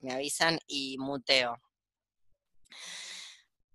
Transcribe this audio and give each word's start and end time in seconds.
me 0.00 0.12
avisan 0.12 0.58
y 0.66 0.96
muteo. 0.98 1.60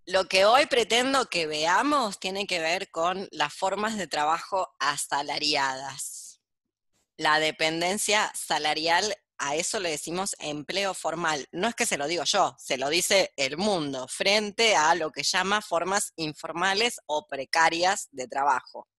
Lo 0.05 0.25
que 0.25 0.43
hoy 0.43 0.65
pretendo 0.65 1.29
que 1.29 1.47
veamos 1.47 2.19
tiene 2.19 2.45
que 2.45 2.59
ver 2.59 2.91
con 2.91 3.29
las 3.31 3.53
formas 3.53 3.97
de 3.97 4.07
trabajo 4.07 4.75
asalariadas. 4.79 6.41
La 7.15 7.39
dependencia 7.39 8.29
salarial, 8.35 9.15
a 9.37 9.55
eso 9.55 9.79
le 9.79 9.91
decimos 9.91 10.35
empleo 10.39 10.93
formal. 10.93 11.47
No 11.53 11.69
es 11.69 11.75
que 11.75 11.85
se 11.85 11.97
lo 11.97 12.07
digo 12.07 12.25
yo, 12.25 12.53
se 12.59 12.77
lo 12.77 12.89
dice 12.89 13.31
el 13.37 13.57
mundo 13.57 14.07
frente 14.09 14.75
a 14.75 14.93
lo 14.95 15.09
que 15.09 15.23
llama 15.23 15.61
formas 15.61 16.11
informales 16.17 16.99
o 17.05 17.25
precarias 17.27 18.09
de 18.11 18.27
trabajo. 18.27 18.89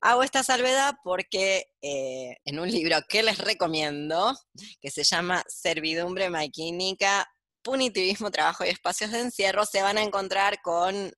Hago 0.00 0.22
esta 0.22 0.42
salvedad 0.42 0.94
porque 1.02 1.66
eh, 1.82 2.36
en 2.44 2.58
un 2.60 2.70
libro 2.70 2.96
que 3.08 3.22
les 3.22 3.38
recomiendo, 3.38 4.34
que 4.80 4.90
se 4.90 5.02
llama 5.02 5.42
Servidumbre 5.48 6.30
Maquínica 6.30 7.28
punitivismo, 7.62 8.30
trabajo 8.30 8.64
y 8.64 8.68
espacios 8.68 9.10
de 9.12 9.20
encierro, 9.20 9.66
se 9.66 9.82
van 9.82 9.98
a 9.98 10.02
encontrar 10.02 10.62
con 10.62 11.12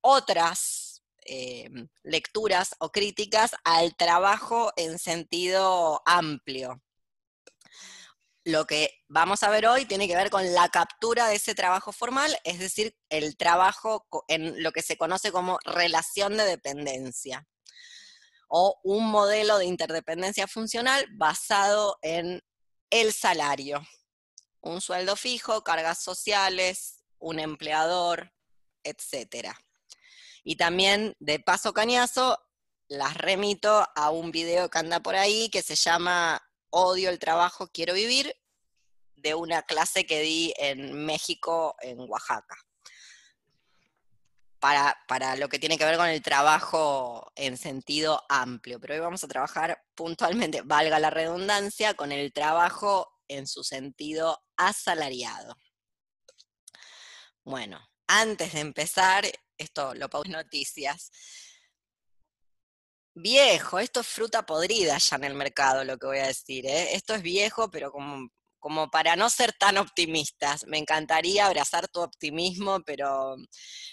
otras 0.00 1.02
eh, 1.26 1.68
lecturas 2.02 2.74
o 2.78 2.90
críticas 2.90 3.52
al 3.64 3.94
trabajo 3.96 4.72
en 4.76 4.98
sentido 4.98 6.00
amplio. 6.06 6.80
Lo 8.46 8.66
que 8.66 8.90
vamos 9.08 9.42
a 9.42 9.50
ver 9.50 9.66
hoy 9.66 9.86
tiene 9.86 10.06
que 10.06 10.16
ver 10.16 10.30
con 10.30 10.54
la 10.54 10.68
captura 10.68 11.28
de 11.28 11.36
ese 11.36 11.54
trabajo 11.54 11.92
formal, 11.92 12.34
es 12.44 12.58
decir, 12.58 12.96
el 13.08 13.36
trabajo 13.36 14.06
en 14.28 14.62
lo 14.62 14.72
que 14.72 14.82
se 14.82 14.96
conoce 14.96 15.32
como 15.32 15.58
relación 15.64 16.36
de 16.36 16.44
dependencia 16.44 17.46
o 18.48 18.78
un 18.82 19.10
modelo 19.10 19.58
de 19.58 19.66
interdependencia 19.66 20.46
funcional 20.46 21.06
basado 21.16 21.98
en 22.02 22.42
el 22.90 23.12
salario 23.12 23.82
un 24.64 24.80
sueldo 24.80 25.14
fijo, 25.14 25.62
cargas 25.62 26.02
sociales, 26.02 27.04
un 27.18 27.38
empleador, 27.38 28.32
etc. 28.82 29.48
Y 30.42 30.56
también, 30.56 31.14
de 31.20 31.38
paso 31.38 31.72
cañazo, 31.72 32.38
las 32.88 33.14
remito 33.14 33.86
a 33.94 34.10
un 34.10 34.30
video 34.30 34.70
que 34.70 34.78
anda 34.78 35.00
por 35.00 35.16
ahí 35.16 35.48
que 35.50 35.62
se 35.62 35.74
llama 35.74 36.42
Odio 36.70 37.10
el 37.10 37.18
trabajo, 37.18 37.68
quiero 37.72 37.94
vivir, 37.94 38.34
de 39.16 39.34
una 39.34 39.62
clase 39.62 40.06
que 40.06 40.20
di 40.20 40.54
en 40.56 41.04
México, 41.04 41.76
en 41.80 42.00
Oaxaca. 42.00 42.56
Para, 44.64 44.96
para, 45.06 45.36
lo 45.36 45.50
que 45.50 45.58
tiene 45.58 45.76
que 45.76 45.84
ver 45.84 45.98
con 45.98 46.08
el 46.08 46.22
trabajo 46.22 47.30
en 47.34 47.58
sentido 47.58 48.22
amplio. 48.30 48.80
Pero 48.80 48.94
hoy 48.94 49.00
vamos 49.00 49.22
a 49.22 49.28
trabajar 49.28 49.78
puntualmente, 49.94 50.62
valga 50.62 50.98
la 50.98 51.10
redundancia, 51.10 51.92
con 51.92 52.12
el 52.12 52.32
trabajo 52.32 53.12
en 53.28 53.46
su 53.46 53.62
sentido 53.62 54.42
asalariado. 54.56 55.54
Bueno, 57.44 57.78
antes 58.06 58.54
de 58.54 58.60
empezar, 58.60 59.26
esto 59.58 59.94
lo 59.96 60.08
en 60.24 60.32
noticias. 60.32 61.10
Viejo, 63.12 63.78
esto 63.78 64.00
es 64.00 64.06
fruta 64.06 64.46
podrida 64.46 64.96
ya 64.96 65.16
en 65.16 65.24
el 65.24 65.34
mercado, 65.34 65.84
lo 65.84 65.98
que 65.98 66.06
voy 66.06 66.18
a 66.20 66.28
decir. 66.28 66.64
¿eh? 66.64 66.94
Esto 66.94 67.14
es 67.14 67.20
viejo, 67.20 67.70
pero 67.70 67.92
como, 67.92 68.30
como 68.64 68.88
para 68.88 69.14
no 69.14 69.28
ser 69.28 69.52
tan 69.52 69.76
optimistas. 69.76 70.64
Me 70.66 70.78
encantaría 70.78 71.44
abrazar 71.44 71.86
tu 71.86 72.00
optimismo, 72.00 72.80
pero 72.80 73.36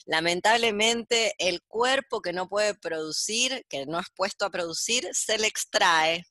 lamentablemente 0.05 1.35
el 1.39 1.61
cuerpo 1.63 2.21
que 2.21 2.31
no 2.31 2.47
puede 2.47 2.73
producir, 2.75 3.65
que 3.67 3.85
no 3.85 3.99
es 3.99 4.07
puesto 4.15 4.45
a 4.45 4.49
producir, 4.49 5.09
se 5.11 5.37
le 5.37 5.47
extrae. 5.47 6.25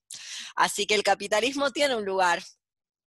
Así 0.57 0.87
que 0.87 0.95
el 0.95 1.03
capitalismo 1.03 1.71
tiene 1.71 1.97
un 1.97 2.07
lugar 2.07 2.43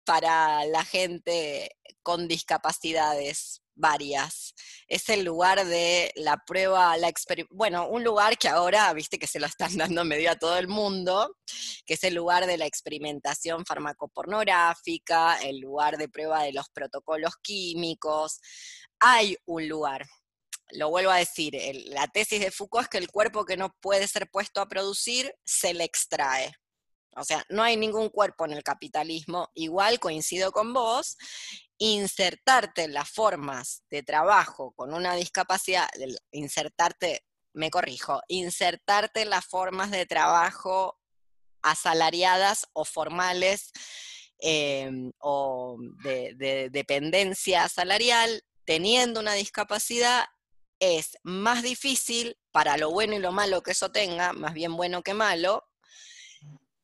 para 0.03 0.65
la 0.65 0.85
gente 0.85 1.71
con 2.03 2.27
discapacidades 2.27 3.62
varias. 3.75 4.53
Es 4.87 5.09
el 5.09 5.23
lugar 5.23 5.65
de 5.65 6.11
la 6.15 6.37
prueba, 6.45 6.95
la 6.97 7.11
bueno, 7.49 7.87
un 7.87 8.03
lugar 8.03 8.37
que 8.37 8.47
ahora, 8.47 8.91
viste 8.93 9.19
que 9.19 9.27
se 9.27 9.39
lo 9.39 9.45
están 9.45 9.77
dando 9.77 10.03
medio 10.03 10.31
a 10.31 10.35
todo 10.35 10.57
el 10.57 10.67
mundo, 10.67 11.37
que 11.85 11.95
es 11.95 12.03
el 12.03 12.15
lugar 12.15 12.45
de 12.45 12.57
la 12.57 12.65
experimentación 12.65 13.65
farmacopornográfica, 13.65 15.37
el 15.41 15.59
lugar 15.59 15.97
de 15.97 16.09
prueba 16.09 16.43
de 16.43 16.53
los 16.53 16.69
protocolos 16.69 17.35
químicos. 17.41 18.39
Hay 18.99 19.37
un 19.45 19.67
lugar. 19.67 20.05
Lo 20.71 20.89
vuelvo 20.89 21.11
a 21.11 21.17
decir, 21.17 21.53
la 21.85 22.07
tesis 22.07 22.39
de 22.39 22.49
Foucault 22.49 22.85
es 22.85 22.89
que 22.89 22.97
el 22.97 23.11
cuerpo 23.11 23.45
que 23.45 23.57
no 23.57 23.75
puede 23.79 24.07
ser 24.07 24.29
puesto 24.29 24.59
a 24.61 24.67
producir 24.67 25.33
se 25.45 25.73
le 25.73 25.83
extrae. 25.83 26.53
O 27.15 27.23
sea, 27.23 27.45
no 27.49 27.61
hay 27.61 27.77
ningún 27.77 28.09
cuerpo 28.09 28.45
en 28.45 28.53
el 28.53 28.63
capitalismo. 28.63 29.49
Igual 29.53 29.99
coincido 29.99 30.51
con 30.51 30.73
vos, 30.73 31.17
insertarte 31.83 32.83
en 32.83 32.93
las 32.93 33.09
formas 33.09 33.83
de 33.89 34.03
trabajo 34.03 34.71
con 34.71 34.93
una 34.93 35.15
discapacidad, 35.15 35.89
insertarte, 36.31 37.25
me 37.51 37.69
corrijo, 37.69 38.21
insertarte 38.29 39.23
en 39.23 39.29
las 39.29 39.45
formas 39.45 39.91
de 39.91 40.05
trabajo 40.05 40.97
asalariadas 41.61 42.69
o 42.71 42.85
formales 42.85 43.73
em, 44.39 45.11
o 45.19 45.77
de 46.03 46.69
dependencia 46.71 47.67
salarial, 47.67 48.43
teniendo 48.63 49.19
una 49.19 49.33
discapacidad, 49.33 50.23
es 50.79 51.17
más 51.23 51.63
difícil 51.63 52.37
para 52.51 52.77
lo 52.77 52.91
bueno 52.91 53.15
y 53.15 53.19
lo 53.19 53.33
malo 53.33 53.61
que 53.61 53.71
eso 53.71 53.91
tenga, 53.91 54.31
más 54.31 54.53
bien 54.53 54.77
bueno 54.77 55.03
que 55.03 55.13
malo, 55.13 55.65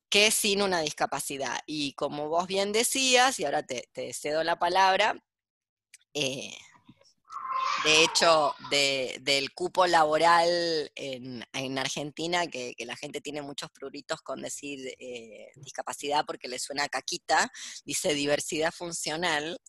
que 0.10 0.32
sin 0.32 0.62
una 0.62 0.82
discapacidad. 0.82 1.60
Y 1.66 1.94
como 1.94 2.30
vos 2.30 2.48
bien 2.48 2.72
decías, 2.72 3.40
y 3.40 3.46
ahora 3.46 3.64
te, 3.64 3.88
cedo 4.14 4.44
la 4.44 4.58
palabra, 4.60 5.16
eh, 6.14 6.56
de 7.84 8.04
hecho, 8.04 8.54
del 8.70 9.54
cupo 9.54 9.88
laboral 9.88 10.92
en, 10.96 11.78
Argentina, 11.78 12.46
que, 12.48 12.76
la 12.80 12.96
gente 12.96 13.22
tiene 13.22 13.42
muchos 13.42 13.70
pruritos 13.72 14.22
con 14.22 14.42
decir 14.42 14.94
eh, 15.00 15.52
discapacidad 15.56 16.26
porque 16.26 16.48
le 16.48 16.60
suena 16.60 16.90
caquita, 16.90 17.50
dice 17.86 18.14
diversidad 18.14 18.74
funcional, 18.74 19.60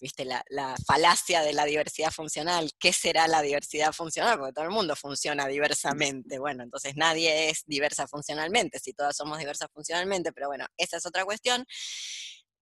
viste, 0.00 0.24
la, 0.24 0.42
falacia 0.86 1.42
de 1.42 1.52
la 1.52 1.64
diversidad 1.64 2.10
funcional, 2.10 2.70
¿qué 2.78 2.92
será 2.92 3.28
la 3.28 3.42
diversidad 3.42 3.92
funcional? 3.92 4.38
Porque 4.38 4.52
todo 4.52 4.64
el 4.64 4.70
mundo 4.70 4.96
funciona 4.96 5.46
diversamente, 5.46 6.38
bueno, 6.38 6.64
entonces 6.64 6.96
nadie 6.96 7.50
es 7.50 7.64
diversa 7.66 8.08
funcionalmente, 8.08 8.78
si 8.80 8.92
todas 8.92 9.16
somos 9.16 9.38
diversas 9.38 9.68
funcionalmente, 9.72 10.32
pero 10.32 10.48
bueno, 10.48 10.66
esa 10.76 10.96
es 10.96 11.06
otra 11.06 11.24
cuestión 11.24 11.64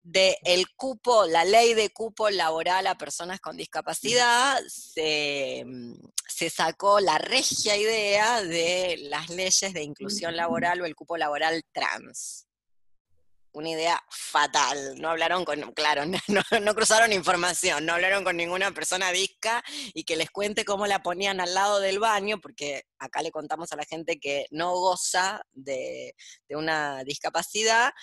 del 0.07 0.37
el 0.45 0.69
cupo, 0.77 1.27
la 1.27 1.45
ley 1.45 1.75
de 1.75 1.91
cupo 1.91 2.31
laboral 2.31 2.87
a 2.87 2.97
personas 2.97 3.41
con 3.41 3.57
discapacidad, 3.57 4.61
mm, 4.63 5.95
se, 6.29 6.51
sacó 6.51 7.01
la 7.01 7.19
regia 7.19 7.77
idea 7.77 8.43
de 8.43 8.99
las 9.11 9.29
leyes 9.31 9.73
de 9.73 9.83
inclusión 9.83 10.37
laboral 10.37 10.81
o 10.81 10.87
el 10.87 10.95
cupo 10.95 11.17
laboral 11.17 11.65
trans. 11.73 12.46
Una 13.57 13.71
idea 13.71 13.99
fatal. 14.11 15.01
No 15.01 15.09
hablaron 15.09 15.47
con, 15.47 15.73
claro, 15.73 16.03
no, 16.63 16.75
cruzaron 16.75 17.11
información, 17.15 17.87
no 17.87 17.95
hablaron 17.95 18.23
con 18.23 18.37
ninguna 18.37 18.71
persona 18.73 19.11
disca 19.13 19.65
y 19.95 20.05
que 20.05 20.17
les 20.17 20.31
cuente 20.31 20.67
cómo 20.67 20.87
la 20.87 21.03
ponían 21.03 21.41
al 21.41 21.55
lado 21.55 21.81
del 21.81 21.99
baño, 21.99 22.39
porque 22.39 22.83
acá 22.99 23.23
le 23.23 23.31
contamos 23.31 23.73
a 23.73 23.77
la 23.77 23.87
gente 23.87 24.21
que 24.21 24.45
no 24.51 24.73
goza 24.75 25.41
de, 25.55 26.15
de 26.51 26.57
una 26.57 27.03
discapacidad 27.05 27.95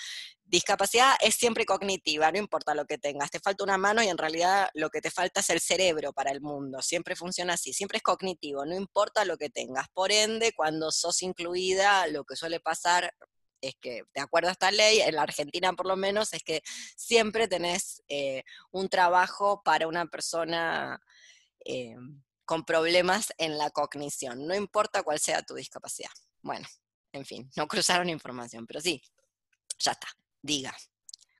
discapacidad 0.45 1.15
es 1.21 1.35
siempre 1.35 1.65
cognitiva, 1.65 2.31
no 2.31 2.37
importa 2.37 2.75
lo 2.75 2.85
que 2.85 2.99
tengas, 2.99 3.31
te 3.31 3.39
falta 3.39 3.63
una 3.63 3.77
mano 3.77 4.03
y 4.03 4.07
en 4.07 4.17
realidad 4.17 4.69
lo 4.75 4.89
que 4.89 5.01
te 5.01 5.09
falta 5.09 5.39
es 5.39 5.49
el 5.49 5.59
cerebro 5.59 6.13
para 6.13 6.31
el 6.31 6.41
mundo, 6.41 6.81
siempre 6.81 7.15
funciona 7.15 7.53
así, 7.53 7.73
siempre 7.73 7.97
es 7.97 8.03
cognitivo, 8.03 8.63
no 8.65 8.75
importa 8.75 9.25
lo 9.25 9.37
que 9.37 9.49
tengas. 9.49 9.87
Por 9.93 10.11
ende, 10.11 10.51
cuando 10.53 10.91
sos 10.91 11.23
incluida, 11.23 12.05
lo 12.07 12.23
que 12.23 12.35
suele 12.35 12.59
pasar 12.59 13.11
es 13.67 13.75
que, 13.81 14.03
de 14.13 14.21
acuerdo 14.21 14.49
a 14.49 14.53
esta 14.53 14.71
ley, 14.71 15.01
en 15.01 15.15
la 15.15 15.23
Argentina 15.23 15.73
por 15.73 15.87
lo 15.87 15.95
menos, 15.95 16.33
es 16.33 16.43
que 16.43 16.61
siempre 16.95 17.47
tenés 17.47 18.03
eh, 18.07 18.43
un 18.71 18.89
trabajo 18.89 19.61
para 19.63 19.87
una 19.87 20.05
persona 20.05 20.99
eh, 21.65 21.95
con 22.45 22.65
problemas 22.65 23.33
en 23.37 23.57
la 23.57 23.69
cognición, 23.69 24.45
no 24.45 24.55
importa 24.55 25.03
cuál 25.03 25.19
sea 25.19 25.41
tu 25.41 25.55
discapacidad. 25.55 26.11
Bueno, 26.41 26.67
en 27.11 27.25
fin, 27.25 27.49
no 27.55 27.67
cruzaron 27.67 28.09
información, 28.09 28.65
pero 28.67 28.81
sí, 28.81 29.01
ya 29.79 29.91
está 29.91 30.07
diga, 30.43 30.75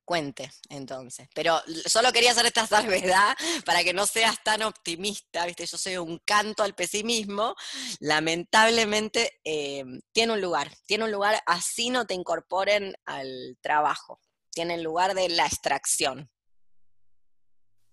cuente 0.05 0.51
entonces. 0.69 1.27
Pero 1.33 1.59
solo 1.85 2.11
quería 2.11 2.31
hacer 2.31 2.45
esta 2.45 2.67
salvedad 2.67 3.35
para 3.65 3.83
que 3.83 3.93
no 3.93 4.05
seas 4.05 4.41
tan 4.43 4.61
optimista, 4.63 5.45
¿viste? 5.45 5.65
Yo 5.65 5.77
soy 5.77 5.97
un 5.97 6.19
canto 6.25 6.63
al 6.63 6.75
pesimismo. 6.75 7.55
Lamentablemente 7.99 9.39
eh, 9.43 9.83
tiene 10.11 10.33
un 10.33 10.41
lugar, 10.41 10.69
tiene 10.85 11.05
un 11.05 11.11
lugar, 11.11 11.41
así 11.45 11.89
no 11.89 12.05
te 12.05 12.13
incorporen 12.13 12.93
al 13.05 13.57
trabajo. 13.61 14.19
Tiene 14.51 14.75
el 14.75 14.83
lugar 14.83 15.15
de 15.15 15.29
la 15.29 15.45
extracción. 15.45 16.29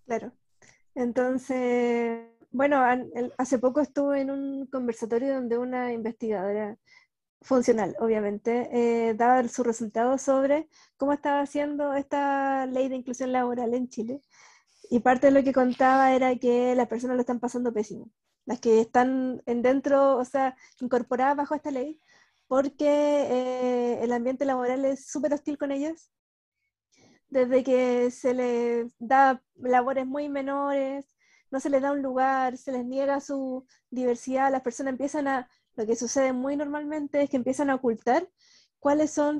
Claro. 0.06 0.32
Entonces, 0.94 2.26
bueno, 2.50 2.82
hace 3.38 3.58
poco 3.58 3.80
estuve 3.80 4.20
en 4.20 4.30
un 4.30 4.66
conversatorio 4.66 5.34
donde 5.34 5.56
una 5.56 5.92
investigadora 5.92 6.76
funcional, 7.42 7.96
obviamente, 8.00 8.68
eh, 8.72 9.14
daba 9.14 9.46
sus 9.48 9.66
resultados 9.66 10.22
sobre 10.22 10.68
cómo 10.96 11.12
estaba 11.12 11.40
haciendo 11.40 11.94
esta 11.94 12.66
ley 12.66 12.88
de 12.88 12.96
inclusión 12.96 13.32
laboral 13.32 13.74
en 13.74 13.88
Chile. 13.88 14.20
Y 14.90 15.00
parte 15.00 15.28
de 15.28 15.32
lo 15.32 15.44
que 15.44 15.52
contaba 15.52 16.12
era 16.14 16.36
que 16.36 16.74
las 16.74 16.88
personas 16.88 17.16
lo 17.16 17.22
están 17.22 17.40
pasando 17.40 17.72
pésimo. 17.72 18.10
Las 18.46 18.60
que 18.60 18.80
están 18.80 19.42
en 19.46 19.62
dentro, 19.62 20.16
o 20.18 20.24
sea, 20.24 20.56
incorporadas 20.80 21.36
bajo 21.36 21.54
esta 21.54 21.70
ley, 21.70 22.00
porque 22.48 22.86
eh, 22.88 24.00
el 24.02 24.12
ambiente 24.12 24.44
laboral 24.44 24.84
es 24.84 25.06
súper 25.06 25.34
hostil 25.34 25.58
con 25.58 25.72
ellas. 25.72 26.10
Desde 27.28 27.62
que 27.62 28.10
se 28.10 28.34
les 28.34 28.92
da 28.98 29.42
labores 29.54 30.06
muy 30.06 30.28
menores, 30.28 31.06
no 31.50 31.60
se 31.60 31.70
les 31.70 31.82
da 31.82 31.92
un 31.92 32.02
lugar, 32.02 32.56
se 32.56 32.72
les 32.72 32.84
niega 32.84 33.20
su 33.20 33.64
diversidad, 33.90 34.50
las 34.50 34.62
personas 34.62 34.92
empiezan 34.92 35.28
a 35.28 35.48
lo 35.76 35.86
que 35.86 35.96
sucede 35.96 36.32
muy 36.32 36.56
normalmente 36.56 37.22
es 37.22 37.30
que 37.30 37.36
empiezan 37.36 37.70
a 37.70 37.76
ocultar 37.76 38.28
cuáles 38.78 39.10
son 39.10 39.38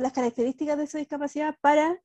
las 0.00 0.12
características 0.12 0.78
de 0.78 0.86
su 0.86 0.98
discapacidad 0.98 1.56
para 1.60 2.00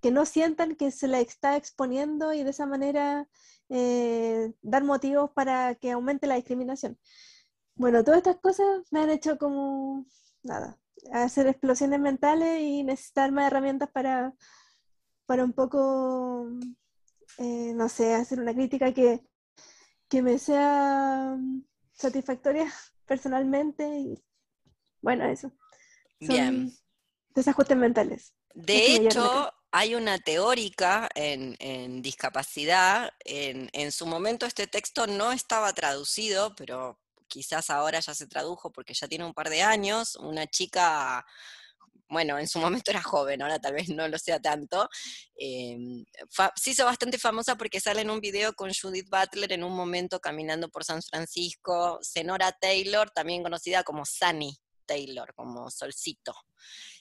que 0.00 0.10
no 0.10 0.24
sientan 0.24 0.76
que 0.76 0.90
se 0.90 1.08
la 1.08 1.20
está 1.20 1.56
exponiendo 1.56 2.32
y 2.32 2.44
de 2.44 2.50
esa 2.50 2.66
manera 2.66 3.28
eh, 3.68 4.52
dar 4.62 4.84
motivos 4.84 5.30
para 5.32 5.74
que 5.74 5.90
aumente 5.90 6.26
la 6.26 6.36
discriminación. 6.36 6.98
Bueno, 7.74 8.04
todas 8.04 8.18
estas 8.18 8.38
cosas 8.38 8.66
me 8.90 9.00
han 9.00 9.10
hecho 9.10 9.38
como, 9.38 10.06
nada, 10.42 10.78
hacer 11.12 11.46
explosiones 11.46 12.00
mentales 12.00 12.60
y 12.60 12.84
necesitar 12.84 13.32
más 13.32 13.46
herramientas 13.48 13.90
para, 13.90 14.34
para 15.26 15.44
un 15.44 15.52
poco, 15.52 16.48
eh, 17.38 17.72
no 17.74 17.88
sé, 17.88 18.14
hacer 18.14 18.40
una 18.40 18.54
crítica 18.54 18.92
que, 18.94 19.24
que 20.08 20.22
me 20.22 20.38
sea 20.38 21.36
satisfactoria 21.98 22.72
personalmente 23.06 23.86
y 23.86 24.22
bueno, 25.00 25.24
eso. 25.26 25.52
Bien. 26.20 26.72
Desajustes 27.34 27.76
mentales. 27.76 28.34
De 28.54 28.96
hecho, 28.96 29.52
hay 29.70 29.94
una 29.94 30.18
teórica 30.18 31.08
en, 31.14 32.02
discapacidad. 32.02 33.12
En, 33.24 33.70
en, 33.72 33.92
su 33.92 34.06
momento 34.06 34.44
este 34.44 34.66
texto 34.66 35.06
no 35.06 35.30
estaba 35.30 35.72
traducido, 35.72 36.56
pero 36.56 36.98
quizás 37.28 37.70
ahora 37.70 38.00
ya 38.00 38.14
se 38.14 38.26
tradujo 38.26 38.72
porque 38.72 38.94
ya 38.94 39.06
tiene 39.06 39.24
un 39.24 39.34
par 39.34 39.50
de 39.50 39.62
años. 39.62 40.16
Una 40.16 40.48
chica 40.48 41.24
bueno, 42.08 42.38
en 42.38 42.48
su 42.48 42.58
momento 42.58 42.90
era 42.90 43.02
joven, 43.02 43.42
ahora 43.42 43.58
tal 43.58 43.74
vez 43.74 43.88
no 43.90 44.08
lo 44.08 44.18
sea 44.18 44.40
tanto, 44.40 44.88
em, 45.36 46.04
se 46.56 46.70
hizo 46.70 46.84
bastante 46.84 47.18
famosa 47.18 47.56
porque 47.56 47.80
sale 47.80 48.00
en 48.00 48.10
un 48.10 48.20
video 48.20 48.54
con 48.54 48.72
Judith 48.72 49.08
Butler 49.10 49.52
en 49.52 49.64
un 49.64 49.74
momento 49.74 50.20
caminando 50.20 50.68
por 50.68 50.84
San 50.84 51.02
Francisco, 51.02 51.98
Senora 52.02 52.52
Taylor, 52.52 53.10
también 53.10 53.42
conocida 53.42 53.82
como 53.82 54.04
Sunny 54.04 54.56
Taylor, 54.86 55.34
como 55.34 55.70
Solcito, 55.70 56.34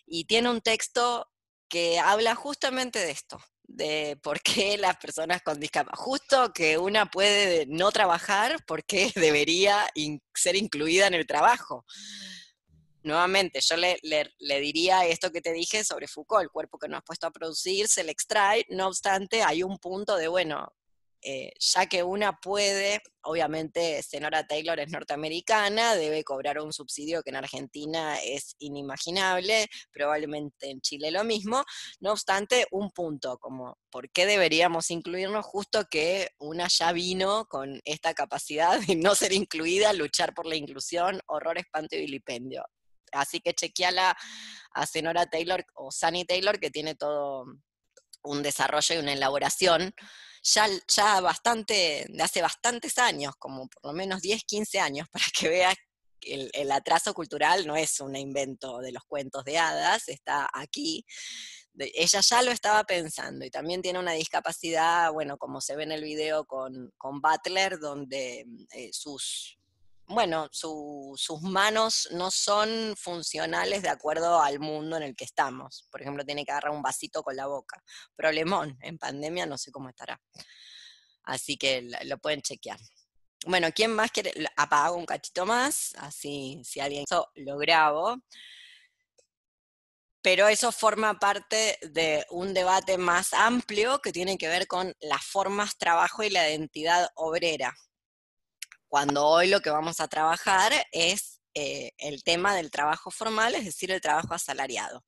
y 0.06 0.26
tiene 0.26 0.50
un 0.50 0.62
texto 0.62 1.30
que 1.70 2.00
habla 2.00 2.36
justamente 2.36 3.00
de 3.00 3.12
esto, 3.12 3.40
de 3.64 4.18
por 4.22 4.42
qué 4.42 4.78
las 4.78 4.98
personas 4.98 5.42
con 5.42 5.60
discapacidad, 5.60 6.04
justo 6.04 6.54
que 6.54 6.78
una 6.78 7.10
puede 7.10 7.66
no 7.68 7.92
trabajar, 7.92 8.64
porque 8.66 9.12
debería 9.16 9.88
ser 10.34 10.56
incluida 10.56 11.08
en 11.08 11.14
el 11.14 11.28
trabajo 11.28 11.86
nuevamente, 13.08 13.60
yo 13.62 13.76
le, 13.78 14.00
diría 14.62 15.06
esto 15.08 15.32
que 15.32 15.42
te 15.42 15.54
dije 15.54 15.84
sobre 15.84 16.08
Foucault, 16.08 16.44
el 16.44 16.52
cuerpo 16.52 16.78
que 16.78 16.88
no 16.88 16.98
has 16.98 17.04
puesto 17.04 17.26
a 17.28 17.32
producir 17.32 17.88
se 17.88 18.04
le 18.04 18.12
extrae, 18.12 18.66
no 18.70 18.88
obstante, 18.88 19.42
hay 19.42 19.64
un 19.64 19.78
punto 19.80 20.18
de, 20.18 20.28
bueno, 20.28 20.68
eh, 21.22 21.52
ya 21.60 21.88
que 21.88 22.04
una 22.04 22.40
puede, 22.40 23.02
obviamente 23.24 24.04
Senora 24.04 24.46
Taylor 24.46 24.80
es 24.80 24.92
norteamericana, 24.92 25.96
debe 25.96 26.24
cobrar 26.24 26.60
un 26.62 26.72
subsidio 26.72 27.24
que 27.24 27.32
en 27.32 27.38
Argentina 27.38 28.22
es 28.22 28.56
inimaginable, 28.60 29.68
probablemente 29.92 30.70
en 30.70 30.80
Chile 30.82 31.10
lo 31.10 31.24
mismo, 31.24 31.64
no 32.00 32.12
obstante, 32.12 32.68
un 32.72 32.92
punto, 32.92 33.40
como, 33.40 33.78
¿por 33.90 34.12
qué 34.12 34.26
deberíamos 34.28 34.92
incluirnos 34.92 35.46
justo 35.46 35.86
que 35.90 36.30
una 36.38 36.68
ya 36.68 36.92
vino 36.92 37.46
con 37.50 37.82
esta 37.84 38.14
capacidad 38.14 38.80
de 38.88 38.96
no 38.96 39.16
ser 39.16 39.34
incluida, 39.34 39.94
luchar 39.94 40.34
por 40.34 40.46
la 40.46 40.56
inclusión, 40.56 41.20
horror, 41.26 41.58
espanto 41.58 41.96
y 41.96 42.02
vilipendio? 42.02 42.64
Así 43.12 43.40
que 43.40 43.54
chequeala 43.54 44.18
a 44.72 44.86
Senora 44.86 45.26
Taylor 45.26 45.66
o 45.76 45.92
Sunny 45.92 46.26
Taylor, 46.26 46.60
que 46.60 46.72
tiene 46.72 46.96
todo 46.96 47.46
un 48.24 48.44
desarrollo 48.44 48.96
y 48.96 49.00
una 49.00 49.14
elaboración 49.14 49.94
ya, 50.44 50.68
ya 50.88 51.22
bastante, 51.22 52.06
de 52.08 52.24
hace 52.24 52.42
bastantes 52.42 52.98
años, 52.98 53.34
como 53.38 53.68
por 53.68 53.86
lo 53.86 53.94
menos 53.94 54.22
10, 54.22 54.44
15 54.44 54.80
años, 54.80 55.08
para 55.12 55.26
que 55.38 55.50
veas 55.50 55.76
que 56.20 56.50
el, 56.54 56.72
atraso 56.72 57.14
cultural 57.14 57.68
no 57.68 57.76
es 57.76 58.00
un 58.00 58.16
invento 58.16 58.80
de 58.80 58.92
los 58.92 59.04
cuentos 59.04 59.44
de 59.44 59.58
hadas, 59.58 60.08
está 60.10 60.50
aquí. 60.54 61.06
ella 61.78 62.22
ya 62.22 62.42
lo 62.42 62.52
estaba 62.52 62.84
pensando 62.86 63.46
y 63.46 63.52
también 63.52 63.82
tiene 63.82 64.00
una 64.00 64.14
discapacidad, 64.14 65.12
bueno, 65.12 65.38
como 65.38 65.62
se 65.62 65.76
ve 65.76 65.84
en 65.84 65.92
el 65.92 66.04
video 66.04 66.46
con, 66.46 66.92
con 66.98 67.22
Butler, 67.22 67.80
donde 67.80 68.46
eh, 68.72 68.90
sus 68.92 69.58
bueno, 70.08 70.48
sus 70.52 71.42
manos 71.42 72.08
no 72.12 72.32
son 72.32 72.96
funcionales 72.96 73.82
de 73.82 73.90
acuerdo 73.90 74.42
al 74.42 74.60
mundo 74.60 74.96
en 74.96 75.04
el 75.04 75.16
que 75.16 75.26
estamos. 75.26 75.86
Por 75.92 76.02
ejemplo, 76.02 76.24
tiene 76.24 76.46
que 76.46 76.52
agarrar 76.52 76.72
un 76.72 76.82
vasito 76.82 77.24
con 77.24 77.36
la 77.36 77.48
boca. 77.48 77.84
Problemón, 78.16 78.78
en 78.82 78.98
pandemia 78.98 79.46
no 79.46 79.58
sé 79.58 79.70
cómo 79.72 79.90
estará. 79.90 80.20
Así 81.24 81.58
que 81.58 81.90
lo 82.04 82.18
pueden 82.20 82.42
chequear. 82.42 82.80
Bueno, 83.46 83.68
¿quién 83.76 83.94
más 83.94 84.12
quiere? 84.12 84.34
Apago 84.56 84.96
un 84.96 85.06
cachito 85.06 85.46
más, 85.46 85.94
así 85.98 86.62
si 86.64 86.80
alguien 86.80 87.04
eso 87.04 87.30
lo 87.36 87.58
grabo. 87.58 88.16
Pero 90.22 90.48
eso 90.48 90.72
forma 90.72 91.20
parte 91.20 91.78
de 91.82 92.26
un 92.30 92.54
debate 92.54 92.98
más 92.98 93.34
amplio 93.34 94.00
que 94.02 94.14
tiene 94.14 94.38
que 94.38 94.48
ver 94.48 94.68
con 94.68 94.96
las 95.02 95.26
formas 95.26 95.78
trabajo 95.78 96.24
y 96.24 96.30
la 96.30 96.50
identidad 96.50 97.10
obrera 97.16 97.76
cuando 98.88 99.26
hoy 99.28 99.48
lo 99.48 99.62
que 99.62 99.70
vamos 99.70 100.00
a 100.00 100.08
trabajar 100.08 100.74
es 100.92 101.42
eh, 101.54 101.92
el 101.98 102.24
tema 102.24 102.56
del 102.56 102.72
trabajo 102.72 103.12
formal, 103.12 103.56
es 103.56 103.66
decir, 103.66 103.92
el 103.92 104.02
trabajo 104.02 104.34
asalariado. 104.34 105.04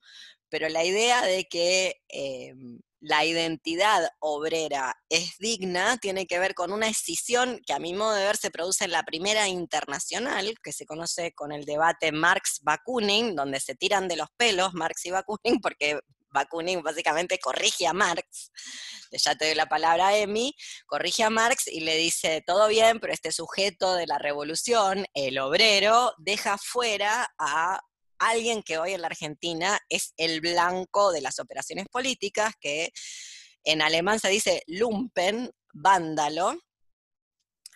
Pero 0.49 0.67
la 0.69 0.83
idea 0.83 1.21
de 1.21 1.45
que 1.45 2.01
eh, 2.09 2.53
la 3.01 3.23
identidad 3.23 4.09
obrera 4.19 4.95
es 5.09 5.37
digna 5.37 5.97
tiene 5.97 6.25
que 6.25 6.39
ver 6.39 6.53
con 6.53 6.73
una 6.73 6.87
escisión 6.87 7.59
que 7.65 7.73
a 7.73 7.79
mi 7.79 7.93
modo 7.93 8.13
de 8.13 8.25
ver 8.25 8.37
se 8.37 8.51
produce 8.51 8.85
en 8.85 8.91
la 8.91 9.03
primera 9.03 9.47
internacional, 9.47 10.55
que 10.61 10.73
se 10.73 10.85
conoce 10.85 11.33
con 11.33 11.51
el 11.51 11.65
debate 11.65 12.11
Marx-Bakunin, 12.11 13.35
donde 13.35 13.59
se 13.59 13.75
tiran 13.75 14.07
de 14.07 14.17
los 14.17 14.29
pelos 14.35 14.73
Marx 14.73 15.05
y 15.05 15.11
Bakunin, 15.11 15.61
porque 15.61 15.99
Bakunin 16.31 16.81
básicamente 16.81 17.39
corrige 17.39 17.87
a 17.87 17.93
Marx, 17.93 18.51
ya 19.11 19.35
te 19.35 19.45
doy 19.45 19.55
la 19.55 19.67
palabra 19.67 20.09
a 20.09 20.17
Emi, 20.17 20.55
corrige 20.85 21.23
a 21.23 21.29
Marx 21.29 21.67
y 21.67 21.81
le 21.81 21.97
dice, 21.97 22.43
todo 22.45 22.67
bien, 22.67 22.99
pero 22.99 23.13
este 23.13 23.31
sujeto 23.31 23.95
de 23.95 24.07
la 24.07 24.17
revolución, 24.17 25.05
el 25.13 25.39
obrero, 25.39 26.13
deja 26.17 26.57
fuera 26.57 27.33
a 27.37 27.79
alguien 28.19 28.63
que 28.63 28.77
hoy 28.77 28.93
en 28.93 29.01
la 29.01 29.07
Argentina 29.07 29.79
es 29.89 30.13
el 30.17 30.41
blanco 30.41 31.11
de 31.11 31.21
las 31.21 31.39
operaciones 31.39 31.87
políticas, 31.87 32.53
que 32.59 32.91
en 33.63 33.81
alemán 33.81 34.19
se 34.19 34.29
dice 34.29 34.63
lumpen, 34.67 35.51
vándalo, 35.73 36.59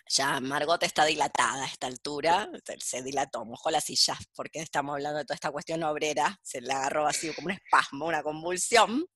ya 0.08 0.40
Margot 0.40 0.82
está 0.82 1.04
dilatada 1.04 1.64
a 1.64 1.66
esta 1.66 1.86
altura, 1.86 2.48
se 2.80 3.02
dilató, 3.02 3.44
mojó 3.44 3.70
la 3.70 3.80
silla, 3.80 4.16
porque 4.34 4.60
estamos 4.60 4.94
hablando 4.94 5.18
de 5.18 5.24
toda 5.24 5.34
esta 5.34 5.50
cuestión 5.50 5.82
obrera, 5.82 6.38
se 6.42 6.60
le 6.60 6.72
agarró 6.72 7.06
así 7.06 7.32
como 7.34 7.46
un 7.46 7.52
espasmo, 7.52 8.06
una 8.06 8.22
convulsión 8.22 9.06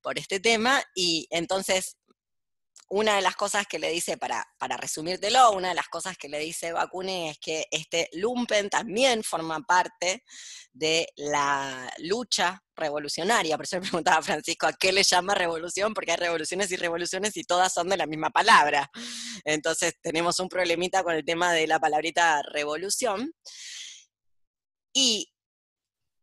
por 0.00 0.18
este 0.18 0.40
tema, 0.40 0.82
y 0.94 1.26
entonces 1.30 1.96
una 2.90 3.14
de 3.14 3.22
las 3.22 3.36
cosas 3.36 3.66
que 3.68 3.78
le 3.78 3.88
dice, 3.90 4.18
para, 4.18 4.44
para 4.58 4.76
resumírtelo, 4.76 5.52
una 5.52 5.68
de 5.68 5.74
las 5.74 5.88
cosas 5.88 6.18
que 6.18 6.28
le 6.28 6.40
dice 6.40 6.72
Bakune 6.72 7.30
es 7.30 7.38
que 7.38 7.66
este 7.70 8.08
lumpen 8.14 8.68
también 8.68 9.22
forma 9.22 9.60
parte 9.60 10.24
de 10.72 11.08
la 11.14 11.88
lucha 11.98 12.60
revolucionaria. 12.74 13.56
Por 13.56 13.64
eso 13.64 13.76
le 13.76 13.82
preguntaba 13.82 14.18
a 14.18 14.22
Francisco, 14.22 14.66
¿a 14.66 14.72
qué 14.72 14.92
le 14.92 15.04
llama 15.04 15.36
revolución? 15.36 15.94
Porque 15.94 16.10
hay 16.10 16.16
revoluciones 16.16 16.72
y 16.72 16.76
revoluciones 16.76 17.36
y 17.36 17.44
todas 17.44 17.72
son 17.72 17.88
de 17.88 17.96
la 17.96 18.06
misma 18.06 18.30
palabra. 18.30 18.90
Entonces 19.44 19.94
tenemos 20.02 20.40
un 20.40 20.48
problemita 20.48 21.04
con 21.04 21.14
el 21.14 21.24
tema 21.24 21.52
de 21.52 21.68
la 21.68 21.78
palabrita 21.78 22.42
revolución. 22.42 23.32
Y 24.92 25.29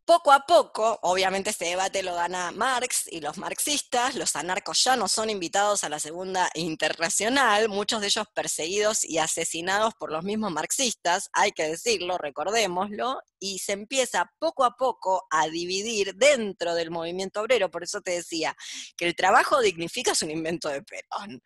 Poco 0.08 0.32
a 0.32 0.46
poco, 0.46 0.98
obviamente 1.02 1.50
este 1.50 1.66
debate 1.66 2.02
lo 2.02 2.16
gana 2.16 2.54
Marx 2.54 3.10
y 3.12 3.20
los 3.20 3.38
marxistas, 3.38 4.16
los 4.16 4.38
anarcos 4.38 4.82
ya 4.82 4.96
no 4.96 5.10
son 5.10 5.30
invitados 5.30 5.84
a 5.84 5.90
la 5.90 6.00
Segunda 6.00 6.50
Internacional, 6.54 7.68
muchos 7.68 8.00
de 8.00 8.08
ellos 8.08 8.26
perseguidos 8.34 9.04
y 9.04 9.18
asesinados 9.18 9.96
por 9.96 10.14
los 10.14 10.24
mismos 10.24 10.54
marxistas, 10.54 11.30
hay 11.34 11.52
que 11.52 11.68
decirlo, 11.68 12.18
recordémoslo, 12.18 13.20
y 13.40 13.60
se 13.60 13.74
empieza 13.74 14.32
poco 14.40 14.64
a 14.64 14.78
poco 14.78 15.28
a 15.30 15.50
dividir 15.50 16.16
dentro 16.16 16.74
del 16.74 16.90
movimiento 16.90 17.42
obrero, 17.42 17.70
por 17.70 17.84
eso 17.84 18.00
te 18.00 18.12
decía 18.12 18.56
que 18.96 19.06
el 19.06 19.16
trabajo 19.16 19.60
dignifica 19.60 20.14
es 20.14 20.22
un 20.22 20.32
invento 20.32 20.70
de 20.70 20.84
Perón, 20.84 21.42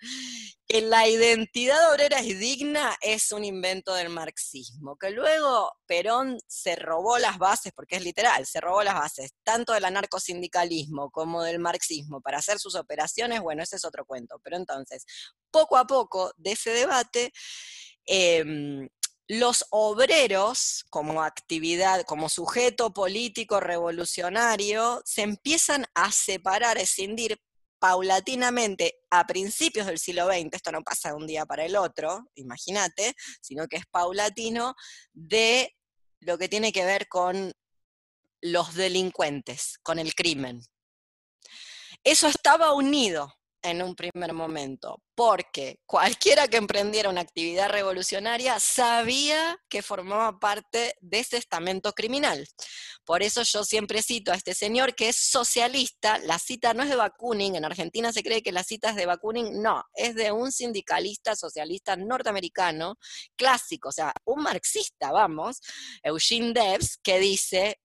que 0.68 0.82
la 0.82 1.08
identidad 1.08 1.92
obrera 1.92 2.20
es 2.20 2.40
digna 2.40 2.96
es 3.02 3.32
un 3.32 3.44
invento 3.44 3.96
del 3.96 4.10
marxismo, 4.10 4.98
que 4.98 5.10
luego 5.10 5.74
Perón 5.86 6.38
se 6.48 6.76
robó 6.76 7.18
las 7.18 7.40
bases, 7.40 7.74
porque 7.74 7.98
es 7.98 8.04
literal, 8.04 8.46
se 8.52 8.62
robó 8.62 8.84
las 8.84 8.96
bases 8.96 9.32
tanto 9.44 9.74
del 9.74 9.86
anarcosindicalismo 9.86 11.10
como 11.10 11.44
del 11.44 11.60
marxismo 11.60 12.22
para 12.22 12.40
hacer 12.40 12.60
sus 12.60 12.76
operaciones, 12.76 13.42
bueno, 13.42 13.64
ese 13.64 13.78
es 13.78 13.86
otro 13.86 14.06
cuento, 14.06 14.40
pero 14.44 14.58
entonces, 14.58 15.06
poco 15.50 15.78
a 15.78 15.88
poco 15.88 16.34
de 16.38 16.52
ese 16.52 16.72
debate, 16.72 17.32
em, 18.06 18.90
los 19.28 19.66
obreros 19.70 20.86
como 20.90 21.24
actividad, 21.24 22.04
como 22.04 22.28
sujeto 22.28 22.94
político 22.94 23.62
revolucionario, 23.62 25.02
se 25.06 25.22
empiezan 25.22 25.86
a 25.94 26.12
separar, 26.12 26.78
a 26.78 26.82
escindir 26.82 27.40
paulatinamente 27.80 28.96
a 29.10 29.26
principios 29.26 29.88
del 29.88 29.98
siglo 29.98 30.28
XX, 30.28 30.50
esto 30.52 30.72
no 30.72 30.84
pasa 30.84 31.10
de 31.10 31.16
un 31.16 31.26
día 31.26 31.46
para 31.46 31.66
el 31.66 31.76
otro, 31.76 32.30
imagínate, 32.36 33.16
sino 33.42 33.68
que 33.68 33.78
es 33.78 33.86
paulatino, 33.90 34.76
de 35.14 35.74
lo 36.20 36.38
que 36.38 36.48
tiene 36.48 36.72
que 36.72 36.86
ver 36.86 37.08
con 37.08 37.54
los 38.42 38.74
delincuentes, 38.76 39.80
con 39.84 40.00
el 40.00 40.16
crimen. 40.16 40.62
Eso 42.04 42.28
estaba 42.28 42.74
unido 42.74 43.34
en 43.64 43.82
un 43.82 43.96
primer 43.96 44.34
momento, 44.34 45.02
porque 45.16 45.80
cualquiera 45.86 46.48
que 46.48 46.58
emprendiera 46.58 47.10
una 47.10 47.22
actividad 47.22 47.70
revolucionaria 47.70 48.60
sabía 48.60 49.58
que 49.70 49.84
formaba 49.84 50.40
parte 50.40 50.96
de 51.00 51.20
ese 51.20 51.38
estamento 51.38 51.94
criminal. 51.94 52.48
Por 53.06 53.22
eso 53.22 53.44
yo 53.44 53.64
siempre 53.64 54.02
cito 54.02 54.32
a 54.32 54.36
este 54.36 54.54
señor 54.54 54.96
que 54.96 55.10
es 55.10 55.16
socialista, 55.16 56.18
la 56.20 56.40
cita 56.40 56.74
no 56.74 56.84
es 56.84 56.90
de 56.90 56.96
Bakunin, 56.96 57.56
en 57.56 57.66
Argentina 57.66 58.12
se 58.12 58.24
cree 58.24 58.42
que 58.42 58.52
la 58.52 58.64
cita 58.64 58.90
es 58.90 58.96
de 58.96 59.06
Bakunin, 59.06 59.62
no, 59.62 59.84
es 59.94 60.16
de 60.16 60.32
un 60.32 60.52
sindicalista 60.52 61.36
socialista 61.36 61.96
norteamericano 61.96 62.98
clásico, 63.36 63.90
o 63.90 63.92
sea, 63.92 64.14
un 64.26 64.44
marxista, 64.44 65.12
vamos, 65.12 65.62
Eugene 66.04 66.54
Debs, 66.54 66.98
que 67.04 67.20
dice, 67.20 67.80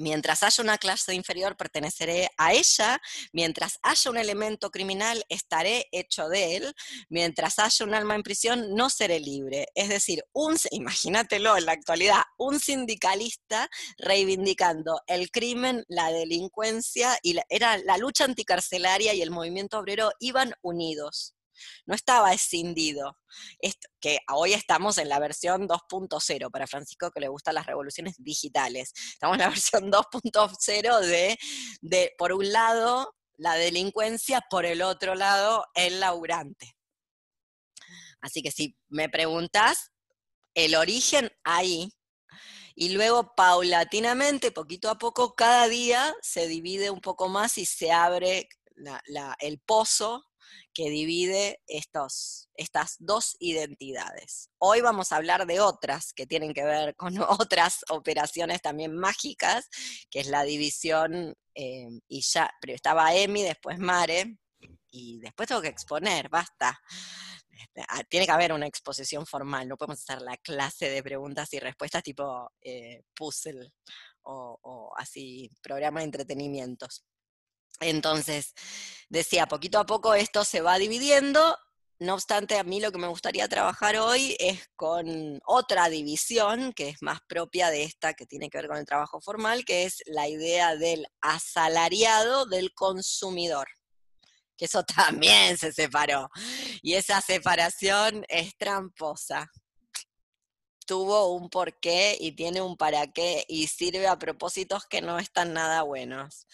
Mientras 0.00 0.42
haya 0.42 0.64
una 0.64 0.78
clase 0.78 1.14
inferior, 1.14 1.58
perteneceré 1.58 2.30
a 2.38 2.54
ella. 2.54 2.98
Mientras 3.34 3.78
haya 3.82 4.10
un 4.10 4.16
elemento 4.16 4.70
criminal, 4.70 5.26
estaré 5.28 5.88
hecho 5.92 6.30
de 6.30 6.56
él. 6.56 6.74
Mientras 7.10 7.58
haya 7.58 7.84
un 7.84 7.92
alma 7.92 8.14
en 8.14 8.22
prisión, 8.22 8.74
no 8.74 8.88
seré 8.88 9.20
libre. 9.20 9.66
Es 9.74 9.90
decir, 9.90 10.24
un, 10.32 10.56
imagínatelo 10.70 11.54
en 11.58 11.66
la 11.66 11.72
actualidad, 11.72 12.22
un 12.38 12.58
sindicalista 12.60 13.68
reivindicando 13.98 15.02
el 15.06 15.30
crimen, 15.30 15.84
la 15.88 16.10
delincuencia, 16.10 17.18
y 17.22 17.36
era 17.50 17.76
la 17.76 17.98
lucha 17.98 18.24
anticarcelaria 18.24 19.12
y 19.12 19.20
el 19.20 19.30
movimiento 19.30 19.78
obrero 19.78 20.12
iban 20.18 20.54
unidos 20.62 21.34
no 21.86 21.94
estaba 21.94 22.32
escindido. 22.32 23.18
que 24.00 24.18
hoy 24.32 24.54
estamos 24.54 24.98
en 24.98 25.08
la 25.08 25.18
versión 25.18 25.68
2.0, 25.68 26.50
para 26.50 26.66
Francisco 26.66 27.10
que 27.10 27.20
le 27.20 27.28
gustan 27.28 27.54
las 27.54 27.66
revoluciones 27.66 28.14
digitales. 28.18 28.92
Estamos 29.12 29.34
en 29.34 29.40
la 29.40 29.48
versión 29.50 29.90
2.0 29.90 31.00
de, 31.00 31.38
de, 31.80 32.12
por 32.18 32.32
un 32.32 32.52
lado, 32.52 33.14
la 33.36 33.54
delincuencia, 33.54 34.42
por 34.50 34.66
el 34.66 34.82
otro 34.82 35.14
lado, 35.14 35.64
el 35.74 36.00
laburante. 36.00 36.74
Así 38.20 38.42
que 38.42 38.50
si 38.50 38.76
me 38.88 39.08
preguntas, 39.08 39.92
el 40.54 40.74
origen 40.74 41.30
ahí, 41.44 41.90
y 42.74 42.90
luego 42.90 43.34
paulatinamente, 43.34 44.52
poquito 44.52 44.88
a 44.88 44.98
poco, 44.98 45.34
cada 45.34 45.68
día 45.68 46.14
se 46.22 46.46
divide 46.46 46.90
un 46.90 47.00
poco 47.00 47.28
más 47.28 47.58
y 47.58 47.66
se 47.66 47.92
abre 47.92 48.48
el 49.40 49.60
pozo 49.60 50.24
que 50.72 50.90
divide 50.90 51.60
estos, 51.66 52.48
estas 52.54 52.96
dos 52.98 53.36
identidades. 53.40 54.50
Hoy 54.58 54.80
vamos 54.80 55.12
a 55.12 55.16
hablar 55.16 55.46
de 55.46 55.60
otras 55.60 56.12
que 56.12 56.26
tienen 56.26 56.54
que 56.54 56.64
ver 56.64 56.94
con 56.96 57.14
otras 57.28 57.84
operaciones 57.88 58.62
también 58.62 58.94
mágicas, 58.94 59.68
que 60.10 60.20
es 60.20 60.28
la 60.28 60.42
división, 60.42 61.34
eh, 61.54 61.88
y 62.08 62.20
ya, 62.22 62.50
pero 62.60 62.74
estaba 62.74 63.14
Emi, 63.14 63.42
después 63.42 63.78
Mare, 63.78 64.38
y 64.90 65.18
después 65.20 65.48
tengo 65.48 65.62
que 65.62 65.68
exponer, 65.68 66.28
basta. 66.28 66.80
Este, 67.50 67.84
ah, 67.88 68.02
tiene 68.08 68.26
que 68.26 68.32
haber 68.32 68.52
una 68.52 68.66
exposición 68.66 69.26
formal, 69.26 69.68
no 69.68 69.76
podemos 69.76 70.00
hacer 70.00 70.22
la 70.22 70.36
clase 70.38 70.88
de 70.88 71.02
preguntas 71.02 71.52
y 71.52 71.58
respuestas 71.58 72.02
tipo 72.02 72.50
eh, 72.62 73.02
puzzle 73.14 73.72
o, 74.22 74.58
o 74.62 74.92
así, 74.96 75.50
programa 75.62 76.00
de 76.00 76.06
entretenimientos. 76.06 77.04
Entonces, 77.80 78.54
decía, 79.08 79.46
poquito 79.46 79.78
a 79.78 79.86
poco 79.86 80.14
esto 80.14 80.44
se 80.44 80.60
va 80.60 80.78
dividiendo, 80.78 81.56
no 82.00 82.14
obstante, 82.14 82.58
a 82.58 82.64
mí 82.64 82.80
lo 82.80 82.92
que 82.92 82.98
me 82.98 83.08
gustaría 83.08 83.46
trabajar 83.46 83.96
hoy 83.96 84.34
es 84.38 84.70
con 84.74 85.40
otra 85.44 85.90
división 85.90 86.72
que 86.72 86.88
es 86.88 87.02
más 87.02 87.20
propia 87.28 87.68
de 87.70 87.82
esta, 87.82 88.14
que 88.14 88.24
tiene 88.24 88.48
que 88.48 88.56
ver 88.56 88.68
con 88.68 88.78
el 88.78 88.86
trabajo 88.86 89.20
formal, 89.20 89.66
que 89.66 89.84
es 89.84 90.02
la 90.06 90.26
idea 90.26 90.76
del 90.76 91.06
asalariado 91.20 92.46
del 92.46 92.72
consumidor, 92.72 93.68
que 94.56 94.64
eso 94.64 94.82
también 95.18 95.58
se 95.58 95.72
separó. 95.72 96.30
Y 96.80 96.94
esa 96.94 97.20
separación 97.20 98.24
es 98.28 98.56
tramposa. 98.56 99.50
Tuvo 100.86 101.34
un 101.34 101.50
porqué 101.50 102.16
y 102.18 102.32
tiene 102.32 102.62
un 102.62 102.76
para 102.78 103.12
qué 103.12 103.44
y 103.46 103.66
sirve 103.68 104.06
a 104.08 104.18
propósitos 104.18 104.86
que 104.86 105.02
no 105.02 105.18
están 105.18 105.52
nada 105.52 105.82
buenos 105.82 106.46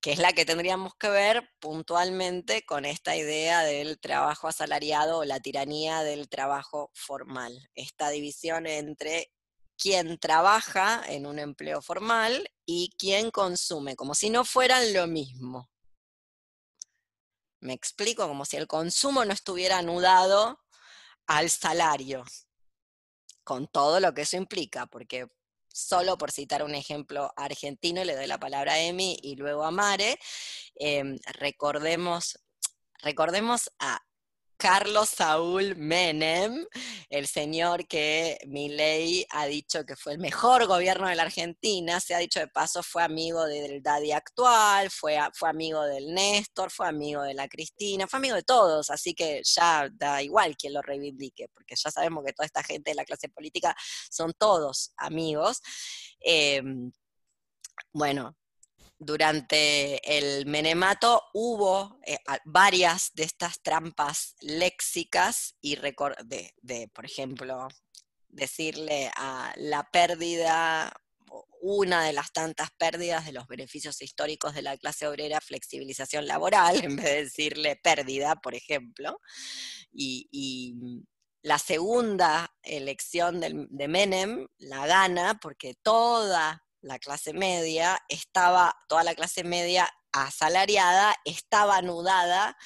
que 0.00 0.12
es 0.12 0.18
la 0.18 0.32
que 0.32 0.46
tendríamos 0.46 0.94
que 0.94 1.10
ver 1.10 1.50
puntualmente 1.60 2.64
con 2.64 2.84
esta 2.84 3.16
idea 3.16 3.62
del 3.62 4.00
trabajo 4.00 4.48
asalariado 4.48 5.18
o 5.18 5.24
la 5.24 5.40
tiranía 5.40 6.02
del 6.02 6.28
trabajo 6.28 6.90
formal. 6.94 7.68
Esta 7.74 8.08
división 8.08 8.66
entre 8.66 9.30
quien 9.76 10.18
trabaja 10.18 11.02
en 11.06 11.26
un 11.26 11.38
empleo 11.38 11.82
formal 11.82 12.50
y 12.66 12.94
quien 12.98 13.30
consume, 13.30 13.96
como 13.96 14.14
si 14.14 14.30
no 14.30 14.44
fueran 14.44 14.92
lo 14.92 15.06
mismo. 15.06 15.70
Me 17.60 17.74
explico, 17.74 18.26
como 18.26 18.46
si 18.46 18.56
el 18.56 18.66
consumo 18.66 19.24
no 19.24 19.34
estuviera 19.34 19.78
anudado 19.78 20.60
al 21.26 21.50
salario, 21.50 22.24
con 23.44 23.68
todo 23.68 24.00
lo 24.00 24.14
que 24.14 24.22
eso 24.22 24.38
implica, 24.38 24.86
porque 24.86 25.28
solo 25.80 26.18
por 26.18 26.30
citar 26.30 26.62
un 26.62 26.74
ejemplo 26.74 27.32
argentino, 27.36 28.04
le 28.04 28.14
doy 28.14 28.26
la 28.26 28.38
palabra 28.38 28.74
a 28.74 28.80
Emi 28.80 29.18
y 29.22 29.36
luego 29.36 29.64
a 29.64 29.70
Mare, 29.70 30.18
em, 30.76 31.18
recordemos, 31.38 32.38
recordemos 33.02 33.70
a 33.78 34.00
Carlos 34.60 35.08
Saúl 35.08 35.74
Menem, 35.76 36.66
el 37.08 37.26
señor 37.26 37.86
que 37.88 38.38
Milei 38.46 39.26
ha 39.30 39.46
dicho 39.46 39.86
que 39.86 39.96
fue 39.96 40.12
el 40.12 40.18
mejor 40.18 40.66
gobierno 40.66 41.08
de 41.08 41.14
la 41.14 41.22
Argentina, 41.22 41.98
se 41.98 42.14
ha 42.14 42.18
dicho 42.18 42.40
de 42.40 42.46
paso, 42.46 42.82
fue 42.82 43.02
amigo 43.02 43.46
del 43.46 43.82
Daddy 43.82 44.12
actual, 44.12 44.90
fue, 44.90 45.18
fue 45.32 45.48
amigo 45.48 45.82
del 45.84 46.12
Néstor, 46.12 46.70
fue 46.70 46.86
amigo 46.86 47.22
de 47.22 47.32
la 47.32 47.48
Cristina, 47.48 48.06
fue 48.06 48.18
amigo 48.18 48.36
de 48.36 48.42
todos, 48.42 48.90
así 48.90 49.14
que 49.14 49.40
ya 49.42 49.88
da 49.94 50.22
igual 50.22 50.58
quien 50.58 50.74
lo 50.74 50.82
reivindique, 50.82 51.48
porque 51.54 51.74
ya 51.74 51.90
sabemos 51.90 52.22
que 52.26 52.34
toda 52.34 52.44
esta 52.44 52.62
gente 52.62 52.90
de 52.90 52.96
la 52.96 53.06
clase 53.06 53.30
política 53.30 53.74
son 54.10 54.34
todos 54.34 54.92
amigos. 54.98 55.62
Em, 56.20 56.92
bueno, 57.94 58.36
durante 59.00 60.18
el 60.18 60.44
menemato 60.44 61.22
hubo 61.32 61.98
eh, 62.06 62.18
varias 62.44 63.10
de 63.14 63.24
estas 63.24 63.60
trampas 63.62 64.36
léxicas 64.40 65.56
y 65.60 65.76
de, 65.76 66.54
de, 66.60 66.88
por 66.94 67.06
ejemplo, 67.06 67.66
decirle 68.28 69.10
a 69.16 69.52
la 69.56 69.90
pérdida, 69.90 70.92
una 71.62 72.04
de 72.04 72.12
las 72.12 72.32
tantas 72.32 72.70
pérdidas 72.72 73.24
de 73.24 73.32
los 73.32 73.46
beneficios 73.46 74.00
históricos 74.02 74.54
de 74.54 74.62
la 74.62 74.76
clase 74.76 75.06
obrera, 75.06 75.40
flexibilización 75.40 76.26
laboral, 76.26 76.80
en 76.84 76.96
vez 76.96 77.04
de 77.04 77.24
decirle 77.24 77.76
pérdida, 77.76 78.36
por 78.36 78.54
ejemplo. 78.54 79.20
Y, 79.92 80.76
la 81.42 81.58
segunda 81.58 82.54
elección 82.62 83.40
de 83.40 83.88
Menem 83.88 84.46
la 84.58 84.86
gana 84.86 85.38
porque 85.40 85.72
toda 85.72 86.62
la 86.80 86.98
clase 86.98 87.32
media, 87.32 87.98
estaba, 88.08 88.74
toda 88.88 89.04
la 89.04 89.14
clase 89.14 89.44
media 89.44 89.88
asalariada 90.12 91.14
estaba 91.24 91.76
anudada 91.76 92.56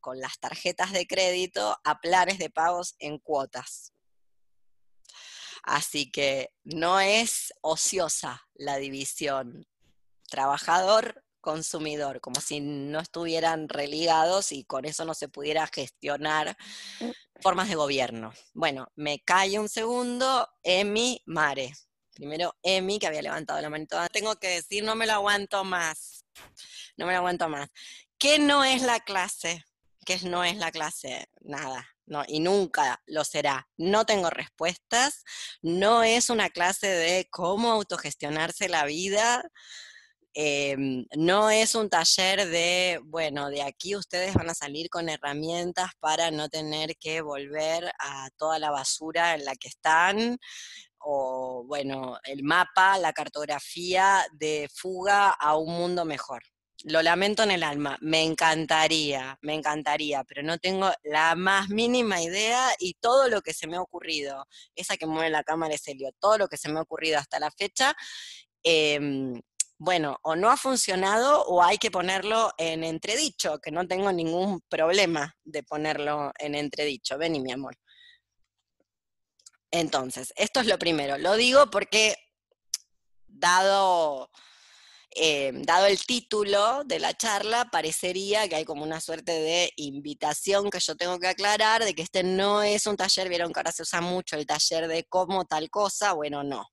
con 0.00 0.20
las 0.20 0.38
tarjetas 0.38 0.92
de 0.92 1.06
crédito 1.06 1.78
a 1.84 2.00
planes 2.00 2.38
de 2.38 2.50
pagos 2.50 2.94
en 2.98 3.18
cuotas. 3.18 3.92
Así 5.62 6.10
que 6.10 6.50
no 6.64 7.00
es 7.00 7.52
ociosa 7.60 8.46
la 8.54 8.76
división 8.76 9.66
trabajador 10.28 11.24
consumidor, 11.40 12.20
como 12.20 12.40
si 12.40 12.60
no 12.60 13.00
estuvieran 13.00 13.68
religados 13.68 14.52
y 14.52 14.64
con 14.64 14.84
eso 14.84 15.04
no 15.04 15.14
se 15.14 15.28
pudiera 15.28 15.66
gestionar 15.66 16.56
formas 17.40 17.68
de 17.68 17.74
gobierno. 17.74 18.32
Bueno, 18.52 18.88
me 18.96 19.20
cae 19.20 19.58
un 19.58 19.68
segundo, 19.68 20.48
Emi 20.62 21.22
Mare. 21.26 21.72
Primero 22.18 22.56
Emi, 22.64 22.98
que 22.98 23.06
había 23.06 23.22
levantado 23.22 23.60
la 23.60 23.70
manito. 23.70 23.96
Tengo 24.12 24.34
que 24.36 24.48
decir, 24.48 24.82
no 24.82 24.96
me 24.96 25.06
lo 25.06 25.12
aguanto 25.12 25.62
más. 25.62 26.24
No 26.96 27.06
me 27.06 27.12
lo 27.12 27.18
aguanto 27.18 27.48
más. 27.48 27.68
¿Qué 28.18 28.40
no 28.40 28.64
es 28.64 28.82
la 28.82 28.98
clase? 28.98 29.64
¿Qué 30.04 30.18
no 30.24 30.42
es 30.42 30.56
la 30.56 30.72
clase? 30.72 31.28
Nada. 31.42 31.88
No, 32.06 32.24
y 32.26 32.40
nunca 32.40 33.00
lo 33.06 33.22
será. 33.22 33.68
No 33.76 34.04
tengo 34.04 34.30
respuestas. 34.30 35.22
No 35.62 36.02
es 36.02 36.28
una 36.28 36.50
clase 36.50 36.88
de 36.88 37.28
cómo 37.30 37.70
autogestionarse 37.70 38.68
la 38.68 38.84
vida 38.84 39.48
Em, 40.40 41.04
no 41.16 41.50
es 41.50 41.74
un 41.74 41.90
taller 41.90 42.46
de, 42.46 43.00
bueno, 43.02 43.50
de 43.50 43.62
aquí 43.62 43.96
ustedes 43.96 44.34
van 44.34 44.48
a 44.48 44.54
salir 44.54 44.88
con 44.88 45.08
herramientas 45.08 45.90
para 45.98 46.30
no 46.30 46.48
tener 46.48 46.96
que 46.96 47.22
volver 47.22 47.90
a 47.98 48.30
toda 48.36 48.60
la 48.60 48.70
basura 48.70 49.34
en 49.34 49.44
la 49.44 49.56
que 49.56 49.66
están, 49.66 50.38
o 51.10 51.64
bueno, 51.64 52.18
el 52.24 52.42
mapa, 52.42 52.98
la 52.98 53.14
cartografía 53.14 54.26
de 54.32 54.68
fuga 54.74 55.30
a 55.30 55.56
un 55.56 55.72
mundo 55.72 56.04
mejor. 56.04 56.42
Lo 56.84 57.00
lamento 57.00 57.42
en 57.42 57.50
el 57.50 57.62
alma, 57.62 57.96
me 58.02 58.22
encantaría, 58.22 59.38
me 59.40 59.54
encantaría, 59.54 60.22
pero 60.24 60.42
no 60.42 60.58
tengo 60.58 60.90
la 61.02 61.34
más 61.34 61.70
mínima 61.70 62.20
idea 62.20 62.68
y 62.78 62.92
todo 63.00 63.28
lo 63.28 63.40
que 63.40 63.54
se 63.54 63.66
me 63.66 63.78
ha 63.78 63.80
ocurrido, 63.80 64.44
esa 64.74 64.98
que 64.98 65.06
mueve 65.06 65.30
la 65.30 65.42
cámara 65.44 65.74
es 65.74 65.82
todo 66.20 66.36
lo 66.36 66.46
que 66.46 66.58
se 66.58 66.68
me 66.68 66.78
ha 66.78 66.82
ocurrido 66.82 67.18
hasta 67.18 67.40
la 67.40 67.50
fecha, 67.50 67.94
em, 68.62 69.40
bueno, 69.78 70.18
o 70.22 70.36
no 70.36 70.50
ha 70.50 70.56
funcionado 70.58 71.42
o 71.44 71.62
hay 71.62 71.78
que 71.78 71.90
ponerlo 71.90 72.52
en 72.58 72.84
entredicho, 72.84 73.60
que 73.60 73.70
no 73.70 73.86
tengo 73.88 74.12
ningún 74.12 74.60
problema 74.68 75.34
de 75.44 75.62
ponerlo 75.62 76.32
en 76.38 76.54
entredicho. 76.54 77.16
Vení, 77.18 77.40
mi 77.40 77.52
amor. 77.52 77.76
Entonces, 79.70 80.32
esto 80.36 80.60
es 80.60 80.66
lo 80.66 80.78
primero. 80.78 81.18
Lo 81.18 81.36
digo 81.36 81.70
porque, 81.70 82.16
dado, 83.26 84.30
eh, 85.14 85.52
dado 85.54 85.86
el 85.86 86.04
título 86.04 86.84
de 86.84 86.98
la 86.98 87.14
charla, 87.14 87.66
parecería 87.70 88.48
que 88.48 88.56
hay 88.56 88.64
como 88.64 88.82
una 88.82 89.00
suerte 89.00 89.32
de 89.32 89.72
invitación 89.76 90.70
que 90.70 90.80
yo 90.80 90.96
tengo 90.96 91.18
que 91.18 91.28
aclarar, 91.28 91.84
de 91.84 91.94
que 91.94 92.02
este 92.02 92.22
no 92.22 92.62
es 92.62 92.86
un 92.86 92.96
taller, 92.96 93.28
vieron 93.28 93.52
que 93.52 93.60
ahora 93.60 93.72
se 93.72 93.82
usa 93.82 94.00
mucho 94.00 94.36
el 94.36 94.46
taller 94.46 94.88
de 94.88 95.04
cómo 95.04 95.44
tal 95.44 95.70
cosa, 95.70 96.12
bueno, 96.14 96.42
no. 96.42 96.66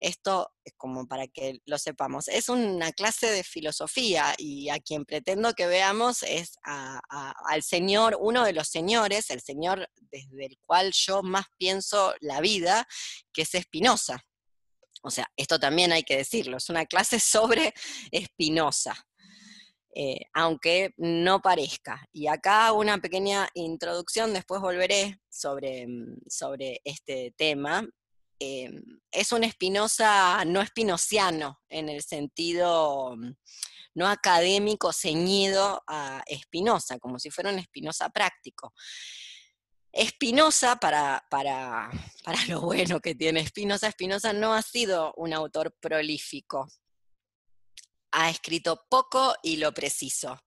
Esto 0.00 0.52
es 0.64 0.74
como 0.76 1.06
para 1.06 1.26
que 1.26 1.60
lo 1.64 1.78
sepamos. 1.78 2.28
Es 2.28 2.48
una 2.48 2.92
clase 2.92 3.30
de 3.30 3.42
filosofía 3.42 4.34
y 4.36 4.68
a 4.68 4.78
quien 4.78 5.04
pretendo 5.04 5.54
que 5.54 5.66
veamos 5.66 6.22
es 6.22 6.58
al 6.62 7.62
señor, 7.62 8.16
uno 8.20 8.44
de 8.44 8.52
los 8.52 8.68
señores, 8.68 9.30
el 9.30 9.40
señor 9.40 9.88
desde 9.96 10.46
el 10.46 10.58
cual 10.66 10.92
yo 10.92 11.22
más 11.22 11.46
pienso 11.56 12.14
la 12.20 12.40
vida, 12.40 12.86
que 13.32 13.42
es 13.42 13.54
Espinosa. 13.54 14.22
O 15.02 15.10
sea, 15.10 15.30
esto 15.36 15.58
también 15.58 15.92
hay 15.92 16.02
que 16.02 16.16
decirlo, 16.16 16.56
es 16.56 16.68
una 16.68 16.84
clase 16.84 17.20
sobre 17.20 17.72
Espinosa. 18.10 18.94
Eh, 19.98 20.26
aunque 20.34 20.92
no 20.98 21.40
parezca. 21.40 22.06
Y 22.12 22.26
acá 22.26 22.70
una 22.72 22.98
pequeña 22.98 23.48
introducción, 23.54 24.34
después 24.34 24.60
volveré 24.60 25.22
sobre, 25.30 25.86
mm, 25.86 26.18
sobre 26.28 26.82
este 26.84 27.32
tema, 27.38 27.82
Em, 28.38 28.82
es 29.10 29.32
un 29.32 29.44
Espinosa 29.44 30.44
no 30.44 30.60
espinociano, 30.60 31.60
en 31.68 31.88
el 31.88 32.02
sentido 32.02 33.16
mm, 33.16 33.32
no 33.94 34.08
académico 34.08 34.92
ceñido 34.92 35.82
a 35.86 36.22
Espinosa, 36.26 36.98
como 36.98 37.18
si 37.18 37.30
fuera 37.30 37.50
un 37.50 37.58
Espinosa 37.58 38.10
práctico. 38.10 38.74
Espinosa, 39.90 40.76
para, 40.76 41.24
para, 41.30 41.90
para 42.24 42.44
lo 42.46 42.60
bueno 42.60 43.00
que 43.00 43.14
tiene 43.14 43.40
Espinosa, 43.40 43.88
Espinosa 43.88 44.32
no 44.34 44.52
ha 44.52 44.60
sido 44.60 45.14
un 45.16 45.32
autor 45.32 45.74
prolífico, 45.80 46.68
ha 48.12 48.28
escrito 48.28 48.84
poco 48.90 49.34
y 49.42 49.56
lo 49.56 49.72
preciso. 49.72 50.42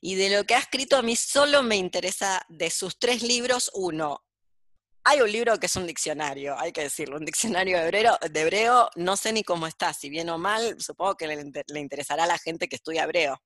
Y 0.00 0.14
de 0.14 0.30
lo 0.30 0.44
que 0.44 0.54
ha 0.54 0.60
escrito 0.60 0.96
a 0.96 1.02
mí 1.02 1.16
solo 1.16 1.64
me 1.64 1.76
interesa 1.76 2.44
de 2.48 2.70
sus 2.70 2.98
tres 2.98 3.22
libros, 3.22 3.70
uno, 3.74 4.24
hay 5.04 5.20
un 5.20 5.30
libro 5.30 5.58
que 5.58 5.66
es 5.66 5.76
un 5.76 5.86
diccionario, 5.86 6.58
hay 6.58 6.72
que 6.72 6.82
decirlo, 6.82 7.16
un 7.16 7.24
diccionario 7.24 7.78
de 7.78 7.84
hebreo, 7.84 8.18
de 8.30 8.40
hebreo 8.40 8.88
no 8.96 9.16
sé 9.16 9.32
ni 9.32 9.44
cómo 9.44 9.66
está, 9.66 9.92
si 9.92 10.08
bien 10.08 10.30
o 10.30 10.38
mal, 10.38 10.76
supongo 10.80 11.14
que 11.16 11.26
le, 11.26 11.52
le 11.66 11.80
interesará 11.80 12.24
a 12.24 12.26
la 12.26 12.38
gente 12.38 12.68
que 12.68 12.76
estudia 12.76 13.04
hebreo. 13.04 13.40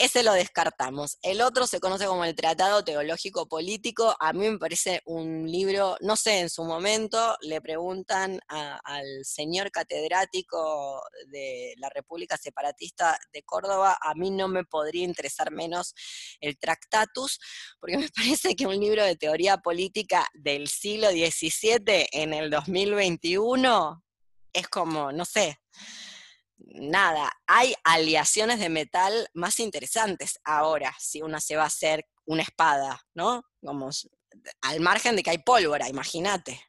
Ese 0.00 0.22
lo 0.22 0.32
descartamos. 0.32 1.18
El 1.22 1.40
otro 1.40 1.66
se 1.66 1.80
conoce 1.80 2.06
como 2.06 2.24
el 2.24 2.36
Tratado 2.36 2.84
Teológico 2.84 3.48
Político. 3.48 4.14
A 4.20 4.32
mí 4.32 4.48
me 4.48 4.56
parece 4.56 5.02
un 5.06 5.50
libro, 5.50 5.96
no 6.02 6.14
sé, 6.14 6.38
en 6.38 6.50
su 6.50 6.62
momento 6.62 7.36
le 7.40 7.60
preguntan 7.60 8.38
al 8.46 9.24
señor 9.24 9.72
catedrático 9.72 11.02
de 11.32 11.74
la 11.78 11.88
República 11.88 12.36
Separatista 12.36 13.18
de 13.32 13.42
Córdoba, 13.42 13.98
a 14.00 14.14
mí 14.14 14.30
no 14.30 14.46
me 14.46 14.62
podría 14.62 15.02
interesar 15.02 15.50
menos 15.50 15.96
el 16.40 16.60
Tractatus, 16.60 17.40
porque 17.80 17.98
me 17.98 18.08
parece 18.08 18.54
que 18.54 18.68
un 18.68 18.78
libro 18.78 19.02
de 19.04 19.16
teoría 19.16 19.56
política 19.56 20.24
del 20.32 20.68
siglo 20.68 21.10
XVII 21.10 22.08
en 22.12 22.34
el 22.34 22.50
2021 22.50 24.04
es 24.52 24.68
como, 24.68 25.10
no 25.10 25.24
sé, 25.24 25.58
nada, 26.58 27.32
hay 27.46 27.74
aleaciones 27.84 28.58
de 28.58 28.68
metal 28.68 29.28
más 29.34 29.60
interesantes 29.60 30.38
ahora, 30.44 30.94
si 30.98 31.22
una 31.22 31.40
se 31.40 31.56
va 31.56 31.64
a 31.64 31.66
hacer 31.66 32.06
una 32.26 32.42
espada, 32.42 33.00
¿no? 33.14 33.42
Como 33.64 33.90
al 34.62 34.80
margen 34.80 35.16
de 35.16 35.22
que 35.22 35.30
hay 35.30 35.38
pólvora, 35.38 35.88
imagínate. 35.88 36.62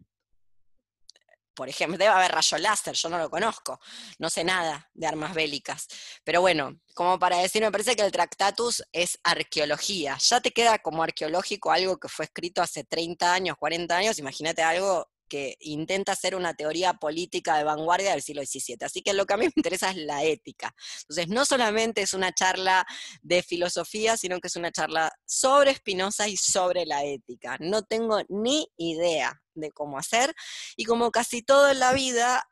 Por 1.54 1.68
ejemplo, 1.68 1.98
debe 1.98 2.12
haber 2.12 2.32
rayo 2.32 2.58
láser, 2.58 2.96
yo 2.96 3.10
no 3.10 3.18
lo 3.18 3.30
conozco, 3.30 3.80
no 4.18 4.30
sé 4.30 4.46
nada 4.46 4.90
de 4.94 5.08
armas 5.08 5.34
bélicas. 5.34 5.88
Pero 6.24 6.40
bueno, 6.40 6.80
como 6.94 7.20
para 7.20 7.38
decir, 7.38 7.62
me 7.62 7.72
parece 7.72 7.98
que 7.98 8.02
el 8.02 8.14
Tractatus 8.14 8.82
es 8.94 9.20
arqueología. 9.24 10.18
Ya 10.20 10.40
te 10.40 10.52
queda 10.52 10.80
como 10.80 11.04
arqueológico 11.04 11.72
algo 11.72 11.98
que 11.98 12.08
fue 12.08 12.26
escrito 12.26 12.62
hace 12.62 12.86
30 12.86 13.34
años, 13.34 13.58
40 13.58 13.98
años, 13.98 14.20
imagínate 14.20 14.64
algo 14.64 15.10
que 15.30 15.56
intenta 15.62 16.12
hacer 16.12 16.36
una 16.36 16.54
teoría 16.54 16.94
política 16.94 17.58
de 17.58 17.64
vanguardia 17.64 18.12
del 18.12 18.22
siglo 18.22 18.44
XVII. 18.44 18.78
Así 18.82 19.02
que 19.02 19.14
lo 19.14 19.26
que 19.26 19.34
a 19.34 19.38
mí 19.38 19.46
me 19.46 19.54
interesa 19.56 19.92
es 19.92 19.98
la 19.98 20.24
ética. 20.24 20.76
Entonces, 21.02 21.30
no 21.30 21.46
solamente 21.46 22.02
es 22.02 22.14
una 22.14 22.34
charla 22.34 22.86
de 23.22 23.44
filosofía, 23.44 24.18
sino 24.18 24.40
que 24.40 24.48
es 24.48 24.56
una 24.56 24.72
charla 24.72 25.12
sobre 25.26 25.76
Spinoza 25.76 26.28
y 26.28 26.36
sobre 26.36 26.86
la 26.86 27.06
ética. 27.06 27.58
No 27.60 27.84
tengo 27.84 28.22
ni 28.28 28.68
idea 28.78 29.42
de 29.54 29.72
cómo 29.72 29.98
hacer 29.98 30.34
y 30.76 30.86
como 30.86 31.12
casi 31.12 31.42
todo 31.42 31.70
en 31.70 31.80
la 31.80 31.94
vida, 31.94 32.44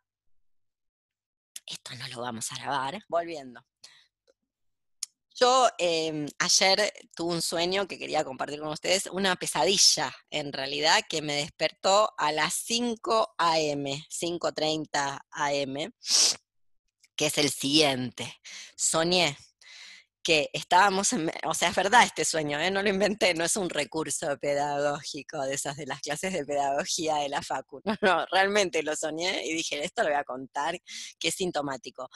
esto 1.66 1.96
no 1.96 2.08
lo 2.08 2.22
vamos 2.22 2.52
a 2.52 2.56
grabar, 2.58 3.00
volviendo. 3.10 3.62
Yo 5.40 5.70
em, 5.78 6.26
ayer 6.40 6.92
tuve 7.16 7.36
un 7.36 7.42
sueño 7.44 7.88
que 7.88 8.00
quería 8.00 8.24
compartir 8.24 8.60
con 8.60 8.70
ustedes, 8.70 9.06
una 9.12 9.36
pesadilla 9.36 10.12
en 10.32 10.52
realidad 10.52 11.04
que 11.08 11.22
me 11.22 11.36
despertó 11.36 12.12
a 12.18 12.32
las 12.32 12.56
5 12.56 13.36
a.m., 13.38 14.04
5.30 14.10 15.20
a.m., 15.30 15.92
que 17.16 17.28
es 17.28 17.38
el 17.38 17.52
siguiente. 17.52 18.42
Soñé 18.76 19.38
que 20.28 20.50
estábamos, 20.52 21.14
en, 21.14 21.32
o 21.46 21.54
sea, 21.54 21.70
es 21.70 21.76
verdad 21.78 22.04
este 22.04 22.26
sueño, 22.26 22.60
¿eh? 22.60 22.70
no 22.70 22.84
lo 22.84 22.90
inventé, 22.90 23.34
no 23.34 23.46
es 23.46 23.56
un 23.56 23.70
recurso 23.70 24.38
pedagógico 24.38 25.42
de 25.44 25.54
esas 25.54 25.78
de 25.78 25.86
las 25.86 26.02
clases 26.02 26.34
de 26.34 26.44
pedagogía 26.44 27.16
de 27.16 27.30
la 27.30 27.42
Facu, 27.42 27.80
no, 27.86 27.96
no, 28.02 28.26
realmente 28.30 28.84
lo 28.84 28.94
soñé 28.98 29.46
y 29.46 29.54
dije, 29.54 29.82
esto 29.82 30.04
lo 30.04 30.10
voy 30.10 30.18
a 30.18 30.26
contar, 30.26 30.82
que 31.18 31.30
es 31.30 31.36
sintomático. 31.36 32.10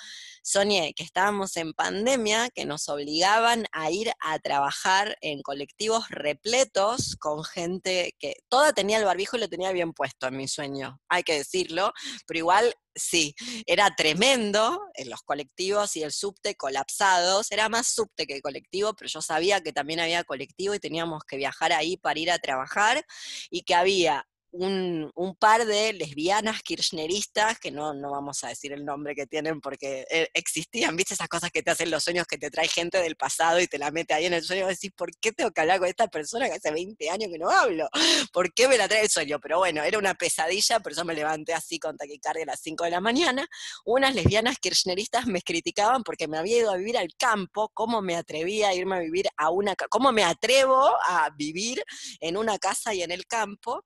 Soñé 0.43 0.93
que 0.93 1.06
estábamos 1.06 1.56
en 1.56 1.71
pandemia, 1.71 2.50
que 2.50 2.65
nos 2.65 2.89
obligaban 2.89 3.65
a 3.71 3.89
ir 3.91 4.12
a 4.19 4.39
trabajar 4.39 5.17
en 5.21 5.41
colectivos 5.41 6.10
repletos 6.10 7.15
con 7.15 7.45
gente 7.45 8.13
que 8.19 8.34
toda 8.50 8.74
tenía 8.74 8.97
el 8.97 9.06
barbijo 9.06 9.38
y 9.38 9.39
lo 9.39 9.47
tenía 9.47 9.71
bien 9.71 9.93
puesto 9.93 10.28
en 10.28 10.36
mi 10.36 10.50
sueño, 10.50 11.00
hay 11.08 11.24
que 11.24 11.38
decirlo, 11.38 11.93
pero 12.28 12.39
igual 12.39 12.76
Sí, 12.94 13.36
era 13.68 13.96
tremendo 13.96 14.82
en 14.96 15.10
los 15.10 15.22
colectivos 15.22 15.96
y 15.96 16.04
el 16.04 16.12
subte 16.12 16.56
colapsados. 16.56 17.52
Era 17.52 17.70
más 17.70 17.88
subte 17.88 18.28
que 18.28 18.42
colectivo, 18.42 18.94
pero 18.94 19.08
yo 19.08 19.22
sabía 19.22 19.62
que 19.62 19.72
también 19.72 20.02
había 20.02 20.26
colectivo 20.26 20.76
y 20.76 20.80
teníamos 20.80 21.24
que 21.24 21.38
viajar 21.38 21.72
ahí 21.72 21.96
para 21.96 22.20
ir 22.20 22.32
a 22.32 22.40
trabajar 22.40 23.06
y 23.50 23.64
que 23.64 23.76
había 23.76 24.28
un, 24.52 25.36
par 25.40 25.66
de 25.66 25.94
lesbianas 25.94 26.62
kirchneristas, 26.62 27.58
que 27.60 27.72
no, 27.72 27.94
no 27.94 28.12
vamos 28.12 28.44
a 28.44 28.50
decir 28.50 28.74
el 28.74 28.86
nombre 28.86 29.16
que 29.16 29.26
tienen 29.26 29.62
porque 29.62 30.06
eh, 30.12 30.30
existían, 30.34 30.96
viste 30.96 31.14
esas 31.14 31.30
cosas 31.30 31.52
que 31.52 31.64
te 31.64 31.72
hacen 31.72 31.90
los 31.90 32.04
sueños, 32.04 32.28
que 32.28 32.38
te 32.38 32.52
trae 32.52 32.68
gente 32.68 33.00
del 33.00 33.16
pasado 33.16 33.60
y 33.60 33.68
te 33.68 33.78
la 33.78 33.92
mete 33.92 34.14
ahí 34.14 34.26
en 34.26 34.34
el 34.34 34.44
sueño, 34.44 34.66
y 34.66 34.70
decís, 34.70 34.92
¿por 34.96 35.16
qué 35.18 35.32
tengo 35.32 35.52
que 35.52 35.62
hablar 35.62 35.80
con 35.80 35.88
esta 35.88 36.08
persona 36.08 36.48
que 36.48 36.56
hace 36.56 36.72
20 36.72 37.10
años 37.10 37.30
que 37.32 37.40
no 37.40 37.50
hablo? 37.50 37.90
¿Por 38.34 38.54
qué 38.54 38.68
me 38.68 38.78
la 38.78 38.88
trae 38.88 39.04
el 39.04 39.10
sueño? 39.10 39.40
Pero 39.40 39.60
bueno, 39.60 39.84
era 39.84 39.98
una 39.98 40.14
pesadilla, 40.16 40.80
por 40.80 40.92
eso 40.92 41.06
me 41.06 41.14
levanté 41.14 41.54
así 41.54 41.80
con 41.80 41.98
taquicardia 41.98 42.44
a 42.44 42.48
las 42.48 42.60
5 42.62 42.84
de 42.84 42.92
la 42.92 43.02
mañana. 43.02 43.48
Unas 43.86 44.14
lesbianas 44.14 44.60
kirchneristas 44.60 45.28
me 45.28 45.42
criticaban 45.42 46.04
porque 46.04 46.28
me 46.28 46.38
había 46.38 46.58
ido 46.60 46.72
a 46.72 46.78
vivir 46.78 46.98
al 46.98 47.10
campo, 47.18 47.72
cómo 47.74 48.02
me 48.02 48.16
atrevía 48.16 48.70
a 48.70 48.74
irme 48.74 48.98
a 48.98 49.00
vivir 49.00 49.28
a 49.38 49.50
una, 49.50 49.76
cómo 49.90 50.12
me 50.12 50.24
atrevo 50.24 50.92
a 51.08 51.30
vivir 51.36 51.84
en 52.20 52.38
una 52.38 52.60
casa 52.60 52.94
y 52.94 53.02
en 53.02 53.12
el 53.12 53.26
campo 53.26 53.86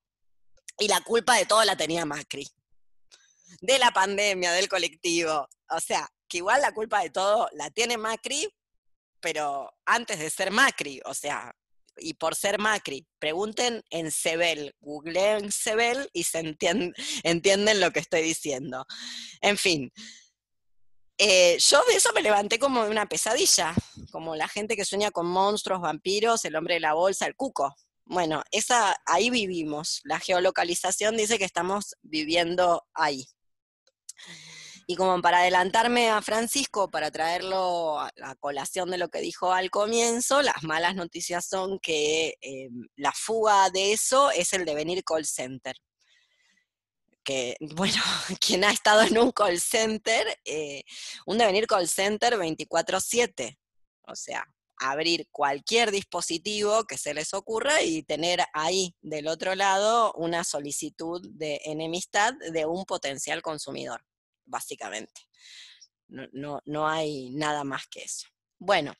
y 0.79 0.87
la 0.87 1.01
culpa 1.01 1.37
de 1.37 1.45
todo 1.45 1.63
la 1.63 1.75
tenía 1.75 2.05
Macri. 2.05 2.47
De 3.61 3.79
la 3.79 3.91
pandemia, 3.91 4.51
del 4.51 4.67
colectivo. 4.67 5.47
O 5.69 5.79
sea, 5.79 6.07
que 6.27 6.37
igual 6.37 6.61
la 6.61 6.73
culpa 6.73 7.01
de 7.01 7.09
todo 7.09 7.47
la 7.53 7.69
tiene 7.69 7.97
Macri, 7.97 8.47
pero 9.19 9.71
antes 9.85 10.19
de 10.19 10.29
ser 10.29 10.51
Macri, 10.51 11.01
o 11.05 11.13
sea, 11.13 11.55
y 11.97 12.13
por 12.15 12.35
ser 12.35 12.59
Macri. 12.59 13.07
Pregunten 13.19 13.83
en 13.89 14.11
Sebel, 14.11 14.75
googleen 14.81 15.51
Sebel 15.51 16.09
y 16.13 16.23
se 16.23 16.39
entienden, 16.39 17.79
lo 17.79 17.91
que 17.91 17.99
estoy 17.99 18.21
diciendo. 18.21 18.85
En 19.41 19.57
fin, 19.57 19.91
eh, 21.17 21.57
yo 21.59 21.81
de 21.87 21.95
eso 21.95 22.11
me 22.13 22.21
levanté 22.21 22.59
como 22.59 22.83
de 22.83 22.89
una 22.89 23.07
pesadilla, 23.07 23.73
como 24.11 24.35
la 24.35 24.47
gente 24.47 24.75
que 24.75 24.85
sueña 24.85 25.11
con 25.11 25.27
monstruos, 25.27 25.81
vampiros, 25.81 26.43
el 26.45 26.55
hombre 26.55 26.75
de 26.75 26.81
la 26.81 26.93
bolsa, 26.93 27.25
el 27.25 27.35
cuco. 27.35 27.75
Bueno, 28.05 28.43
esa, 28.51 28.95
ahí 29.05 29.29
vivimos. 29.31 30.01
La 30.03 30.19
geolocalización 30.19 31.17
dice 31.17 31.39
que 31.39 31.45
estamos 31.45 31.95
viviendo 32.03 32.85
ahí. 32.93 33.27
Y 34.87 34.95
como 34.95 35.19
para 35.21 35.39
adelantarme 35.39 36.11
a 36.11 36.21
Francisco, 36.21 36.91
para 36.91 37.09
traerlo 37.09 37.99
a 37.99 38.11
la 38.17 38.35
colación 38.35 38.91
de 38.91 38.99
lo 38.99 39.09
que 39.09 39.19
dijo 39.21 39.51
al 39.51 39.71
comienzo, 39.71 40.43
las 40.43 40.61
malas 40.63 40.93
noticias 40.95 41.47
son 41.47 41.79
que 41.79 42.35
eh, 42.41 42.69
la 42.95 43.11
fuga 43.11 43.71
de 43.71 43.93
eso 43.93 44.29
es 44.29 44.53
el 44.53 44.65
devenir 44.65 45.03
call 45.03 45.25
center. 45.25 45.75
Que, 47.23 47.55
bueno, 47.75 48.01
quien 48.39 48.63
ha 48.63 48.71
estado 48.71 49.01
en 49.01 49.17
un 49.17 49.31
call 49.31 49.59
center, 49.59 50.39
eh, 50.45 50.83
un 51.25 51.39
devenir 51.39 51.65
call 51.65 51.89
center 51.89 52.37
24/7. 52.37 53.57
O 54.07 54.15
sea, 54.15 54.45
abrir 54.77 55.27
cualquier 55.31 55.91
dispositivo 55.91 56.83
que 56.85 56.97
se 56.97 57.13
les 57.13 57.33
ocurra 57.33 57.81
y 57.81 58.03
tener 58.03 58.43
ahí 58.53 58.95
del 59.01 59.27
otro 59.27 59.55
lado 59.55 60.13
una 60.13 60.43
solicitud 60.43 61.21
de 61.31 61.61
enemistad 61.65 62.33
de 62.51 62.65
un 62.65 62.85
potencial 62.85 63.41
consumidor, 63.41 64.05
básicamente. 64.45 65.21
No, 66.07 66.61
no, 66.65 66.87
hay 66.87 67.31
nada 67.31 67.63
más 67.63 67.87
que 67.87 68.03
eso. 68.03 68.27
Bueno, 68.59 68.93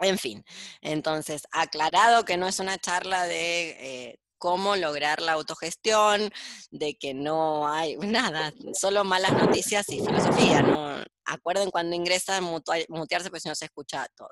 en 0.00 0.18
fin, 0.18 0.44
entonces, 0.80 1.42
aclarado 1.50 2.24
que 2.24 2.36
no 2.36 2.48
es 2.48 2.58
una 2.58 2.78
charla 2.78 3.26
de 3.26 3.70
eh, 3.78 4.18
cómo 4.38 4.76
lograr 4.76 5.20
la 5.20 5.32
autogestión, 5.32 6.32
de 6.70 6.94
que 6.96 7.14
no 7.14 7.68
hay 7.68 7.96
nada, 7.98 8.52
solo 8.72 9.04
malas 9.04 9.32
noticias 9.32 9.88
y 9.90 10.00
filosofía. 10.00 10.62
¿no? 10.62 11.04
Acuerden 11.26 11.70
cuando 11.70 11.94
ingresan 11.94 12.44
mutearse, 12.44 13.30
pues 13.30 13.42
si 13.42 13.48
no 13.48 13.54
se 13.54 13.66
escucha 13.66 14.06
todo 14.16 14.30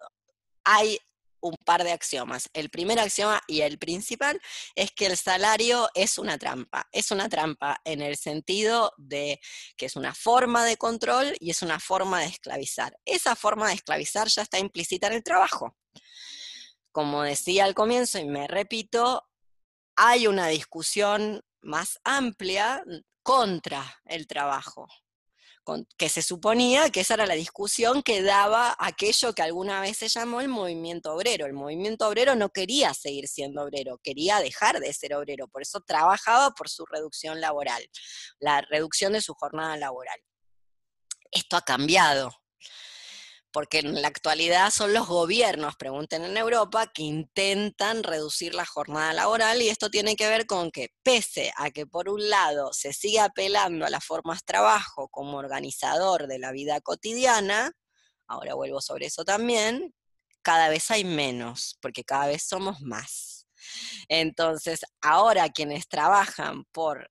hay 0.64 0.98
un 1.42 1.56
par 1.64 1.84
de 1.84 1.92
axiomas. 1.92 2.48
El 2.54 2.70
primer 2.70 2.98
axioma 2.98 3.40
y 3.46 3.60
el 3.60 3.78
principal 3.78 4.40
es 4.74 4.92
que 4.92 5.06
el 5.06 5.16
salario 5.16 5.88
es 5.94 6.16
una 6.16 6.38
trampa. 6.38 6.88
Es 6.92 7.10
una 7.10 7.28
trampa 7.28 7.80
en 7.84 8.00
el 8.00 8.16
sentido 8.16 8.92
de 8.96 9.40
que 9.76 9.86
es 9.86 9.96
una 9.96 10.14
forma 10.14 10.64
de 10.64 10.76
control 10.76 11.36
y 11.40 11.50
es 11.50 11.62
una 11.62 11.80
forma 11.80 12.20
de 12.20 12.26
esclavizar. 12.26 12.96
Esa 13.04 13.36
forma 13.36 13.68
de 13.68 13.74
esclavizar 13.74 14.28
ya 14.28 14.42
está 14.42 14.58
implícita 14.58 15.08
en 15.08 15.14
el 15.14 15.24
trabajo. 15.24 15.76
Como 16.92 17.22
decía 17.22 17.64
al 17.64 17.74
comienzo 17.74 18.18
y 18.18 18.24
me 18.24 18.46
repito, 18.46 19.28
hay 19.96 20.26
una 20.26 20.46
discusión 20.46 21.42
más 21.60 21.98
amplia 22.04 22.84
contra 23.22 24.00
el 24.04 24.26
trabajo 24.26 24.88
que 25.96 26.08
se 26.08 26.22
suponía 26.22 26.90
que 26.90 27.00
esa 27.00 27.14
era 27.14 27.26
la 27.26 27.34
discusión 27.34 28.02
que 28.02 28.22
daba 28.22 28.74
aquello 28.78 29.32
que 29.32 29.42
alguna 29.42 29.80
vez 29.80 29.98
se 29.98 30.08
llamó 30.08 30.40
el 30.40 30.48
movimiento 30.48 31.12
obrero. 31.12 31.46
El 31.46 31.52
movimiento 31.52 32.08
obrero 32.08 32.34
no 32.34 32.50
quería 32.50 32.94
seguir 32.94 33.28
siendo 33.28 33.62
obrero, 33.62 33.98
quería 34.02 34.40
dejar 34.40 34.80
de 34.80 34.92
ser 34.92 35.14
obrero, 35.14 35.48
por 35.48 35.62
eso 35.62 35.80
trabajaba 35.80 36.50
por 36.50 36.68
su 36.68 36.84
reducción 36.86 37.40
laboral, 37.40 37.88
la 38.40 38.60
reducción 38.62 39.12
de 39.12 39.22
su 39.22 39.34
jornada 39.34 39.76
laboral. 39.76 40.18
Esto 41.30 41.56
ha 41.56 41.62
cambiado 41.62 42.32
porque 43.52 43.80
en 43.80 44.00
la 44.00 44.08
actualidad 44.08 44.70
son 44.70 44.92
los 44.94 45.06
gobiernos, 45.06 45.76
pregunten 45.76 46.24
en 46.24 46.36
Europa, 46.36 46.90
que 46.92 47.02
intentan 47.02 48.02
reducir 48.02 48.54
la 48.54 48.64
jornada 48.64 49.12
laboral 49.12 49.60
y 49.62 49.68
esto 49.68 49.90
tiene 49.90 50.16
que 50.16 50.28
ver 50.28 50.46
con 50.46 50.70
que 50.70 50.88
pese 51.02 51.52
a 51.56 51.70
que 51.70 51.86
por 51.86 52.08
un 52.08 52.30
lado 52.30 52.72
se 52.72 52.92
sigue 52.92 53.20
apelando 53.20 53.84
a 53.86 53.90
las 53.90 54.04
formas 54.04 54.44
trabajo 54.44 55.08
como 55.08 55.36
organizador 55.36 56.26
de 56.26 56.38
la 56.38 56.52
vida 56.52 56.80
cotidiana, 56.80 57.72
ahora 58.26 58.54
vuelvo 58.54 58.80
sobre 58.80 59.06
eso 59.06 59.24
también, 59.24 59.94
cada 60.42 60.68
vez 60.68 60.90
hay 60.90 61.04
menos, 61.04 61.78
porque 61.80 62.04
cada 62.04 62.26
vez 62.26 62.42
somos 62.42 62.80
más. 62.80 63.46
Entonces, 64.08 64.80
ahora 65.00 65.50
quienes 65.50 65.86
trabajan 65.88 66.64
por 66.72 67.10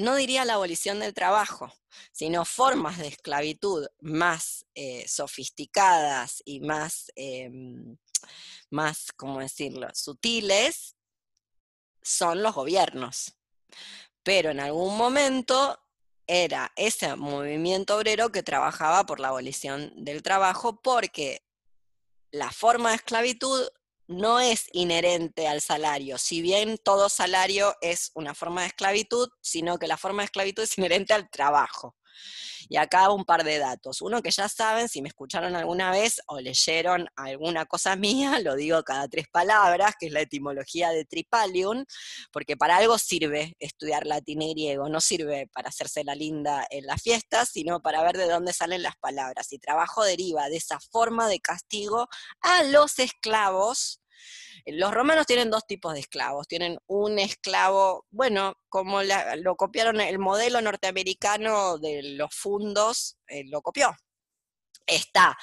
no 0.00 0.16
diría 0.16 0.44
la 0.44 0.54
abolición 0.54 1.00
del 1.00 1.14
trabajo, 1.14 1.72
sino 2.12 2.44
formas 2.44 2.98
de 2.98 3.08
esclavitud 3.08 3.86
más 4.00 4.66
eh, 4.74 5.06
sofisticadas 5.06 6.42
y 6.44 6.60
más, 6.60 7.12
em, 7.16 7.96
más, 8.70 9.12
¿cómo 9.16 9.40
decirlo?, 9.40 9.88
sutiles, 9.94 10.96
son 12.02 12.42
los 12.42 12.54
gobiernos. 12.54 13.36
Pero 14.22 14.50
en 14.50 14.60
algún 14.60 14.96
momento 14.96 15.78
era 16.26 16.72
ese 16.76 17.16
movimiento 17.16 17.96
obrero 17.96 18.30
que 18.30 18.42
trabajaba 18.42 19.04
por 19.04 19.20
la 19.20 19.28
abolición 19.28 19.92
del 19.96 20.22
trabajo 20.22 20.80
porque 20.80 21.42
la 22.30 22.50
forma 22.52 22.90
de 22.90 22.96
esclavitud 22.96 23.68
no 24.10 24.40
es 24.40 24.66
inherente 24.72 25.46
al 25.46 25.60
salario, 25.60 26.18
si 26.18 26.42
bien 26.42 26.78
todo 26.82 27.08
salario 27.08 27.76
es 27.80 28.10
una 28.14 28.34
forma 28.34 28.62
de 28.62 28.66
esclavitud, 28.66 29.28
sino 29.40 29.78
que 29.78 29.86
la 29.86 29.96
forma 29.96 30.22
de 30.22 30.26
esclavitud 30.26 30.64
es 30.64 30.76
inherente 30.76 31.14
al 31.14 31.30
trabajo. 31.30 31.94
Y 32.68 32.76
acá 32.76 33.10
un 33.10 33.24
par 33.24 33.44
de 33.44 33.58
datos. 33.58 34.00
Uno 34.02 34.22
que 34.22 34.30
ya 34.30 34.48
saben, 34.48 34.88
si 34.88 35.02
me 35.02 35.08
escucharon 35.08 35.56
alguna 35.56 35.90
vez 35.90 36.20
o 36.26 36.40
leyeron 36.40 37.08
alguna 37.16 37.66
cosa 37.66 37.96
mía, 37.96 38.40
lo 38.40 38.54
digo 38.54 38.82
cada 38.82 39.08
tres 39.08 39.26
palabras, 39.30 39.94
que 39.98 40.06
es 40.06 40.12
la 40.12 40.20
etimología 40.20 40.90
de 40.90 41.04
tripalium, 41.04 41.84
porque 42.32 42.56
para 42.56 42.76
algo 42.76 42.98
sirve 42.98 43.56
estudiar 43.58 44.06
latín 44.06 44.42
y 44.42 44.52
griego, 44.54 44.88
no 44.88 45.00
sirve 45.00 45.48
para 45.52 45.68
hacerse 45.68 46.04
la 46.04 46.14
linda 46.14 46.66
en 46.70 46.86
las 46.86 47.02
fiestas, 47.02 47.50
sino 47.50 47.80
para 47.80 48.02
ver 48.02 48.16
de 48.16 48.28
dónde 48.28 48.52
salen 48.52 48.82
las 48.82 48.96
palabras. 48.96 49.52
Y 49.52 49.58
trabajo 49.58 50.04
deriva 50.04 50.48
de 50.48 50.56
esa 50.56 50.78
forma 50.80 51.28
de 51.28 51.40
castigo 51.40 52.08
a 52.40 52.62
los 52.64 52.98
esclavos 52.98 54.00
los 54.66 54.92
romanos 54.92 55.26
tienen 55.26 55.50
dos 55.50 55.66
tipos 55.66 55.94
de 55.94 56.00
esclavos. 56.00 56.46
Tienen 56.46 56.78
un 56.86 57.18
esclavo, 57.18 58.06
bueno, 58.10 58.54
como 58.68 59.02
lo 59.02 59.56
copiaron 59.56 60.00
el 60.00 60.18
modelo 60.18 60.60
norteamericano 60.60 61.78
de 61.78 62.02
los 62.02 62.34
fundos, 62.34 63.18
eh, 63.28 63.44
lo 63.46 63.62
copió. 63.62 63.94
Está 64.86 65.36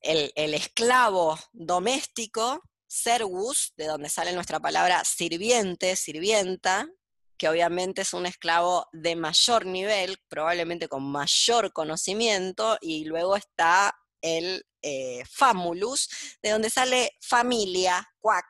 el, 0.00 0.32
el 0.36 0.54
esclavo 0.54 1.38
doméstico, 1.52 2.62
servus, 2.86 3.72
de 3.76 3.86
donde 3.86 4.08
sale 4.08 4.32
nuestra 4.32 4.60
palabra 4.60 5.04
sirviente, 5.04 5.96
sirvienta, 5.96 6.88
que 7.36 7.48
obviamente 7.48 8.02
es 8.02 8.14
un 8.14 8.26
esclavo 8.26 8.88
de 8.92 9.14
mayor 9.14 9.64
nivel, 9.66 10.18
probablemente 10.28 10.88
con 10.88 11.04
mayor 11.04 11.72
conocimiento, 11.72 12.78
y 12.80 13.04
luego 13.04 13.36
está 13.36 13.94
el 14.20 14.64
eh, 14.82 15.22
famulus, 15.30 16.08
de 16.42 16.50
donde 16.50 16.70
sale 16.70 17.12
familia, 17.20 18.06
cuac. 18.20 18.46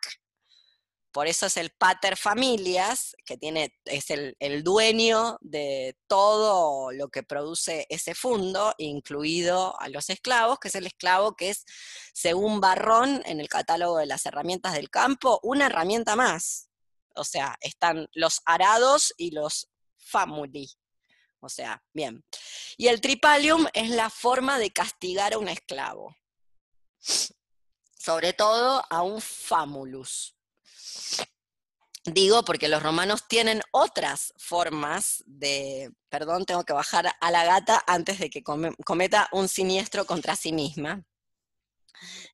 Por 1.10 1.26
eso 1.26 1.46
es 1.46 1.56
el 1.56 1.70
pater 1.70 2.16
familias, 2.16 3.16
que 3.24 3.36
tiene, 3.36 3.74
es 3.86 4.10
el, 4.10 4.62
dueño 4.62 5.38
de 5.40 5.96
todo 6.06 6.92
lo 6.92 7.08
que 7.08 7.22
produce 7.22 7.86
ese 7.88 8.14
fundo, 8.14 8.74
incluido 8.78 9.80
a 9.80 9.88
los 9.88 10.10
esclavos, 10.10 10.58
que 10.58 10.68
es 10.68 10.74
el 10.74 10.86
esclavo 10.86 11.34
que 11.34 11.50
es, 11.50 11.64
según 12.12 12.60
Barrón, 12.60 13.22
en 13.24 13.40
el 13.40 13.48
catálogo 13.48 13.96
de 13.98 14.06
las 14.06 14.26
herramientas 14.26 14.74
del 14.74 14.90
campo, 14.90 15.40
una 15.42 15.66
herramienta 15.66 16.14
más. 16.14 16.68
O 17.16 17.24
sea, 17.24 17.56
están 17.62 18.08
los 18.12 18.42
arados 18.44 19.14
y 19.16 19.32
los 19.32 19.68
famuli, 19.96 20.70
o 21.40 21.48
sea, 21.48 21.82
bien. 21.92 22.24
Y 22.76 22.88
el 22.88 23.00
tripalium 23.00 23.66
es 23.72 23.90
la 23.90 24.10
forma 24.10 24.58
de 24.58 24.70
castigar 24.70 25.34
a 25.34 25.38
un 25.38 25.48
esclavo. 25.48 26.16
Sobre 27.98 28.32
todo 28.32 28.84
a 28.90 29.02
un 29.02 29.20
famulus. 29.20 30.34
Digo 32.04 32.44
porque 32.44 32.68
los 32.68 32.82
romanos 32.82 33.28
tienen 33.28 33.60
otras 33.70 34.32
formas 34.36 35.22
de, 35.26 35.90
perdón, 36.08 36.46
tengo 36.46 36.64
que 36.64 36.72
bajar 36.72 37.12
a 37.20 37.30
la 37.30 37.44
gata 37.44 37.82
antes 37.86 38.18
de 38.18 38.30
que 38.30 38.42
cometa 38.42 39.28
un 39.32 39.48
siniestro 39.48 40.06
contra 40.06 40.34
sí 40.34 40.52
misma. 40.52 41.04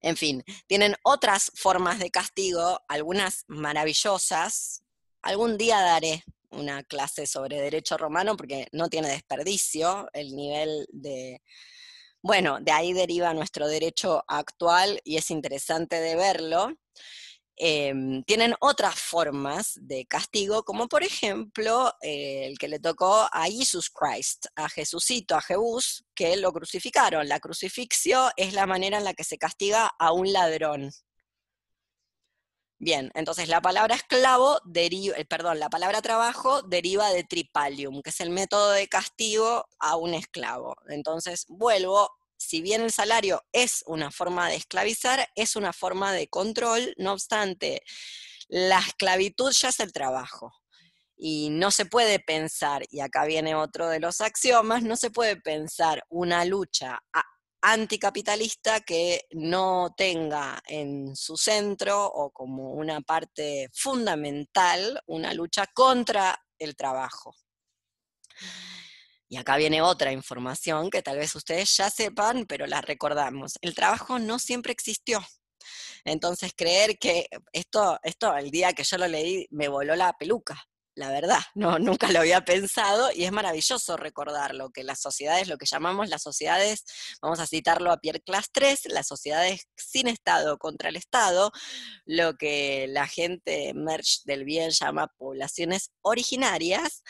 En 0.00 0.16
fin, 0.16 0.44
tienen 0.66 0.94
otras 1.02 1.50
formas 1.54 1.98
de 1.98 2.10
castigo, 2.10 2.80
algunas 2.88 3.44
maravillosas. 3.48 4.82
Algún 5.22 5.56
día 5.56 5.80
daré 5.80 6.22
una 6.54 6.82
clase 6.84 7.26
sobre 7.26 7.60
derecho 7.60 7.96
romano 7.96 8.36
porque 8.36 8.66
no 8.72 8.88
tiene 8.88 9.08
desperdicio 9.08 10.08
el 10.12 10.34
nivel 10.34 10.86
de... 10.90 11.42
Bueno, 12.22 12.58
de 12.60 12.72
ahí 12.72 12.92
deriva 12.94 13.34
nuestro 13.34 13.68
derecho 13.68 14.24
actual 14.26 15.00
y 15.04 15.16
es 15.18 15.30
interesante 15.30 16.00
de 16.00 16.16
verlo. 16.16 16.72
Em, 17.56 18.24
tienen 18.24 18.54
otras 18.60 18.96
formas 18.96 19.78
de 19.80 20.06
castigo, 20.06 20.64
como 20.64 20.88
por 20.88 21.04
ejemplo 21.04 21.92
eh, 22.00 22.46
el 22.46 22.58
que 22.58 22.66
le 22.66 22.80
tocó 22.80 23.28
a 23.30 23.44
Jesus 23.44 23.90
Christ, 23.90 24.46
a 24.56 24.68
Jesucito, 24.68 25.36
a 25.36 25.40
Jebús, 25.40 26.04
que 26.14 26.36
lo 26.36 26.52
crucificaron. 26.52 27.28
La 27.28 27.38
crucifixio 27.38 28.30
es 28.36 28.54
la 28.54 28.66
manera 28.66 28.98
en 28.98 29.04
la 29.04 29.14
que 29.14 29.22
se 29.22 29.38
castiga 29.38 29.86
a 29.98 30.12
un 30.12 30.32
ladrón. 30.32 30.90
Bien, 32.84 33.10
entonces 33.14 33.48
la 33.48 33.62
palabra 33.62 33.94
esclavo 33.94 34.60
deriva, 34.66 35.16
eh, 35.16 35.24
perdón, 35.24 35.58
la 35.58 35.70
palabra 35.70 36.02
trabajo 36.02 36.60
deriva 36.60 37.10
de 37.14 37.24
tripalium, 37.24 38.02
que 38.02 38.10
es 38.10 38.20
el 38.20 38.28
método 38.28 38.72
de 38.72 38.88
castigo 38.88 39.66
a 39.78 39.96
un 39.96 40.12
esclavo. 40.12 40.76
Entonces, 40.88 41.46
vuelvo 41.48 42.10
si 42.36 42.60
bien 42.60 42.82
el 42.82 42.92
salario 42.92 43.42
es 43.52 43.84
una 43.86 44.10
forma 44.10 44.50
de 44.50 44.56
esclavizar, 44.56 45.26
es 45.34 45.56
una 45.56 45.72
forma 45.72 46.12
de 46.12 46.28
control, 46.28 46.92
no 46.98 47.14
obstante, 47.14 47.80
la 48.48 48.80
esclavitud 48.80 49.50
ya 49.52 49.70
es 49.70 49.80
el 49.80 49.90
trabajo. 49.90 50.52
Y 51.16 51.48
no 51.48 51.70
se 51.70 51.86
puede 51.86 52.18
pensar, 52.18 52.82
y 52.90 53.00
acá 53.00 53.24
viene 53.24 53.54
otro 53.54 53.88
de 53.88 53.98
los 53.98 54.20
axiomas, 54.20 54.82
no 54.82 54.96
se 54.96 55.10
puede 55.10 55.36
pensar 55.40 56.04
una 56.10 56.44
lucha 56.44 57.02
anticapitalista 57.66 58.80
que 58.80 59.22
no 59.30 59.94
tenga 59.96 60.62
en 60.66 61.16
su 61.16 61.36
centro 61.36 62.04
o 62.04 62.30
como 62.30 62.72
una 62.72 63.00
parte 63.00 63.70
fundamental 63.72 65.00
una 65.06 65.32
lucha 65.32 65.66
contra 65.72 66.38
el 66.58 66.76
trabajo. 66.76 67.34
Y 69.28 69.38
acá 69.38 69.56
viene 69.56 69.80
otra 69.80 70.12
información 70.12 70.90
que 70.90 71.02
tal 71.02 71.16
vez 71.18 71.34
ustedes 71.34 71.74
ya 71.76 71.88
sepan, 71.88 72.44
pero 72.46 72.66
la 72.66 72.82
recordamos. 72.82 73.54
El 73.62 73.74
trabajo 73.74 74.18
no 74.18 74.38
siempre 74.38 74.72
existió. 74.72 75.24
Entonces, 76.04 76.52
creer 76.54 76.98
que 76.98 77.26
esto, 77.52 77.98
esto, 78.02 78.36
el 78.36 78.50
día 78.50 78.74
que 78.74 78.84
yo 78.84 78.98
lo 78.98 79.08
leí, 79.08 79.46
me 79.50 79.68
voló 79.68 79.96
la 79.96 80.12
peluca, 80.12 80.62
la 80.94 81.10
verdad, 81.10 81.40
no, 81.54 81.78
nunca 81.78 82.10
lo 82.10 82.20
había 82.20 82.44
pensado 82.44 83.10
y 83.14 83.24
es 83.24 83.32
maravilloso 83.32 83.96
recordarlo, 83.96 84.70
que 84.70 84.84
las 84.84 85.00
sociedades, 85.00 85.48
lo 85.48 85.58
que 85.58 85.66
llamamos 85.66 86.08
las 86.08 86.22
sociedades, 86.22 86.84
vamos 87.20 87.40
a 87.40 87.46
citarlo 87.46 87.90
a 87.90 87.98
Pierre 87.98 88.20
Class 88.20 88.48
3, 88.52 88.86
las 88.86 89.06
sociedades 89.06 89.68
sin 89.76 90.08
Estado 90.08 90.58
contra 90.58 90.88
el 90.88 90.96
Estado, 90.96 91.52
lo 92.04 92.34
que 92.34 92.86
la 92.88 93.06
gente 93.06 93.72
Merch 93.74 94.22
del 94.24 94.44
bien 94.44 94.70
llama 94.70 95.08
poblaciones 95.18 95.90
originarias, 96.02 97.02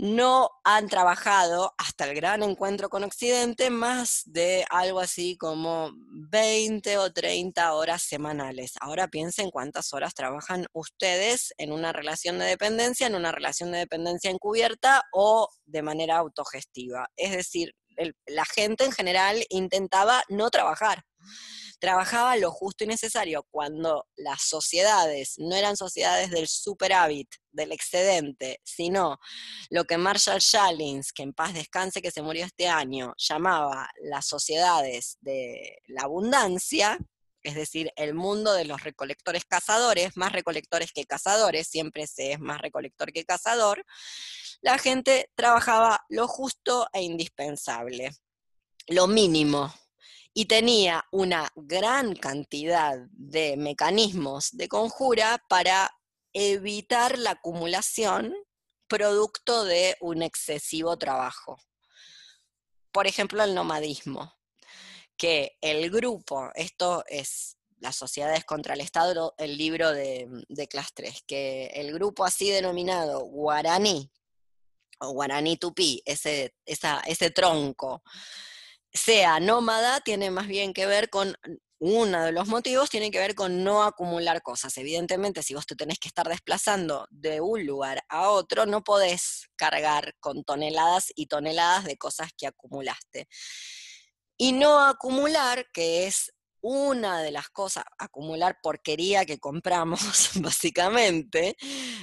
no 0.00 0.48
han 0.64 0.88
trabajado 0.88 1.74
hasta 1.76 2.06
el 2.06 2.14
gran 2.14 2.42
encuentro 2.42 2.88
con 2.88 3.04
Occidente 3.04 3.68
más 3.68 4.22
de 4.24 4.64
algo 4.70 4.98
así 4.98 5.36
como 5.36 5.90
20 5.94 6.96
o 6.96 7.12
30 7.12 7.74
horas 7.74 8.02
semanales. 8.02 8.72
Ahora 8.80 9.08
piensen 9.08 9.50
cuántas 9.50 9.92
horas 9.92 10.14
trabajan 10.14 10.66
ustedes 10.72 11.52
en 11.58 11.70
una 11.70 11.92
relación 11.92 12.38
de 12.38 12.46
dependencia, 12.46 13.06
en 13.06 13.14
una 13.14 13.30
relación 13.30 13.72
de 13.72 13.78
dependencia 13.78 14.30
encubierta 14.30 15.02
o 15.12 15.48
de 15.66 15.82
manera 15.82 16.16
autogestiva. 16.16 17.08
Es 17.16 17.32
decir, 17.32 17.74
la 18.26 18.46
gente 18.46 18.84
en 18.84 18.92
general 18.92 19.44
intentaba 19.50 20.22
no 20.30 20.48
trabajar 20.48 21.04
trabajaba 21.80 22.36
lo 22.36 22.52
justo 22.52 22.84
y 22.84 22.86
necesario 22.86 23.44
cuando 23.50 24.06
las 24.16 24.42
sociedades 24.42 25.34
no 25.38 25.56
eran 25.56 25.76
sociedades 25.76 26.30
del 26.30 26.46
superávit, 26.46 27.28
del 27.50 27.72
excedente, 27.72 28.60
sino 28.62 29.18
lo 29.70 29.84
que 29.84 29.96
Marshall 29.96 30.38
Shallings, 30.38 31.12
que 31.12 31.22
en 31.22 31.32
paz 31.32 31.54
descanse, 31.54 32.02
que 32.02 32.10
se 32.10 32.22
murió 32.22 32.44
este 32.44 32.68
año, 32.68 33.14
llamaba 33.16 33.90
las 34.02 34.26
sociedades 34.26 35.16
de 35.22 35.78
la 35.86 36.02
abundancia, 36.02 36.98
es 37.42 37.54
decir, 37.54 37.90
el 37.96 38.14
mundo 38.14 38.52
de 38.52 38.66
los 38.66 38.84
recolectores 38.84 39.46
cazadores, 39.46 40.16
más 40.16 40.32
recolectores 40.32 40.92
que 40.92 41.06
cazadores, 41.06 41.66
siempre 41.66 42.06
se 42.06 42.32
es 42.32 42.40
más 42.40 42.60
recolector 42.60 43.10
que 43.12 43.24
cazador, 43.24 43.84
la 44.60 44.76
gente 44.76 45.30
trabajaba 45.34 46.04
lo 46.10 46.28
justo 46.28 46.86
e 46.92 47.02
indispensable, 47.02 48.10
lo 48.88 49.06
mínimo, 49.06 49.72
y 50.32 50.46
tenía 50.46 51.04
una 51.10 51.50
gran 51.56 52.14
cantidad 52.14 52.96
de 53.10 53.56
mecanismos 53.56 54.50
de 54.52 54.68
conjura 54.68 55.44
para 55.48 55.90
evitar 56.32 57.18
la 57.18 57.32
acumulación 57.32 58.34
producto 58.86 59.64
de 59.64 59.96
un 60.00 60.22
excesivo 60.22 60.96
trabajo. 60.96 61.58
Por 62.92 63.06
ejemplo, 63.06 63.42
el 63.44 63.54
nomadismo, 63.54 64.34
que 65.16 65.56
el 65.60 65.90
grupo, 65.90 66.50
esto 66.54 67.04
es 67.06 67.56
las 67.78 67.96
sociedades 67.96 68.44
contra 68.44 68.74
el 68.74 68.80
Estado, 68.80 69.34
el 69.38 69.56
libro 69.56 69.90
de, 69.92 70.28
de 70.48 70.68
Class 70.68 70.92
3, 70.94 71.22
que 71.26 71.66
el 71.66 71.92
grupo 71.92 72.24
así 72.24 72.50
denominado 72.50 73.20
guaraní, 73.20 74.10
o 74.98 75.10
guaraní 75.10 75.56
tupí, 75.56 76.02
ese, 76.04 76.54
ese 76.66 77.30
tronco, 77.30 78.02
sea 78.92 79.40
nómada 79.40 80.00
tiene 80.00 80.30
más 80.30 80.46
bien 80.46 80.72
que 80.72 80.86
ver 80.86 81.10
con 81.10 81.36
uno 81.80 82.24
de 82.24 82.32
los 82.32 82.46
motivos 82.46 82.90
tiene 82.90 83.10
que 83.10 83.18
ver 83.18 83.34
con 83.34 83.64
no 83.64 83.82
acumular 83.82 84.42
cosas. 84.42 84.76
Evidentemente, 84.76 85.42
si 85.42 85.54
vos 85.54 85.66
te 85.66 85.74
tenés 85.74 85.98
que 85.98 86.08
estar 86.08 86.28
desplazando 86.28 87.06
de 87.10 87.40
un 87.40 87.64
lugar 87.64 88.04
a 88.10 88.28
otro, 88.28 88.66
no 88.66 88.84
podés 88.84 89.48
cargar 89.56 90.14
con 90.20 90.44
toneladas 90.44 91.10
y 91.14 91.26
toneladas 91.26 91.84
de 91.84 91.96
cosas 91.96 92.30
que 92.36 92.46
acumulaste. 92.46 93.28
Y 94.36 94.52
no 94.52 94.84
acumular, 94.84 95.66
que 95.72 96.06
es 96.06 96.32
una 96.60 97.22
de 97.22 97.30
las 97.30 97.48
cosas, 97.48 97.84
acumular 97.98 98.58
porquería 98.62 99.24
que 99.24 99.38
compramos, 99.38 100.00
básicamente, 100.34 101.56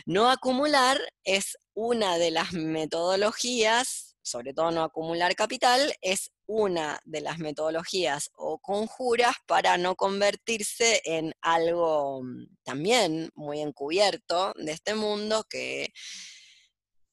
no 0.08 0.30
acumular 0.30 1.00
es 1.24 1.56
una 1.76 2.18
de 2.18 2.32
las 2.32 2.54
metodologías, 2.54 4.16
sobre 4.24 4.56
todo 4.56 4.72
no 4.72 4.84
acumular 4.84 5.36
capital, 5.36 5.94
es 6.02 6.32
una 6.48 7.00
de 7.04 7.22
las 7.22 7.40
metodologías 7.40 8.32
o 8.36 8.58
conjuras 8.60 9.36
para 9.46 9.78
no 9.78 9.96
convertirse 9.96 11.02
en 11.04 11.34
algo 11.42 12.24
mm, 12.24 12.48
también 12.64 13.30
muy 13.36 13.60
encubierto 13.60 14.54
de 14.56 14.72
este 14.72 14.96
mundo 14.96 15.46
que 15.50 15.94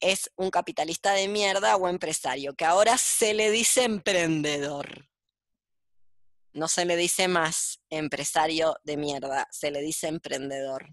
es 0.00 0.30
un 0.36 0.50
capitalista 0.50 1.12
de 1.12 1.28
mierda 1.28 1.76
o 1.76 1.88
empresario, 1.88 2.54
que 2.54 2.64
ahora 2.64 2.96
se 2.98 3.34
le 3.34 3.50
dice 3.50 3.84
emprendedor. 3.84 5.08
No 6.52 6.68
se 6.68 6.84
le 6.84 6.96
dice 6.96 7.26
más 7.26 7.80
empresario 7.90 8.76
de 8.84 8.96
mierda, 8.96 9.48
se 9.50 9.70
le 9.70 9.80
dice 9.80 10.06
emprendedor. 10.06 10.88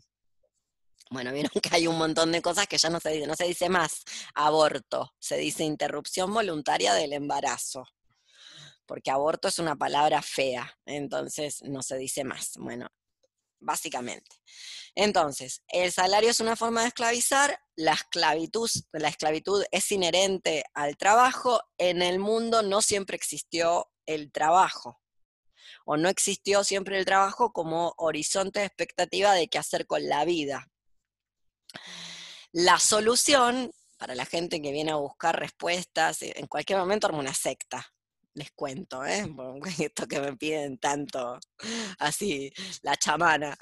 Bueno, 1.12 1.34
vieron 1.34 1.52
que 1.62 1.70
hay 1.74 1.88
un 1.88 1.98
montón 1.98 2.32
de 2.32 2.42
cosas 2.42 2.68
que 2.68 2.78
ya 2.78 2.90
no 2.90 3.00
se 3.00 3.12
dice, 3.12 3.28
no 3.28 3.36
se 3.36 3.46
dice 3.46 3.70
más 3.70 4.04
aborto, 4.34 5.14
se 5.20 5.38
dice 5.38 5.66
interrupción 5.66 6.34
voluntaria 6.34 6.94
del 6.94 7.14
embarazo 7.14 7.86
porque 8.92 9.10
aborto 9.10 9.48
es 9.48 9.58
una 9.58 9.78
palabra 9.78 10.22
fea, 10.22 10.78
entonces 10.86 11.64
no 11.64 11.82
se 11.82 11.96
dice 11.96 12.26
más. 12.26 12.58
Bueno, 12.58 12.90
básicamente. 13.62 14.36
Entonces, 14.96 15.64
el 15.70 15.94
salario 15.94 16.30
es 16.30 16.42
una 16.42 16.58
forma 16.58 16.82
de 16.82 16.90
esclavizar, 16.90 17.58
la 17.78 17.94
esclavitud, 17.94 18.70
la 18.92 19.08
esclavitud 19.08 19.64
es 19.72 19.90
inherente 19.94 20.66
al 20.74 20.98
trabajo, 20.98 21.62
en 21.78 22.02
el 22.02 22.20
mundo 22.20 22.64
no 22.64 22.82
siempre 22.82 23.16
existió 23.16 23.90
el 24.06 24.30
trabajo, 24.30 25.00
o 25.86 25.96
no 25.96 26.10
existió 26.10 26.66
siempre 26.66 27.00
el 27.00 27.06
trabajo 27.06 27.54
como 27.54 27.94
horizonte 27.96 28.60
de 28.60 28.66
expectativa 28.66 29.32
de 29.32 29.48
qué 29.48 29.58
hacer 29.58 29.88
con 29.88 30.10
la 30.10 30.26
vida. 30.26 30.68
La 32.52 32.78
solución 32.78 33.72
para 33.98 34.16
la 34.16 34.26
gente 34.26 34.62
que 34.62 34.74
viene 34.74 34.92
a 34.92 34.96
buscar 34.96 35.40
respuestas, 35.40 36.24
en 36.24 36.48
cualquier 36.48 36.78
momento 36.78 37.08
arma 37.08 37.20
una 37.20 37.34
secta, 37.34 37.94
les 38.34 38.52
cuento, 38.52 39.06
¿eh? 39.06 39.26
esto 39.80 40.08
que 40.08 40.20
me 40.20 40.36
piden 40.38 40.78
tanto, 40.78 41.39
así, 42.00 42.52
la 42.82 42.96
chamana. 42.96 43.58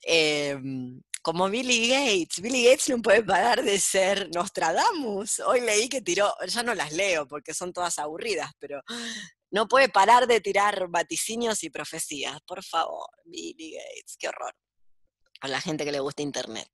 Em, 0.00 1.00
como 1.22 1.48
Billy 1.48 1.88
Gates, 1.88 2.40
Billy 2.40 2.64
Gates 2.64 2.90
no 2.90 3.00
puede 3.00 3.22
parar 3.22 3.62
de 3.62 3.78
ser 3.80 4.28
Nostradamus. 4.34 5.40
Hoy 5.40 5.60
leí 5.60 5.88
que 5.88 6.02
tiró, 6.02 6.34
ya 6.46 6.62
no 6.62 6.74
las 6.74 6.92
leo 6.92 7.26
porque 7.26 7.54
son 7.54 7.72
todas 7.72 7.98
aburridas, 7.98 8.52
pero 8.58 8.82
no 9.50 9.66
puede 9.66 9.88
parar 9.88 10.26
de 10.26 10.40
tirar 10.40 10.88
vaticinios 10.88 11.64
y 11.64 11.70
profecías. 11.70 12.38
Por 12.46 12.62
favor, 12.62 13.08
Billy 13.24 13.72
Gates, 13.72 14.16
qué 14.18 14.28
horror. 14.28 14.54
A 15.40 15.48
la 15.48 15.60
gente 15.60 15.84
que 15.84 15.92
le 15.92 16.00
gusta 16.00 16.22
Internet. 16.22 16.68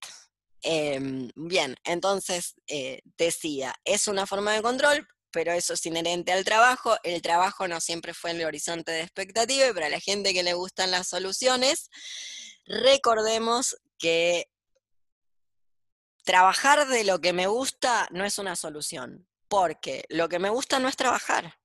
Em, 0.62 1.30
bien, 1.34 1.76
entonces 1.84 2.54
eh, 2.66 3.00
decía, 3.16 3.74
es 3.84 4.08
una 4.08 4.26
forma 4.26 4.52
de 4.52 4.62
control, 4.62 5.06
pero 5.30 5.52
eso 5.52 5.74
es 5.74 5.86
inherente 5.86 6.32
al 6.32 6.44
trabajo. 6.44 6.96
El 7.02 7.22
trabajo 7.22 7.68
no 7.68 7.80
siempre 7.80 8.14
fue 8.14 8.30
en 8.30 8.40
el 8.40 8.46
horizonte 8.46 8.92
de 8.92 9.02
expectativa 9.02 9.66
y 9.66 9.72
para 9.72 9.88
la 9.88 10.00
gente 10.00 10.32
que 10.32 10.42
le 10.42 10.54
gustan 10.54 10.90
las 10.90 11.08
soluciones, 11.08 11.90
recordemos 12.66 13.76
que 13.98 14.48
trabajar 16.24 16.88
de 16.88 17.04
lo 17.04 17.20
que 17.20 17.32
me 17.32 17.46
gusta 17.46 18.08
no 18.10 18.24
es 18.24 18.38
una 18.38 18.56
solución, 18.56 19.26
porque 19.48 20.04
lo 20.08 20.28
que 20.28 20.38
me 20.38 20.50
gusta 20.50 20.78
no 20.78 20.88
es 20.88 20.96
trabajar 20.96 21.60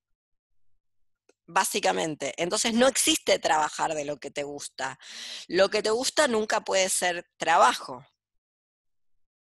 básicamente. 1.47 2.34
Entonces 2.38 2.73
no 2.73 2.88
existe 2.88 3.39
trabajar 3.39 3.93
de 3.93 4.06
lo 4.06 4.17
que 4.17 4.32
te 4.32 4.43
gusta. 4.43 4.99
Lo 5.47 5.69
que 5.69 5.82
te 5.84 5.89
gusta 5.89 6.28
nunca 6.28 6.62
puede 6.62 6.89
ser 6.89 7.28
trabajo. 7.38 8.06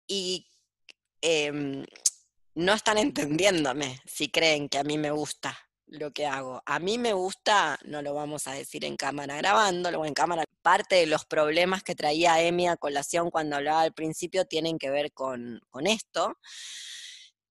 Y 0.07 0.49
em, 1.21 1.85
no 2.55 2.75
están 2.75 2.99
entendiéndome 2.99 4.01
si 4.07 4.31
creen 4.31 4.69
que 4.69 4.79
a 4.79 4.85
mí 4.85 4.99
me 4.99 5.11
gusta 5.11 5.59
lo 5.87 6.13
que 6.13 6.27
hago. 6.27 6.63
A 6.67 6.79
mí 6.79 6.99
me 6.99 7.13
gusta, 7.13 7.79
no 7.85 8.03
lo 8.03 8.15
vamos 8.15 8.47
a 8.47 8.53
decir 8.53 8.85
en 8.85 8.97
cámara 8.97 9.37
grabando, 9.37 9.91
luego 9.91 10.07
en 10.07 10.15
cámara. 10.15 10.45
Parte 10.63 10.97
de 10.97 11.07
los 11.07 11.25
problemas 11.25 11.83
que 11.83 11.95
traía 11.95 12.43
Emi 12.43 12.69
a 12.69 12.77
colación 12.77 13.31
cuando 13.31 13.57
hablaba 13.57 13.83
al 13.83 13.93
principio 13.93 14.45
tienen 14.45 14.79
que 14.79 14.91
ver 14.91 15.13
con, 15.13 15.61
con 15.71 15.87
esto. 15.87 16.37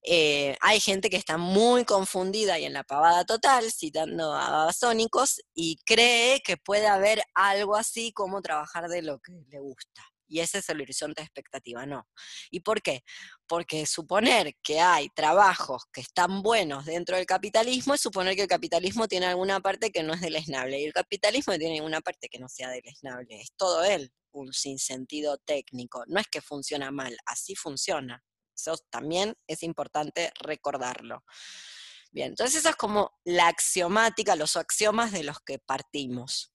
Eh, 0.04 0.56
hay 0.62 0.80
gente 0.80 1.10
que 1.10 1.18
está 1.18 1.38
muy 1.38 1.84
confundida 1.86 2.58
y 2.58 2.66
en 2.66 2.74
la 2.74 2.84
pavada 2.84 3.26
total, 3.26 3.72
citando 3.72 4.34
a 4.34 4.50
Babasónicos, 4.50 5.42
y 5.54 5.78
cree 5.86 6.42
que 6.42 6.58
puede 6.58 6.88
haber 6.88 7.22
algo 7.34 7.76
así 7.76 8.14
como 8.14 8.42
trabajar 8.42 8.88
de 8.88 9.02
lo 9.02 9.20
que 9.20 9.34
le 9.50 9.60
gusta. 9.60 10.04
Y 10.30 10.40
ese 10.40 10.60
es 10.60 10.70
el 10.70 10.80
horizonte 10.80 11.22
de 11.22 11.26
expectativa, 11.26 11.86
no. 11.86 12.08
¿Y 12.52 12.62
por 12.62 12.82
qué? 12.82 13.04
Porque 13.48 13.86
suponer 13.86 14.56
que 14.62 14.80
hay 14.80 15.10
trabajos 15.10 15.84
que 15.92 16.02
están 16.02 16.42
buenos 16.42 16.86
dentro 16.86 17.18
del 17.18 17.26
capitalismo 17.26 17.96
es 17.96 18.02
suponer 18.02 18.36
que 18.36 18.44
el 18.44 18.48
capitalismo 18.48 19.08
tiene 19.08 19.26
alguna 19.26 19.60
parte 19.60 19.92
que 19.92 20.04
no 20.04 20.14
es 20.14 20.22
deleznable. 20.22 20.80
Y 20.80 20.86
el 20.86 20.94
capitalismo 20.94 21.58
tiene 21.58 21.74
ninguna 21.74 22.00
parte 22.00 22.30
que 22.30 22.40
no 22.40 22.48
sea 22.48 22.70
deleznable. 22.70 23.42
Es 23.42 23.50
todo 23.58 23.84
él 23.84 24.14
un 24.32 24.54
sinsentido 24.54 25.38
técnico. 25.40 26.04
No 26.08 26.20
es 26.20 26.28
que 26.28 26.42
funciona 26.42 26.92
mal, 26.92 27.18
así 27.26 27.56
funciona. 27.56 28.24
Eso 28.56 28.78
también 28.90 29.36
es 29.48 29.64
importante 29.64 30.32
recordarlo. 30.40 31.24
Bien, 32.12 32.30
entonces 32.30 32.58
esa 32.58 32.72
es 32.72 32.76
como 32.76 33.20
la 33.24 33.48
axiomática, 33.48 34.36
los 34.36 34.56
axiomas 34.56 35.12
de 35.12 35.24
los 35.24 35.40
que 35.42 35.60
partimos 35.60 36.54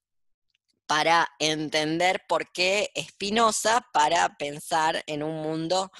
para 0.87 1.27
entender 1.39 2.23
por 2.27 2.51
qué 2.51 2.91
Spinoza, 2.97 3.85
para 3.93 4.37
pensar 4.37 5.03
en 5.07 5.23
un 5.23 5.41
mundo, 5.41 5.91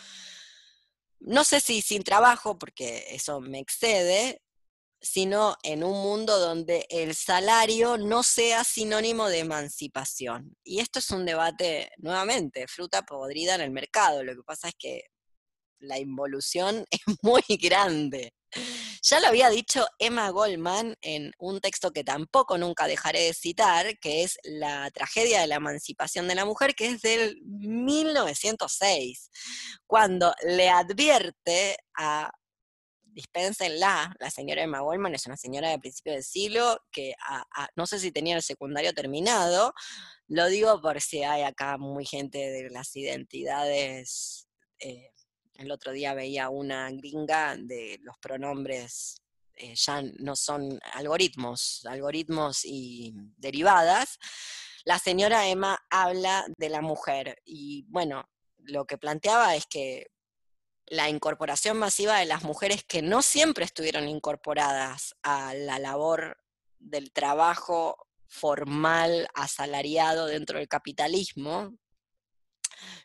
no 1.19 1.43
sé 1.43 1.59
si 1.59 1.81
sin 1.81 2.03
trabajo, 2.03 2.57
porque 2.59 3.05
eso 3.09 3.41
me 3.41 3.59
excede, 3.59 4.41
sino 5.01 5.55
en 5.63 5.83
un 5.83 6.01
mundo 6.01 6.39
donde 6.39 6.85
el 6.89 7.15
salario 7.15 7.97
no 7.97 8.23
sea 8.23 8.63
sinónimo 8.63 9.27
de 9.27 9.39
emancipación. 9.39 10.55
Y 10.63 10.79
esto 10.79 10.99
es 10.99 11.11
un 11.11 11.25
debate, 11.25 11.91
nuevamente, 11.97 12.67
fruta 12.67 13.03
podrida 13.03 13.55
en 13.55 13.61
el 13.61 13.71
mercado. 13.71 14.23
Lo 14.23 14.35
que 14.35 14.43
pasa 14.43 14.69
es 14.69 14.75
que 14.77 15.03
la 15.79 15.99
involución 15.99 16.85
es 16.91 17.01
muy 17.21 17.43
grande. 17.61 18.33
Ya 19.07 19.19
lo 19.19 19.27
había 19.27 19.51
dicho 19.51 19.85
Emma 19.99 20.31
Goldman 20.31 20.95
en 21.01 21.31
un 21.37 21.61
texto 21.61 21.91
que 21.91 22.03
tampoco 22.03 22.57
nunca 22.57 22.87
dejaré 22.87 23.19
de 23.19 23.33
citar, 23.35 23.99
que 23.99 24.23
es 24.23 24.39
La 24.43 24.89
tragedia 24.89 25.41
de 25.41 25.47
la 25.47 25.57
emancipación 25.57 26.27
de 26.27 26.33
la 26.33 26.43
mujer, 26.43 26.73
que 26.73 26.87
es 26.87 27.03
del 27.03 27.39
1906, 27.43 29.29
cuando 29.85 30.33
le 30.41 30.69
advierte 30.69 31.77
a 31.95 32.31
dispénsenla, 33.03 34.15
la 34.19 34.31
señora 34.31 34.63
Emma 34.63 34.79
Goldman 34.79 35.13
es 35.13 35.27
una 35.27 35.37
señora 35.37 35.69
de 35.69 35.77
principio 35.77 36.13
del 36.13 36.23
siglo 36.23 36.79
que 36.91 37.13
no 37.75 37.85
sé 37.85 37.99
si 37.99 38.11
tenía 38.11 38.35
el 38.35 38.41
secundario 38.41 38.91
terminado, 38.93 39.75
lo 40.27 40.47
digo 40.47 40.81
por 40.81 40.99
si 40.99 41.21
hay 41.21 41.43
acá 41.43 41.77
muy 41.77 42.05
gente 42.05 42.39
de 42.39 42.71
las 42.71 42.95
identidades 42.95 44.47
eh, 44.79 45.11
el 45.57 45.71
otro 45.71 45.91
día 45.91 46.13
veía 46.13 46.49
una 46.49 46.91
gringa 46.91 47.55
de 47.57 47.99
los 48.03 48.17
pronombres, 48.19 49.21
eh, 49.53 49.73
ya 49.75 50.01
no 50.19 50.35
son 50.35 50.79
algoritmos, 50.93 51.85
algoritmos 51.85 52.65
y 52.65 53.13
derivadas. 53.37 54.19
La 54.83 54.99
señora 54.99 55.47
Emma 55.47 55.79
habla 55.89 56.45
de 56.57 56.69
la 56.69 56.81
mujer 56.81 57.41
y 57.45 57.85
bueno, 57.87 58.29
lo 58.57 58.85
que 58.85 58.97
planteaba 58.97 59.55
es 59.55 59.65
que 59.65 60.11
la 60.87 61.09
incorporación 61.09 61.77
masiva 61.77 62.19
de 62.19 62.25
las 62.25 62.43
mujeres 62.43 62.83
que 62.83 63.01
no 63.01 63.21
siempre 63.21 63.65
estuvieron 63.65 64.07
incorporadas 64.07 65.15
a 65.23 65.53
la 65.53 65.79
labor 65.79 66.37
del 66.79 67.11
trabajo 67.11 68.07
formal, 68.27 69.27
asalariado 69.33 70.27
dentro 70.27 70.59
del 70.59 70.67
capitalismo, 70.67 71.73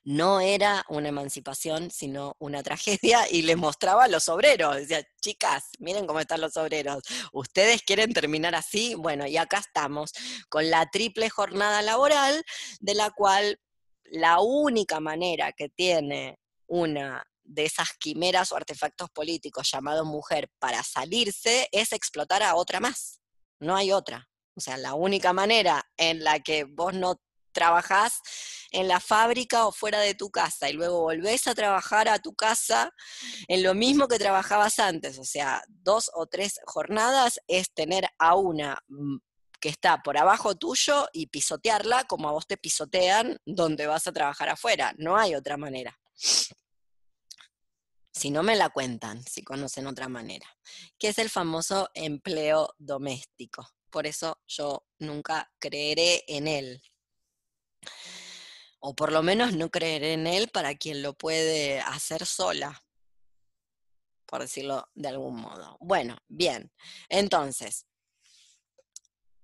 no 0.05 0.41
era 0.41 0.85
una 0.89 1.09
emancipación, 1.09 1.91
sino 1.91 2.37
una 2.39 2.63
tragedia, 2.63 3.27
y 3.31 3.43
le 3.43 3.57
mostraba 3.57 4.05
a 4.05 4.09
los 4.09 4.29
obreros. 4.29 4.77
Decía, 4.77 5.07
chicas, 5.21 5.65
miren 5.79 6.07
cómo 6.07 6.21
están 6.21 6.41
los 6.41 6.57
obreros. 6.57 7.03
¿Ustedes 7.33 7.83
quieren 7.83 8.13
terminar 8.13 8.55
así? 8.55 8.95
Bueno, 8.95 9.27
y 9.27 9.37
acá 9.37 9.59
estamos, 9.59 10.13
con 10.49 10.71
la 10.71 10.87
triple 10.91 11.31
jornada 11.31 11.83
laboral, 11.83 12.43
de 12.81 12.95
la 12.95 13.11
cual 13.11 13.61
la 14.05 14.41
única 14.41 15.01
manera 15.01 15.53
que 15.53 15.69
tiene 15.69 16.39
una 16.67 17.25
de 17.45 17.65
esas 17.65 17.93
quimeras 17.99 18.53
o 18.53 18.57
artefactos 18.57 19.11
políticos 19.11 19.69
llamados 19.71 20.07
mujer 20.07 20.49
para 20.59 20.83
salirse 20.83 21.69
es 21.73 21.93
explotar 21.93 22.43
a 22.43 22.55
otra 22.55 22.81
más. 22.81 23.21
No 23.59 23.77
hay 23.77 23.93
otra. 23.93 24.29
O 24.57 24.61
sea, 24.61 24.77
la 24.77 24.95
única 24.95 25.33
manera 25.33 25.85
en 25.97 26.23
la 26.23 26.41
que 26.41 26.65
vos 26.65 26.95
no 26.95 27.21
trabajás 27.53 28.21
en 28.71 28.89
la 28.89 29.01
fábrica 29.01 29.67
o 29.67 29.73
fuera 29.73 30.01
de 30.01 30.15
tu 30.15 30.31
casa 30.31 30.71
y 30.71 30.73
luego 30.73 31.01
volvés 31.01 31.47
a 31.47 31.55
trabajar 31.55 32.09
a 32.09 32.19
tu 32.19 32.35
casa 32.35 32.93
en 33.49 33.63
lo 33.63 33.75
mismo 33.75 34.09
que 34.09 34.19
trabajabas 34.19 34.79
antes, 34.79 35.19
o 35.19 35.25
sea, 35.25 35.63
dos 35.69 36.11
o 36.15 36.27
tres 36.27 36.61
jornadas 36.67 37.41
es 37.49 37.73
tener 37.73 38.09
a 38.19 38.37
una 38.37 38.79
mm, 38.89 39.17
que 39.61 39.69
está 39.69 40.03
por 40.03 40.17
abajo 40.17 40.57
tuyo 40.57 41.09
y 41.13 41.27
pisotearla 41.27 42.05
como 42.05 42.29
a 42.29 42.33
vos 42.33 42.47
te 42.47 42.57
pisotean 42.57 43.39
donde 43.45 43.87
vas 43.87 44.07
a 44.07 44.13
trabajar 44.13 44.49
afuera, 44.49 44.95
no 44.99 45.17
hay 45.17 45.35
otra 45.35 45.57
manera. 45.57 45.99
Si 48.13 48.31
no 48.31 48.43
me 48.43 48.57
la 48.57 48.71
cuentan, 48.71 49.23
si 49.25 49.43
conocen 49.43 49.87
otra 49.87 50.09
manera, 50.09 50.47
que 50.99 51.09
es 51.09 51.19
el 51.19 51.31
famoso 51.31 51.89
empleo 51.95 52.75
doméstico. 52.79 53.69
Por 53.91 54.07
eso 54.07 54.41
yo 54.47 54.85
nunca 54.99 55.51
creeré 55.59 56.25
en 56.27 56.49
él, 56.49 56.83
o 58.81 58.95
por 58.95 59.13
lo 59.13 59.23
menos 59.23 59.55
no 59.55 59.71
creer 59.71 60.05
en 60.05 60.27
él 60.27 60.49
para 60.49 60.75
quien 60.75 61.03
lo 61.03 61.13
puede 61.13 61.81
hacer 61.81 62.27
sola, 62.27 62.83
por 64.27 64.41
decirlo 64.41 64.89
de 64.95 65.09
algún 65.09 65.37
modo. 65.37 65.77
Bueno, 65.81 66.17
bien, 66.29 66.73
entonces, 67.09 67.87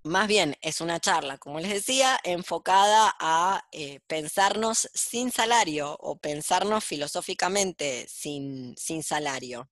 más 0.02 0.28
bien 0.28 0.56
es 0.60 0.80
una 0.80 1.00
charla, 1.00 1.36
como 1.38 1.60
les 1.60 1.70
decía, 1.70 2.18
enfocada 2.24 3.14
a 3.18 3.66
eh, 3.72 4.00
pensarnos 4.06 4.88
sin 4.94 5.30
salario 5.30 5.96
o 6.00 6.16
pensarnos 6.16 6.84
filosóficamente 6.84 8.06
sin, 8.08 8.76
sin 8.76 9.02
salario. 9.02 9.68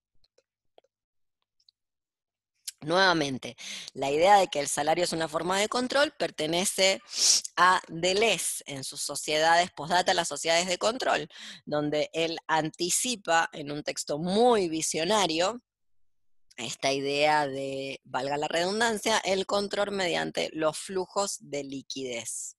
Nuevamente, 2.84 3.56
la 3.94 4.10
idea 4.10 4.36
de 4.36 4.48
que 4.48 4.60
el 4.60 4.68
salario 4.68 5.04
es 5.04 5.12
una 5.12 5.26
forma 5.26 5.58
de 5.58 5.68
control 5.68 6.12
pertenece 6.12 7.00
a 7.56 7.80
Deleuze 7.88 8.62
en 8.66 8.84
sus 8.84 9.00
sociedades, 9.00 9.70
postdata 9.70 10.12
las 10.12 10.28
sociedades 10.28 10.66
de 10.66 10.76
control, 10.76 11.28
donde 11.64 12.10
él 12.12 12.36
anticipa 12.46 13.48
en 13.52 13.72
un 13.72 13.82
texto 13.82 14.18
muy 14.18 14.68
visionario 14.68 15.62
esta 16.56 16.92
idea 16.92 17.46
de, 17.46 18.00
valga 18.04 18.36
la 18.36 18.48
redundancia, 18.48 19.18
el 19.18 19.46
control 19.46 19.90
mediante 19.90 20.50
los 20.52 20.78
flujos 20.78 21.38
de 21.40 21.64
liquidez. 21.64 22.56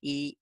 Y 0.00 0.38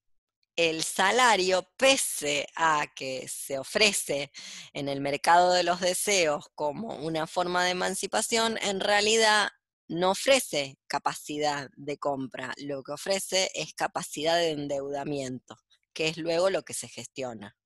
el 0.57 0.85
salario, 0.85 1.69
pese 1.77 2.47
a 2.57 2.87
que 2.95 3.29
se 3.29 3.59
ofrece 3.59 4.31
en 4.73 4.89
el 4.89 5.01
mercado 5.01 5.53
de 5.53 5.65
los 5.65 5.81
deseos 5.81 6.47
como 6.55 6.97
una 6.97 7.27
forma 7.27 7.65
de 7.65 7.71
emancipación, 7.71 8.59
en 8.63 8.81
realidad 8.81 9.51
no 9.89 10.13
ofrece 10.13 10.79
capacidad 10.87 11.69
de 11.77 11.99
compra, 11.99 12.55
lo 12.59 12.83
que 12.83 12.93
ofrece 12.93 13.51
es 13.55 13.75
capacidad 13.75 14.37
de 14.37 14.51
endeudamiento, 14.51 15.57
que 15.93 16.09
es 16.09 16.17
luego 16.17 16.51
lo 16.51 16.63
que 16.63 16.75
se 16.75 16.89
gestiona. 16.89 17.57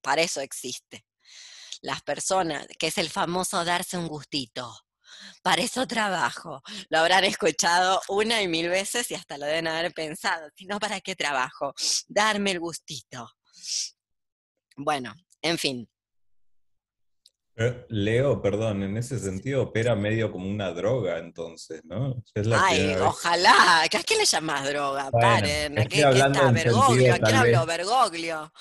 Para 0.00 0.22
eso 0.22 0.40
existe. 0.40 1.06
Las 1.82 2.02
personas, 2.02 2.66
que 2.78 2.88
es 2.88 2.98
el 2.98 3.10
famoso 3.10 3.64
darse 3.64 3.96
un 3.96 4.08
gustito, 4.08 4.72
para 5.42 5.62
eso 5.62 5.86
trabajo. 5.86 6.62
Lo 6.88 6.98
habrán 6.98 7.24
escuchado 7.24 8.00
una 8.08 8.42
y 8.42 8.48
mil 8.48 8.68
veces 8.68 9.10
y 9.10 9.14
hasta 9.14 9.38
lo 9.38 9.46
deben 9.46 9.68
haber 9.68 9.92
pensado, 9.92 10.48
si 10.56 10.66
no, 10.66 10.78
¿para 10.78 11.00
qué 11.00 11.16
trabajo? 11.16 11.74
Darme 12.08 12.52
el 12.52 12.60
gustito. 12.60 13.30
Bueno, 14.76 15.14
en 15.42 15.58
fin. 15.58 15.89
Leo, 17.88 18.40
perdón, 18.40 18.82
en 18.82 18.96
ese 18.96 19.18
sentido 19.18 19.62
opera 19.62 19.94
medio 19.94 20.32
como 20.32 20.48
una 20.48 20.70
droga, 20.72 21.18
entonces, 21.18 21.84
¿no? 21.84 22.22
Ay, 22.56 22.94
ojalá. 23.00 23.82
¿A 23.82 23.88
qué 23.88 24.16
le 24.16 24.24
llamas 24.24 24.66
droga? 24.66 25.10
Paren. 25.10 25.74
¿Qué, 25.74 25.88
¿Qué 25.88 26.00
está? 26.00 26.50
¿Bergoglio? 26.52 27.14
¿A 27.14 27.18
quién 27.18 27.36
habló? 27.36 27.66
Bergoglio. 27.66 28.52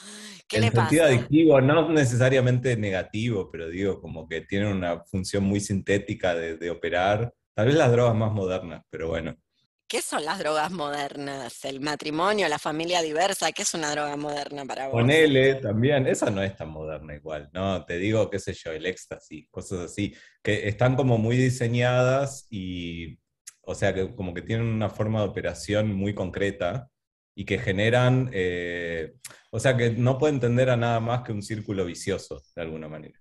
¿Qué 0.47 0.59
le 0.59 0.71
pasa? 0.71 0.89
sentido 0.89 1.05
adictivo, 1.05 1.61
no 1.61 1.89
necesariamente 1.89 2.75
negativo, 2.75 3.49
pero 3.51 3.69
digo, 3.69 4.01
como 4.01 4.27
que 4.27 4.41
tiene 4.41 4.71
una 4.71 5.03
función 5.05 5.43
muy 5.43 5.59
sintética 5.59 6.35
de 6.35 6.69
operar. 6.69 7.33
Tal 7.55 7.67
vez 7.67 7.75
las 7.75 7.91
drogas 7.91 8.15
más 8.15 8.31
modernas, 8.31 8.83
pero 8.89 9.09
bueno. 9.09 9.35
¿Qué 9.89 10.03
son 10.03 10.23
las 10.23 10.37
drogas 10.37 10.69
modernas? 10.71 11.65
¿El 11.65 11.79
matrimonio, 11.79 12.47
la 12.47 12.59
familia 12.59 13.01
diversa? 13.01 13.51
¿Qué 13.51 13.63
es 13.63 13.73
una 13.73 13.89
droga 13.89 14.15
moderna 14.17 14.63
para 14.63 14.85
vos? 14.85 14.93
Ponele 14.93 15.55
también, 15.55 16.05
esa 16.05 16.29
no 16.29 16.43
es 16.43 16.55
tan 16.55 16.69
moderna 16.69 17.15
igual, 17.15 17.49
¿no? 17.53 17.83
Te 17.85 17.97
digo, 17.97 18.29
qué 18.29 18.37
sé 18.37 18.53
yo, 18.53 18.71
el 18.71 18.85
éxtasis, 18.85 19.47
cosas 19.49 19.79
así, 19.79 20.13
que 20.43 20.67
están 20.67 20.95
como 20.95 21.17
muy 21.17 21.37
diseñadas 21.37 22.45
y, 22.51 23.19
o 23.61 23.73
sea, 23.73 23.91
que 23.95 24.13
como 24.13 24.35
que 24.35 24.43
tienen 24.43 24.67
una 24.67 24.91
forma 24.91 25.21
de 25.21 25.27
operación 25.27 25.91
muy 25.95 26.13
concreta 26.13 26.87
y 27.33 27.45
que 27.45 27.57
generan, 27.57 28.29
eh, 28.31 29.15
o 29.49 29.59
sea, 29.59 29.75
que 29.75 29.89
no 29.89 30.19
puede 30.19 30.35
entender 30.35 30.69
a 30.69 30.77
nada 30.77 30.99
más 30.99 31.23
que 31.23 31.31
un 31.31 31.41
círculo 31.41 31.83
vicioso, 31.83 32.43
de 32.55 32.61
alguna 32.61 32.87
manera. 32.87 33.19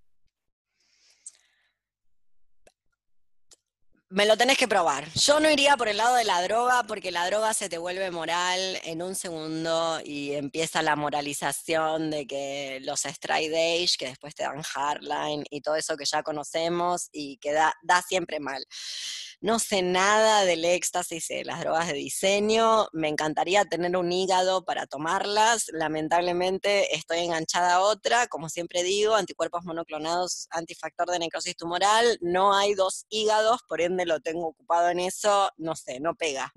Me 4.11 4.25
lo 4.25 4.39
tenés 4.39 4.57
que 4.57 4.67
probar. 4.67 5.07
Yo 5.13 5.39
no 5.39 5.51
iría 5.51 5.77
por 5.77 5.87
el 5.87 5.99
lado 5.99 6.17
de 6.17 6.25
la 6.25 6.41
droga 6.41 6.83
porque 6.85 7.11
la 7.11 7.27
droga 7.27 7.53
se 7.53 7.69
te 7.69 7.77
vuelve 7.77 8.11
moral 8.11 8.81
en 8.85 9.03
un 9.03 9.15
segundo 9.15 10.01
y 10.03 10.33
empieza 10.33 10.81
la 10.81 10.97
moralización 10.97 12.11
de 12.11 12.27
que 12.27 12.81
los 12.85 13.05
straight 13.05 13.53
age, 13.53 13.99
que 13.99 14.07
después 14.07 14.35
te 14.35 14.45
dan 14.45 14.63
hardline 14.63 15.45
y 15.51 15.61
todo 15.61 15.77
eso 15.77 15.95
que 15.99 16.07
ya 16.07 16.23
conocemos 16.23 17.11
y 17.13 17.37
que 17.37 17.53
da, 17.53 17.75
da 17.83 18.01
siempre 18.01 18.41
mal. 18.41 18.65
No 19.41 19.61
sé 19.61 19.83
nada 19.83 20.45
del 20.45 20.65
éxtasis 20.65 21.31
y 21.31 21.37
de 21.37 21.45
las 21.45 21.61
drogas 21.61 21.87
de 21.87 21.93
diseño. 21.93 22.89
Me 22.93 23.09
encantaría 23.09 23.65
tener 23.65 23.97
un 23.97 24.11
hígado 24.11 24.65
para 24.65 24.87
tomarlas. 24.87 25.67
Lamentablemente 25.73 26.95
estoy 26.97 27.21
enganchada 27.21 27.75
a 27.75 27.81
otra. 27.81 28.27
Como 28.27 28.49
siempre 28.49 28.83
digo, 28.83 29.15
anticuerpos 29.15 29.65
monoclonados, 29.65 30.49
antifactor 30.51 31.09
de 31.11 31.21
necrosis 31.21 31.57
tumoral. 31.57 32.19
No 32.21 32.53
hay 32.53 32.75
dos 32.75 33.07
hígados, 33.11 33.61
por 33.69 33.81
ende 33.81 34.07
lo 34.07 34.19
tengo 34.19 34.49
ocupado 34.49 34.89
en 34.89 34.99
eso. 34.99 35.51
No 35.57 35.77
sé, 35.77 36.01
no 36.01 36.17
pega. 36.17 36.53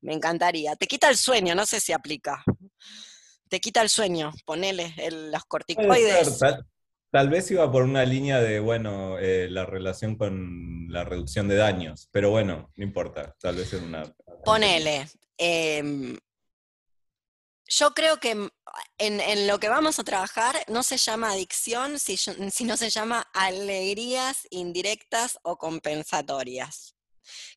Me 0.00 0.14
encantaría. 0.14 0.74
Te 0.76 0.86
quita 0.86 1.10
el 1.10 1.18
sueño, 1.18 1.54
no 1.54 1.66
sé 1.66 1.80
si 1.80 1.92
aplica. 1.92 2.42
Te 3.50 3.60
quita 3.60 3.82
el 3.82 3.90
sueño, 3.90 4.32
ponele 4.46 4.94
los 5.10 5.44
corticoides. 5.44 6.38
Tal 6.38 6.66
vez 7.28 7.50
iba 7.50 7.70
por 7.70 7.82
una 7.82 8.04
línea 8.04 8.40
de, 8.40 8.58
bueno, 8.58 9.18
eh, 9.18 9.48
la 9.50 9.66
relación 9.66 10.16
con 10.16 10.88
la 10.88 11.04
reducción 11.04 11.46
de 11.46 11.56
daños, 11.56 12.08
pero 12.10 12.30
bueno, 12.30 12.72
no 12.74 12.84
importa, 12.84 13.36
tal 13.38 13.56
vez 13.56 13.72
es 13.72 13.82
una... 13.82 14.02
Ponele. 14.44 15.06
Em, 15.36 16.16
yo 17.66 17.92
creo 17.92 18.18
que 18.18 18.50
en, 18.98 19.46
lo 19.46 19.58
que 19.58 19.68
vamos 19.68 19.98
a 19.98 20.04
trabajar 20.04 20.56
no 20.68 20.82
se 20.82 20.96
llama 20.96 21.32
adicción, 21.32 21.98
sino 21.98 22.76
se 22.76 22.90
llama 22.90 23.26
alegrías 23.32 24.46
indirectas 24.50 25.38
o 25.42 25.56
compensatorias. 25.56 26.94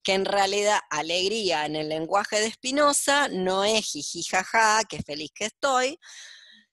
Que 0.04 0.14
en 0.14 0.26
realidad 0.26 0.80
alegría 0.90 1.66
en 1.66 1.76
el 1.76 1.90
lenguaje 1.90 2.40
de 2.40 2.52
Spinoza 2.52 3.28
no 3.30 3.64
es 3.64 3.86
jijijaja, 3.86 4.84
que 4.84 5.02
feliz 5.02 5.32
que 5.34 5.46
estoy, 5.46 6.00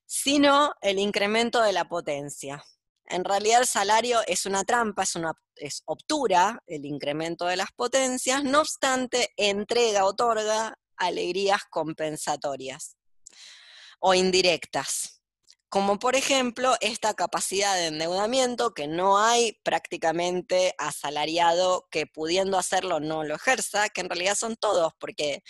sino 0.06 0.74
el 0.82 0.98
incremento 0.98 1.62
de 1.62 1.72
la 1.72 1.88
potencia. 1.88 2.62
En 3.06 3.24
realidad 3.24 3.60
el 3.60 3.66
salario 3.66 4.20
es 4.26 4.46
una 4.46 4.64
trampa, 4.64 5.02
es 5.02 5.16
una 5.16 5.32
es 5.56 5.82
obtura 5.86 6.62
el 6.66 6.84
incremento 6.84 7.46
de 7.46 7.56
las 7.56 7.72
potencias, 7.72 8.42
no 8.44 8.60
obstante, 8.60 9.32
entrega, 9.36 10.04
otorga 10.04 10.78
alegrías 10.96 11.62
compensatorias 11.70 12.96
o 14.00 14.14
indirectas, 14.14 15.22
como 15.68 15.98
por 15.98 16.16
ejemplo 16.16 16.74
esta 16.80 17.14
capacidad 17.14 17.74
de 17.76 17.86
endeudamiento 17.86 18.74
que 18.74 18.88
no 18.88 19.18
hay 19.18 19.58
prácticamente 19.62 20.74
asalariado 20.78 21.86
que 21.90 22.06
pudiendo 22.06 22.58
hacerlo 22.58 23.00
no 23.00 23.24
lo 23.24 23.36
ejerza, 23.36 23.88
que 23.88 24.00
en 24.00 24.10
realidad 24.10 24.34
son 24.34 24.56
todos, 24.56 24.92
porque 24.98 25.42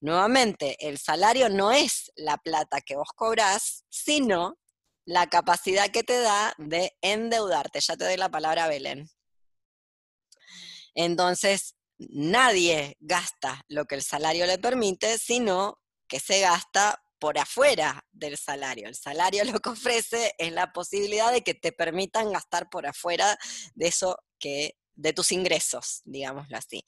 nuevamente 0.00 0.76
el 0.86 0.98
salario 0.98 1.48
no 1.48 1.72
es 1.72 2.12
la 2.16 2.36
plata 2.38 2.80
que 2.80 2.96
vos 2.96 3.10
cobrás, 3.14 3.84
sino 3.88 4.58
la 5.06 5.28
capacidad 5.28 5.90
que 5.90 6.02
te 6.02 6.20
da 6.20 6.54
de 6.58 6.96
endeudarte. 7.00 7.80
Ya 7.80 7.96
te 7.96 8.04
doy 8.04 8.16
la 8.16 8.28
palabra, 8.28 8.68
Belén. 8.68 9.08
Entonces, 10.94 11.76
nadie 11.98 12.96
gasta 13.00 13.64
lo 13.68 13.86
que 13.86 13.94
el 13.94 14.02
salario 14.02 14.46
le 14.46 14.58
permite, 14.58 15.18
sino 15.18 15.80
que 16.08 16.20
se 16.20 16.40
gasta 16.40 17.02
por 17.18 17.38
afuera 17.38 18.04
del 18.12 18.36
salario. 18.36 18.88
El 18.88 18.96
salario 18.96 19.44
lo 19.44 19.60
que 19.60 19.70
ofrece 19.70 20.34
es 20.38 20.52
la 20.52 20.72
posibilidad 20.72 21.32
de 21.32 21.42
que 21.42 21.54
te 21.54 21.72
permitan 21.72 22.32
gastar 22.32 22.68
por 22.68 22.86
afuera 22.86 23.38
de 23.74 23.88
eso 23.88 24.18
que 24.38 24.76
de 24.94 25.12
tus 25.12 25.32
ingresos, 25.32 26.02
digámoslo 26.04 26.56
así 26.56 26.84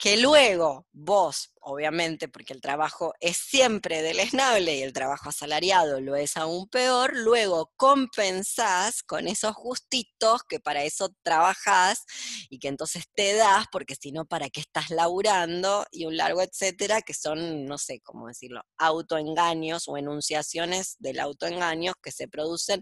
que 0.00 0.16
luego 0.16 0.86
vos, 0.92 1.52
obviamente, 1.60 2.26
porque 2.26 2.54
el 2.54 2.62
trabajo 2.62 3.12
es 3.20 3.36
siempre 3.36 4.00
deleznable 4.00 4.76
y 4.76 4.82
el 4.82 4.94
trabajo 4.94 5.28
asalariado 5.28 6.00
lo 6.00 6.16
es 6.16 6.38
aún 6.38 6.68
peor, 6.70 7.14
luego 7.14 7.70
compensás 7.76 9.02
con 9.02 9.28
esos 9.28 9.54
justitos 9.54 10.42
que 10.48 10.58
para 10.58 10.84
eso 10.84 11.10
trabajás 11.22 12.06
y 12.48 12.58
que 12.60 12.68
entonces 12.68 13.04
te 13.14 13.34
das, 13.34 13.66
porque 13.70 13.94
si 13.94 14.10
no, 14.10 14.24
¿para 14.24 14.48
qué 14.48 14.60
estás 14.60 14.88
laburando? 14.88 15.84
Y 15.90 16.06
un 16.06 16.16
largo 16.16 16.40
etcétera, 16.40 17.02
que 17.02 17.12
son, 17.12 17.66
no 17.66 17.76
sé 17.76 18.00
cómo 18.00 18.28
decirlo, 18.28 18.62
autoengaños 18.78 19.86
o 19.86 19.98
enunciaciones 19.98 20.96
del 20.98 21.20
autoengaño 21.20 21.92
que 22.02 22.10
se 22.10 22.26
producen 22.26 22.80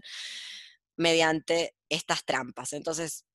mediante 0.95 1.75
estas 1.89 2.23
trampas. 2.23 2.71
Entonces, 2.71 3.25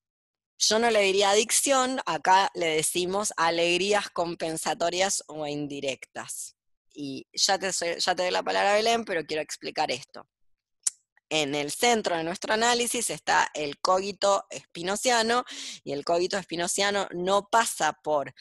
yo 0.59 0.78
no 0.78 0.90
le 0.90 1.00
diría 1.02 1.30
adicción, 1.30 2.00
acá 2.07 2.50
le 2.55 2.66
decimos 2.66 3.32
alegrías 3.36 4.11
compensatorias 4.11 5.24
o 5.26 5.46
indirectas. 5.46 6.57
Y 6.94 7.26
ya 7.32 7.59
te, 7.59 7.70
doy 8.14 8.30
la 8.30 8.42
palabra, 8.42 8.74
Belén, 8.74 9.05
pero 9.05 9.24
quiero 9.24 9.42
explicar 9.42 9.90
esto. 9.90 10.28
En 11.28 11.55
el 11.55 11.72
centro 11.72 12.16
de 12.16 12.22
nuestro 12.22 12.55
análisis 12.55 13.11
está 13.11 13.50
el 13.55 13.78
cogito 13.80 14.44
espinociano 14.50 15.44
y 15.82 15.92
el 15.92 16.05
cogito 16.05 16.38
espinociano 16.38 17.09
no 17.12 17.48
pasa 17.48 17.94
por 18.05 18.32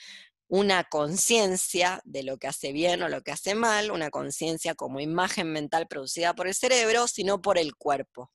una 0.47 0.83
conciencia 0.83 2.01
de 2.03 2.21
lo 2.21 2.37
que 2.37 2.47
hace 2.47 2.71
bien 2.71 3.01
o 3.01 3.09
lo 3.09 3.23
que 3.23 3.31
hace 3.31 3.55
mal, 3.55 3.89
una 3.89 4.11
conciencia 4.11 4.75
como 4.75 4.99
imagen 4.99 5.51
mental 5.51 5.87
producida 5.87 6.35
por 6.35 6.47
el 6.47 6.53
cerebro, 6.53 7.07
sino 7.07 7.41
por 7.41 7.57
el 7.57 7.75
cuerpo 7.75 8.31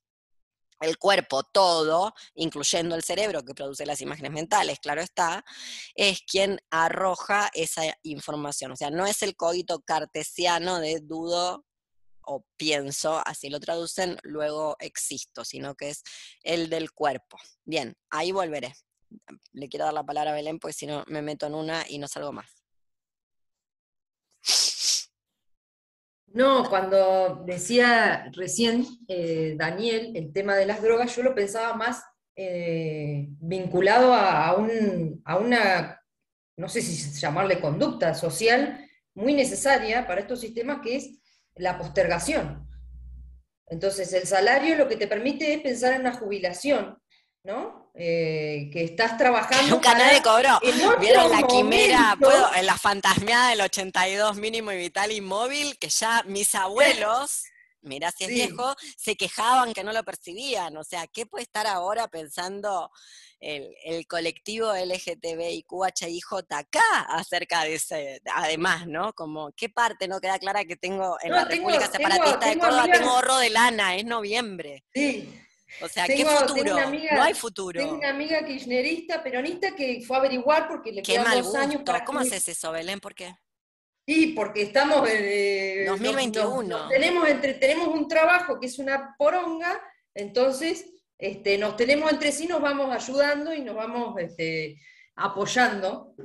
el 0.81 0.97
cuerpo 0.97 1.43
todo, 1.43 2.13
incluyendo 2.35 2.95
el 2.95 3.03
cerebro 3.03 3.43
que 3.43 3.53
produce 3.53 3.85
las 3.85 4.01
imágenes 4.01 4.31
mentales, 4.31 4.79
claro 4.79 5.01
está, 5.01 5.43
es 5.95 6.21
quien 6.21 6.59
arroja 6.69 7.49
esa 7.53 7.83
información. 8.03 8.71
O 8.71 8.75
sea, 8.75 8.89
no 8.89 9.05
es 9.05 9.21
el 9.23 9.35
cogito 9.35 9.81
cartesiano 9.81 10.79
de 10.79 10.99
dudo 11.01 11.65
o 12.21 12.45
pienso, 12.57 13.21
así 13.25 13.49
lo 13.49 13.59
traducen, 13.59 14.17
luego 14.21 14.75
existo, 14.79 15.43
sino 15.43 15.75
que 15.75 15.89
es 15.89 16.03
el 16.43 16.69
del 16.69 16.91
cuerpo. 16.91 17.37
Bien, 17.65 17.97
ahí 18.11 18.31
volveré. 18.31 18.75
Le 19.53 19.67
quiero 19.67 19.85
dar 19.85 19.95
la 19.95 20.05
palabra 20.05 20.31
a 20.31 20.35
Belén, 20.35 20.59
porque 20.59 20.73
si 20.73 20.85
no 20.85 21.03
me 21.07 21.23
meto 21.23 21.47
en 21.47 21.55
una 21.55 21.85
y 21.89 21.97
no 21.97 22.07
salgo 22.07 22.31
más. 22.31 22.58
No, 26.39 26.69
cuando 26.69 27.43
decía 27.45 28.31
recién 28.31 28.85
eh, 29.09 29.55
Daniel 29.57 30.13
el 30.15 30.31
tema 30.31 30.55
de 30.55 30.65
las 30.65 30.81
drogas, 30.81 31.13
yo 31.13 31.21
lo 31.21 31.35
pensaba 31.35 31.73
más 31.73 32.01
eh, 32.33 33.27
vinculado 33.41 34.13
a, 34.13 34.55
una, 34.55 36.01
no 36.55 36.69
sé 36.69 36.81
si 36.81 37.19
llamarle 37.19 37.59
conducta 37.59 38.15
social 38.15 38.89
muy 39.15 39.33
necesaria 39.33 40.07
para 40.07 40.21
estos 40.21 40.39
sistemas, 40.39 40.79
que 40.81 40.95
es 40.95 41.19
la 41.55 41.77
postergación. 41.77 42.65
Entonces, 43.67 44.13
el 44.13 44.25
salario 44.25 44.77
lo 44.77 44.87
que 44.87 44.95
te 44.95 45.07
permite 45.07 45.55
es 45.55 45.59
pensar 45.59 45.91
en 45.91 46.01
una 46.01 46.13
jubilación, 46.13 46.97
¿no? 47.43 47.88
Eh, 47.95 48.69
que 48.71 48.83
estás 48.83 49.17
trabajando. 49.17 49.75
Nunca 49.75 49.93
nadie 49.93 50.21
cobró. 50.21 50.59
¿Vieron 50.99 51.29
la 51.31 51.43
quimera, 51.45 52.15
puedo, 52.19 52.53
en 52.55 52.65
la 52.65 52.77
fantasmeada 52.77 53.49
del 53.49 53.61
82 53.61 54.37
mínimo 54.37 54.71
y 54.71 54.77
vital 54.77 55.11
inmóvil? 55.11 55.77
Que 55.77 55.89
ya 55.89 56.23
mis 56.25 56.55
abuelos 56.55 57.43
mirá 57.81 58.11
si 58.11 58.25
es 58.25 58.29
Sí. 58.29 58.35
viejo, 58.35 58.75
se 58.97 59.15
quejaban 59.15 59.73
que 59.73 59.83
no 59.83 59.93
lo 59.93 60.03
percibían. 60.03 60.75
O 60.77 60.83
sea, 60.83 61.07
¿qué 61.07 61.25
puede 61.25 61.43
estar 61.43 61.65
ahora 61.67 62.07
pensando 62.09 62.91
el, 63.39 63.73
el 63.85 64.05
colectivo 64.05 64.73
LGTBIQHIJK 64.73 66.77
acerca 67.09 67.63
de 67.63 67.75
ese, 67.75 68.21
además, 68.35 68.85
¿no? 68.87 69.13
Como, 69.13 69.51
¿qué 69.53 69.69
parte 69.69 70.07
no 70.07 70.19
queda 70.19 70.39
clara 70.39 70.65
que 70.65 70.75
tengo 70.75 71.17
en 71.21 71.29
No, 71.31 71.37
la 71.37 71.47
tengo- 71.47 71.69
República 71.69 71.91
tengo- 71.91 72.09
Separatista 72.09 72.49
de 72.49 72.59
Córdoba? 72.59 72.81
amigas- 72.83 72.99
Tengo 72.99 73.11
gorro 73.13 73.37
de 73.37 73.49
lana, 73.49 73.95
es 73.95 74.05
noviembre. 74.05 74.83
Sí. 74.93 75.41
O 75.81 75.87
sea, 75.87 76.05
Tengo- 76.05 76.29
¿qué 76.29 76.47
futuro? 76.47 76.77
amiga- 76.77 77.15
no 77.15 77.23
hay 77.23 77.33
futuro. 77.33 77.79
Tengo 77.79 77.95
una 77.95 78.09
amiga 78.09 78.45
kirchnerista, 78.45 79.23
peronista, 79.23 79.75
que 79.75 80.01
fue 80.05 80.17
a 80.17 80.19
averiguar 80.19 80.67
porque 80.67 80.91
le 80.91 81.01
quedan 81.01 81.41
dos 81.41 81.55
años 81.55 81.81
para 81.85 82.03
¿Cómo 82.03 82.19
haces 82.19 82.47
eso, 82.47 82.71
Belén? 82.71 82.99
¿Por 82.99 83.13
qué? 83.15 83.35
Sí, 84.07 84.33
porque 84.35 84.63
estamos 84.63 85.07
en 85.07 85.17
eh, 85.23 85.83
nos- 85.85 85.99
2021. 85.99 86.61
nos- 86.63 86.67
nos 86.81 86.89
tenemos, 86.89 87.27
entre, 87.29 87.53
tenemos 87.55 87.87
un 87.89 88.07
trabajo 88.07 88.59
que 88.59 88.65
es 88.67 88.79
una 88.79 89.15
poronga, 89.17 89.79
entonces 90.15 90.85
este, 91.17 91.57
nos 91.57 91.75
tenemos 91.75 92.11
entre 92.11 92.31
sí, 92.31 92.47
nos 92.47 92.61
vamos 92.61 92.91
ayudando 92.95 93.53
y 93.53 93.61
nos 93.61 93.75
vamos 93.75 94.17
este, 94.19 94.81
apoyando 95.15 96.15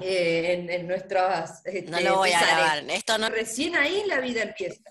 eh, 0.00 0.54
en, 0.54 0.70
en 0.70 0.86
nuestras. 0.88 1.62
No 1.64 1.70
este, 1.72 2.00
lo 2.02 2.16
voy 2.16 2.32
a 2.32 2.40
grabar. 2.40 2.84
Esto 2.90 3.18
no 3.18 3.28
Recién 3.28 3.76
ahí 3.76 4.02
la 4.06 4.18
vida 4.20 4.42
empieza. 4.42 4.82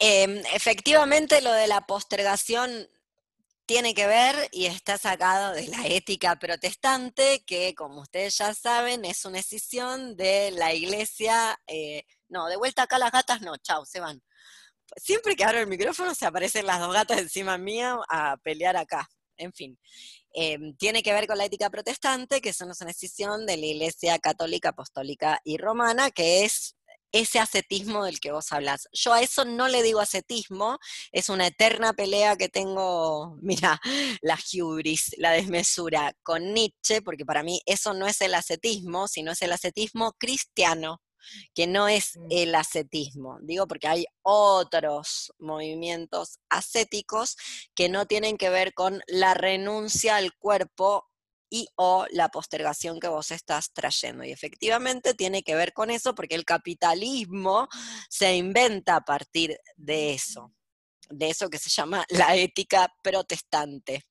Em, 0.00 0.42
efectivamente, 0.54 1.40
lo 1.42 1.52
de 1.52 1.66
la 1.66 1.80
postergación 1.86 2.88
tiene 3.66 3.94
que 3.94 4.06
ver 4.06 4.48
y 4.52 4.66
está 4.66 4.96
sacado 4.96 5.52
de 5.54 5.68
la 5.68 5.86
ética 5.86 6.36
protestante, 6.38 7.44
que 7.44 7.74
como 7.74 8.02
ustedes 8.02 8.38
ya 8.38 8.54
saben, 8.54 9.04
es 9.04 9.24
una 9.24 9.40
escisión 9.40 10.16
de 10.16 10.52
la 10.52 10.72
iglesia. 10.72 11.58
eh, 11.66 12.04
no, 12.28 12.46
de 12.48 12.56
vuelta 12.56 12.82
acá 12.84 12.98
las 12.98 13.12
gatas 13.12 13.40
no, 13.42 13.56
chau, 13.58 13.84
se 13.84 14.00
van. 14.00 14.22
Siempre 14.96 15.36
que 15.36 15.44
abro 15.44 15.60
el 15.60 15.66
micrófono 15.66 16.14
se 16.14 16.26
aparecen 16.26 16.66
las 16.66 16.80
dos 16.80 16.94
gatas 16.94 17.18
encima 17.18 17.58
mía 17.58 17.98
a 18.08 18.36
pelear 18.38 18.76
acá. 18.76 19.08
En 19.36 19.52
fin, 19.52 19.78
em, 20.32 20.76
tiene 20.76 21.02
que 21.02 21.12
ver 21.12 21.26
con 21.26 21.38
la 21.38 21.44
ética 21.44 21.70
protestante, 21.70 22.40
que 22.40 22.50
es 22.50 22.60
una 22.60 22.72
escisión 22.90 23.46
de 23.46 23.56
la 23.56 23.66
iglesia 23.66 24.18
católica, 24.18 24.70
apostólica 24.70 25.40
y 25.44 25.58
romana, 25.58 26.10
que 26.10 26.44
es 26.44 26.77
ese 27.12 27.38
ascetismo 27.38 28.04
del 28.04 28.20
que 28.20 28.32
vos 28.32 28.52
hablas. 28.52 28.88
Yo 28.92 29.12
a 29.12 29.22
eso 29.22 29.44
no 29.44 29.68
le 29.68 29.82
digo 29.82 30.00
ascetismo, 30.00 30.78
es 31.12 31.28
una 31.28 31.46
eterna 31.46 31.92
pelea 31.92 32.36
que 32.36 32.48
tengo, 32.48 33.36
mira, 33.42 33.80
la 34.22 34.38
hubris, 34.54 35.14
la 35.18 35.32
desmesura 35.32 36.12
con 36.22 36.52
Nietzsche, 36.54 37.02
porque 37.02 37.24
para 37.24 37.42
mí 37.42 37.60
eso 37.66 37.94
no 37.94 38.06
es 38.06 38.20
el 38.20 38.34
ascetismo, 38.34 39.08
sino 39.08 39.32
es 39.32 39.42
el 39.42 39.52
ascetismo 39.52 40.12
cristiano, 40.18 41.00
que 41.54 41.66
no 41.66 41.88
es 41.88 42.16
Mm. 42.16 42.26
el 42.30 42.54
ascetismo. 42.54 43.38
Digo 43.42 43.66
porque 43.66 43.88
hay 43.88 44.06
otros 44.22 45.32
movimientos 45.38 46.38
ascéticos 46.48 47.36
que 47.74 47.88
no 47.88 48.06
tienen 48.06 48.36
que 48.38 48.50
ver 48.50 48.74
con 48.74 49.02
la 49.06 49.34
renuncia 49.34 50.16
al 50.16 50.32
cuerpo 50.34 51.06
y 51.50 51.68
o 51.76 52.06
la 52.10 52.28
postergación 52.28 53.00
que 53.00 53.08
vos 53.08 53.30
estás 53.30 53.72
trayendo. 53.72 54.24
Y 54.24 54.32
efectivamente 54.32 55.14
tiene 55.14 55.42
que 55.42 55.54
ver 55.54 55.72
con 55.72 55.90
eso 55.90 56.14
porque 56.14 56.34
el 56.34 56.44
capitalismo 56.44 57.68
se 58.08 58.36
inventa 58.36 58.96
a 58.96 59.04
partir 59.04 59.58
de 59.76 60.12
eso, 60.12 60.52
de 61.08 61.30
eso 61.30 61.48
que 61.48 61.58
se 61.58 61.70
llama 61.70 62.04
la 62.10 62.36
ética 62.36 62.92
protestante 63.02 64.04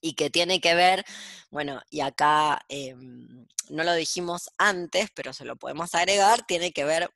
y 0.00 0.14
que 0.14 0.30
tiene 0.30 0.60
que 0.60 0.74
ver, 0.74 1.04
bueno, 1.50 1.80
y 1.90 2.00
acá 2.00 2.60
em, 2.68 3.46
no 3.70 3.82
lo 3.82 3.94
dijimos 3.94 4.50
antes, 4.58 5.08
pero 5.14 5.32
se 5.32 5.44
lo 5.44 5.56
podemos 5.56 5.94
agregar, 5.94 6.46
tiene 6.46 6.72
que 6.72 6.84
ver 6.84 7.10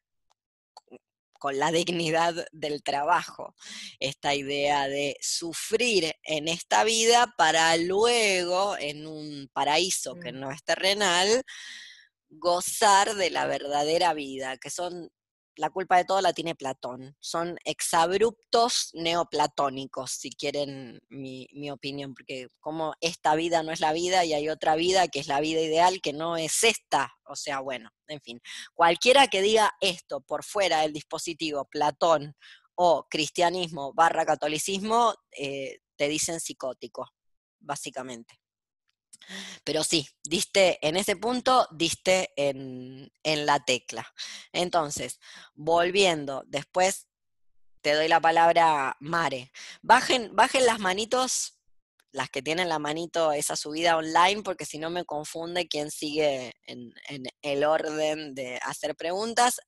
con 1.40 1.58
la 1.58 1.72
dignidad 1.72 2.46
del 2.52 2.84
trabajo, 2.84 3.56
esta 3.98 4.34
idea 4.36 4.86
de 4.88 5.16
sufrir 5.20 6.14
en 6.22 6.46
esta 6.46 6.84
vida 6.84 7.34
para 7.36 7.76
luego, 7.78 8.76
en 8.78 9.06
un 9.08 9.48
paraíso 9.52 10.14
que 10.16 10.32
Mm. 10.32 10.38
no 10.40 10.50
es 10.52 10.62
terrenal, 10.62 11.42
gozar 12.28 13.16
de 13.16 13.30
la 13.30 13.46
verdadera 13.46 14.14
vida, 14.14 14.58
que 14.58 14.70
son, 14.70 15.10
la 15.56 15.70
culpa 15.70 15.96
de 15.96 16.04
todo 16.04 16.20
la 16.20 16.32
tiene 16.32 16.54
Platón, 16.54 17.16
son 17.20 17.58
exabruptos 17.64 18.90
neoplatónicos, 18.94 20.10
si 20.12 20.30
quieren 20.30 21.00
mi, 21.08 21.48
mi 21.52 21.70
opinión, 21.70 22.14
porque 22.14 22.48
como 22.60 22.94
esta 23.00 23.34
vida 23.34 23.62
no 23.62 23.72
es 23.72 23.80
la 23.80 23.92
vida 23.92 24.24
y 24.24 24.32
hay 24.32 24.48
otra 24.48 24.74
vida 24.74 25.08
que 25.08 25.20
es 25.20 25.28
la 25.28 25.40
vida 25.40 25.60
ideal, 25.60 26.00
que 26.00 26.12
no 26.12 26.36
es 26.36 26.64
esta, 26.64 27.12
o 27.24 27.36
sea, 27.36 27.60
bueno, 27.60 27.90
en 28.08 28.20
fin, 28.20 28.40
cualquiera 28.74 29.28
que 29.28 29.42
diga 29.42 29.72
esto 29.80 30.20
por 30.20 30.44
fuera 30.44 30.80
del 30.80 30.92
dispositivo 30.92 31.66
Platón 31.66 32.34
o 32.74 33.06
cristianismo 33.10 33.92
barra 33.92 34.24
catolicismo, 34.24 35.14
eh, 35.36 35.80
te 35.96 36.08
dicen 36.08 36.40
psicótico, 36.40 37.06
básicamente. 37.58 38.39
Pero 39.64 39.84
sí, 39.84 40.08
diste 40.22 40.78
en 40.86 40.96
ese 40.96 41.16
punto, 41.16 41.68
diste 41.70 42.32
en, 42.36 43.12
en 43.22 43.46
la 43.46 43.64
tecla. 43.64 44.06
Entonces, 44.52 45.20
volviendo, 45.54 46.42
después 46.46 47.06
te 47.80 47.94
doy 47.94 48.08
la 48.08 48.20
palabra 48.20 48.96
Mare. 49.00 49.52
Bajen, 49.82 50.34
bajen 50.34 50.66
las 50.66 50.78
manitos, 50.78 51.58
las 52.12 52.28
que 52.28 52.42
tienen 52.42 52.68
la 52.68 52.78
manito 52.78 53.32
esa 53.32 53.56
subida 53.56 53.96
online, 53.96 54.42
porque 54.42 54.66
si 54.66 54.78
no 54.78 54.90
me 54.90 55.04
confunde 55.04 55.68
quién 55.68 55.90
sigue 55.90 56.54
en, 56.66 56.92
en 57.08 57.24
el 57.42 57.64
orden 57.64 58.34
de 58.34 58.58
hacer 58.62 58.96
preguntas. 58.96 59.60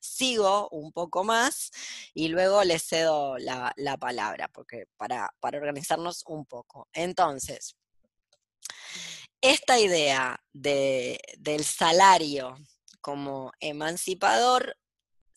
Sigo 0.00 0.68
un 0.70 0.92
poco 0.92 1.24
más 1.24 1.72
y 2.14 2.28
luego 2.28 2.62
les 2.62 2.84
cedo 2.84 3.36
la, 3.38 3.72
la 3.76 3.96
palabra, 3.96 4.48
porque 4.48 4.84
para, 4.96 5.28
para 5.40 5.58
organizarnos 5.58 6.22
un 6.26 6.46
poco. 6.46 6.88
Entonces, 6.92 7.74
esta 9.40 9.78
idea 9.78 10.40
de, 10.52 11.20
del 11.38 11.64
salario 11.64 12.56
como 13.00 13.52
emancipador 13.60 14.76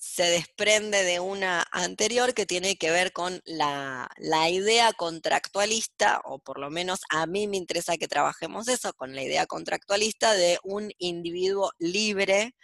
se 0.01 0.23
desprende 0.23 1.03
de 1.03 1.19
una 1.19 1.63
anterior 1.71 2.34
que 2.34 2.47
tiene 2.47 2.75
que 2.75 2.89
ver 2.89 3.13
con 3.13 3.39
la, 3.45 4.09
la, 4.17 4.49
idea 4.49 4.93
contractualista, 4.93 6.19
o 6.25 6.39
por 6.39 6.59
lo 6.59 6.71
menos 6.71 7.01
a 7.11 7.27
mí 7.27 7.47
me 7.47 7.57
interesa 7.57 7.97
que 7.97 8.07
trabajemos 8.07 8.67
eso, 8.67 8.93
con 8.93 9.13
la 9.13 9.21
idea 9.21 9.45
contractualista 9.45 10.34
de 10.34 10.57
un 10.63 10.91
individuo 10.97 11.71
libre, 11.77 12.55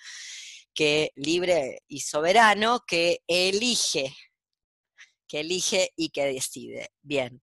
que, 0.73 1.11
libre 1.15 1.83
y 1.87 1.99
soberano, 1.99 2.83
que 2.87 3.19
elige, 3.27 4.15
que 5.27 5.41
elige 5.41 5.91
y 5.95 6.09
que 6.09 6.25
decide. 6.25 6.89
Bien, 7.03 7.39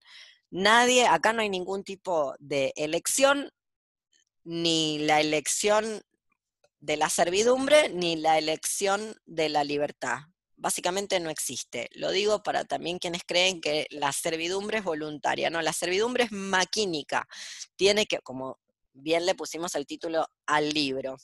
nadie, 0.55 1.05
acá 1.05 1.33
no 1.33 1.41
hay 1.41 1.49
ningún 1.49 1.83
tipo 1.83 2.33
de 2.39 2.73
elección, 2.77 3.51
ni 4.43 4.99
la 4.99 5.19
elección 5.19 6.01
de 6.79 6.97
la 6.97 7.09
servidumbre 7.09 7.89
ni 7.89 8.15
la 8.15 8.37
elección 8.37 9.15
de 9.25 9.49
la 9.49 9.63
libertad. 9.63 10.19
Básicamente 10.55 11.19
no 11.19 11.29
existe. 11.29 11.89
Lo 11.93 12.11
digo 12.11 12.41
para 12.43 12.63
también 12.63 12.99
quienes 12.99 13.23
creen 13.25 13.59
que 13.59 13.87
la 13.89 14.11
servidumbre 14.13 14.77
es 14.77 14.83
voluntaria. 14.83 15.49
No, 15.49 15.61
la 15.61 15.73
servidumbre 15.73 16.25
es 16.25 16.31
maquínica. 16.31 17.27
Tiene 17.75 18.05
que, 18.05 18.19
como 18.19 18.59
bien 18.93 19.25
le 19.25 19.35
pusimos 19.35 19.75
el 19.75 19.85
título 19.85 20.27
al 20.45 20.69
libro. 20.69 21.17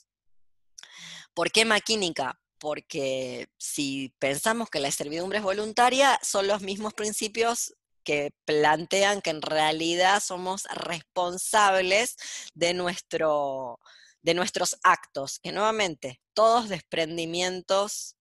¿Por 1.32 1.50
qué 1.50 1.64
maquínica? 1.64 2.38
Porque 2.58 3.48
si 3.56 4.12
pensamos 4.18 4.68
que 4.68 4.80
la 4.80 4.90
servidumbre 4.90 5.38
es 5.38 5.44
voluntaria, 5.44 6.18
son 6.22 6.48
los 6.48 6.60
mismos 6.60 6.92
principios 6.92 7.72
que 8.04 8.32
plantean 8.44 9.22
que 9.22 9.30
en 9.30 9.42
realidad 9.42 10.20
somos 10.20 10.64
responsables 10.64 12.16
de, 12.54 12.74
nuestro, 12.74 13.78
de 14.22 14.34
nuestros 14.34 14.76
actos, 14.82 15.38
que 15.40 15.52
nuevamente, 15.52 16.20
todos 16.34 16.68
desprendimientos 16.68 18.16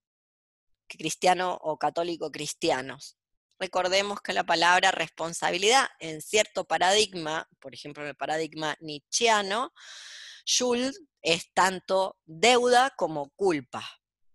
cristiano 0.88 1.58
o 1.62 1.78
católico 1.78 2.32
cristianos. 2.32 3.18
Recordemos 3.60 4.22
que 4.22 4.34
la 4.34 4.44
palabra 4.44 4.92
responsabilidad 4.92 5.88
en 6.00 6.22
cierto 6.22 6.66
paradigma, 6.66 7.48
por 7.60 7.74
ejemplo 7.74 8.04
en 8.04 8.10
el 8.10 8.16
paradigma 8.16 8.76
nietzscheano, 8.80 9.72
Schuld 10.46 10.96
es 11.22 11.54
tanto 11.54 12.18
deuda 12.26 12.92
como 12.98 13.30
culpa. 13.36 13.88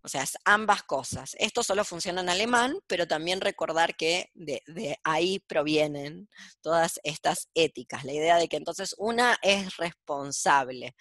O 0.03 0.09
sea, 0.09 0.23
es 0.23 0.37
ambas 0.45 0.83
cosas. 0.83 1.35
Esto 1.39 1.63
solo 1.63 1.83
funciona 1.83 2.21
en 2.21 2.29
alemán, 2.29 2.79
pero 2.87 3.07
también 3.07 3.41
recordar 3.41 3.95
que 3.95 4.29
de, 4.33 4.61
ahí 5.03 5.39
provienen 5.39 6.29
todas 6.61 6.99
estas 7.03 7.49
éticas. 7.53 8.03
La 8.03 8.13
idea 8.13 8.37
de 8.37 8.47
que 8.47 8.57
entonces 8.57 8.95
una 8.97 9.37
es 9.41 9.75
responsable, 9.77 10.95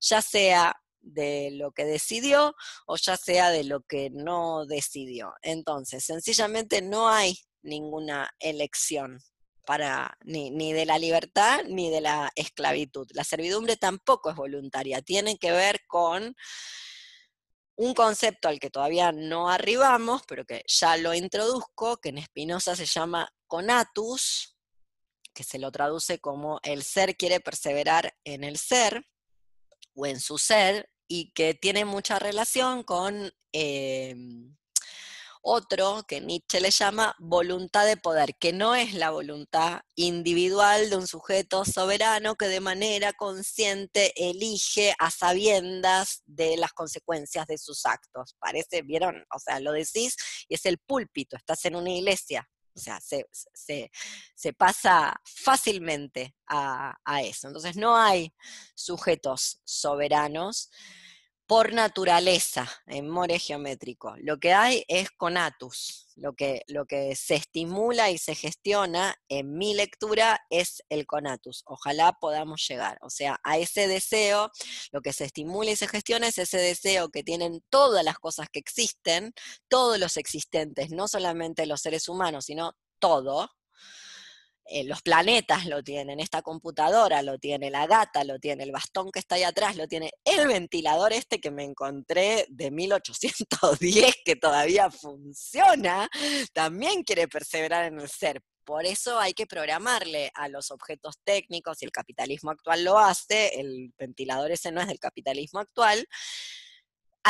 ya 0.00 0.22
sea 0.22 0.76
de 1.00 1.50
lo 1.52 1.72
que 1.72 1.84
decidió 1.84 2.54
o 2.86 2.96
ya 2.96 3.16
sea 3.16 3.50
de 3.50 3.64
lo 3.64 3.82
que 3.82 4.10
no 4.10 4.66
decidió. 4.66 5.34
Entonces, 5.42 6.04
sencillamente 6.04 6.82
no 6.82 7.08
hay 7.08 7.36
ninguna 7.62 8.30
elección 8.38 9.20
para 9.66 10.16
ni, 10.24 10.50
ni, 10.50 10.72
de 10.72 10.86
la 10.86 10.98
libertad 10.98 11.60
ni 11.68 11.90
de 11.90 12.00
la 12.00 12.30
esclavitud. 12.34 13.06
La 13.12 13.24
servidumbre 13.24 13.76
tampoco 13.76 14.30
es 14.30 14.36
voluntaria, 14.36 15.02
tiene 15.02 15.36
que 15.36 15.52
ver 15.52 15.80
con 15.86 16.34
un 17.78 17.94
concepto 17.94 18.48
al 18.48 18.58
que 18.58 18.70
todavía 18.70 19.12
no 19.12 19.48
arribamos, 19.48 20.22
pero 20.26 20.44
que 20.44 20.64
ya 20.66 20.96
lo 20.96 21.14
introduzco, 21.14 21.98
que 21.98 22.08
en 22.08 22.22
Spinoza 22.22 22.74
se 22.74 22.86
llama 22.86 23.32
conatus, 23.46 24.56
que 25.32 25.44
se 25.44 25.60
lo 25.60 25.70
traduce 25.70 26.18
como 26.18 26.58
el 26.64 26.82
ser 26.82 27.16
quiere 27.16 27.38
perseverar 27.38 28.16
en 28.24 28.42
el 28.42 28.58
ser 28.58 29.06
o 29.94 30.06
en 30.06 30.18
su 30.18 30.38
ser, 30.38 30.90
y 31.06 31.30
que 31.32 31.54
tiene 31.54 31.84
mucha 31.84 32.18
relación 32.18 32.82
con 32.82 33.32
em, 33.52 34.56
otro 35.48 36.04
que 36.06 36.20
Nietzsche 36.20 36.60
le 36.60 36.70
llama 36.70 37.16
voluntad 37.18 37.86
de 37.86 37.96
poder, 37.96 38.36
que 38.36 38.52
no 38.52 38.74
es 38.74 38.92
la 38.92 39.10
voluntad 39.10 39.80
individual 39.94 40.90
de 40.90 40.96
un 40.96 41.06
sujeto 41.06 41.64
soberano 41.64 42.36
que 42.36 42.48
de 42.48 42.60
manera 42.60 43.14
consciente 43.14 44.12
elige 44.16 44.94
a 44.98 45.10
sabiendas 45.10 46.22
de 46.26 46.58
las 46.58 46.72
consecuencias 46.74 47.46
de 47.46 47.56
sus 47.56 47.86
actos. 47.86 48.36
Parece, 48.38 48.82
vieron, 48.82 49.24
o 49.34 49.38
sea, 49.38 49.58
lo 49.58 49.72
decís 49.72 50.16
y 50.48 50.54
es 50.54 50.66
el 50.66 50.78
púlpito, 50.78 51.36
estás 51.36 51.64
en 51.64 51.76
una 51.76 51.90
iglesia, 51.90 52.46
o 52.74 52.78
sea, 52.78 53.00
se, 53.00 54.52
pasa 54.56 55.18
fácilmente 55.24 56.36
a, 56.46 56.94
a, 57.04 57.22
eso. 57.22 57.48
Entonces 57.48 57.76
no 57.76 57.96
hay 57.96 58.32
sujetos 58.74 59.60
soberanos 59.64 60.70
por 61.48 61.72
naturaleza 61.72 62.70
en 62.86 63.08
more 63.08 63.38
geométrico. 63.38 64.14
Lo 64.18 64.38
que 64.38 64.52
hay 64.52 64.84
es 64.86 65.10
conatus. 65.10 66.06
Lo 66.14 66.34
que, 66.34 66.62
lo 66.66 66.84
que 66.84 67.16
se 67.16 67.36
estimula 67.36 68.10
y 68.10 68.18
se 68.18 68.34
gestiona 68.34 69.16
en 69.30 69.56
mi 69.56 69.72
lectura 69.72 70.40
es 70.50 70.82
el 70.90 71.06
conatus. 71.06 71.62
Ojalá 71.64 72.12
podamos 72.20 72.66
llegar. 72.68 72.98
O 73.00 73.08
sea, 73.08 73.40
a 73.44 73.56
ese 73.56 73.88
deseo, 73.88 74.50
lo 74.92 75.00
que 75.00 75.14
se 75.14 75.24
estimula 75.24 75.70
y 75.70 75.76
se 75.76 75.88
gestiona 75.88 76.28
es 76.28 76.36
ese 76.36 76.58
deseo 76.58 77.08
que 77.08 77.22
tienen 77.22 77.62
todas 77.70 78.04
las 78.04 78.18
cosas 78.18 78.48
que 78.52 78.58
existen, 78.58 79.32
todos 79.68 79.98
los 79.98 80.18
existentes, 80.18 80.90
no 80.90 81.08
solamente 81.08 81.64
los 81.64 81.80
seres 81.80 82.10
humanos, 82.10 82.44
sino 82.44 82.74
todo, 82.98 83.48
eh, 84.70 84.84
los 84.84 85.00
planetas 85.02 85.66
lo 85.66 85.82
tienen, 85.82 86.20
esta 86.20 86.42
computadora 86.42 87.22
lo 87.22 87.38
tiene, 87.38 87.70
la 87.70 87.86
gata 87.86 88.22
lo 88.24 88.38
tiene, 88.38 88.64
el 88.64 88.72
bastón 88.72 89.10
que 89.10 89.18
está 89.18 89.36
ahí 89.36 89.42
atrás 89.42 89.76
lo 89.76 89.88
tiene, 89.88 90.12
el 90.24 90.46
ventilador 90.46 91.12
este 91.14 91.40
que 91.40 91.50
me 91.50 91.64
encontré 91.64 92.44
de 92.50 92.70
1810 92.70 94.14
que 94.24 94.36
todavía 94.36 94.90
funciona, 94.90 96.08
también 96.52 97.02
quiere 97.02 97.28
perseverar 97.28 97.86
en 97.86 98.00
el 98.00 98.08
ser. 98.08 98.42
Por 98.64 98.84
eso 98.84 99.18
hay 99.18 99.32
que 99.32 99.46
programarle 99.46 100.30
a 100.34 100.48
los 100.48 100.70
objetos 100.70 101.16
técnicos, 101.24 101.80
y 101.80 101.86
el 101.86 101.90
capitalismo 101.90 102.50
actual 102.50 102.84
lo 102.84 102.98
hace, 102.98 103.58
el 103.58 103.94
ventilador 103.96 104.50
ese 104.50 104.70
no 104.70 104.82
es 104.82 104.88
del 104.88 105.00
capitalismo 105.00 105.60
actual, 105.60 106.06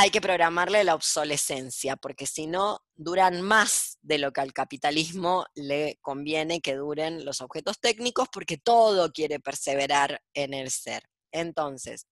hay 0.00 0.10
que 0.10 0.20
programarle 0.20 0.84
la 0.84 0.94
obsolescencia, 0.94 1.96
porque 1.96 2.24
si 2.24 2.46
no, 2.46 2.84
duran 2.94 3.42
más 3.42 3.98
de 4.00 4.18
lo 4.18 4.32
que 4.32 4.40
al 4.40 4.52
capitalismo 4.52 5.44
le 5.56 5.98
conviene 6.02 6.60
que 6.60 6.76
duren 6.76 7.24
los 7.24 7.40
objetos 7.40 7.80
técnicos, 7.80 8.28
porque 8.32 8.58
todo 8.58 9.10
quiere 9.10 9.40
perseverar 9.40 10.22
en 10.34 10.54
el 10.54 10.70
ser. 10.70 11.02
Entonces, 11.32 12.06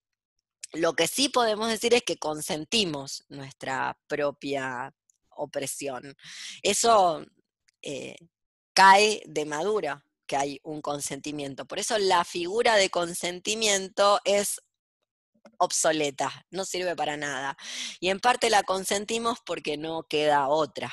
lo 0.73 0.95
que 0.95 1.07
sí 1.07 1.29
podemos 1.29 1.69
decir 1.69 1.95
es 1.95 2.03
que 2.03 2.19
consentimos 2.19 3.25
nuestra 3.29 3.97
propia 4.09 4.93
opresión. 5.31 6.17
Eso 6.63 7.25
eh, 7.83 8.17
cae 8.73 9.23
de 9.27 9.45
madura 9.45 10.05
que 10.27 10.37
hay 10.37 10.61
un 10.65 10.83
consentimiento. 10.83 11.67
Por 11.67 11.79
eso 11.79 11.99
la 11.99 12.25
figura 12.25 12.75
de 12.75 12.91
consentimiento 12.91 14.19
es 14.25 14.61
obsoleta, 15.59 16.47
no 16.51 16.65
sirve 16.65 16.97
para 16.97 17.17
nada. 17.17 17.57
Y 18.01 18.11
en 18.11 18.21
parte 18.21 18.51
la 18.51 18.63
consentimos 18.63 19.39
porque 19.45 19.77
no 19.77 20.05
queda 20.05 20.49
otra. 20.49 20.93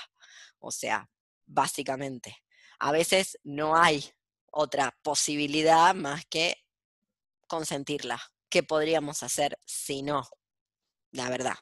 O 0.60 0.72
sea, 0.72 1.10
básicamente, 1.46 2.38
a 2.80 2.92
veces 2.92 3.38
no 3.44 3.76
hay 3.76 4.12
otra 4.52 4.98
posibilidad 5.04 5.94
más 5.96 6.26
que 6.26 6.58
consentirla. 7.48 8.22
¿Qué 8.50 8.64
podríamos 8.64 9.24
hacer 9.24 9.60
si 9.66 10.04
no? 10.04 10.28
La 11.12 11.30
verdad 11.30 11.56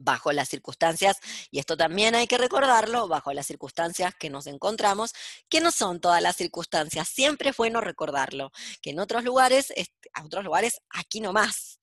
bajo 0.00 0.32
las 0.32 0.48
circunstancias, 0.48 1.18
y 1.50 1.58
esto 1.58 1.76
también 1.76 2.14
hay 2.14 2.26
que 2.26 2.38
recordarlo, 2.38 3.06
bajo 3.06 3.32
las 3.32 3.46
circunstancias 3.46 4.14
que 4.18 4.30
nos 4.30 4.46
encontramos, 4.46 5.12
que 5.48 5.60
no 5.60 5.70
son 5.70 6.00
todas 6.00 6.22
las 6.22 6.36
circunstancias, 6.36 7.08
siempre 7.08 7.50
es 7.50 7.56
bueno 7.56 7.80
recordarlo, 7.80 8.50
que 8.82 8.90
en 8.90 8.98
otros 8.98 9.24
lugares, 9.24 9.72
a 10.14 10.24
otros 10.24 10.42
lugares, 10.42 10.80
aquí 10.88 11.20
nomás, 11.20 11.80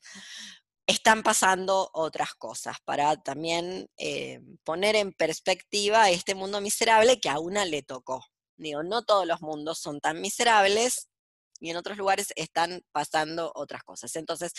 están 0.88 1.22
pasando 1.22 1.90
otras 1.94 2.34
cosas, 2.34 2.78
para 2.86 3.16
también 3.18 3.90
eh, 3.98 4.40
poner 4.64 4.96
en 4.96 5.14
perspectiva 5.14 6.10
este 6.10 6.34
mundo 6.34 6.60
miserable 6.60 7.20
que 7.20 7.30
a 7.30 7.40
una 7.40 7.66
le 7.66 7.84
tocó. 7.84 8.26
Digo, 8.56 8.82
no 8.84 9.04
todos 9.04 9.28
los 9.28 9.42
mundos 9.42 9.80
son 9.80 10.00
tan 10.00 10.22
miserables 10.22 11.10
y 11.60 11.70
en 11.70 11.78
otros 11.78 11.98
lugares 11.98 12.34
están 12.36 12.82
pasando 12.92 13.52
otras 13.56 13.84
cosas. 13.84 14.16
Entonces, 14.16 14.54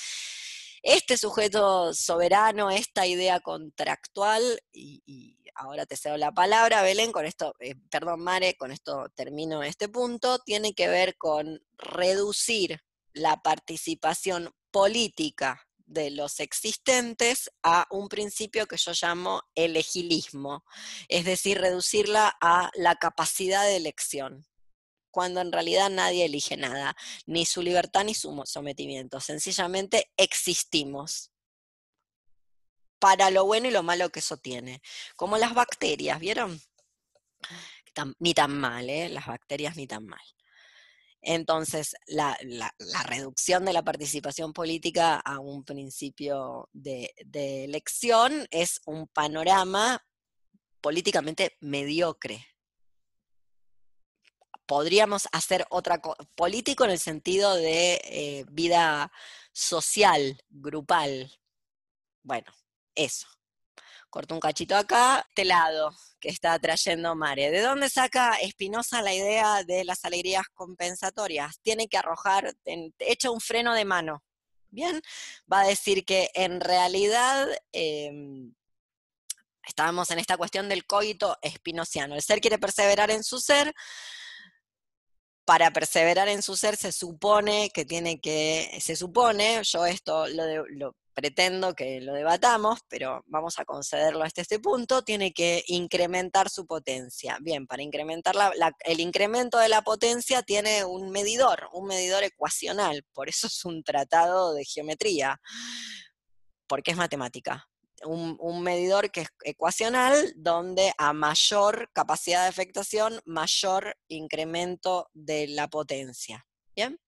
este 0.88 1.18
sujeto 1.18 1.92
soberano, 1.92 2.70
esta 2.70 3.06
idea 3.06 3.40
contractual, 3.40 4.42
y, 4.72 5.36
ahora 5.54 5.84
te 5.84 5.98
cedo 5.98 6.16
la 6.16 6.32
palabra, 6.32 6.80
Belén, 6.80 7.12
con 7.12 7.26
esto, 7.26 7.54
eh, 7.60 7.74
perdón, 7.90 8.20
Mare, 8.20 8.56
con 8.56 8.70
esto 8.70 9.10
termino 9.14 9.62
este 9.62 9.90
punto, 9.90 10.38
tiene 10.38 10.72
que 10.72 10.88
ver 10.88 11.18
con 11.18 11.60
reducir 11.76 12.80
la 13.12 13.42
participación 13.42 14.50
política 14.70 15.66
de 15.84 16.10
los 16.10 16.40
existentes 16.40 17.50
a 17.62 17.86
un 17.90 18.08
principio 18.08 18.66
que 18.66 18.78
yo 18.78 18.92
llamo 18.98 19.42
elegilismo, 19.54 20.64
es 21.08 21.26
decir, 21.26 21.60
reducirla 21.60 22.34
a 22.40 22.70
la 22.74 22.96
capacidad 22.96 23.64
de 23.64 23.76
elección 23.76 24.46
cuando 25.10 25.40
en 25.40 25.52
realidad 25.52 25.90
nadie 25.90 26.24
elige 26.24 26.56
nada, 26.56 26.96
ni 27.26 27.46
su 27.46 27.62
libertad 27.62 28.04
ni 28.04 28.14
su 28.14 28.42
sometimiento, 28.46 29.20
sencillamente 29.20 30.10
existimos 30.16 31.30
para 32.98 33.30
lo 33.30 33.44
bueno 33.44 33.68
y 33.68 33.70
lo 33.70 33.82
malo 33.82 34.10
que 34.10 34.20
eso 34.20 34.36
tiene. 34.36 34.82
Como 35.16 35.38
las 35.38 35.54
bacterias, 35.54 36.18
¿vieron? 36.18 36.60
ni 38.20 38.32
tan 38.32 38.56
mal, 38.56 38.88
¿eh? 38.90 39.08
Las 39.08 39.26
bacterias 39.26 39.76
ni 39.76 39.86
tan 39.86 40.06
mal. 40.06 40.22
Entonces, 41.20 41.96
la, 42.06 42.38
reducción 43.06 43.64
de 43.64 43.72
la 43.72 43.82
participación 43.82 44.52
política 44.52 45.16
a 45.16 45.40
un 45.40 45.64
principio 45.64 46.68
de, 46.72 47.12
de 47.26 47.64
elección 47.64 48.46
es 48.50 48.80
un 48.86 49.08
panorama 49.08 50.04
políticamente 50.80 51.56
mediocre, 51.60 52.46
podríamos 54.68 55.28
hacer 55.32 55.66
otra 55.70 55.98
cosa, 55.98 56.22
político 56.36 56.84
en 56.84 56.90
el 56.90 56.98
sentido 56.98 57.56
de 57.56 58.00
eh, 58.04 58.44
vida 58.50 59.10
social, 59.50 60.40
grupal. 60.50 61.32
Bueno, 62.22 62.52
eso. 62.94 63.26
Corto 64.10 64.34
un 64.34 64.40
cachito 64.40 64.76
acá, 64.76 65.24
este 65.30 65.46
lado 65.46 65.94
que 66.20 66.28
está 66.28 66.58
trayendo 66.58 67.14
Mare. 67.14 67.50
¿De 67.50 67.62
dónde 67.62 67.88
saca 67.88 68.34
Espinosa 68.36 69.00
la 69.00 69.14
idea 69.14 69.64
de 69.64 69.84
las 69.84 70.04
alegrías 70.04 70.46
compensatorias? 70.52 71.60
Tiene 71.62 71.88
que 71.88 71.96
arrojar, 71.96 72.54
echa 72.98 73.30
un 73.30 73.40
freno 73.40 73.74
de 73.74 73.86
mano. 73.86 74.22
Bien, 74.70 75.00
va 75.50 75.60
a 75.62 75.66
decir 75.66 76.04
que 76.04 76.30
en 76.34 76.60
realidad 76.60 77.48
em, 77.72 78.52
estábamos 79.66 80.10
en 80.10 80.18
esta 80.18 80.36
cuestión 80.36 80.68
del 80.68 80.86
coito 80.86 81.38
espinociano. 81.40 82.14
El 82.14 82.22
ser 82.22 82.40
quiere 82.40 82.58
perseverar 82.58 83.10
en 83.10 83.24
su 83.24 83.40
ser, 83.40 83.74
para 85.48 85.70
perseverar 85.70 86.28
en 86.28 86.42
su 86.42 86.56
ser 86.56 86.76
se 86.76 86.92
supone 86.92 87.70
que 87.70 87.86
tiene 87.86 88.20
que, 88.20 88.78
se 88.82 88.96
supone, 88.96 89.62
yo 89.64 89.86
esto 89.86 90.26
lo, 90.28 90.94
pretendo 91.14 91.74
que 91.74 92.02
lo 92.02 92.12
debatamos, 92.12 92.80
pero 92.86 93.24
vamos 93.28 93.58
a 93.58 93.64
concederlo 93.64 94.24
hasta 94.24 94.42
este 94.42 94.58
punto, 94.58 95.00
tiene 95.04 95.32
que 95.32 95.64
incrementar 95.68 96.50
su 96.50 96.66
potencia. 96.66 97.38
Bien, 97.40 97.66
para 97.66 97.82
incrementar 97.82 98.34
el 98.80 99.00
incremento 99.00 99.56
de 99.56 99.70
la 99.70 99.80
potencia 99.80 100.42
tiene 100.42 100.84
un 100.84 101.08
medidor, 101.08 101.70
un 101.72 101.86
medidor 101.86 102.24
ecuacional, 102.24 103.02
por 103.14 103.30
eso 103.30 103.46
es 103.46 103.64
un 103.64 103.82
tratado 103.82 104.52
de 104.52 104.66
geometría, 104.66 105.40
porque 106.66 106.90
es 106.90 106.98
matemática 106.98 107.66
un, 108.04 108.62
medidor 108.62 109.10
que 109.10 109.22
es 109.22 109.28
ecuacional, 109.44 110.32
donde 110.36 110.92
a 110.98 111.12
mayor 111.12 111.90
capacidad 111.92 112.42
de 112.42 112.48
afectación, 112.48 113.20
mayor 113.24 113.96
incremento 114.08 115.08
de 115.12 115.48
la 115.48 115.68
potencia. 115.68 116.46
¿Bien? 116.74 117.00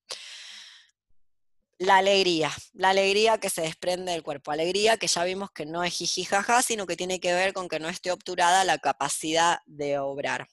La 1.78 1.96
alegría, 1.96 2.52
la 2.74 2.90
alegría 2.90 3.38
que 3.38 3.48
se 3.48 3.62
desprende 3.62 4.12
del 4.12 4.22
cuerpo, 4.22 4.50
alegría 4.50 4.98
que 4.98 5.06
ya 5.06 5.24
vimos 5.24 5.50
que 5.50 5.64
no 5.64 5.82
es 5.82 5.94
jijijaja, 5.94 6.62
sino 6.62 6.86
que 6.86 6.96
tiene 6.96 7.20
que 7.20 7.32
ver 7.32 7.54
con 7.54 7.68
que 7.68 7.80
no 7.80 7.88
esté 7.88 8.12
obturada 8.12 8.64
la 8.64 8.78
capacidad 8.78 9.60
de 9.64 9.98
obrar. 9.98 10.46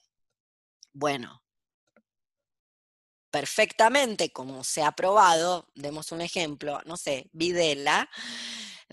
Bueno, 0.92 1.42
perfectamente, 3.30 4.30
como 4.30 4.64
se 4.64 4.82
ha 4.82 4.92
probado, 4.92 5.68
demos 5.74 6.12
un 6.12 6.20
ejemplo, 6.20 6.80
no 6.86 6.96
sé, 6.96 7.28
Videla, 7.32 8.08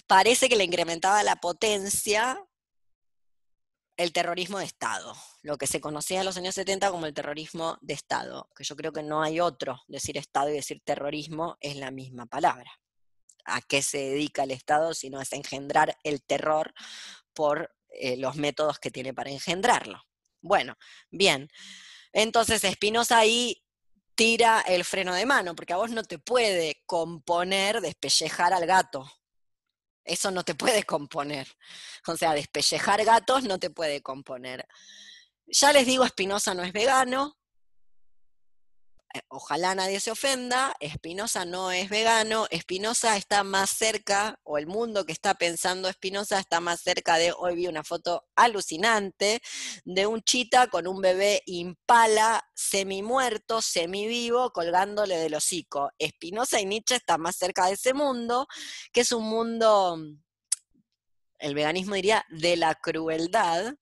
parece 0.08 0.50
que 0.50 0.56
le 0.56 0.64
incrementaba 0.64 1.24
la 1.24 1.38
potencia 1.38 2.40
el 3.98 4.12
terrorismo 4.12 4.60
de 4.60 4.66
Estado, 4.66 5.16
lo 5.42 5.58
que 5.58 5.68
se 5.68 5.80
conocía 5.80 6.20
en 6.20 6.26
los 6.26 6.38
años 6.38 6.56
70 6.56 6.92
como 6.92 7.06
el 7.06 7.14
terrorismo 7.14 7.78
de 7.82 7.94
Estado, 7.94 8.50
que 8.56 8.64
yo 8.64 8.76
creo 8.76 8.92
que 8.92 9.04
no 9.04 9.24
hay 9.24 9.40
otro, 9.40 9.82
decir 9.88 10.18
Estado 10.18 10.50
y 10.50 10.54
decir 10.54 10.82
terrorismo 10.84 11.58
es 11.62 11.78
la 11.78 11.92
misma 11.92 12.26
palabra. 12.26 12.72
¿A 13.46 13.62
qué 13.62 13.82
se 13.82 14.00
dedica 14.00 14.44
el 14.44 14.52
Estado 14.52 14.94
sino 14.94 15.22
es 15.22 15.32
engendrar 15.32 15.98
el 16.04 16.24
terror 16.24 16.74
por 17.34 17.74
eh, 17.90 18.18
los 18.18 18.36
métodos 18.36 18.80
que 18.80 18.92
tiene 18.92 19.14
para 19.14 19.30
engendrarlo? 19.30 20.04
Bueno, 20.42 20.76
bien. 21.10 21.50
Entonces 22.12 22.64
Espinosa 22.64 23.20
ahí 23.20 23.64
tira 24.16 24.62
el 24.62 24.84
freno 24.84 25.14
de 25.14 25.26
mano, 25.26 25.56
porque 25.56 25.74
a 25.74 25.78
vos 25.78 25.92
no 25.92 26.04
te 26.04 26.20
puede 26.20 26.84
componer 26.86 27.82
despellejar 27.82 28.54
al 28.54 28.66
gato, 28.66 29.10
eso 30.06 30.32
no 30.32 30.44
te 30.44 30.56
puede 30.56 30.84
componer. 30.84 31.48
O 32.08 32.16
sea, 32.16 32.34
despellejar 32.34 33.04
gatos 33.04 33.44
no 33.44 33.60
te 33.60 33.70
puede 33.70 34.02
componer. 34.02 34.68
Ya 35.48 35.74
les 35.74 35.86
digo, 35.86 36.06
Espinosa 36.06 36.54
no 36.54 36.64
es 36.64 36.74
vegano. 36.74 37.38
Eh, 39.16 39.22
ojalá 39.30 39.76
nadie 39.76 40.00
se 40.02 40.12
ofenda. 40.12 40.76
Espinosa 40.80 41.46
no 41.46 41.72
es 41.72 41.90
vegano. 41.90 42.48
Espinosa 42.50 43.16
está 43.16 43.44
más 43.46 43.70
cerca, 43.70 44.40
o 44.44 44.58
el 44.58 44.68
mundo 44.68 45.06
que 45.06 45.14
está 45.14 45.36
pensando 45.36 45.88
Espinosa 45.88 46.38
está 46.40 46.60
más 46.60 46.82
cerca 46.82 47.16
de. 47.18 47.34
Hoy 47.38 47.56
vi 47.56 47.68
una 47.68 47.84
foto 47.84 48.26
alucinante 48.36 49.42
de 49.86 50.06
un 50.06 50.22
chita 50.22 50.68
con 50.68 50.86
un 50.88 51.02
bebé 51.02 51.42
impala, 51.46 52.44
semi 52.56 53.02
muerto, 53.04 53.62
semi 53.62 54.06
vivo, 54.08 54.52
colgándole 54.52 55.18
del 55.18 55.36
hocico. 55.36 55.92
Espinosa 55.98 56.60
y 56.60 56.66
Nietzsche 56.66 56.96
están 56.96 57.22
más 57.22 57.38
cerca 57.38 57.68
de 57.68 57.74
ese 57.74 57.94
mundo, 57.94 58.48
que 58.92 59.02
es 59.02 59.12
un 59.14 59.24
mundo, 59.24 59.98
el 61.40 61.56
veganismo 61.56 61.96
diría, 61.96 62.26
de 62.30 62.58
la 62.58 62.76
crueldad, 62.76 63.76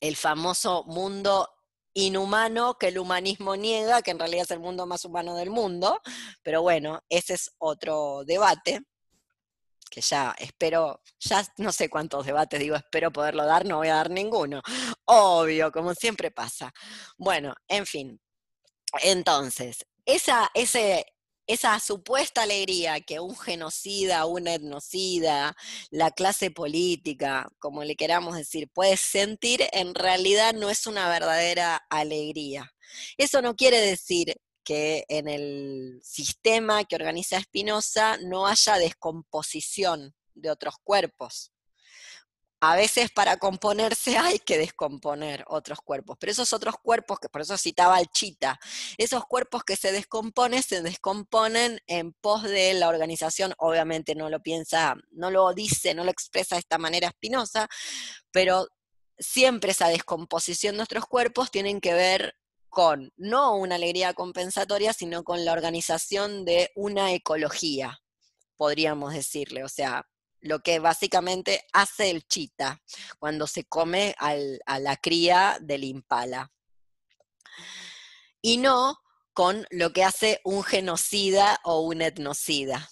el 0.00 0.16
famoso 0.16 0.84
mundo 0.84 1.48
inhumano 1.94 2.78
que 2.78 2.88
el 2.88 2.98
humanismo 2.98 3.56
niega, 3.56 4.02
que 4.02 4.10
en 4.12 4.18
realidad 4.18 4.44
es 4.44 4.50
el 4.50 4.60
mundo 4.60 4.86
más 4.86 5.04
humano 5.04 5.36
del 5.36 5.50
mundo, 5.50 6.00
pero 6.42 6.62
bueno, 6.62 7.00
ese 7.08 7.34
es 7.34 7.50
otro 7.58 8.24
debate 8.24 8.82
que 9.92 10.00
ya 10.00 10.34
espero, 10.38 11.02
ya 11.20 11.46
no 11.58 11.70
sé 11.70 11.90
cuántos 11.90 12.24
debates 12.24 12.58
digo, 12.58 12.74
espero 12.74 13.12
poderlo 13.12 13.44
dar, 13.44 13.66
no 13.66 13.76
voy 13.76 13.88
a 13.88 13.96
dar 13.96 14.10
ninguno. 14.10 14.62
Obvio, 15.04 15.70
como 15.70 15.94
siempre 15.94 16.30
pasa. 16.30 16.72
Bueno, 17.18 17.54
en 17.68 17.84
fin. 17.84 18.18
Entonces, 19.02 19.84
esa, 20.06 20.50
ese, 20.54 21.04
esa 21.46 21.78
supuesta 21.80 22.42
alegría 22.42 23.00
que 23.00 23.20
un 23.20 23.36
genocida, 23.36 24.26
un 24.26 24.46
etnocida, 24.46 25.56
la 25.90 26.10
clase 26.10 26.50
política, 26.50 27.48
como 27.58 27.84
le 27.84 27.96
queramos 27.96 28.36
decir, 28.36 28.68
puede 28.68 28.96
sentir, 28.96 29.62
en 29.72 29.94
realidad 29.94 30.54
no 30.54 30.70
es 30.70 30.86
una 30.86 31.08
verdadera 31.08 31.82
alegría. 31.90 32.72
Eso 33.16 33.42
no 33.42 33.56
quiere 33.56 33.80
decir 33.80 34.36
que 34.64 35.04
en 35.08 35.28
el 35.28 36.00
sistema 36.04 36.84
que 36.84 36.96
organiza 36.96 37.40
Spinoza 37.40 38.18
no 38.18 38.46
haya 38.46 38.78
descomposición 38.78 40.14
de 40.34 40.50
otros 40.50 40.76
cuerpos 40.82 41.52
a 42.62 42.76
veces 42.76 43.10
para 43.10 43.38
componerse 43.38 44.16
hay 44.18 44.38
que 44.38 44.56
descomponer 44.56 45.44
otros 45.48 45.80
cuerpos, 45.80 46.16
pero 46.18 46.30
esos 46.30 46.52
otros 46.52 46.76
cuerpos, 46.80 47.18
que 47.18 47.28
por 47.28 47.40
eso 47.40 47.58
citaba 47.58 47.96
al 47.96 48.06
chita, 48.06 48.60
esos 48.98 49.24
cuerpos 49.26 49.64
que 49.64 49.74
se 49.74 49.90
descomponen, 49.90 50.62
se 50.62 50.80
descomponen 50.80 51.80
en 51.88 52.12
pos 52.12 52.44
de 52.44 52.74
la 52.74 52.88
organización, 52.88 53.52
obviamente 53.58 54.14
no 54.14 54.30
lo 54.30 54.40
piensa, 54.40 54.94
no 55.10 55.32
lo 55.32 55.52
dice, 55.52 55.92
no 55.92 56.04
lo 56.04 56.12
expresa 56.12 56.54
de 56.54 56.60
esta 56.60 56.78
manera 56.78 57.08
Espinosa, 57.08 57.68
pero 58.30 58.68
siempre 59.18 59.72
esa 59.72 59.88
descomposición 59.88 60.74
de 60.74 60.78
nuestros 60.78 61.06
cuerpos 61.06 61.50
tienen 61.50 61.80
que 61.80 61.94
ver 61.94 62.36
con 62.68 63.12
no 63.16 63.56
una 63.56 63.74
alegría 63.74 64.14
compensatoria, 64.14 64.92
sino 64.92 65.24
con 65.24 65.44
la 65.44 65.52
organización 65.52 66.44
de 66.44 66.70
una 66.76 67.12
ecología, 67.12 67.98
podríamos 68.56 69.14
decirle, 69.14 69.64
o 69.64 69.68
sea, 69.68 70.06
lo 70.42 70.60
que 70.60 70.78
básicamente 70.78 71.64
hace 71.72 72.10
el 72.10 72.26
chita 72.26 72.82
cuando 73.18 73.46
se 73.46 73.64
come 73.64 74.14
a 74.18 74.78
la 74.78 74.96
cría 74.96 75.58
del 75.60 75.84
impala. 75.84 76.52
Y 78.42 78.58
no 78.58 78.98
con 79.32 79.66
lo 79.70 79.92
que 79.92 80.04
hace 80.04 80.40
un 80.44 80.62
genocida 80.62 81.58
o 81.64 81.80
un 81.80 82.02
etnocida. 82.02 82.90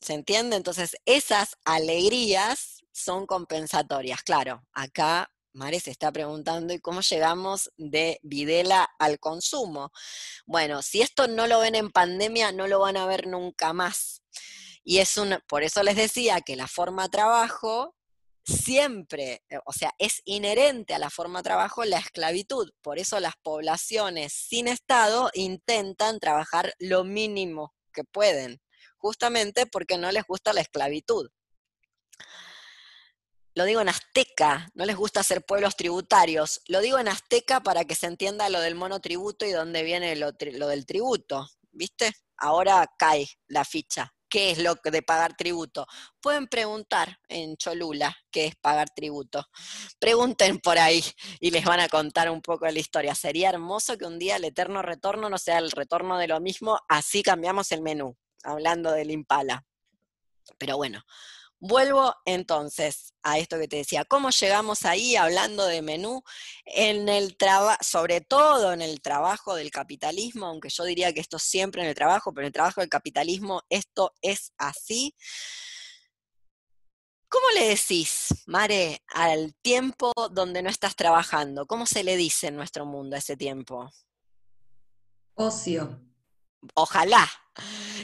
¿Se 0.00 0.14
entiende? 0.14 0.56
Entonces, 0.56 0.96
esas 1.04 1.56
alegrías 1.64 2.84
son 2.92 3.26
compensatorias. 3.26 4.22
Claro, 4.22 4.64
acá 4.72 5.30
Mare 5.52 5.78
se 5.78 5.90
está 5.90 6.10
preguntando, 6.10 6.74
¿y 6.74 6.80
cómo 6.80 7.00
llegamos 7.00 7.70
de 7.76 8.18
Videla 8.22 8.88
al 8.98 9.20
consumo? 9.20 9.92
Bueno, 10.46 10.82
si 10.82 11.00
esto 11.00 11.28
no 11.28 11.46
lo 11.46 11.60
ven 11.60 11.76
en 11.76 11.90
pandemia, 11.90 12.50
no 12.50 12.66
lo 12.66 12.80
van 12.80 12.96
a 12.96 13.06
ver 13.06 13.26
nunca 13.28 13.72
más. 13.72 14.22
Y 14.84 14.98
es 14.98 15.16
un, 15.16 15.38
por 15.48 15.62
eso 15.62 15.82
les 15.82 15.96
decía 15.96 16.42
que 16.42 16.56
la 16.56 16.68
forma 16.68 17.08
trabajo 17.08 17.96
siempre, 18.44 19.42
eh, 19.48 19.58
o 19.64 19.72
sea, 19.72 19.94
es 19.98 20.20
inherente 20.26 20.94
a 20.94 20.98
la 20.98 21.10
forma 21.10 21.42
trabajo 21.42 21.84
la 21.84 21.98
esclavitud. 21.98 22.70
Por 22.82 22.98
eso 22.98 23.18
las 23.18 23.34
poblaciones 23.42 24.34
sin 24.34 24.68
Estado 24.68 25.30
intentan 25.32 26.20
trabajar 26.20 26.74
lo 26.78 27.04
mínimo 27.04 27.74
que 27.92 28.04
pueden, 28.04 28.60
justamente 28.98 29.66
porque 29.66 29.96
no 29.96 30.12
les 30.12 30.24
gusta 30.24 30.52
la 30.52 30.60
esclavitud. 30.60 31.30
Lo 33.54 33.64
digo 33.64 33.80
en 33.80 33.88
azteca, 33.88 34.68
no 34.74 34.84
les 34.84 34.96
gusta 34.96 35.22
ser 35.22 35.44
pueblos 35.46 35.76
tributarios. 35.76 36.60
Lo 36.66 36.80
digo 36.80 36.98
en 36.98 37.08
azteca 37.08 37.60
para 37.60 37.84
que 37.84 37.94
se 37.94 38.06
entienda 38.06 38.50
lo 38.50 38.60
del 38.60 38.74
monotributo 38.74 39.46
y 39.46 39.52
dónde 39.52 39.84
viene 39.84 40.16
lo 40.16 40.32
del 40.32 40.86
tributo. 40.86 41.48
¿Viste? 41.70 42.12
Ahora 42.36 42.92
cae 42.98 43.28
la 43.46 43.64
ficha 43.64 44.13
qué 44.34 44.50
es 44.50 44.58
lo 44.58 44.74
de 44.82 45.00
pagar 45.00 45.36
tributo. 45.36 45.86
Pueden 46.20 46.48
preguntar 46.48 47.20
en 47.28 47.56
Cholula 47.56 48.16
qué 48.32 48.46
es 48.46 48.56
pagar 48.56 48.90
tributo. 48.90 49.46
Pregunten 50.00 50.58
por 50.58 50.76
ahí 50.76 51.04
y 51.38 51.52
les 51.52 51.64
van 51.64 51.78
a 51.78 51.88
contar 51.88 52.28
un 52.28 52.42
poco 52.42 52.66
la 52.66 52.80
historia. 52.80 53.14
Sería 53.14 53.50
hermoso 53.50 53.96
que 53.96 54.06
un 54.06 54.18
día 54.18 54.34
el 54.34 54.44
eterno 54.44 54.82
retorno 54.82 55.30
no 55.30 55.38
sea 55.38 55.58
el 55.58 55.70
retorno 55.70 56.18
de 56.18 56.26
lo 56.26 56.40
mismo, 56.40 56.80
así 56.88 57.22
cambiamos 57.22 57.70
el 57.70 57.80
menú, 57.80 58.16
hablando 58.42 58.90
del 58.90 59.12
impala. 59.12 59.64
Pero 60.58 60.78
bueno, 60.78 61.04
Vuelvo 61.66 62.14
entonces 62.26 63.14
a 63.22 63.38
esto 63.38 63.58
que 63.58 63.68
te 63.68 63.76
decía, 63.76 64.04
¿cómo 64.04 64.28
llegamos 64.28 64.84
ahí 64.84 65.16
hablando 65.16 65.64
de 65.64 65.80
menú? 65.80 66.22
En 66.66 67.08
el 67.08 67.38
sobre 67.80 68.20
todo 68.20 68.74
en 68.74 68.82
el 68.82 69.00
trabajo 69.00 69.54
del 69.54 69.70
capitalismo, 69.70 70.44
aunque 70.44 70.68
yo 70.68 70.84
diría 70.84 71.14
que 71.14 71.20
esto 71.20 71.38
siempre 71.38 71.80
en 71.80 71.88
el 71.88 71.94
trabajo, 71.94 72.34
pero 72.34 72.44
en 72.44 72.48
el 72.48 72.52
trabajo 72.52 72.82
del 72.82 72.90
capitalismo 72.90 73.62
esto 73.70 74.12
es 74.20 74.52
así. 74.58 75.14
¿Cómo 77.30 77.46
le 77.54 77.68
decís, 77.68 78.26
Mare, 78.44 79.02
al 79.06 79.54
tiempo 79.62 80.12
donde 80.32 80.62
no 80.62 80.68
estás 80.68 80.94
trabajando? 80.94 81.66
¿Cómo 81.66 81.86
se 81.86 82.04
le 82.04 82.18
dice 82.18 82.48
en 82.48 82.56
nuestro 82.56 82.84
mundo 82.84 83.16
a 83.16 83.20
ese 83.20 83.38
tiempo? 83.38 83.90
Ocio. 85.32 86.13
Ojalá. 86.74 87.30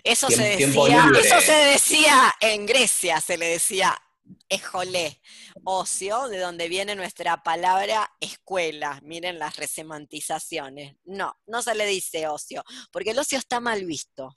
Eso 0.04 0.28
se 0.28 0.42
decía, 0.42 1.10
eso 1.18 1.40
se 1.40 1.52
decía 1.52 2.34
en 2.40 2.66
Grecia, 2.66 3.20
se 3.20 3.36
le 3.36 3.46
decía 3.46 4.00
ejolé, 4.48 5.20
ocio, 5.64 6.28
de 6.28 6.38
donde 6.38 6.68
viene 6.68 6.94
nuestra 6.94 7.42
palabra 7.42 8.10
escuela. 8.20 9.00
Miren 9.02 9.38
las 9.38 9.56
resemantizaciones. 9.56 10.96
No, 11.04 11.36
no 11.46 11.62
se 11.62 11.74
le 11.74 11.86
dice 11.86 12.28
ocio, 12.28 12.62
porque 12.92 13.10
el 13.10 13.18
ocio 13.18 13.38
está 13.38 13.60
mal 13.60 13.84
visto. 13.84 14.34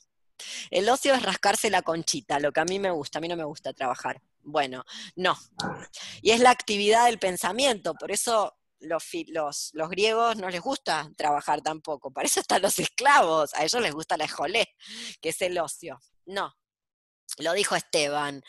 El 0.72 0.90
ocio 0.90 1.14
es 1.14 1.24
rascarse 1.24 1.70
la 1.70 1.84
conchita, 1.84 2.40
lo 2.40 2.52
que 2.52 2.60
a 2.60 2.66
mí 2.66 2.80
me 2.80 2.92
gusta, 2.92 3.20
a 3.20 3.22
mí 3.22 3.28
no 3.28 3.36
me 3.36 3.44
gusta 3.44 3.74
trabajar. 3.74 4.22
Bueno, 4.42 4.84
no. 5.16 5.38
Y 6.22 6.32
es 6.32 6.40
la 6.40 6.50
actividad 6.50 7.06
del 7.06 7.20
pensamiento, 7.20 7.94
por 7.94 8.12
eso 8.12 8.58
los, 8.84 9.72
los, 9.74 9.90
griegos 9.90 10.38
no 10.38 10.50
les 10.50 10.62
gusta 10.62 11.10
trabajar 11.18 11.62
tampoco, 11.62 12.12
para 12.12 12.28
eso 12.28 12.40
están 12.40 12.62
los 12.62 12.78
esclavos, 12.80 13.54
a 13.54 13.64
ellos 13.64 13.82
les 13.82 13.94
gusta 13.94 14.18
la 14.18 14.26
esjolé, 14.26 14.76
que 15.22 15.30
es 15.30 15.42
el 15.42 15.58
ocio. 15.58 16.00
No, 16.26 16.54
lo 17.38 17.54
dijo 17.54 17.76
Esteban. 17.76 18.42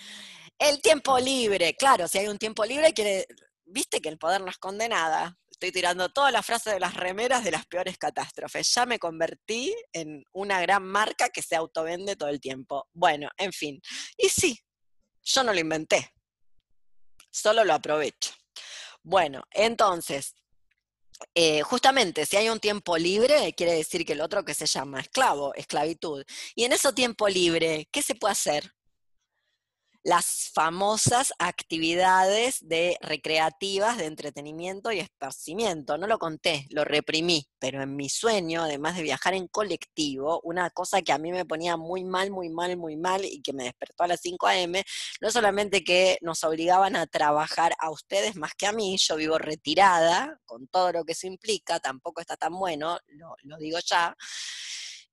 El 0.59 0.81
tiempo 0.81 1.19
libre, 1.19 1.75
claro, 1.77 2.07
si 2.09 2.19
hay 2.19 2.29
un 2.29 2.39
tiempo 2.39 2.65
libre, 2.65 2.93
quiere, 2.93 3.27
viste 3.65 4.01
que 4.01 4.09
el 4.09 4.19
poder 4.19 4.41
no 4.41 4.51
esconde 4.51 4.89
nada. 4.89 5.37
Estoy 5.51 5.73
tirando 5.73 6.09
todas 6.09 6.33
las 6.33 6.45
frases 6.45 6.75
de 6.75 6.81
las 6.81 6.95
remeras 6.95 7.45
de 7.45 7.53
las 7.53 7.65
peores 7.67 7.97
catástrofes. 7.97 8.75
Ya 8.75 8.87
me 8.87 8.99
convertí 8.99 9.75
en 9.93 10.25
una 10.33 10.61
gran 10.61 10.85
marca 10.85 11.29
que 11.29 11.43
se 11.43 11.57
autovende 11.57 12.17
todo 12.17 12.29
el 12.29 12.41
tiempo. 12.41 12.89
Bueno, 12.93 13.29
en 13.37 13.53
fin. 13.53 13.81
Y 14.17 14.29
sí, 14.29 14.59
yo 15.23 15.43
no 15.43 15.53
lo 15.53 15.61
inventé, 15.61 16.13
solo 17.31 17.65
lo 17.65 17.75
aprovecho. 17.75 18.33
Bueno, 19.05 19.45
entonces, 19.53 20.35
eh, 21.35 21.63
justamente 21.63 22.27
si 22.27 22.37
hay 22.37 22.49
un 22.49 22.59
tiempo 22.59 22.97
libre, 22.97 23.53
quiere 23.55 23.73
decir 23.75 24.07
que 24.07 24.15
el 24.15 24.23
otro 24.23 24.45
que 24.45 24.55
se 24.55 24.67
llama 24.67 25.01
esclavo, 25.01 25.55
esclavitud. 25.55 26.25
Y 26.55 26.65
en 26.65 26.73
ese 26.73 26.93
tiempo 26.93 27.29
libre, 27.29 27.87
¿qué 27.93 28.03
se 28.03 28.15
puede 28.15 28.33
hacer? 28.33 28.73
Las 30.05 30.51
famosas 30.53 31.33
actividades 31.39 32.59
de 32.61 32.99
recreativas 33.01 33.97
de 33.97 34.05
entretenimiento 34.05 34.93
y 34.93 35.01
esparcimiento. 35.01 35.97
No 35.97 36.07
lo 36.07 36.19
conté, 36.19 36.67
lo 36.69 36.85
reprimí, 36.85 37.49
pero 37.59 37.83
en 37.83 37.97
mi 37.97 38.11
sueño, 38.11 38.65
además 38.65 38.97
de 38.97 39.03
viajar 39.03 39.33
en 39.33 39.49
colectivo, 39.49 40.43
una 40.45 40.69
cosa 40.69 41.01
que 41.01 41.13
a 41.13 41.19
mí 41.19 41.33
me 41.33 41.47
ponía 41.47 41.79
muy 41.79 42.05
mal, 42.05 42.31
muy 42.31 42.51
mal, 42.51 42.77
muy 42.77 42.97
mal 42.97 43.25
y 43.25 43.41
que 43.41 43.55
me 43.55 43.65
despertó 43.65 44.05
a 44.05 44.09
las 44.09 44.21
5 44.21 44.47
a.m., 44.47 44.85
no 45.23 45.31
solamente 45.31 45.83
que 45.83 46.19
nos 46.21 46.45
obligaban 46.45 46.97
a 46.97 47.07
trabajar 47.07 47.75
a 47.79 47.91
ustedes 47.91 48.37
más 48.37 48.53
que 48.55 48.67
a 48.67 48.73
mí, 48.73 48.99
yo 48.99 49.17
vivo 49.17 49.39
retirada, 49.39 50.39
con 50.45 50.69
todo 50.69 50.93
lo 50.93 51.05
que 51.05 51.13
eso 51.13 51.27
implica, 51.27 51.81
tampoco 51.81 52.21
está 52.21 52.37
tan 52.37 52.53
bueno, 52.53 52.99
lo, 53.43 53.57
digo 53.57 53.79
ya. 53.87 54.15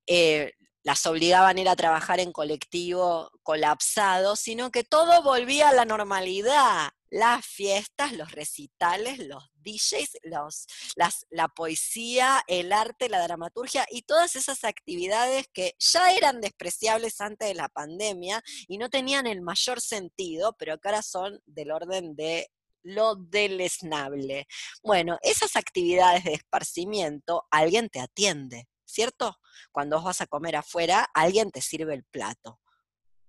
Eh, 0.06 0.52
las 0.84 1.06
obligaban 1.06 1.58
a 1.58 1.62
ir 1.62 1.70
a 1.70 1.76
trabajar 1.76 2.20
en 2.20 2.32
colectivo 2.32 3.32
colapsado, 3.44 4.36
sino 4.36 4.72
que 4.72 4.84
todo 4.84 5.22
volvía 5.22 5.70
a 5.70 5.74
la 5.74 5.86
normalidad. 5.86 6.92
Las 7.10 7.46
fiestas, 7.46 8.14
los 8.14 8.32
recitales, 8.32 9.20
los 9.20 9.52
DJs, 9.56 10.20
los, 10.24 10.66
las, 10.96 11.26
la 11.30 11.50
poesía, 11.50 12.42
el 12.48 12.72
arte, 12.72 13.10
la 13.10 13.22
dramaturgia 13.22 13.86
y 13.92 14.04
todas 14.04 14.36
esas 14.38 14.64
actividades 14.64 15.48
que 15.52 15.76
ya 15.78 16.14
eran 16.14 16.40
despreciables 16.40 17.20
antes 17.20 17.50
de 17.50 17.56
la 17.56 17.68
pandemia 17.68 18.42
y 18.68 18.78
no 18.78 18.90
tenían 18.90 19.28
el 19.28 19.42
mayor 19.42 19.82
sentido, 19.82 20.56
pero 20.58 20.80
que 20.80 20.88
ahora 20.88 21.02
son 21.02 21.42
del 21.46 21.72
orden 21.72 22.16
de 22.16 22.50
lo 22.84 23.16
deleznable. 23.16 24.48
Bueno, 24.82 25.20
esas 25.22 25.56
actividades 25.56 26.24
de 26.24 26.34
esparcimiento, 26.34 27.46
alguien 27.52 27.90
te 27.90 28.00
atiende 28.00 28.71
¿cierto? 28.92 29.38
Cuando 29.72 29.98
vos 29.98 30.06
vas 30.06 30.22
a 30.22 30.28
comer 30.28 30.56
afuera, 30.56 31.08
alguien 31.14 31.52
te 31.52 31.62
sirve 31.62 31.94
el 31.94 32.04
plato. 32.04 32.60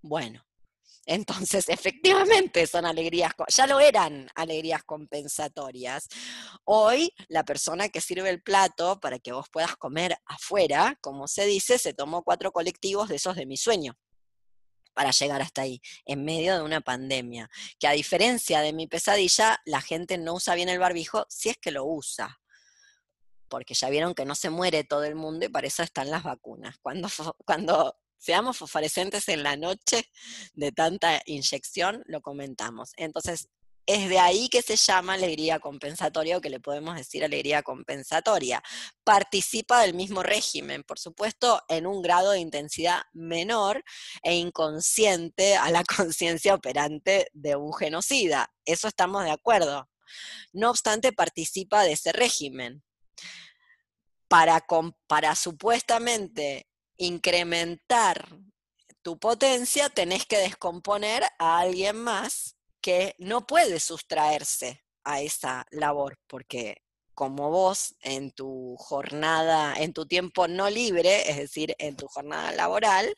Bueno, 0.01 0.45
entonces, 1.07 1.69
efectivamente 1.69 2.67
son 2.67 2.87
alegrías, 2.87 3.33
ya 3.49 3.67
lo 3.67 3.81
eran 3.81 4.29
alegrías 4.35 4.83
compensatorias. 4.85 6.09
Hoy, 6.65 7.13
la 7.29 7.45
persona 7.45 7.89
que 7.89 8.01
sirve 8.01 8.31
el 8.31 8.43
plato 8.43 9.01
para 9.01 9.19
que 9.19 9.33
vos 9.33 9.49
puedas 9.51 9.77
comer 9.77 10.17
afuera, 10.27 10.99
como 11.01 11.29
se 11.29 11.47
dice, 11.47 11.79
se 11.79 11.95
tomó 11.95 12.23
cuatro 12.23 12.53
colectivos 12.53 13.09
de 13.09 13.17
esos 13.17 13.37
de 13.37 13.47
mi 13.47 13.57
sueño 13.57 13.97
para 14.95 15.11
llegar 15.11 15.41
hasta 15.41 15.63
ahí, 15.63 15.81
en 16.05 16.23
medio 16.23 16.55
de 16.55 16.63
una 16.63 16.83
pandemia. 16.83 17.49
Que 17.79 17.89
a 17.89 17.93
diferencia 17.93 18.61
de 18.61 18.75
mi 18.75 18.87
pesadilla, 18.87 19.59
la 19.65 19.81
gente 19.81 20.19
no 20.19 20.35
usa 20.35 20.55
bien 20.55 20.69
el 20.69 20.79
barbijo 20.79 21.25
si 21.31 21.49
es 21.49 21.57
que 21.57 21.71
lo 21.71 21.87
usa 21.87 22.42
porque 23.53 23.75
ya 23.75 23.91
vieron 23.91 24.15
que 24.15 24.25
no 24.25 24.35
se 24.35 24.49
muere 24.49 24.83
todo 24.83 25.05
el 25.05 25.15
mundo 25.15 25.45
y 25.45 25.51
para 25.51 25.67
eso 25.67 25.83
están 25.83 26.11
las 26.11 26.23
vacunas. 26.23 26.79
Cuando, 26.81 27.11
cuando 27.45 27.95
seamos 28.17 28.57
fosforescentes 28.57 29.29
en 29.29 29.43
la 29.43 29.59
noche 29.59 30.11
de 30.55 30.73
tanta 30.73 31.21
inyección, 31.27 32.03
lo 32.07 32.23
comentamos. 32.23 32.93
Entonces, 32.97 33.51
es 33.85 34.09
de 34.09 34.19
ahí 34.19 34.49
que 34.49 34.63
se 34.63 34.77
llama 34.77 35.13
alegría 35.13 35.59
compensatoria 35.59 36.39
o 36.39 36.41
que 36.41 36.49
le 36.49 36.61
podemos 36.61 36.97
decir 36.97 37.25
alegría 37.25 37.63
compensatoria. 37.63 38.63
Participa 39.05 39.83
del 39.83 39.93
mismo 39.93 40.23
régimen, 40.23 40.83
por 40.83 40.99
supuesto, 40.99 41.61
en 41.69 41.87
un 41.87 42.01
grado 42.01 42.31
de 42.31 42.39
intensidad 42.39 43.03
menor 43.13 43.85
e 44.23 44.35
inconsciente 44.35 45.57
a 45.57 45.71
la 45.71 45.85
conciencia 45.97 46.55
operante 46.55 47.29
de 47.35 47.57
un 47.57 47.75
genocida. 47.75 48.51
Eso 48.65 48.89
estamos 48.89 49.25
de 49.25 49.31
acuerdo. 49.31 49.91
No 50.55 50.71
obstante, 50.71 51.13
participa 51.13 51.83
de 51.83 51.93
ese 51.93 52.13
régimen 52.13 52.83
para, 55.09 55.35
supuestamente 55.35 56.67
incrementar 56.97 58.27
tu 59.03 59.19
potencia, 59.19 59.91
tenés 59.91 60.25
que 60.25 60.39
descomponer 60.39 61.23
a 61.39 61.59
alguien 61.59 61.97
más 61.97 62.57
que 62.81 63.15
no 63.19 63.47
puede 63.47 63.79
sustraerse 63.79 64.83
a 65.05 65.21
esa 65.21 65.67
labor, 65.71 66.19
porque 66.27 66.79
como 67.15 67.51
vos 67.51 67.95
en 68.01 68.31
tu 68.31 68.75
jornada, 68.79 69.75
en 69.77 69.93
tu 69.93 70.07
tiempo 70.07 70.49
no 70.49 70.71
libre, 70.71 71.31
es 71.31 71.37
decir, 71.37 71.75
en 71.79 71.97
tu 71.97 72.07
jornada 72.07 72.53
laboral, 72.53 73.15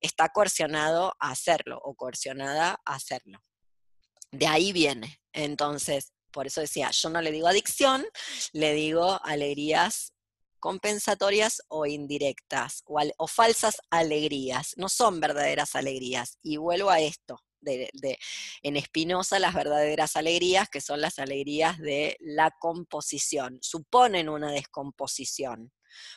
está 0.00 0.30
coercionado 0.30 1.14
a 1.20 1.32
hacerlo 1.32 1.78
o 1.84 1.94
coercionada 1.94 2.80
a 2.86 2.94
hacerlo. 2.94 3.38
De 4.30 4.46
ahí 4.46 4.72
viene. 4.72 5.20
Entonces, 5.34 6.14
por 6.32 6.46
eso 6.46 6.62
decía, 6.62 6.90
yo 6.90 7.10
no 7.10 7.20
le 7.20 7.32
digo 7.32 7.48
adicción, 7.48 8.06
le 8.52 8.72
digo 8.72 9.20
alegrías 9.24 10.13
compensatorias 10.64 11.60
o 11.68 11.84
indirectas, 11.84 12.84
o, 12.86 13.26
falsas 13.26 13.76
alegrías, 13.90 14.72
no 14.78 14.88
son 14.88 15.20
verdaderas 15.20 15.76
alegrías. 15.76 16.38
Y 16.42 16.56
vuelvo 16.56 16.88
a 16.88 17.00
esto, 17.00 17.38
de, 17.60 17.90
en 18.62 18.78
Espinosa 18.78 19.38
las 19.38 19.52
verdaderas 19.52 20.16
alegrías, 20.16 20.70
que 20.70 20.80
son 20.80 21.02
las 21.02 21.18
alegrías 21.18 21.78
de 21.80 22.16
la 22.18 22.50
composición, 22.58 23.58
suponen 23.60 24.30
una 24.30 24.52
descomposición. 24.52 25.70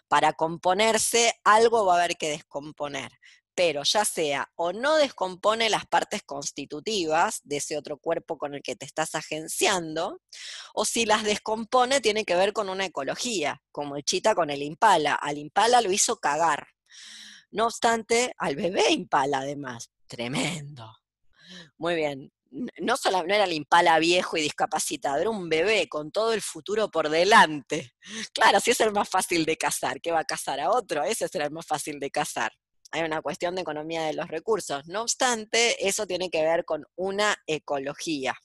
Para 0.07 0.31
componerse 0.31 1.33
algo 1.43 1.85
va 1.85 1.95
a 1.95 2.03
haber 2.05 2.15
que 2.15 2.29
descomponer 2.29 3.11
pero 3.57 3.81
ya 3.81 4.05
sea 4.05 4.51
o 4.55 4.71
no 4.71 4.97
descompone 4.97 5.71
las 5.71 5.87
partes 5.87 6.21
constitutivas 6.21 7.41
de 7.43 7.57
ese 7.57 7.75
otro 7.75 7.97
cuerpo 7.97 8.37
con 8.37 8.53
el 8.53 8.61
que 8.61 8.75
te 8.75 8.85
estás 8.85 9.15
agenciando, 9.15 10.21
o 10.75 10.85
si 10.85 11.07
las 11.07 11.23
descompone 11.23 11.99
tiene 11.99 12.23
que 12.23 12.35
ver 12.35 12.53
con 12.53 12.69
una 12.69 12.85
ecología, 12.85 13.63
como 13.71 13.95
el 13.95 14.03
chita 14.03 14.35
con 14.35 14.51
el 14.51 14.61
impala. 14.61 15.15
Al 15.15 15.39
impala 15.39 15.81
lo 15.81 15.91
hizo 15.91 16.17
cagar. 16.17 16.67
No 17.49 17.65
obstante, 17.65 18.35
al 18.37 18.55
bebé 18.55 18.91
impala 18.91 19.39
además. 19.39 19.89
Tremendo. 20.05 20.95
Muy 21.79 21.95
bien. 21.95 22.31
No 22.79 22.95
solo 22.95 23.23
no 23.23 23.33
era 23.33 23.45
el 23.45 23.53
impala 23.53 23.97
viejo 23.97 24.37
y 24.37 24.41
discapacitado, 24.41 25.17
era 25.17 25.31
un 25.31 25.49
bebé 25.49 25.89
con 25.89 26.11
todo 26.11 26.33
el 26.33 26.43
futuro 26.43 26.91
por 26.91 27.09
delante. 27.09 27.95
Claro, 28.33 28.59
si 28.59 28.69
es 28.69 28.79
el 28.81 28.91
más 28.91 29.09
fácil 29.09 29.45
de 29.45 29.57
cazar, 29.57 29.99
¿qué 29.99 30.11
va 30.11 30.19
a 30.19 30.25
cazar 30.25 30.59
a 30.59 30.69
otro? 30.69 31.03
Ese 31.03 31.27
será 31.27 31.45
el 31.45 31.51
más 31.51 31.65
fácil 31.65 31.99
de 31.99 32.11
cazar 32.11 32.51
hay 32.91 33.03
una 33.03 33.21
cuestión 33.21 33.55
de 33.55 33.61
economía 33.61 34.03
de 34.03 34.13
los 34.13 34.27
recursos. 34.27 34.87
No 34.87 35.01
obstante, 35.01 35.87
eso 35.87 36.05
tiene 36.07 36.29
que 36.29 36.43
ver 36.43 36.65
con 36.65 36.85
una 36.95 37.35
ecología. 37.47 38.35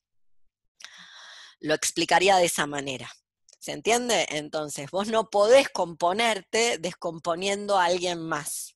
Lo 1.61 1.75
explicaría 1.75 2.37
de 2.37 2.47
esa 2.47 2.67
manera. 2.67 3.11
¿Se 3.59 3.73
entiende? 3.73 4.27
Entonces, 4.31 4.91
vos 4.91 5.07
no 5.07 5.31
podés 5.31 5.69
componerte 5.69 6.79
descomponiendo 6.79 7.79
a 7.79 7.85
alguien 7.85 8.21
más. 8.21 8.75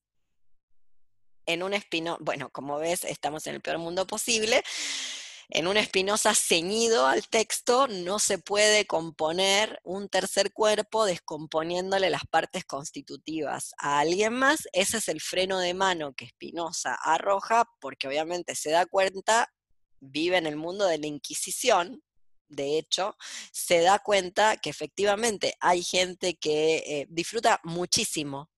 En 1.44 1.64
un 1.64 1.74
espino, 1.74 2.16
bueno, 2.20 2.50
como 2.50 2.78
ves, 2.78 3.02
estamos 3.04 3.46
en 3.48 3.56
el 3.56 3.60
peor 3.60 3.78
mundo 3.78 4.06
posible, 4.06 4.62
en 5.49 5.66
un 5.66 5.76
Espinosa 5.76 6.34
ceñido 6.34 7.07
al 7.07 7.28
texto 7.28 7.86
no 7.88 8.18
se 8.18 8.38
puede 8.38 8.86
componer 8.86 9.80
un 9.84 10.09
tercer 10.09 10.53
cuerpo 10.53 11.05
descomponiéndole 11.05 12.11
las 12.11 12.26
partes 12.26 12.64
constitutivas 12.64 13.72
a 13.78 14.01
alguien 14.01 14.32
más. 14.32 14.68
Ese 14.72 14.99
es 14.99 15.09
el 15.09 15.20
freno 15.20 15.59
de 15.59 15.74
mano 15.74 16.14
que 16.14 16.24
Espinosa 16.24 16.94
arroja 16.94 17.70
porque 17.80 18.09
obviamente 18.09 18.55
se 18.55 18.70
da 18.70 18.86
cuenta, 18.86 19.53
vive 20.01 20.36
en 20.36 20.47
el 20.47 20.57
mundo 20.57 20.86
de 20.86 20.99
la 20.99 21.07
Inquisición, 21.07 22.03
de 22.49 22.78
hecho, 22.78 23.16
se 23.53 23.80
da 23.80 23.99
cuenta 23.99 24.57
que 24.57 24.70
efectivamente 24.70 25.55
hay 25.61 25.82
gente 25.82 26.36
que 26.36 26.76
eh, 26.86 27.07
disfruta 27.09 27.61
muchísimo 27.64 28.51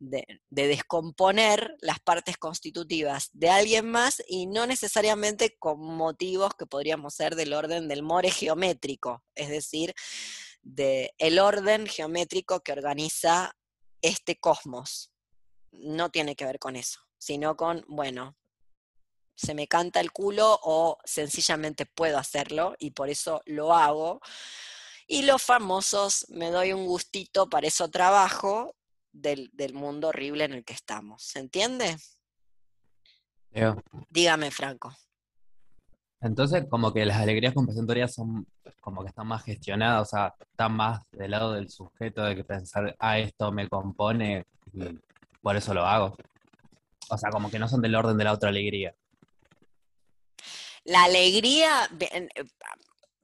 de, 0.00 0.40
descomponer 0.48 1.76
las 1.80 2.00
partes 2.00 2.36
constitutivas 2.38 3.28
de 3.32 3.50
alguien 3.50 3.88
más 3.88 4.22
y 4.26 4.46
no 4.46 4.66
necesariamente 4.66 5.56
con 5.58 5.80
motivos 5.80 6.54
que 6.58 6.66
podríamos 6.66 7.14
ser 7.14 7.36
del 7.36 7.52
orden 7.52 7.86
del 7.86 8.02
more 8.02 8.30
geométrico, 8.30 9.22
es 9.34 9.50
decir, 9.50 9.94
del 10.62 11.10
el 11.18 11.38
orden 11.38 11.86
geométrico 11.86 12.60
que 12.60 12.72
organiza 12.72 13.56
este 14.02 14.40
cosmos. 14.40 15.12
No 15.70 16.10
tiene 16.10 16.34
que 16.34 16.46
ver 16.46 16.58
con 16.58 16.76
eso, 16.76 17.00
sino 17.18 17.56
con, 17.56 17.84
bueno, 17.86 18.36
se 19.36 19.54
me 19.54 19.68
canta 19.68 20.00
el 20.00 20.12
culo 20.12 20.58
o 20.62 20.98
sencillamente 21.04 21.86
puedo 21.86 22.18
hacerlo 22.18 22.74
y 22.78 22.90
por 22.90 23.10
eso 23.10 23.42
lo 23.44 23.74
hago. 23.74 24.20
Y 25.06 25.22
los 25.22 25.42
famosos, 25.42 26.26
me 26.28 26.50
doy 26.50 26.72
un 26.72 26.86
gustito, 26.86 27.48
para 27.48 27.66
eso 27.66 27.90
trabajo, 27.90 28.76
del, 29.12 29.50
mundo 29.74 30.08
horrible 30.08 30.44
en 30.44 30.52
el 30.52 30.64
que 30.64 30.72
estamos. 30.72 31.22
¿Se 31.22 31.38
entiende? 31.38 31.96
Dígame, 34.08 34.50
Franco. 34.50 34.94
Entonces, 36.20 36.66
como 36.68 36.92
que 36.92 37.06
las 37.06 37.16
alegrías 37.16 37.54
compensatorias 37.54 38.14
son 38.14 38.46
como 38.80 39.02
que 39.02 39.08
están 39.08 39.26
más 39.26 39.42
gestionadas, 39.42 40.02
o 40.02 40.10
sea, 40.10 40.34
están 40.38 40.72
más 40.72 41.00
del 41.12 41.30
lado 41.30 41.54
del 41.54 41.70
sujeto 41.70 42.22
de 42.22 42.36
que 42.36 42.44
pensar, 42.44 42.94
ah, 42.98 43.18
esto 43.18 43.50
me 43.52 43.68
compone 43.68 44.46
y 44.72 44.98
por 45.40 45.56
eso 45.56 45.72
lo 45.72 45.86
hago. 45.86 46.14
O 47.08 47.18
sea, 47.18 47.30
como 47.30 47.50
que 47.50 47.58
no 47.58 47.68
son 47.68 47.80
del 47.80 47.94
orden 47.94 48.18
de 48.18 48.24
la 48.24 48.32
otra 48.32 48.50
alegría. 48.50 48.94
La 50.84 51.04
alegría, 51.04 51.88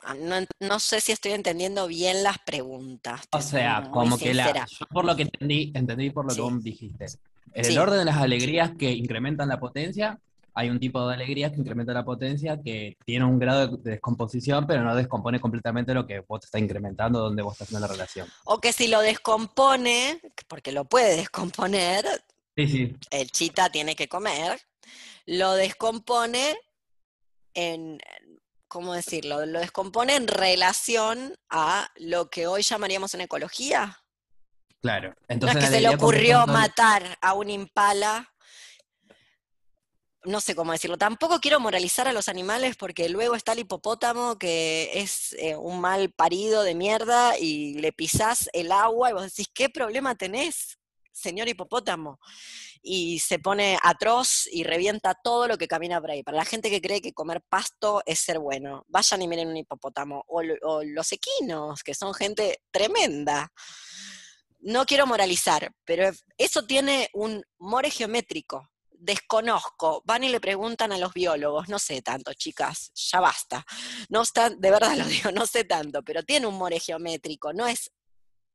Ah, 0.09 0.14
no, 0.61 0.78
sé 0.78 1.00
si 1.00 1.11
estoy 1.11 1.32
entendiendo 1.32 1.88
bien 1.88 2.22
las 2.22 2.38
preguntas. 2.38 3.22
O 3.32 3.40
sea, 3.40 3.88
como 3.90 4.16
que 4.16 4.32
la, 4.34 4.64
yo 4.66 4.86
por 4.86 5.04
lo 5.04 5.16
que 5.16 5.22
entendí, 5.22 5.72
entendí 5.74 6.11
por 6.11 6.28
lo 6.28 6.32
que 6.32 6.40
vos 6.40 6.62
dijiste. 6.62 7.07
En 7.52 7.64
el 7.64 7.76
orden 7.76 7.98
de 7.98 8.04
las 8.04 8.18
alegrías 8.18 8.70
que 8.78 8.92
incrementan 8.92 9.48
la 9.48 9.59
potencia, 9.59 10.20
hay 10.54 10.70
un 10.70 10.78
tipo 10.78 11.09
de 11.09 11.14
alegría 11.14 11.50
que 11.50 11.59
incrementa 11.59 11.92
la 11.92 12.04
potencia 12.04 12.62
que 12.62 12.96
tiene 13.04 13.24
un 13.24 13.40
grado 13.40 13.78
de 13.78 13.90
descomposición, 13.90 14.64
pero 14.68 14.84
no 14.84 14.94
descompone 14.94 15.40
completamente 15.40 15.92
lo 15.92 16.07
que 16.07 16.20
vos 16.20 16.40
te 16.40 16.46
está 16.46 16.61
incrementando 16.61 17.18
donde 17.18 17.42
vos 17.42 17.54
estás 17.54 17.66
haciendo 17.66 17.84
la 17.88 17.92
relación. 17.92 18.28
O 18.44 18.61
que 18.61 18.72
si 18.72 18.86
lo 18.86 19.00
descompone, 19.00 20.20
porque 20.46 20.70
lo 20.70 20.84
puede 20.84 21.16
descomponer, 21.16 22.07
Sí, 22.57 22.68
sí. 22.68 22.96
el 23.11 23.30
chita 23.32 23.70
tiene 23.70 23.96
que 23.96 24.07
comer, 24.07 24.61
lo 25.26 25.54
descompone 25.54 26.57
en, 27.54 27.98
¿cómo 28.68 28.94
decirlo? 28.94 29.46
Lo 29.46 29.60
descompone 29.60 30.16
en 30.16 30.28
relación 30.28 31.34
a 31.48 31.90
lo 31.96 32.30
que 32.30 32.46
hoy 32.46 32.62
llamaríamos 32.62 33.14
una 33.14 33.24
ecología. 33.24 33.98
Claro. 34.80 35.10
No 35.10 35.16
Entonces, 35.28 35.58
es 35.58 35.64
que 35.64 35.76
se 35.76 35.80
le 35.80 35.88
ocurrió 35.88 36.46
matar 36.46 37.18
a 37.20 37.34
un 37.34 37.50
impala. 37.50 38.32
No 40.24 40.40
sé 40.40 40.54
cómo 40.54 40.72
decirlo. 40.72 40.98
Tampoco 40.98 41.40
quiero 41.40 41.60
moralizar 41.60 42.08
a 42.08 42.12
los 42.12 42.28
animales 42.28 42.76
porque 42.76 43.08
luego 43.08 43.36
está 43.36 43.52
el 43.52 43.60
hipopótamo 43.60 44.38
que 44.38 44.90
es 44.94 45.34
eh, 45.38 45.56
un 45.56 45.80
mal 45.80 46.10
parido 46.10 46.62
de 46.62 46.74
mierda 46.74 47.38
y 47.38 47.74
le 47.74 47.92
pisás 47.92 48.50
el 48.52 48.72
agua 48.72 49.10
y 49.10 49.12
vos 49.12 49.22
decís, 49.22 49.48
¿qué 49.54 49.68
problema 49.68 50.16
tenés, 50.16 50.78
señor 51.12 51.48
hipopótamo? 51.48 52.18
Y 52.89 53.18
se 53.18 53.39
pone 53.41 53.76
atroz 53.82 54.47
y 54.53 54.62
revienta 54.62 55.14
todo 55.14 55.49
lo 55.49 55.59
que 55.59 55.66
camina 55.66 56.01
por 56.01 56.12
ahí. 56.12 56.22
Para 56.22 56.37
la 56.39 56.45
gente 56.45 56.70
que 56.70 56.80
cree 56.80 57.01
que 57.01 57.12
comer 57.12 57.43
pasto 57.49 58.01
es 58.07 58.20
ser 58.20 58.39
bueno, 58.39 58.84
vayan 58.87 59.22
y 59.22 59.28
miren 59.28 59.49
un 59.49 59.57
hipopótamo. 59.57 60.22
O, 60.28 60.41
lo- 60.43 60.55
o 60.62 60.84
los 60.84 61.11
equinos, 61.12 61.82
que 61.82 61.95
son 61.95 62.14
gente 62.14 62.62
tremenda 62.70 63.51
no 64.61 64.84
quiero 64.84 65.07
moralizar, 65.07 65.70
pero 65.84 66.11
eso 66.39 66.66
tiene 66.66 67.09
un 67.12 67.43
more 67.59 67.89
geométrico. 67.91 68.68
Desconozco. 68.91 70.03
Van 70.05 70.24
y 70.24 70.28
le 70.28 70.41
preguntan 70.41 70.91
a 70.93 70.99
los 70.99 71.12
biólogos, 71.12 71.68
no 71.68 71.78
sé 71.78 72.03
tanto, 72.03 72.32
chicas, 72.34 72.91
ya 72.95 73.20
basta. 73.20 73.64
No 74.09 74.22
está, 74.22 74.51
de 74.51 74.70
verdad 74.70 74.95
lo 74.97 75.05
digo, 75.05 75.30
no 75.30 75.47
sé 75.47 75.64
tanto, 75.64 76.03
pero 76.03 76.22
tiene 76.22 76.47
un 76.47 76.57
more 76.57 76.80
geométrico, 76.80 77.53
no 77.53 77.66
es 77.66 77.93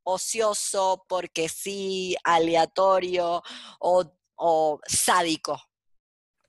ocioso 0.04 1.06
porque 1.08 1.48
sí, 1.48 2.16
aleatorio 2.24 3.42
o, 3.80 4.14
o 4.44 4.80
sádico. 4.88 5.62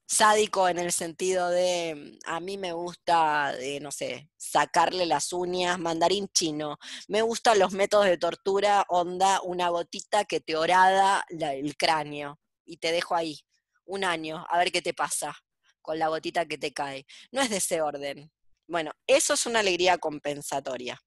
Sádico 0.07 0.68
en 0.68 0.78
el 0.78 0.93
sentido 0.93 1.49
de, 1.51 2.18
a 2.26 2.40
mí 2.40 2.59
me 2.59 2.72
gusta, 2.72 3.53
de, 3.53 3.80
no 3.80 3.90
sé, 3.93 4.30
sacarle 4.36 5.07
las 5.07 5.32
uñas, 5.32 5.78
mandarín 5.78 6.28
chino, 6.28 6.78
me 7.09 7.22
gustan 7.22 7.59
los 7.59 7.72
métodos 7.72 8.07
de 8.07 8.18
tortura, 8.18 8.84
onda, 8.88 9.40
una 9.43 9.68
gotita 9.68 10.24
que 10.24 10.40
te 10.40 10.57
horada 10.57 11.24
la- 11.30 11.55
el 11.55 11.76
cráneo 11.76 12.38
y 12.64 12.76
te 12.78 12.93
dejo 12.93 13.14
ahí 13.14 13.40
un 13.86 14.05
año 14.05 14.45
a 14.49 14.59
ver 14.59 14.70
qué 14.72 14.82
te 14.82 14.95
pasa 14.95 15.34
con 15.80 15.99
la 15.99 16.09
gotita 16.09 16.47
que 16.47 16.59
te 16.59 16.72
cae. 16.72 17.07
No 17.30 17.40
es 17.40 17.51
de 17.51 17.57
ese 17.57 17.80
orden. 17.82 18.30
Bueno, 18.66 18.93
eso 19.07 19.34
es 19.34 19.47
una 19.47 19.61
alegría 19.61 19.99
compensatoria. 19.99 20.99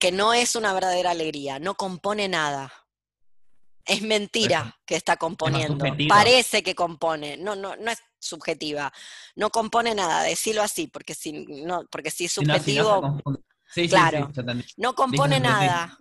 Que 0.00 0.12
no 0.12 0.32
es 0.34 0.56
una 0.56 0.72
verdadera 0.72 1.10
alegría, 1.12 1.58
no 1.58 1.74
compone 1.76 2.28
nada. 2.28 2.72
Es 3.88 4.02
mentira 4.02 4.78
que 4.84 4.96
está 4.96 5.16
componiendo. 5.16 5.82
Parece 6.08 6.62
que 6.62 6.74
compone. 6.74 7.38
No, 7.38 7.56
no, 7.56 7.74
no 7.74 7.90
es 7.90 7.98
subjetiva. 8.18 8.92
No 9.34 9.48
compone 9.48 9.94
nada, 9.94 10.22
decirlo 10.22 10.62
así, 10.62 10.88
porque 10.88 11.14
si 11.14 11.32
no, 11.46 11.86
porque 11.90 12.10
si 12.10 12.26
es 12.26 12.32
Si 12.32 12.42
no, 12.44 12.58
si 12.58 12.74
no 12.76 12.84
se 12.84 12.90
subjetivo. 12.90 13.22
Sí, 13.66 13.82
sí, 13.84 13.88
Claro. 13.88 14.30
sí, 14.34 14.40
entendí. 14.40 14.64
no 14.76 14.94
compone 14.94 15.40
nada. 15.40 15.98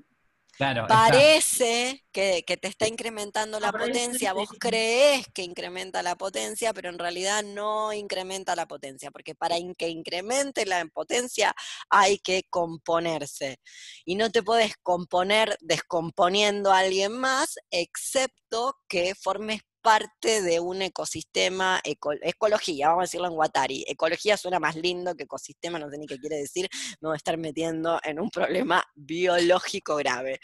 Claro. 0.57 0.87
Parece 0.87 2.03
que, 2.11 2.43
que 2.45 2.57
te 2.57 2.67
está 2.67 2.87
incrementando 2.87 3.59
la 3.59 3.71
potencia, 3.71 4.33
vos 4.33 4.49
crees 4.59 5.27
que 5.31 5.43
incrementa 5.43 6.01
la 6.01 6.15
potencia, 6.15 6.73
pero 6.73 6.89
en 6.89 6.97
realidad 6.97 7.43
no 7.43 7.93
incrementa 7.93 8.55
la 8.55 8.67
potencia, 8.67 9.11
porque 9.11 9.35
para 9.35 9.57
que 9.77 9.89
incremente 9.89 10.65
la 10.65 10.83
potencia 10.87 11.53
hay 11.91 12.17
que 12.17 12.41
componerse. 12.49 13.59
Y 14.03 14.15
no 14.15 14.31
te 14.31 14.41
puedes 14.41 14.75
componer 14.81 15.55
descomponiendo 15.61 16.71
a 16.71 16.79
alguien 16.79 17.11
más, 17.11 17.59
excepto 17.69 18.79
que 18.87 19.13
formes 19.13 19.61
parte 19.87 20.41
de 20.41 20.59
un 20.59 20.81
ecosistema, 20.81 21.79
eco- 21.81 22.11
ecología, 22.21 22.89
vamos 22.89 23.03
a 23.03 23.05
decirlo 23.05 23.27
en 23.27 23.35
Guattari. 23.35 23.85
Ecología 23.87 24.35
suena 24.35 24.59
más 24.59 24.75
lindo 24.75 25.15
que 25.15 25.23
ecosistema, 25.23 25.79
no 25.79 25.89
sé 25.89 25.97
ni 25.97 26.05
qué 26.05 26.19
quiere 26.19 26.35
decir, 26.35 26.67
me 26.99 27.07
voy 27.07 27.15
a 27.15 27.17
estar 27.17 27.37
metiendo 27.37 27.97
en 28.03 28.19
un 28.19 28.29
problema 28.29 28.83
biológico 28.95 29.95
grave. 29.95 30.41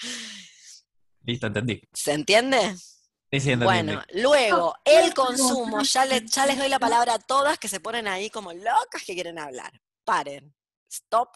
Listo, 1.26 1.48
entendí. 1.48 1.82
¿Se 1.92 2.14
entiende? 2.14 2.74
Sí, 2.74 3.40
sí, 3.42 3.52
entendí. 3.52 3.66
Bueno, 3.66 4.02
luego, 4.14 4.76
el 4.86 5.14
consumo, 5.14 5.82
ya, 5.84 6.06
le- 6.06 6.26
ya 6.26 6.46
les 6.46 6.58
doy 6.58 6.70
la 6.70 6.80
palabra 6.80 7.16
a 7.16 7.20
todas 7.20 7.60
que 7.60 7.68
se 7.68 7.82
ponen 7.82 8.08
ahí 8.08 8.30
como 8.30 8.54
locas 8.54 9.04
que 9.06 9.14
quieren 9.14 9.40
hablar. 9.40 9.74
Paren. 10.06 10.56
Stop, 10.90 11.36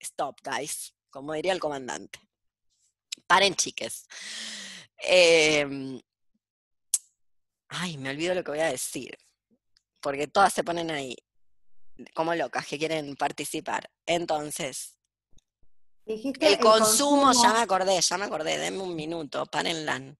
stop, 0.00 0.40
guys, 0.42 0.92
como 1.08 1.34
diría 1.34 1.52
el 1.52 1.60
comandante. 1.60 2.18
Paren, 3.28 3.54
chiques. 3.54 4.06
Em, 4.98 6.00
ay, 7.74 7.98
me 7.98 8.10
olvido 8.10 8.34
lo 8.34 8.44
que 8.44 8.52
voy 8.52 8.60
a 8.60 8.70
decir, 8.70 9.16
porque 10.00 10.26
todas 10.26 10.52
se 10.52 10.64
ponen 10.64 10.90
ahí 10.90 11.16
como 12.14 12.34
locas 12.34 12.66
que 12.66 12.78
quieren 12.78 13.14
participar. 13.16 13.90
Entonces, 14.06 14.94
Dijiste 16.06 16.46
el 16.46 16.58
consumo, 16.58 17.32
ya 17.32 17.54
me 17.54 17.60
acordé, 17.60 17.98
ya 17.98 18.18
me 18.18 18.26
acordé, 18.26 18.58
denme 18.58 18.82
un 18.82 18.94
minuto, 18.94 19.46
párenla. 19.46 20.14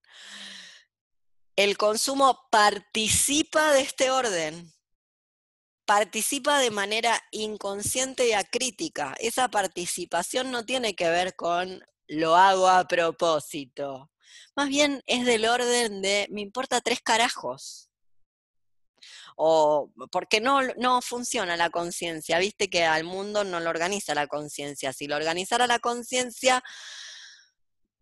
El 1.55 1.77
consumo 1.77 2.47
participa 2.49 3.71
de 3.73 3.81
este 3.81 4.09
orden, 4.09 4.73
participa 5.85 6.57
de 6.57 6.71
manera 6.71 7.21
inconsciente 7.31 8.27
y 8.27 8.33
acrítica. 8.33 9.15
Esa 9.19 9.47
participación 9.49 10.49
no 10.49 10.65
tiene 10.65 10.95
que 10.95 11.09
ver 11.09 11.35
con 11.35 11.83
lo 12.07 12.35
hago 12.35 12.67
a 12.67 12.83
propósito. 12.85 14.09
Más 14.55 14.69
bien 14.69 15.01
es 15.05 15.25
del 15.25 15.45
orden 15.45 16.01
de 16.01 16.27
me 16.31 16.41
importa 16.41 16.81
tres 16.81 17.01
carajos. 17.01 17.89
O 19.35 19.91
porque 20.11 20.39
no, 20.39 20.61
no 20.77 21.01
funciona 21.01 21.57
la 21.57 21.69
conciencia, 21.69 22.39
viste 22.39 22.69
que 22.69 22.85
al 22.85 23.03
mundo 23.03 23.43
no 23.43 23.59
lo 23.59 23.69
organiza 23.69 24.15
la 24.15 24.27
conciencia. 24.27 24.93
Si 24.93 25.07
lo 25.07 25.15
organizara 25.15 25.67
la 25.67 25.79
conciencia, 25.79 26.63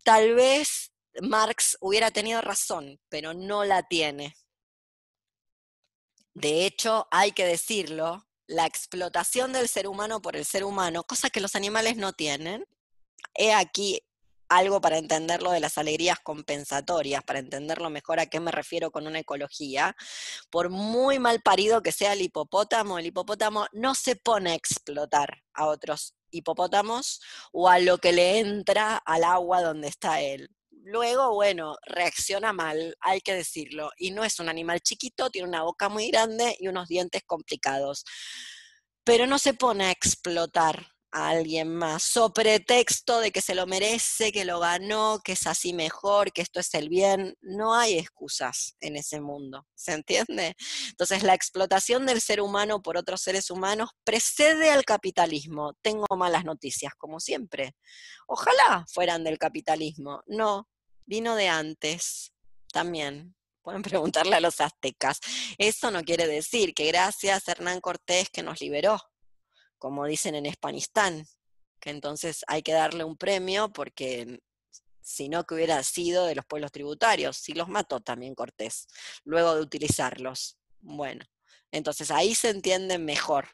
tal 0.04 0.36
vez 0.36 0.94
Marx 1.22 1.78
hubiera 1.82 2.12
tenido 2.12 2.42
razón, 2.42 3.00
pero 3.10 3.34
no 3.34 3.66
la 3.66 3.84
tiene. 3.84 4.36
De 6.34 6.66
hecho, 6.66 7.08
hay 7.12 7.32
que 7.32 7.46
decirlo, 7.46 8.28
la 8.48 8.66
explotación 8.66 9.54
del 9.54 9.68
ser 9.68 9.88
humano 9.88 10.22
por 10.22 10.36
el 10.36 10.46
ser 10.46 10.64
humano, 10.64 11.04
cosa 11.04 11.30
que 11.30 11.42
los 11.42 11.56
animales 11.56 11.96
no 11.98 12.14
tienen, 12.14 12.66
he 13.36 13.54
aquí 13.54 14.02
algo 14.58 14.82
para 14.82 14.98
entenderlo 14.98 15.52
de 15.52 15.60
las 15.60 15.78
alegrías 15.78 16.20
compensatorias, 16.20 17.24
para 17.24 17.40
entenderlo 17.40 17.90
mejor 17.90 18.20
a 18.20 18.26
qué 18.26 18.40
me 18.40 18.52
refiero 18.52 18.92
con 18.92 19.08
una 19.08 19.20
ecología. 19.20 19.96
Por 20.50 20.70
muy 20.70 21.20
mal 21.20 21.42
parido 21.42 21.82
que 21.82 21.92
sea 21.92 22.14
el 22.14 22.22
hipopótamo, 22.22 23.00
el 23.00 23.08
hipopótamo 23.08 23.68
no 23.72 23.96
se 23.96 24.16
pone 24.16 24.52
a 24.52 24.56
explotar 24.56 25.44
a 25.54 25.68
otros 25.68 26.16
hipopótamos 26.32 27.22
o 27.52 27.70
a 27.70 27.80
lo 27.80 27.98
que 28.00 28.12
le 28.12 28.40
entra 28.40 28.98
al 28.98 29.24
agua 29.24 29.62
donde 29.62 29.88
está 29.88 30.22
él. 30.22 30.50
Luego, 30.86 31.34
bueno, 31.34 31.78
reacciona 31.86 32.52
mal, 32.52 32.98
hay 33.00 33.22
que 33.22 33.34
decirlo, 33.34 33.92
y 33.98 34.12
no 34.12 34.26
es 34.26 34.40
un 34.40 34.50
animal 34.50 34.82
chiquito, 34.82 35.30
tiene 35.30 35.48
una 35.48 35.64
boca 35.64 35.88
muy 35.88 36.10
grande 36.10 36.58
y 36.60 36.68
unos 36.68 36.90
dientes 36.90 37.22
complicados, 37.26 38.04
pero 39.06 39.26
no 39.26 39.40
se 39.40 39.54
pone 39.54 39.86
a 39.86 39.92
explotar 39.92 40.93
a 41.14 41.30
alguien 41.30 41.76
más, 41.76 42.04
so 42.04 42.34
pretexto 42.34 43.20
de 43.20 43.32
que 43.32 43.40
se 43.40 43.54
lo 43.54 43.68
merece, 43.68 44.32
que 44.32 44.46
lo 44.46 44.60
ganó, 44.60 45.22
que 45.24 45.34
es 45.34 45.46
así 45.46 45.72
mejor, 45.72 46.34
que 46.34 46.42
esto 46.42 46.60
es 46.60 46.74
el 46.74 46.90
bien. 46.90 47.38
No 47.42 47.76
hay 47.76 48.00
excusas 48.00 48.76
en 48.80 48.96
ese 48.96 49.22
mundo, 49.22 49.68
¿se 49.76 49.94
entiende? 49.94 50.56
Entonces 50.90 51.22
la 51.22 51.36
explotación 51.36 52.08
del 52.08 52.20
ser 52.20 52.42
humano 52.42 52.82
por 52.82 52.98
otros 52.98 53.22
seres 53.22 53.52
humanos 53.52 53.92
precede 54.04 54.72
al 54.72 54.86
capitalismo. 54.86 55.74
Tengo 55.84 56.08
malas 56.18 56.46
noticias, 56.46 56.94
como 56.98 57.20
siempre. 57.20 57.76
Ojalá 58.28 58.84
fueran 58.92 59.24
del 59.24 59.38
capitalismo. 59.38 60.24
No, 60.26 60.68
vino 61.06 61.36
de 61.36 61.48
antes 61.48 62.34
también. 62.72 63.36
Pueden 63.62 63.84
preguntarle 63.84 64.36
a 64.36 64.42
los 64.42 64.60
aztecas. 64.60 65.20
Eso 65.60 65.92
no 65.92 66.02
quiere 66.02 66.28
decir 66.28 66.74
que 66.74 66.88
gracias 66.88 67.48
Hernán 67.48 67.82
Cortés 67.82 68.30
que 68.32 68.42
nos 68.42 68.60
liberó 68.62 69.00
como 69.84 70.06
dicen 70.06 70.34
en 70.34 70.46
Espanistán, 70.46 71.28
que 71.82 71.90
entonces 71.90 72.46
hay 72.48 72.64
que 72.64 72.72
darle 72.72 73.04
un 73.04 73.18
premio 73.18 73.74
porque 73.74 74.40
si 75.02 75.28
no 75.28 75.44
que 75.44 75.56
hubiera 75.56 75.84
sido 75.84 76.26
de 76.26 76.36
los 76.36 76.46
pueblos 76.46 76.72
tributarios, 76.72 77.36
si 77.36 77.52
los 77.52 77.68
mató 77.68 78.00
también 78.00 78.34
Cortés, 78.34 78.88
luego 79.26 79.56
de 79.56 79.60
utilizarlos. 79.62 80.58
Bueno, 80.80 81.26
entonces 81.70 82.12
ahí 82.12 82.34
se 82.34 82.50
entiende 82.50 82.98
mejor. 82.98 83.50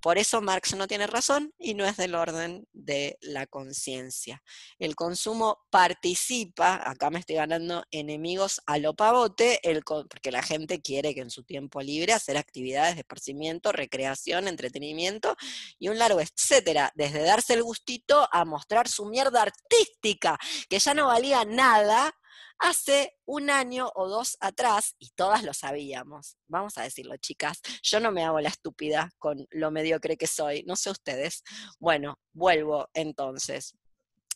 Por 0.00 0.18
eso 0.18 0.40
Marx 0.40 0.74
no 0.74 0.86
tiene 0.86 1.06
razón 1.06 1.52
y 1.58 1.74
no 1.74 1.84
es 1.84 1.96
del 1.96 2.14
orden 2.14 2.66
de 2.72 3.18
la 3.20 3.46
conciencia. 3.46 4.42
El 4.78 4.94
consumo 4.94 5.66
participa, 5.70 6.88
acá 6.88 7.10
me 7.10 7.18
estoy 7.18 7.36
ganando 7.36 7.84
enemigos 7.90 8.60
a 8.66 8.78
lo 8.78 8.94
pavote, 8.94 9.60
el, 9.68 9.82
porque 9.82 10.30
la 10.30 10.42
gente 10.42 10.80
quiere 10.80 11.14
que 11.14 11.22
en 11.22 11.30
su 11.30 11.44
tiempo 11.44 11.80
libre 11.80 12.12
hacer 12.12 12.36
actividades 12.36 12.94
de 12.94 13.00
esparcimiento, 13.00 13.72
recreación, 13.72 14.48
entretenimiento 14.48 15.36
y 15.78 15.88
un 15.88 15.98
largo 15.98 16.20
etcétera, 16.20 16.92
desde 16.94 17.22
darse 17.22 17.54
el 17.54 17.62
gustito 17.62 18.28
a 18.32 18.44
mostrar 18.44 18.88
su 18.88 19.06
mierda 19.06 19.42
artística, 19.42 20.38
que 20.68 20.78
ya 20.78 20.94
no 20.94 21.06
valía 21.06 21.44
nada, 21.44 22.14
hace 22.58 23.16
un 23.24 23.50
año 23.50 23.90
o 23.94 24.08
dos 24.08 24.36
atrás, 24.40 24.94
y 24.98 25.10
todas 25.10 25.42
lo 25.42 25.52
sabíamos, 25.52 26.36
vamos 26.48 26.78
a 26.78 26.82
decirlo 26.82 27.16
chicas, 27.16 27.60
yo 27.82 28.00
no 28.00 28.12
me 28.12 28.24
hago 28.24 28.40
la 28.40 28.48
estúpida 28.48 29.10
con 29.18 29.46
lo 29.50 29.70
mediocre 29.70 30.16
que 30.16 30.26
soy, 30.26 30.62
no 30.66 30.76
sé 30.76 30.90
ustedes. 30.90 31.42
Bueno, 31.78 32.18
vuelvo 32.32 32.88
entonces. 32.94 33.74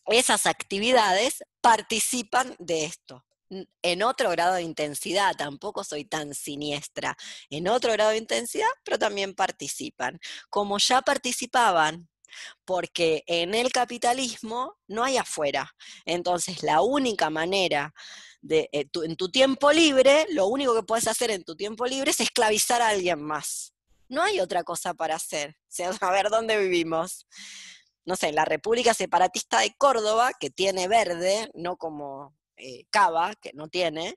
Esas 0.06 0.46
actividades 0.46 1.44
participan 1.60 2.56
de 2.58 2.84
esto 2.84 3.24
en 3.82 4.02
otro 4.02 4.30
grado 4.30 4.54
de 4.54 4.62
intensidad, 4.62 5.34
tampoco 5.36 5.84
soy 5.84 6.04
tan 6.04 6.34
siniestra, 6.34 7.16
en 7.50 7.68
otro 7.68 7.92
grado 7.92 8.10
de 8.10 8.18
intensidad, 8.18 8.68
pero 8.84 8.98
también 8.98 9.34
participan. 9.34 10.20
Como 10.48 10.78
ya 10.78 11.02
participaban 11.02 12.08
porque 12.64 13.24
en 13.26 13.54
el 13.54 13.72
capitalismo 13.72 14.76
no 14.88 15.04
hay 15.04 15.16
afuera. 15.16 15.74
Entonces, 16.04 16.62
la 16.62 16.82
única 16.82 17.30
manera 17.30 17.92
de, 18.40 18.68
eh, 18.72 18.86
en 19.04 19.16
tu 19.16 19.30
tiempo 19.30 19.72
libre, 19.72 20.26
lo 20.30 20.46
único 20.46 20.74
que 20.74 20.82
puedes 20.82 21.08
hacer 21.08 21.30
en 21.30 21.44
tu 21.44 21.56
tiempo 21.56 21.86
libre 21.86 22.10
es 22.10 22.20
esclavizar 22.20 22.82
a 22.82 22.88
alguien 22.88 23.22
más. 23.22 23.74
No 24.08 24.22
hay 24.22 24.40
otra 24.40 24.64
cosa 24.64 24.94
para 24.94 25.16
hacer. 25.16 25.50
O 25.50 25.54
sea, 25.68 25.90
a 26.00 26.10
ver 26.10 26.28
dónde 26.30 26.58
vivimos. 26.58 27.26
No 28.04 28.16
sé, 28.16 28.32
la 28.32 28.44
República 28.44 28.94
Separatista 28.94 29.60
de 29.60 29.74
Córdoba, 29.76 30.32
que 30.38 30.50
tiene 30.50 30.88
verde, 30.88 31.50
no 31.54 31.76
como 31.76 32.34
eh, 32.56 32.84
Cava, 32.90 33.34
que 33.34 33.52
no 33.54 33.68
tiene, 33.68 34.16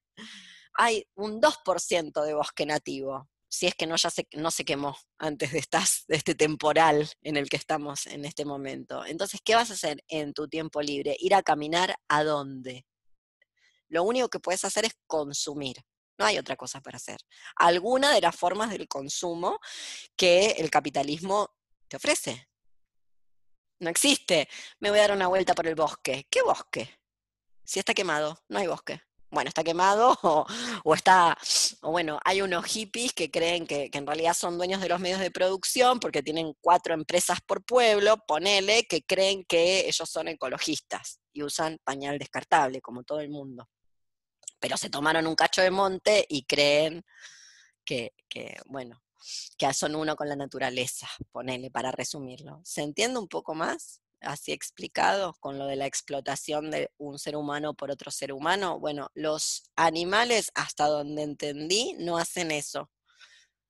hay 0.74 1.06
un 1.16 1.42
2% 1.42 2.24
de 2.24 2.34
bosque 2.34 2.66
nativo 2.66 3.30
si 3.54 3.68
es 3.68 3.76
que 3.76 3.86
no, 3.86 3.96
ya 3.96 4.10
se, 4.10 4.28
no 4.34 4.50
se 4.50 4.66
quemó 4.66 4.98
antes 5.20 5.52
de, 5.52 5.64
de 6.08 6.16
este 6.16 6.34
temporal 6.34 7.08
en 7.22 7.38
el 7.38 7.50
que 7.50 7.58
estamos 7.58 8.08
en 8.08 8.26
este 8.26 8.46
momento. 8.46 9.06
Entonces, 9.06 9.42
¿qué 9.44 9.54
vas 9.54 9.70
a 9.70 9.74
hacer 9.74 10.04
en 10.08 10.34
tu 10.34 10.48
tiempo 10.48 10.82
libre? 10.82 11.16
Ir 11.20 11.36
a 11.36 11.44
caminar 11.44 11.96
a 12.08 12.24
dónde? 12.24 12.88
Lo 13.90 14.02
único 14.06 14.28
que 14.28 14.40
puedes 14.40 14.66
hacer 14.66 14.86
es 14.86 14.96
consumir. 15.06 15.78
No 16.18 16.26
hay 16.26 16.40
otra 16.40 16.56
cosa 16.56 16.82
para 16.82 16.98
hacer. 16.98 17.20
Alguna 17.56 18.12
de 18.12 18.22
las 18.22 18.36
formas 18.36 18.72
del 18.72 18.88
consumo 18.88 19.60
que 20.16 20.56
el 20.58 20.72
capitalismo 20.72 21.54
te 21.88 21.98
ofrece. 21.98 22.48
No 23.78 23.92
existe. 23.92 24.50
Me 24.80 24.90
voy 24.90 24.98
a 24.98 25.04
dar 25.04 25.16
una 25.16 25.28
vuelta 25.28 25.54
por 25.54 25.68
el 25.68 25.76
bosque. 25.76 26.26
¿Qué 26.28 26.42
bosque? 26.42 26.90
Si 27.64 27.78
está 27.78 27.94
quemado, 27.94 28.44
no 28.50 28.58
hay 28.58 28.66
bosque 28.66 29.04
bueno, 29.34 29.50
está 29.50 29.64
quemado 29.64 30.18
o, 30.84 30.94
está, 30.94 31.38
o 31.82 31.92
bueno, 31.92 32.20
hay 32.24 32.42
unos 32.42 32.66
hippies 32.66 33.14
que 33.14 33.32
creen 33.32 33.66
que, 33.66 33.90
en 33.92 34.08
realidad 34.08 34.34
son 34.34 34.58
dueños 34.58 34.80
de 34.80 34.90
los 34.90 35.00
medios 35.00 35.20
de 35.20 35.32
producción 35.32 36.00
porque 36.00 36.22
tienen 36.22 36.54
cuatro 36.62 36.94
empresas 36.94 37.40
por 37.42 37.64
pueblo, 37.66 38.18
ponele, 38.28 38.84
que 38.84 39.04
creen 39.04 39.44
que 39.46 39.88
ellos 39.88 40.10
son 40.10 40.28
ecologistas 40.28 41.20
y 41.34 41.44
usan 41.44 41.80
pañal 41.84 42.20
descartable, 42.20 42.80
como 42.80 43.04
todo 43.04 43.20
el 43.20 43.30
mundo. 43.30 43.68
Pero 44.60 44.78
se 44.78 44.90
tomaron 44.90 45.28
un 45.28 45.36
cacho 45.36 45.62
de 45.62 45.72
monte 45.72 46.26
y 46.30 46.46
creen 46.46 47.04
que, 47.84 48.14
que 48.30 48.58
bueno, 48.68 49.04
que 49.58 49.74
son 49.74 49.96
uno 49.96 50.16
con 50.16 50.30
la 50.30 50.36
naturaleza, 50.36 51.08
ponele, 51.32 51.72
para 51.72 51.92
resumirlo. 51.92 52.62
¿Se 52.64 52.82
entiende 52.84 53.20
un 53.20 53.28
poco 53.28 53.56
más? 53.56 54.03
Así 54.24 54.52
explicado 54.52 55.36
con 55.40 55.58
lo 55.58 55.66
de 55.66 55.76
la 55.76 55.86
explotación 55.86 56.72
de 56.72 56.92
un 56.98 57.20
ser 57.20 57.36
humano 57.36 57.74
por 57.74 57.92
otro 57.92 58.12
ser 58.12 58.34
humano. 58.34 58.80
Bueno, 58.80 59.10
los 59.14 59.64
animales, 59.76 60.52
hasta 60.56 60.86
donde 60.86 61.24
entendí, 61.24 61.96
no 62.00 62.18
hacen 62.18 62.52
eso. 62.52 62.90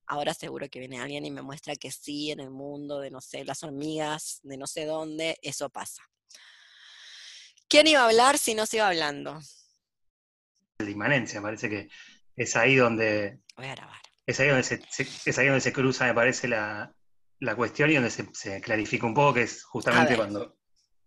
Ahora 0.06 0.34
seguro 0.34 0.68
que 0.68 0.80
viene 0.80 1.00
alguien 1.00 1.24
y 1.24 1.30
me 1.30 1.42
muestra 1.42 1.76
que 1.76 1.90
sí, 1.90 2.30
en 2.30 2.40
el 2.40 2.50
mundo 2.50 3.00
de, 3.00 3.10
no 3.10 3.20
sé, 3.20 3.44
las 3.44 3.62
hormigas, 3.62 4.40
de 4.42 4.56
no 4.56 4.66
sé 4.66 4.84
dónde, 4.84 5.38
eso 5.42 5.70
pasa. 5.70 6.02
¿Quién 7.68 7.86
iba 7.86 8.00
a 8.00 8.08
hablar 8.08 8.38
si 8.38 8.54
no 8.54 8.66
se 8.66 8.76
iba 8.76 8.88
hablando? 8.88 9.40
La 10.78 10.90
inmanencia, 10.90 11.40
parece 11.40 11.70
que 11.70 11.88
es 12.36 12.56
ahí 12.56 12.76
donde... 12.76 13.40
Voy 13.56 13.66
a 13.66 13.74
grabar. 13.74 14.00
Es 14.26 14.40
ahí 14.40 14.48
donde 14.48 14.62
se, 14.62 14.82
es 15.24 15.38
ahí 15.38 15.46
donde 15.46 15.60
se 15.60 15.72
cruza, 15.72 16.06
me 16.06 16.14
parece, 16.14 16.48
la, 16.48 16.94
la 17.40 17.56
cuestión 17.56 17.90
y 17.90 17.94
donde 17.94 18.10
se, 18.10 18.60
clarifica 18.60 19.06
un 19.06 19.14
poco, 19.14 19.34
que 19.34 19.42
es 19.42 19.62
justamente 19.64 20.16
cuando 20.16 20.56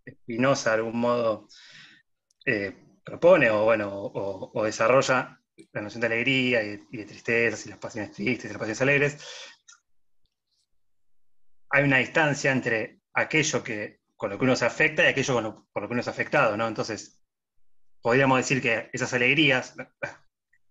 Spinoza 0.10 0.72
de 0.72 0.76
algún 0.78 1.00
modo 1.00 1.48
eh, 2.46 2.74
propone 3.04 3.50
o, 3.50 3.64
bueno, 3.64 3.90
o, 3.92 4.64
desarrolla 4.64 5.42
la 5.74 5.82
noción 5.82 6.02
de 6.02 6.08
alegría 6.08 6.64
y 6.64 6.78
de, 6.98 7.06
tristeza 7.06 7.64
y 7.66 7.70
las 7.70 7.80
pasiones 7.80 8.12
tristes 8.12 8.46
y 8.46 8.54
las 8.54 8.58
pasiones 8.58 8.82
alegres, 8.82 9.18
hay 11.70 11.84
una 11.84 11.98
distancia 11.98 12.52
entre 12.52 13.02
aquello 13.14 13.64
que, 13.64 14.02
con 14.16 14.30
lo 14.30 14.38
que 14.38 14.46
uno 14.46 14.56
se 14.56 14.66
afecta 14.66 15.04
y 15.04 15.08
aquello 15.08 15.34
con 15.34 15.44
lo, 15.44 15.68
por 15.72 15.84
lo 15.84 15.88
que 15.88 15.94
uno 15.94 16.02
es 16.02 16.08
afectado, 16.08 16.56
¿no? 16.56 16.68
Entonces, 16.68 17.24
podríamos 18.02 18.38
decir 18.38 18.62
que 18.62 18.90
esas 18.94 19.14
alegrías, 19.14 19.76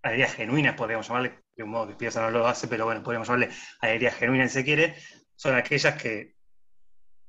alegrías 0.03 0.35
genuinas, 0.35 0.75
podríamos 0.75 1.09
llamarle, 1.09 1.43
de 1.57 1.65
un 1.65 1.71
modo 1.71 1.89
que 1.89 1.95
Spinoza 1.95 2.23
no 2.23 2.31
lo 2.31 2.47
hace, 2.47 2.69
pero 2.69 2.85
bueno, 2.85 3.03
podríamos 3.03 3.29
llamarle 3.29 3.51
alegrías 3.81 4.15
genuinas 4.15 4.53
si 4.53 4.59
se 4.59 4.65
quiere, 4.65 4.97
son 5.37 5.55
aquellas 5.55 6.01
que, 6.01 6.35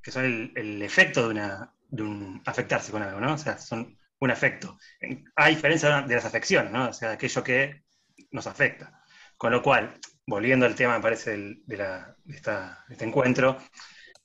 son 0.04 0.52
el, 0.56 0.82
efecto 0.82 1.24
de, 1.24 1.30
una, 1.30 1.74
de 1.90 2.04
un 2.04 2.42
afectarse 2.46 2.92
con 2.92 3.04
algo, 3.04 3.20
¿no? 3.20 3.34
O 3.34 3.38
sea, 3.38 3.58
son 3.58 3.98
un 4.20 4.32
afecto. 4.32 4.78
Hay 5.36 5.56
diferencia 5.56 6.02
de 6.02 6.16
las 6.16 6.26
afecciones, 6.26 6.72
¿no? 6.72 6.90
O 6.90 6.94
sea, 6.94 7.12
aquello 7.12 7.44
que 7.44 7.84
nos 8.32 8.48
afecta. 8.48 9.02
Con 9.38 9.52
lo 9.52 9.62
cual, 9.62 10.00
volviendo 10.26 10.66
al 10.66 10.76
tema, 10.76 10.96
me 10.96 11.02
parece, 11.02 11.38
de, 11.66 12.04
este 12.26 13.06
encuentro, 13.06 13.58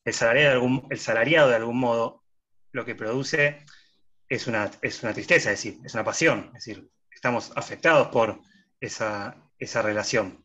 el 0.05 0.15
salariado, 0.15 0.49
de 0.49 0.55
algún, 0.55 0.87
el 0.91 0.99
salariado 0.99 1.49
de 1.49 1.57
algún 1.57 1.79
modo 1.79 2.25
lo 2.73 2.85
que 2.85 2.95
produce 2.95 3.65
es 4.29 4.47
una, 4.47 4.71
es 4.81 5.03
una 5.03 5.13
tristeza, 5.13 5.53
es 5.53 5.63
decir, 5.63 5.81
es 5.85 5.93
una 5.95 6.05
pasión, 6.05 6.47
es 6.57 6.65
decir, 6.65 6.89
estamos 7.11 7.53
afectados 7.55 8.09
por 8.09 8.41
esa, 8.81 9.37
esa 9.59 9.83
relación. 9.83 10.45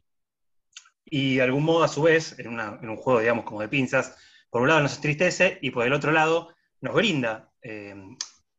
Y 1.10 1.36
de 1.36 1.42
algún 1.44 1.64
modo, 1.64 1.84
a 1.84 1.88
su 1.88 2.02
vez, 2.02 2.38
en, 2.38 2.60
un 2.60 2.98
juego, 2.98 3.20
digamos, 3.20 3.46
como 3.46 3.62
de 3.62 3.70
pinzas, 3.70 4.16
por 4.50 4.62
un 4.62 4.68
lado 4.68 4.82
nos 4.82 4.96
entristece 4.96 5.58
y 5.62 5.72
por 5.72 5.86
el 5.86 5.94
otro 5.94 6.12
lado 6.12 6.54
nos 6.82 6.94
brinda 6.94 7.52
eh, 7.62 7.96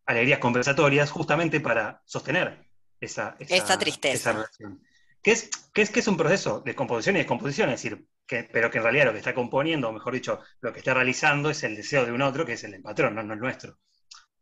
alegrías 0.07 0.38
compensatorias 0.38 1.11
justamente 1.11 1.61
para 1.61 2.03
sostener 2.07 2.66
esa, 3.01 3.36
tristeza. 3.36 4.32
relación. 4.32 4.82
Que 5.22 5.32
es, 5.32 5.51
que, 5.72 5.82
es, 5.82 5.90
que 5.90 6.01
es 6.01 6.09
un 6.09 6.16
proceso 6.16 6.61
de 6.61 6.74
composición 6.74 7.16
y 7.16 7.18
descomposición, 7.18 7.68
es 7.70 7.82
decir, 7.82 8.07
que, 8.26 8.44
pero 8.44 8.70
que 8.70 8.78
en 8.78 8.84
realidad 8.84 9.07
lo 9.07 9.12
que 9.12 9.18
está 9.18 9.34
componiendo, 9.34 9.88
o 9.88 9.92
mejor 9.92 10.14
dicho, 10.14 10.40
lo 10.61 10.72
que 10.72 10.78
está 10.78 10.94
realizando 10.94 11.51
es 11.51 11.62
el 11.64 11.76
deseo 11.76 12.07
de 12.07 12.12
un 12.12 12.22
otro, 12.22 12.46
que 12.46 12.55
es 12.55 12.64
el 12.64 12.72
del 12.72 12.82
patrón, 12.82 13.14
no, 13.14 13.20
el 13.20 13.38
nuestro, 13.38 13.78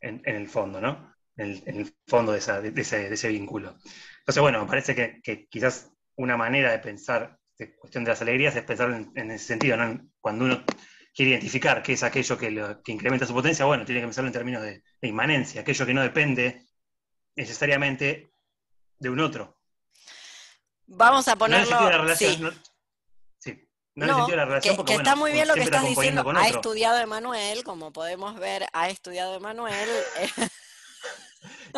en, 0.00 0.22
el 0.24 0.48
fondo, 0.48 0.80
¿no? 0.80 1.14
En, 1.36 1.62
el 1.66 1.92
fondo 2.06 2.32
de, 2.32 2.38
ese, 2.38 3.28
vínculo. 3.28 3.76
Entonces, 4.20 4.40
bueno, 4.40 4.60
me 4.60 4.68
parece 4.68 4.94
que, 4.94 5.20
que 5.22 5.46
quizás 5.48 5.90
una 6.16 6.36
manera 6.36 6.70
de 6.70 6.78
pensar 6.78 7.38
este, 7.58 7.74
cuestión 7.76 8.04
de 8.04 8.10
las 8.10 8.20
alegrías 8.20 8.54
es 8.54 8.64
pensar 8.64 8.90
en, 9.14 9.30
ese 9.30 9.46
sentido, 9.46 9.78
Cuando 10.20 10.44
uno 10.44 10.62
quiere 11.14 11.30
identificar 11.30 11.82
qué 11.82 11.94
es 11.94 12.02
aquello 12.02 12.36
que, 12.36 12.92
incrementa 12.92 13.26
su 13.26 13.32
potencia, 13.32 13.64
bueno, 13.64 13.86
tiene 13.86 14.02
que 14.02 14.06
pensarlo 14.08 14.28
en 14.28 14.34
términos 14.34 14.62
de, 14.62 14.82
inmanencia, 15.00 15.62
aquello 15.62 15.86
que 15.86 15.94
no 15.94 16.02
depende 16.02 16.66
necesariamente 17.34 18.30
de 18.98 19.08
un 19.08 19.20
otro. 19.20 19.58
Vamos 20.86 21.26
a 21.28 21.36
ponerlo... 21.36 21.80
No 21.80 21.90
la 21.90 21.98
relación, 21.98 22.42
no, 22.42 22.50
sí, 23.38 23.68
no, 23.94 24.28
la 24.28 24.44
relación 24.44 24.84
que, 24.84 24.94
está 24.94 25.16
muy 25.16 25.32
bien 25.32 25.48
lo 25.48 25.54
que 25.54 25.62
estás 25.62 25.88
diciendo. 25.88 26.30
Ha 26.36 26.48
estudiado 26.48 26.98
Emanuel, 26.98 27.64
como 27.64 27.90
podemos 27.90 28.38
ver, 28.38 28.66
ha 28.74 28.90
estudiado 28.90 29.36
Emanuel. 29.36 29.88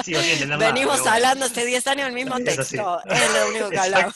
Sí, 0.02 0.14
Venimos 0.58 1.06
hablando 1.06 1.44
hace 1.44 1.66
10 1.66 1.86
años 1.88 2.08
el 2.08 2.14
mismo 2.14 2.38
texto. 2.38 3.02
Es 3.04 3.34
lo 3.34 3.48
único 3.48 3.68
que 3.68 3.78
hablamos. 3.80 4.14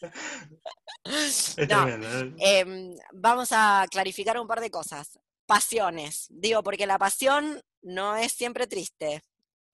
Em, 2.38 2.96
vamos 3.12 3.48
a 3.52 3.86
clarificar 3.90 4.38
un 4.38 4.46
par 4.46 4.60
de 4.60 4.70
cosas. 4.70 5.18
Pasiones. 5.46 6.26
Digo, 6.30 6.62
porque 6.62 6.86
la 6.86 6.98
pasión 6.98 7.60
no 7.82 8.16
es 8.16 8.32
siempre 8.32 8.66
triste. 8.66 9.22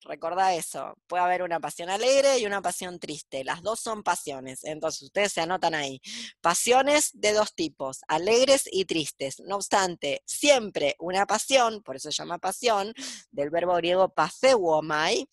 Recuerda 0.04 0.54
eso. 0.54 0.96
Puede 1.06 1.24
haber 1.24 1.42
una 1.42 1.60
pasión 1.60 1.88
alegre 1.88 2.38
y 2.38 2.46
una 2.46 2.60
pasión 2.60 2.98
triste. 2.98 3.42
Las 3.42 3.62
dos 3.62 3.80
son 3.80 4.02
pasiones. 4.02 4.62
Entonces 4.64 5.02
ustedes 5.02 5.32
se 5.32 5.40
anotan 5.40 5.74
ahí. 5.74 6.00
Pasiones 6.40 7.10
de 7.14 7.32
dos 7.32 7.54
tipos, 7.54 8.00
alegres 8.06 8.68
y 8.70 8.84
tristes. 8.84 9.40
No 9.40 9.56
obstante, 9.56 10.22
siempre 10.26 10.94
una 10.98 11.26
pasión, 11.26 11.82
por 11.82 11.96
eso 11.96 12.12
se 12.12 12.18
llama 12.18 12.38
pasión, 12.38 12.92
del 13.30 13.50
verbo 13.50 13.74
griego 13.76 14.10
paseuomai, 14.10 15.26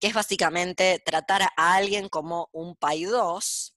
que 0.00 0.08
es 0.08 0.14
básicamente 0.14 1.02
tratar 1.04 1.42
a 1.42 1.74
alguien 1.74 2.08
como 2.08 2.48
un 2.52 2.76
paidós, 2.76 3.74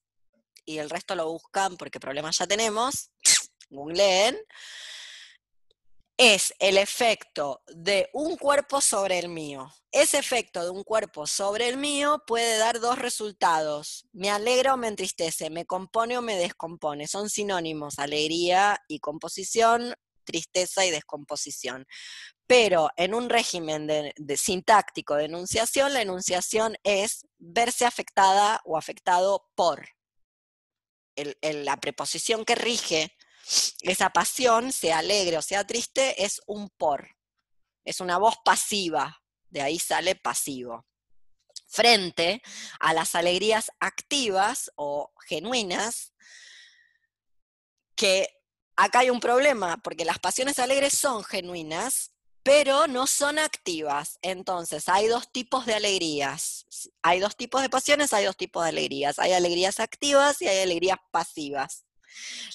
y 0.65 0.79
el 0.79 0.89
resto 0.89 1.15
lo 1.15 1.31
buscan 1.31 1.77
porque 1.77 1.99
problemas 1.99 2.37
ya 2.37 2.47
tenemos, 2.47 3.11
googleen, 3.69 4.37
es 6.17 6.53
el 6.59 6.77
efecto 6.77 7.61
de 7.67 8.09
un 8.13 8.37
cuerpo 8.37 8.79
sobre 8.79 9.19
el 9.19 9.27
mío. 9.27 9.69
Ese 9.91 10.17
efecto 10.17 10.63
de 10.63 10.69
un 10.69 10.83
cuerpo 10.83 11.27
sobre 11.27 11.67
el 11.67 11.77
mío 11.77 12.23
puede 12.25 12.57
dar 12.57 12.79
dos 12.79 12.97
resultados. 12.97 14.05
Me 14.13 14.29
alegra 14.29 14.73
o 14.73 14.77
me 14.77 14.87
entristece, 14.87 15.49
me 15.49 15.65
compone 15.65 16.17
o 16.17 16.21
me 16.21 16.37
descompone. 16.37 17.07
Son 17.07 17.29
sinónimos, 17.29 17.99
alegría 17.99 18.79
y 18.87 18.99
composición, 18.99 19.93
tristeza 20.23 20.85
y 20.85 20.91
descomposición. 20.91 21.85
Pero 22.47 22.89
en 22.95 23.15
un 23.15 23.29
régimen 23.29 24.13
sintáctico 24.35 25.15
de 25.15 25.25
enunciación, 25.25 25.93
la 25.93 26.01
enunciación 26.01 26.77
es 26.83 27.25
verse 27.37 27.85
afectada 27.85 28.61
o 28.65 28.77
afectado 28.77 29.49
por. 29.55 29.89
la 31.41 31.77
preposición 31.77 32.45
que 32.45 32.55
rige 32.55 33.15
esa 33.81 34.09
pasión, 34.09 34.71
sea 34.71 34.99
alegre 34.99 35.37
o 35.37 35.41
sea 35.41 35.65
triste, 35.65 36.23
es 36.23 36.41
un 36.45 36.69
por. 36.69 37.15
Es 37.83 37.99
una 37.99 38.17
voz 38.17 38.35
pasiva, 38.43 39.21
de 39.49 39.61
ahí 39.61 39.79
sale 39.79 40.15
pasivo. 40.15 40.85
Frente 41.67 42.41
a 42.79 42.93
las 42.93 43.15
alegrías 43.15 43.71
activas 43.79 44.71
o 44.75 45.13
genuinas, 45.27 46.13
que 47.95 48.29
acá 48.75 48.99
hay 48.99 49.09
un 49.09 49.19
problema, 49.19 49.77
porque 49.77 50.05
las 50.05 50.19
pasiones 50.19 50.59
alegres 50.59 50.97
son 50.97 51.23
genuinas, 51.23 52.14
pero 52.45 52.85
no 52.85 53.07
son 53.07 53.39
activas. 53.39 54.19
Entonces, 54.21 54.87
hay 54.87 55.07
dos 55.07 55.31
tipos 55.31 55.65
de 55.65 55.73
alegrías. 55.73 56.67
Hay 57.01 57.19
dos 57.19 57.35
tipos 57.35 57.63
de 57.63 57.71
pasiones, 57.71 58.13
hay 58.13 58.25
dos 58.25 58.37
tipos 58.37 58.61
de 58.61 58.69
alegrías. 58.69 59.17
Hay 59.17 59.33
alegrías 59.33 59.79
activas 59.79 60.43
y 60.43 60.47
hay 60.47 60.59
alegrías 60.59 60.99
pasivas. 61.09 61.87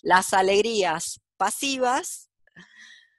Las 0.03 0.33
alegrías 0.33 1.21
pasivas 1.37 2.31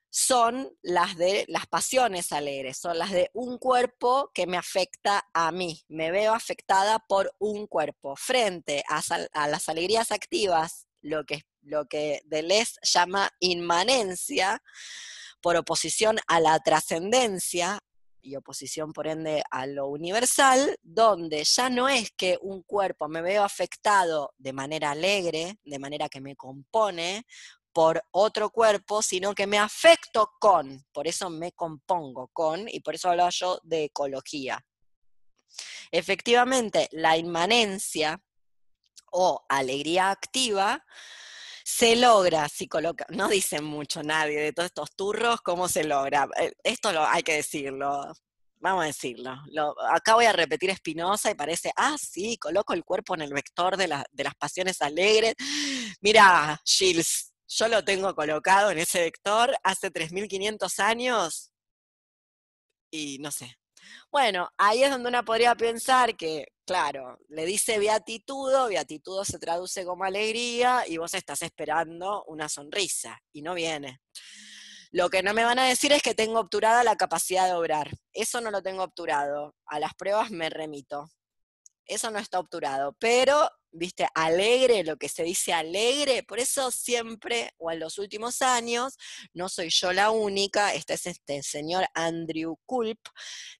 son 0.09 0.73
las 0.81 1.17
de 1.17 1.43
las 1.49 1.67
pasiones 1.67 2.31
alegres, 2.31 2.77
son 2.77 2.97
las 2.97 3.11
de 3.11 3.29
un 3.33 3.57
cuerpo 3.57 4.31
que 4.33 4.47
me 4.47 4.57
afecta 4.57 5.29
a 5.33 5.51
mí, 5.51 5.83
me 5.89 6.11
veo 6.11 6.33
afectada 6.33 6.99
por 6.99 7.35
un 7.37 7.67
cuerpo. 7.67 8.15
Frente 8.15 8.81
a, 8.87 9.47
las 9.49 9.67
alegrías 9.67 10.13
activas, 10.13 10.87
lo 11.01 11.25
que, 11.25 11.43
lo 11.63 11.85
que 11.89 12.21
Deleuze 12.25 12.79
llama 12.81 13.29
inmanencia, 13.39 14.61
por 15.41 15.55
oposición 15.55 16.17
a 16.27 16.39
la 16.39 16.59
trascendencia, 16.59 17.79
y 18.21 18.35
oposición 18.35 18.93
por 18.93 19.07
ende 19.07 19.43
a 19.49 19.65
lo 19.65 19.87
universal, 19.87 20.77
donde 20.81 21.43
ya 21.43 21.69
no 21.69 21.89
es 21.89 22.11
que 22.11 22.37
un 22.41 22.61
cuerpo 22.63 23.07
me 23.07 23.21
veo 23.21 23.43
afectado 23.43 24.33
de 24.37 24.53
manera 24.53 24.91
alegre, 24.91 25.57
de 25.63 25.79
manera 25.79 26.07
que 26.07 26.21
me 26.21 26.35
compone 26.35 27.25
por 27.73 28.03
otro 28.11 28.49
cuerpo, 28.49 29.01
sino 29.01 29.33
que 29.33 29.47
me 29.47 29.57
afecto 29.57 30.31
con, 30.39 30.85
por 30.91 31.07
eso 31.07 31.29
me 31.29 31.53
compongo 31.53 32.29
con, 32.33 32.67
y 32.67 32.81
por 32.81 32.95
eso 32.95 33.09
hablaba 33.09 33.29
yo 33.29 33.59
de 33.63 33.85
ecología. 33.85 34.63
Efectivamente, 35.89 36.87
la 36.91 37.17
inmanencia 37.17 38.21
o 39.11 39.43
alegría 39.49 40.11
activa 40.11 40.83
se 41.71 41.95
logra 41.95 42.49
si 42.49 42.67
coloca, 42.67 43.05
no 43.09 43.29
dicen 43.29 43.63
mucho 43.63 44.03
nadie 44.03 44.39
de 44.39 44.53
todos 44.53 44.67
estos 44.67 44.91
turros, 44.91 45.41
¿cómo 45.41 45.69
se 45.69 45.85
logra? 45.85 46.27
Eh, 46.37 46.51
esto 46.63 46.91
lo 46.91 47.05
hay 47.05 47.23
que 47.23 47.35
decirlo, 47.35 48.11
vamos 48.59 48.83
a 48.83 48.87
decirlo. 48.87 49.33
acá 49.89 50.15
voy 50.15 50.25
a 50.25 50.33
repetir 50.33 50.69
Espinosa 50.69 51.31
y 51.31 51.35
parece, 51.35 51.71
ah, 51.77 51.95
sí, 51.97 52.37
coloco 52.37 52.73
el 52.73 52.83
cuerpo 52.83 53.15
en 53.15 53.21
el 53.21 53.33
vector 53.33 53.77
de, 53.77 53.87
de 54.11 54.23
las 54.23 54.35
pasiones 54.35 54.81
alegres. 54.81 55.35
Mira, 56.01 56.61
Gilles, 56.65 57.33
yo 57.47 57.67
lo 57.69 57.83
tengo 57.85 58.13
colocado 58.15 58.71
en 58.71 58.79
ese 58.79 59.01
vector 59.01 59.55
hace 59.63 59.91
3.500 59.91 60.79
años 60.79 61.51
y 62.91 63.17
no 63.19 63.31
sé, 63.31 63.57
bueno, 64.11 64.49
ahí 64.57 64.83
es 64.83 64.91
donde 64.91 65.09
uno 65.09 65.23
podría 65.23 65.55
pensar 65.55 66.15
que, 66.15 66.47
claro, 66.65 67.17
le 67.29 67.45
dice 67.45 67.79
beatitudo, 67.79 68.67
beatitudo 68.67 69.25
se 69.25 69.39
traduce 69.39 69.85
como 69.85 70.03
alegría 70.03 70.83
y 70.87 70.97
vos 70.97 71.13
estás 71.13 71.41
esperando 71.41 72.23
una 72.25 72.49
sonrisa 72.49 73.19
y 73.31 73.41
no 73.41 73.53
viene. 73.53 74.01
Lo 74.91 75.09
que 75.09 75.23
no 75.23 75.33
me 75.33 75.45
van 75.45 75.59
a 75.59 75.67
decir 75.67 75.93
es 75.93 76.01
que 76.01 76.13
tengo 76.13 76.39
obturada 76.39 76.83
la 76.83 76.97
capacidad 76.97 77.47
de 77.47 77.53
obrar. 77.53 77.89
Eso 78.11 78.41
no 78.41 78.51
lo 78.51 78.61
tengo 78.61 78.83
obturado. 78.83 79.55
A 79.65 79.79
las 79.79 79.93
pruebas 79.95 80.31
me 80.31 80.49
remito. 80.49 81.09
Eso 81.85 82.11
no 82.11 82.19
está 82.19 82.39
obturado. 82.39 82.95
Pero 82.99 83.49
viste, 83.71 84.07
alegre, 84.13 84.83
lo 84.83 84.97
que 84.97 85.09
se 85.09 85.23
dice 85.23 85.53
alegre, 85.53 86.23
por 86.23 86.39
eso 86.39 86.71
siempre, 86.71 87.53
o 87.57 87.71
en 87.71 87.79
los 87.79 87.97
últimos 87.97 88.41
años, 88.41 88.97
no 89.33 89.49
soy 89.49 89.69
yo 89.69 89.93
la 89.93 90.11
única, 90.11 90.73
este 90.73 90.93
es 90.95 91.05
este 91.07 91.41
señor 91.43 91.85
Andrew 91.93 92.57
Culp, 92.65 92.99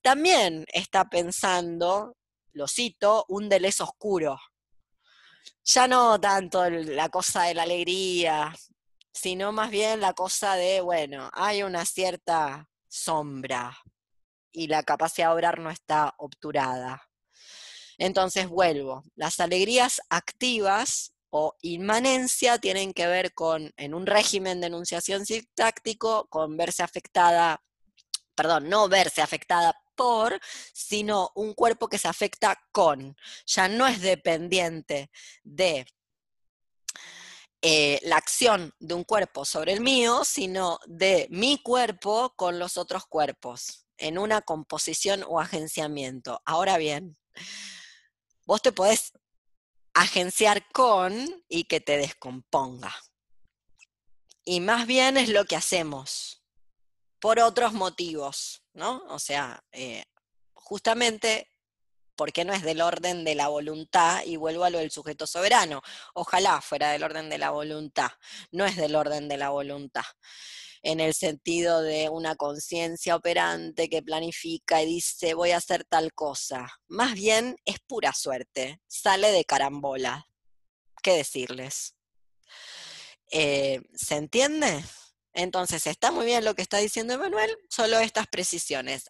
también 0.02 0.65
está 0.68 1.06
pensando, 1.06 2.18
lo 2.53 2.68
cito, 2.68 3.26
un 3.30 3.49
Deleuze 3.49 3.84
oscuro. 3.84 4.38
Ya 5.64 5.88
no 5.88 6.19
tanto 6.19 6.69
la 6.69 7.10
cosa 7.10 7.43
de 7.43 7.53
la 7.53 7.64
alegría, 7.64 8.53
sino 9.14 9.52
más 9.52 9.69
bien 9.69 10.02
la 10.02 10.14
cosa 10.14 10.56
de, 10.56 10.81
bueno, 10.81 11.30
hay 11.34 11.64
una 11.64 11.85
cierta 11.85 12.68
sombra 12.88 13.77
y 14.52 14.68
la 14.68 14.84
capacidad 14.84 15.30
de 15.30 15.34
obrar 15.34 15.60
no 15.60 15.69
está 15.69 16.14
obturada. 16.18 17.11
Entonces 17.98 18.48
vuelvo, 18.48 19.04
las 19.16 19.40
alegrías 19.40 20.02
activas 20.10 21.14
o 21.30 21.56
inmanencia 21.62 22.58
tienen 22.58 22.94
que 22.94 23.08
ver 23.08 23.34
con, 23.34 23.74
en 23.78 23.94
un 23.94 24.06
régimen 24.06 24.60
de 24.60 24.68
enunciación 24.68 25.26
sintáctico, 25.26 26.28
con 26.30 26.58
verse 26.58 26.84
afectada, 26.84 27.64
perdón, 28.36 28.70
no 28.70 28.90
verse 28.90 29.22
afectada 29.22 29.74
por, 29.96 30.40
sino 30.74 31.32
un 31.36 31.54
cuerpo 31.54 31.88
que 31.88 31.98
se 31.98 32.08
afecta 32.08 32.62
con. 32.72 33.16
Ya 33.46 33.70
no 33.70 33.88
es 33.88 34.02
dependiente 34.02 35.10
de 35.44 35.86
eh, 37.62 38.00
la 38.04 38.18
acción 38.18 38.74
de 38.80 38.96
un 38.96 39.04
cuerpo 39.04 39.46
sobre 39.46 39.72
el 39.72 39.82
mío, 39.82 40.24
sino 40.26 40.80
de 40.88 41.28
mi 41.30 41.62
cuerpo 41.62 42.34
con 42.36 42.60
los 42.60 42.76
otros 42.76 43.06
cuerpos, 43.06 43.86
en 43.98 44.18
una 44.18 44.42
composición 44.42 45.24
o 45.28 45.40
agenciamiento. 45.40 46.42
Ahora 46.44 46.78
bien, 46.78 47.18
vos 48.46 48.62
te 48.62 48.72
podés 48.72 49.14
agenciar 49.94 50.68
con 50.72 51.44
y 51.48 51.66
que 51.66 51.80
te 51.80 51.98
descomponga. 51.98 52.96
Y 54.44 54.60
más 54.60 54.88
bien 54.88 55.18
es 55.18 55.30
lo 55.30 55.46
que 55.46 55.56
hacemos 55.56 56.44
por 57.20 57.40
otros 57.40 57.74
motivos, 57.74 58.64
¿no? 58.74 59.04
O 59.10 59.20
sea, 59.20 59.64
eh, 59.72 60.06
justamente 60.54 61.48
porque 62.16 62.46
no 62.46 62.54
es 62.54 62.62
del 62.62 62.82
orden 62.82 63.24
de 63.24 63.36
la 63.36 63.48
voluntad, 63.48 64.24
y 64.26 64.36
vuelvo 64.36 64.64
a 64.64 64.70
lo 64.70 64.80
del 64.80 64.92
sujeto 64.92 65.26
soberano. 65.26 65.82
Ojalá 66.14 66.62
fuera 66.62 66.92
del 66.92 67.04
orden 67.04 67.30
de 67.30 67.38
la 67.38 67.50
voluntad, 67.50 68.12
no 68.52 68.66
es 68.66 68.76
del 68.76 68.96
orden 68.96 69.28
de 69.28 69.38
la 69.38 69.50
voluntad 69.50 70.04
en 70.84 70.99
el 70.99 71.14
sentido 71.14 71.82
de 71.82 72.10
una 72.10 72.36
conciencia 72.36 73.16
operante 73.16 73.90
que 73.90 74.02
planifica 74.02 74.82
y 74.82 74.88
dice 74.88 75.34
voy 75.34 75.52
a 75.52 75.58
hacer 75.58 75.86
tal 75.86 76.14
cosa. 76.14 76.68
Más 76.88 77.14
bien 77.14 77.56
es 77.66 77.80
pura 77.88 78.14
suerte, 78.14 78.82
sale 78.88 79.32
de 79.32 79.45
carambola. 79.45 80.28
¿Qué 81.03 81.14
decirles? 81.14 81.95
Eh, 83.32 83.82
¿Se 83.94 84.16
entiende? 84.16 84.84
Entonces, 85.34 85.88
está 85.88 86.12
muy 86.12 86.26
bien 86.26 86.44
lo 86.44 86.56
que 86.56 86.62
está 86.62 86.78
diciendo 86.78 87.14
Emanuel, 87.14 87.56
solo 87.70 87.99
estas 87.99 88.28
precisiones. 88.28 89.10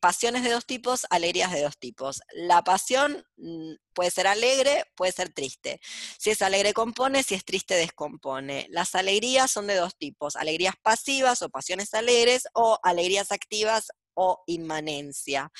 pasiones 0.00 0.42
de 0.42 0.50
dos 0.50 0.64
tipos, 0.66 1.06
alegrías 1.10 1.52
de 1.52 1.62
dos 1.62 1.78
tipos. 1.78 2.20
La 2.32 2.62
pasión 2.62 3.24
mm, 3.36 3.74
puede 3.92 4.10
ser 4.10 4.26
alegre, 4.26 4.84
puede 4.96 5.12
ser 5.12 5.32
triste. 5.32 5.80
Si 6.18 6.30
es 6.30 6.40
alegre, 6.40 6.72
compone, 6.72 7.22
si 7.22 7.34
es 7.34 7.44
triste, 7.44 7.74
descompone. 7.74 8.66
Las 8.70 8.94
alegrías 8.94 9.50
son 9.50 9.66
de 9.66 9.76
dos 9.76 9.96
tipos, 9.96 10.36
alegrías 10.36 10.74
pasivas 10.82 11.42
o 11.42 11.50
pasiones 11.50 11.92
alegres 11.94 12.48
o 12.54 12.78
alegrías 12.82 13.30
activas 13.30 13.88
o 14.14 14.42
inmanencia. 14.46 15.52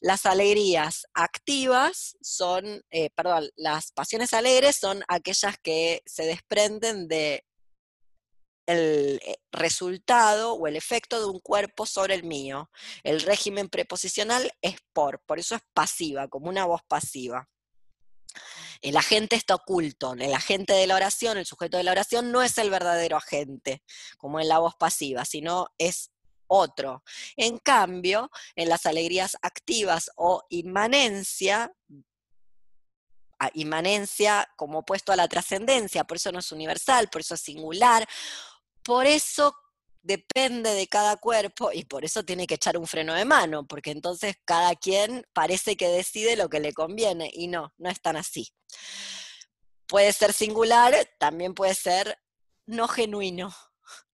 Las 0.00 0.26
alegrías 0.26 1.06
activas 1.14 2.16
son, 2.20 2.82
eh, 2.90 3.10
perdón, 3.16 3.50
las 3.56 3.90
pasiones 3.90 4.32
alegres 4.32 4.76
son 4.76 5.02
aquellas 5.08 5.56
que 5.58 6.02
se 6.06 6.24
desprenden 6.24 7.08
de 7.08 7.45
el 8.66 9.20
eh, 9.24 9.38
resultado 9.52 10.54
o 10.54 10.66
el 10.66 10.76
efecto 10.76 11.20
de 11.20 11.26
un 11.26 11.40
cuerpo 11.40 11.86
sobre 11.86 12.14
el 12.14 12.24
mío. 12.24 12.70
El 13.02 13.20
régimen 13.20 13.68
preposicional 13.68 14.52
es 14.60 14.76
por, 14.92 15.20
por 15.20 15.38
eso 15.38 15.54
es 15.54 15.62
pasiva, 15.72 16.28
como 16.28 16.48
una 16.48 16.66
voz 16.66 16.82
pasiva. 16.86 17.48
El 18.82 18.96
agente 18.96 19.36
está 19.36 19.54
oculto, 19.54 20.12
el 20.12 20.34
agente 20.34 20.74
de 20.74 20.86
la 20.86 20.96
oración, 20.96 21.38
el 21.38 21.46
sujeto 21.46 21.78
de 21.78 21.84
la 21.84 21.92
oración 21.92 22.30
no 22.30 22.42
es 22.42 22.58
el 22.58 22.70
verdadero 22.70 23.16
agente, 23.16 23.82
como 24.18 24.38
en 24.38 24.48
la 24.48 24.58
voz 24.58 24.74
pasiva, 24.76 25.24
sino 25.24 25.68
es 25.78 26.10
otro. 26.46 27.02
En 27.36 27.58
cambio, 27.58 28.30
en 28.54 28.68
las 28.68 28.86
alegrías 28.86 29.36
activas 29.42 30.10
o 30.16 30.44
inmanencia, 30.50 31.72
inmanencia 33.54 34.48
como 34.56 34.80
opuesto 34.80 35.12
a 35.12 35.16
la 35.16 35.28
trascendencia, 35.28 36.04
por 36.04 36.16
eso 36.16 36.32
no 36.32 36.38
es 36.38 36.52
universal, 36.52 37.08
por 37.08 37.22
eso 37.22 37.34
es 37.34 37.40
singular, 37.40 38.06
por 38.86 39.04
eso 39.04 39.52
depende 40.00 40.72
de 40.72 40.86
cada 40.86 41.16
cuerpo 41.16 41.72
y 41.72 41.84
por 41.84 42.04
eso 42.04 42.22
tiene 42.22 42.46
que 42.46 42.54
echar 42.54 42.78
un 42.78 42.86
freno 42.86 43.14
de 43.14 43.24
mano, 43.24 43.66
porque 43.66 43.90
entonces 43.90 44.36
cada 44.44 44.76
quien 44.76 45.26
parece 45.32 45.76
que 45.76 45.88
decide 45.88 46.36
lo 46.36 46.48
que 46.48 46.60
le 46.60 46.72
conviene 46.72 47.28
y 47.34 47.48
no, 47.48 47.74
no 47.78 47.90
es 47.90 48.00
tan 48.00 48.16
así. 48.16 48.52
Puede 49.88 50.12
ser 50.12 50.32
singular, 50.32 50.94
también 51.18 51.52
puede 51.52 51.74
ser 51.74 52.16
no 52.66 52.86
genuino. 52.86 53.52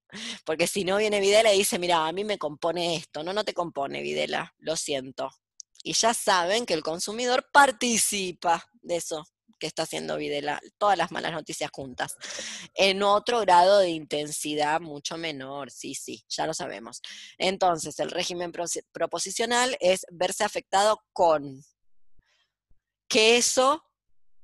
Porque 0.44 0.66
si 0.66 0.84
no 0.84 0.96
viene 0.96 1.20
Videla 1.20 1.52
y 1.52 1.58
dice, 1.58 1.78
mira, 1.78 2.06
a 2.06 2.12
mí 2.12 2.24
me 2.24 2.38
compone 2.38 2.96
esto, 2.96 3.22
no, 3.22 3.34
no 3.34 3.44
te 3.44 3.54
compone 3.54 4.02
Videla, 4.02 4.54
lo 4.58 4.76
siento. 4.76 5.30
Y 5.82 5.92
ya 5.92 6.14
saben 6.14 6.64
que 6.64 6.74
el 6.74 6.82
consumidor 6.82 7.48
participa 7.52 8.66
de 8.80 8.96
eso 8.96 9.26
que 9.62 9.68
está 9.68 9.84
haciendo 9.84 10.16
Videla, 10.16 10.60
todas 10.76 10.98
las 10.98 11.12
malas 11.12 11.30
noticias 11.30 11.70
juntas, 11.72 12.16
en 12.74 13.04
otro 13.04 13.38
grado 13.42 13.78
de 13.78 13.90
intensidad 13.90 14.80
mucho 14.80 15.16
menor, 15.16 15.70
sí, 15.70 15.94
sí, 15.94 16.24
ya 16.28 16.48
lo 16.48 16.52
sabemos. 16.52 17.00
Entonces, 17.38 18.00
el 18.00 18.10
régimen 18.10 18.50
proposicional 18.90 19.76
es 19.78 20.04
verse 20.10 20.42
afectado 20.42 21.00
con, 21.12 21.62
que 23.06 23.36
eso, 23.36 23.84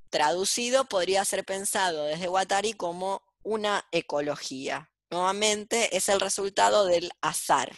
traducido, 0.08 0.84
podría 0.84 1.24
ser 1.24 1.44
pensado 1.44 2.04
desde 2.04 2.28
Guattari 2.28 2.74
como 2.74 3.22
una 3.42 3.88
ecología. 3.90 4.92
Nuevamente, 5.10 5.96
es 5.96 6.08
el 6.08 6.20
resultado 6.20 6.86
del 6.86 7.10
azar. 7.22 7.76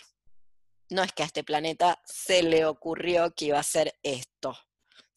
No 0.91 1.03
es 1.03 1.13
que 1.13 1.23
a 1.23 1.27
este 1.27 1.43
planeta 1.43 2.03
se 2.05 2.43
le 2.43 2.67
ocurrió 2.67 3.33
que 3.35 3.47
iba 3.47 3.59
a 3.59 3.63
ser 3.63 3.99
esto 4.03 4.59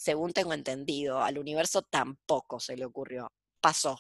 según 0.04 0.34
tengo 0.34 0.54
entendido. 0.54 1.22
Al 1.22 1.38
universo 1.38 1.82
tampoco 1.82 2.60
se 2.60 2.76
le 2.76 2.86
ocurrió, 2.86 3.32
pasó. 3.62 3.98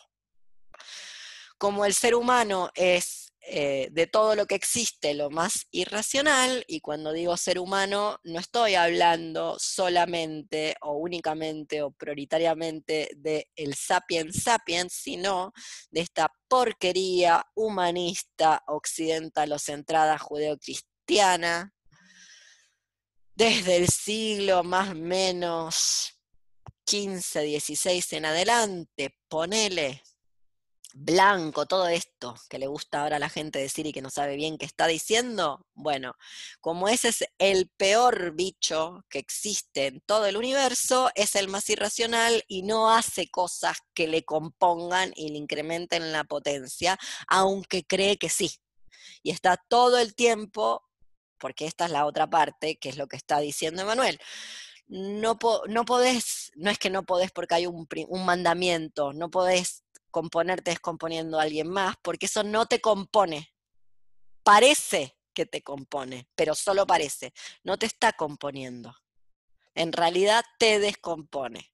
Como 1.57 1.85
el 1.85 1.93
ser 1.93 2.13
humano 2.15 2.69
es 2.75 3.31
eh, 3.45 3.88
de 3.91 4.07
todo 4.07 4.35
lo 4.35 4.45
que 4.45 4.55
existe 4.55 5.13
lo 5.13 5.30
más 5.30 5.65
irracional, 5.71 6.65
y 6.67 6.81
cuando 6.81 7.13
digo 7.13 7.38
ser 7.38 7.59
humano 7.59 8.17
no 8.23 8.39
estoy 8.39 8.75
hablando 8.75 9.57
solamente 9.59 10.75
o 10.81 10.93
únicamente 10.93 11.81
o 11.81 11.91
prioritariamente 11.91 13.09
de 13.15 13.49
el 13.55 13.75
sapiens 13.75 14.43
sapiens, 14.43 14.93
sino 14.93 15.53
de 15.89 16.01
esta 16.01 16.34
porquería 16.49 17.45
humanista 17.53 18.61
occidentalocentrada 18.67 20.17
judeocristiana 20.17 21.73
desde 23.35 23.77
el 23.77 23.89
siglo 23.89 24.64
más 24.64 24.95
menos 24.95 26.19
15, 26.85 27.41
16 27.41 28.14
en 28.14 28.26
adelante, 28.26 29.18
ponele 29.27 30.03
blanco, 30.93 31.65
todo 31.65 31.88
esto 31.88 32.35
que 32.49 32.60
le 32.60 32.68
gusta 32.68 33.01
ahora 33.01 33.15
a 33.15 33.19
la 33.19 33.30
gente 33.30 33.57
decir 33.57 33.88
y 33.88 33.91
que 33.91 34.01
no 34.03 34.11
sabe 34.11 34.35
bien 34.35 34.60
qué 34.60 34.65
está 34.65 34.85
diciendo, 34.85 35.65
bueno, 35.73 36.14
como 36.61 36.88
ese 36.88 37.10
es 37.10 37.26
el 37.39 37.68
peor 37.69 38.34
bicho 38.35 39.03
que 39.10 39.18
existe 39.18 39.88
en 39.88 40.01
todo 40.01 40.27
el 40.27 40.38
universo, 40.38 41.10
es 41.15 41.35
el 41.35 41.47
más 41.47 41.68
irracional 41.69 42.43
y 42.47 42.61
no 42.61 42.93
hace 42.93 43.30
cosas 43.31 43.77
que 43.95 44.07
le 44.07 44.23
compongan 44.23 45.11
y 45.15 45.30
le 45.30 45.39
incrementen 45.39 46.11
la 46.11 46.26
potencia, 46.26 46.99
aunque 47.27 47.84
cree 47.84 48.18
que 48.18 48.30
sí. 48.30 48.51
Y 49.23 49.31
está 49.31 49.57
todo 49.57 49.97
el 49.97 50.14
tiempo 50.14 50.84
porque 51.43 51.65
esta 51.65 51.83
es 51.83 51.91
la 51.91 52.05
otra 52.05 52.29
parte, 52.29 52.77
que 52.77 52.87
es 52.87 52.95
lo 52.95 53.07
que 53.07 53.17
está 53.17 53.41
diciendo 53.41 53.81
Emanuel. 53.81 54.17
No, 54.87 55.37
no 55.67 55.83
podés, 55.83 56.53
no 56.55 56.71
es 56.71 56.79
que 56.79 56.89
no 56.89 57.03
podés 57.03 57.31
porque 57.31 57.55
hay 57.55 57.65
un, 57.65 57.85
un 58.07 58.25
mandamiento, 58.25 59.11
no 59.11 59.29
podés 59.29 59.83
componerte 60.09 60.71
descomponiendo 60.71 61.37
a 61.37 61.43
alguien 61.43 61.67
más, 61.67 61.97
porque 62.01 62.27
eso 62.27 62.43
no 62.43 62.65
te 62.65 62.79
compone. 62.79 63.53
Parece 64.41 65.17
que 65.33 65.45
te 65.45 65.61
compone, 65.61 66.29
pero 66.33 66.55
solo 66.55 66.87
parece, 66.87 67.33
no 67.61 67.77
te 67.77 67.87
está 67.87 68.13
componiendo. 68.13 68.95
En 69.75 69.91
realidad 69.91 70.45
te 70.57 70.79
descompone. 70.79 71.73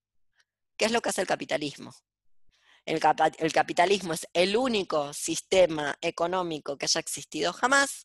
¿Qué 0.76 0.86
es 0.86 0.90
lo 0.90 1.00
que 1.00 1.10
hace 1.10 1.20
el 1.20 1.28
capitalismo? 1.28 1.94
El, 2.86 3.52
capitalismo 3.52 4.14
es 4.14 4.26
el 4.32 4.56
único 4.56 5.12
sistema 5.12 5.96
económico 6.00 6.76
que 6.76 6.86
haya 6.86 7.00
existido 7.00 7.52
jamás 7.52 8.04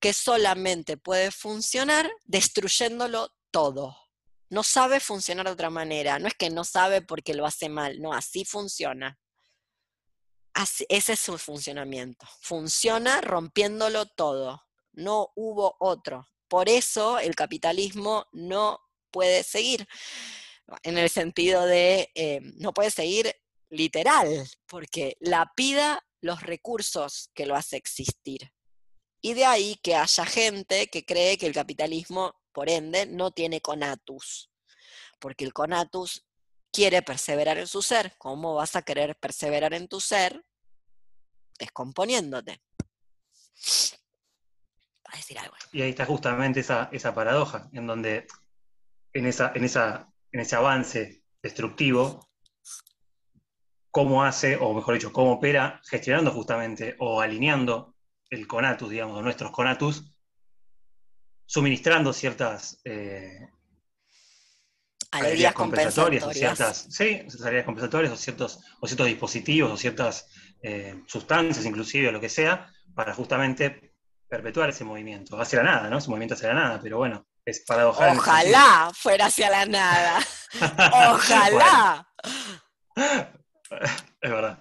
que 0.00 0.12
solamente 0.12 0.96
puede 0.96 1.30
funcionar 1.30 2.10
destruyéndolo 2.24 3.34
todo. 3.50 3.96
No 4.48 4.62
sabe 4.62 5.00
funcionar 5.00 5.46
de 5.46 5.52
otra 5.52 5.70
manera. 5.70 6.18
No 6.18 6.28
es 6.28 6.34
que 6.34 6.50
no 6.50 6.64
sabe 6.64 7.02
porque 7.02 7.34
lo 7.34 7.44
hace 7.44 7.68
mal, 7.68 8.00
no, 8.00 8.12
así 8.12 8.44
funciona. 8.44 9.18
ese 10.88 11.12
es 11.12 11.20
su 11.20 11.36
funcionamiento. 11.38 12.26
Funciona 12.40 13.20
rompiéndolo 13.20 14.06
todo. 14.06 14.62
No 14.92 15.32
hubo 15.34 15.76
otro. 15.80 16.28
Por 16.48 16.68
eso 16.68 17.18
el 17.18 17.34
capitalismo 17.34 18.26
no 18.32 18.80
puede 19.10 19.42
seguir. 19.42 19.86
En 20.82 20.98
el 20.98 21.10
sentido 21.10 21.66
de, 21.66 22.10
eh, 22.14 22.40
no 22.56 22.72
puede 22.72 22.90
seguir 22.90 23.34
literal, 23.74 24.48
porque 24.66 25.16
la 25.20 25.52
pida 25.54 26.04
los 26.20 26.42
recursos 26.42 27.30
que 27.34 27.46
lo 27.46 27.54
hace 27.54 27.76
existir. 27.76 28.52
Y 29.20 29.34
de 29.34 29.44
ahí 29.44 29.76
que 29.82 29.96
haya 29.96 30.24
gente 30.24 30.88
que 30.88 31.04
cree 31.04 31.36
que 31.38 31.46
el 31.46 31.54
capitalismo, 31.54 32.34
por 32.52 32.68
ende, 32.68 33.06
no 33.06 33.30
tiene 33.30 33.60
conatus, 33.60 34.50
porque 35.18 35.44
el 35.44 35.52
conatus 35.52 36.24
quiere 36.72 37.02
perseverar 37.02 37.58
en 37.58 37.66
su 37.66 37.82
ser. 37.82 38.14
¿Cómo 38.18 38.54
vas 38.54 38.76
a 38.76 38.82
querer 38.82 39.16
perseverar 39.16 39.74
en 39.74 39.88
tu 39.88 40.00
ser? 40.00 40.44
Descomponiéndote. 41.58 42.60
a 45.04 45.16
decir 45.16 45.38
algo. 45.38 45.54
Y 45.72 45.82
ahí 45.82 45.90
está 45.90 46.06
justamente 46.06 46.60
esa, 46.60 46.88
esa 46.92 47.14
paradoja, 47.14 47.68
en 47.72 47.86
donde 47.86 48.26
en, 49.12 49.26
esa, 49.26 49.52
en, 49.54 49.64
esa, 49.64 50.12
en 50.32 50.40
ese 50.40 50.56
avance 50.56 51.22
destructivo 51.42 52.28
cómo 53.94 54.24
hace, 54.24 54.56
o 54.56 54.74
mejor 54.74 54.94
dicho, 54.94 55.12
cómo 55.12 55.34
opera, 55.34 55.80
gestionando 55.88 56.32
justamente 56.32 56.96
o 56.98 57.20
alineando 57.20 57.94
el 58.28 58.48
conatus, 58.48 58.90
digamos, 58.90 59.22
nuestros 59.22 59.52
conatus, 59.52 60.12
suministrando 61.46 62.12
ciertas 62.12 62.80
eh, 62.84 63.38
alegrías 65.12 65.54
compensatorias, 65.54 66.24
o 66.24 66.32
ciertas, 66.32 66.88
sí, 66.90 67.24
alegrías 67.40 67.64
compensatorias 67.64 68.12
o 68.12 68.16
ciertos, 68.16 68.58
o 68.80 68.88
ciertos 68.88 69.06
dispositivos 69.06 69.70
o 69.70 69.76
ciertas 69.76 70.26
eh, 70.60 71.04
sustancias, 71.06 71.64
inclusive, 71.64 72.08
o 72.08 72.12
lo 72.12 72.20
que 72.20 72.28
sea, 72.28 72.68
para 72.96 73.14
justamente 73.14 73.94
perpetuar 74.28 74.70
ese 74.70 74.82
movimiento, 74.82 75.40
hacia 75.40 75.62
la 75.62 75.70
nada, 75.70 75.88
¿no? 75.88 75.98
Ese 75.98 76.08
movimiento 76.08 76.34
hacia 76.34 76.48
la 76.48 76.54
nada, 76.54 76.80
pero 76.82 76.98
bueno, 76.98 77.28
es 77.44 77.60
paradojal. 77.64 78.18
Ojalá 78.18 78.90
fuera 78.92 79.26
hacia 79.26 79.50
la 79.50 79.66
nada. 79.66 80.18
Ojalá. 81.12 82.08
Es 84.20 84.30
verdad. 84.30 84.58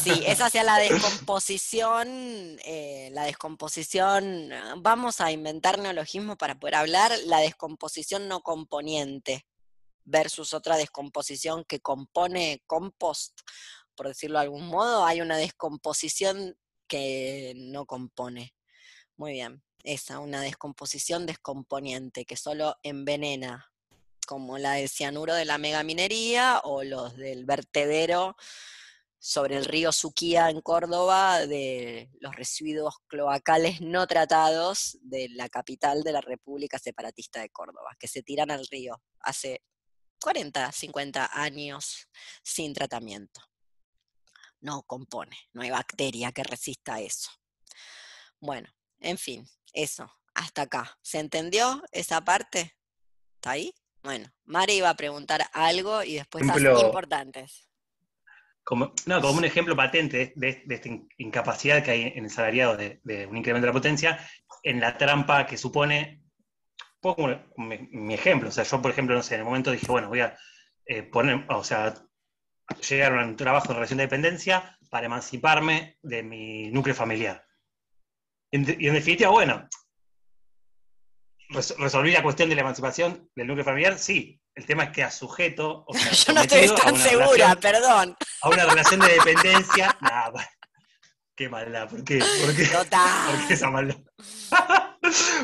Sí, 0.00 0.22
es 0.24 0.40
hacia 0.40 0.62
la 0.62 0.78
descomposición, 0.78 2.08
eh, 2.64 3.10
la 3.12 3.24
descomposición, 3.24 4.50
vamos 4.76 5.20
a 5.20 5.32
inventar 5.32 5.80
neologismo 5.80 6.36
para 6.36 6.60
poder 6.60 6.76
hablar, 6.76 7.12
la 7.24 7.40
descomposición 7.40 8.28
no 8.28 8.42
componiente 8.42 9.44
versus 10.04 10.54
otra 10.54 10.76
descomposición 10.76 11.64
que 11.64 11.80
compone 11.80 12.62
compost, 12.68 13.40
por 13.96 14.06
decirlo 14.06 14.38
de 14.38 14.44
algún 14.44 14.68
modo, 14.68 15.04
hay 15.04 15.20
una 15.20 15.36
descomposición 15.36 16.56
que 16.86 17.54
no 17.56 17.86
compone. 17.86 18.54
Muy 19.16 19.32
bien, 19.32 19.64
esa, 19.82 20.20
una 20.20 20.40
descomposición 20.42 21.26
descomponiente 21.26 22.24
que 22.24 22.36
solo 22.36 22.76
envenena, 22.84 23.72
como 24.26 24.58
la 24.58 24.72
del 24.74 24.88
cianuro 24.88 25.34
de 25.34 25.44
la 25.46 25.58
megaminería 25.58 26.60
o 26.64 26.84
los 26.84 27.16
del 27.16 27.46
vertedero 27.46 28.36
sobre 29.18 29.56
el 29.56 29.64
río 29.64 29.90
Suquía 29.92 30.50
en 30.50 30.60
Córdoba 30.60 31.46
de 31.46 32.10
los 32.20 32.36
residuos 32.36 32.96
cloacales 33.08 33.80
no 33.80 34.06
tratados 34.06 34.98
de 35.00 35.28
la 35.30 35.48
capital 35.48 36.02
de 36.02 36.12
la 36.12 36.20
República 36.20 36.78
Separatista 36.78 37.40
de 37.40 37.50
Córdoba, 37.50 37.96
que 37.98 38.08
se 38.08 38.22
tiran 38.22 38.50
al 38.50 38.66
río 38.66 39.02
hace 39.20 39.62
40, 40.20 40.70
50 40.70 41.30
años 41.32 42.08
sin 42.42 42.72
tratamiento. 42.72 43.40
No 44.60 44.82
compone, 44.82 45.36
no 45.52 45.62
hay 45.62 45.70
bacteria 45.70 46.32
que 46.32 46.42
resista 46.42 47.00
eso. 47.00 47.30
Bueno, 48.40 48.68
en 49.00 49.18
fin, 49.18 49.48
eso, 49.72 50.10
hasta 50.34 50.62
acá. 50.62 50.98
¿Se 51.02 51.18
entendió 51.18 51.82
esa 51.92 52.24
parte? 52.24 52.76
¿Está 53.34 53.50
ahí? 53.52 53.74
Bueno, 54.06 54.28
Mari 54.44 54.74
iba 54.74 54.88
a 54.88 54.94
preguntar 54.94 55.40
algo 55.52 56.04
y 56.04 56.14
después 56.14 56.46
cosas 56.46 56.84
importantes. 56.84 57.68
Como, 58.62 58.92
no, 59.06 59.20
como 59.20 59.38
un 59.38 59.44
ejemplo 59.44 59.74
patente 59.74 60.32
de, 60.36 60.62
esta 60.68 60.88
incapacidad 61.18 61.82
que 61.82 61.90
hay 61.90 62.02
en 62.14 62.22
el 62.22 62.30
salariado 62.30 62.76
de, 62.76 63.00
un 63.28 63.36
incremento 63.36 63.66
de 63.66 63.72
la 63.72 63.72
potencia, 63.72 64.20
en 64.62 64.78
la 64.78 64.96
trampa 64.96 65.44
que 65.44 65.58
supone, 65.58 66.22
pongo 67.00 67.36
mi, 67.56 68.14
ejemplo, 68.14 68.48
o 68.48 68.52
sea, 68.52 68.62
yo 68.62 68.80
por 68.80 68.92
ejemplo, 68.92 69.16
no 69.16 69.24
sé, 69.24 69.34
en 69.34 69.40
el 69.40 69.44
momento 69.44 69.72
dije, 69.72 69.88
bueno, 69.88 70.08
voy 70.08 70.20
a 70.20 70.38
eh, 70.86 71.02
poner, 71.02 71.44
o 71.48 71.64
sea, 71.64 71.92
llegar 72.88 73.12
a 73.18 73.24
un 73.24 73.34
trabajo 73.34 73.68
de 73.68 73.74
relación 73.74 73.96
de 73.96 74.04
dependencia 74.04 74.78
para 74.88 75.06
emanciparme 75.06 75.98
de 76.02 76.22
mi 76.22 76.70
núcleo 76.70 76.94
familiar. 76.94 77.44
en- 78.52 78.76
y 78.78 78.86
en 78.86 78.94
definitiva, 78.94 79.30
bueno, 79.30 79.68
resolví 81.50 82.12
la 82.12 82.22
cuestión 82.22 82.48
de 82.48 82.54
la 82.54 82.62
emancipación 82.62 83.28
del 83.34 83.46
núcleo 83.46 83.64
familiar, 83.64 83.98
sí. 83.98 84.40
El 84.54 84.64
tema 84.66 84.84
es 84.84 84.90
que 84.90 85.02
a 85.02 85.10
sujeto, 85.10 85.84
o 85.86 85.94
sea, 85.94 86.10
Yo 86.12 86.32
no 86.32 86.40
estoy 86.40 86.68
tan 86.74 86.96
segura, 86.96 87.26
relación- 87.54 87.60
perdón. 87.60 88.16
a 88.42 88.48
una 88.48 88.64
relación 88.66 89.00
de 89.00 89.08
dependencia. 89.12 89.96
Nah, 90.00 90.30
qué 91.36 91.48
maldad, 91.48 91.88
¿por 91.88 92.02
qué? 92.04 92.18
¿Por 92.44 92.56
qué? 92.56 92.64
Total. 92.66 93.30
¿Por 93.38 93.46
qué 93.48 93.54
esa 93.54 93.70
maldad? 93.70 93.96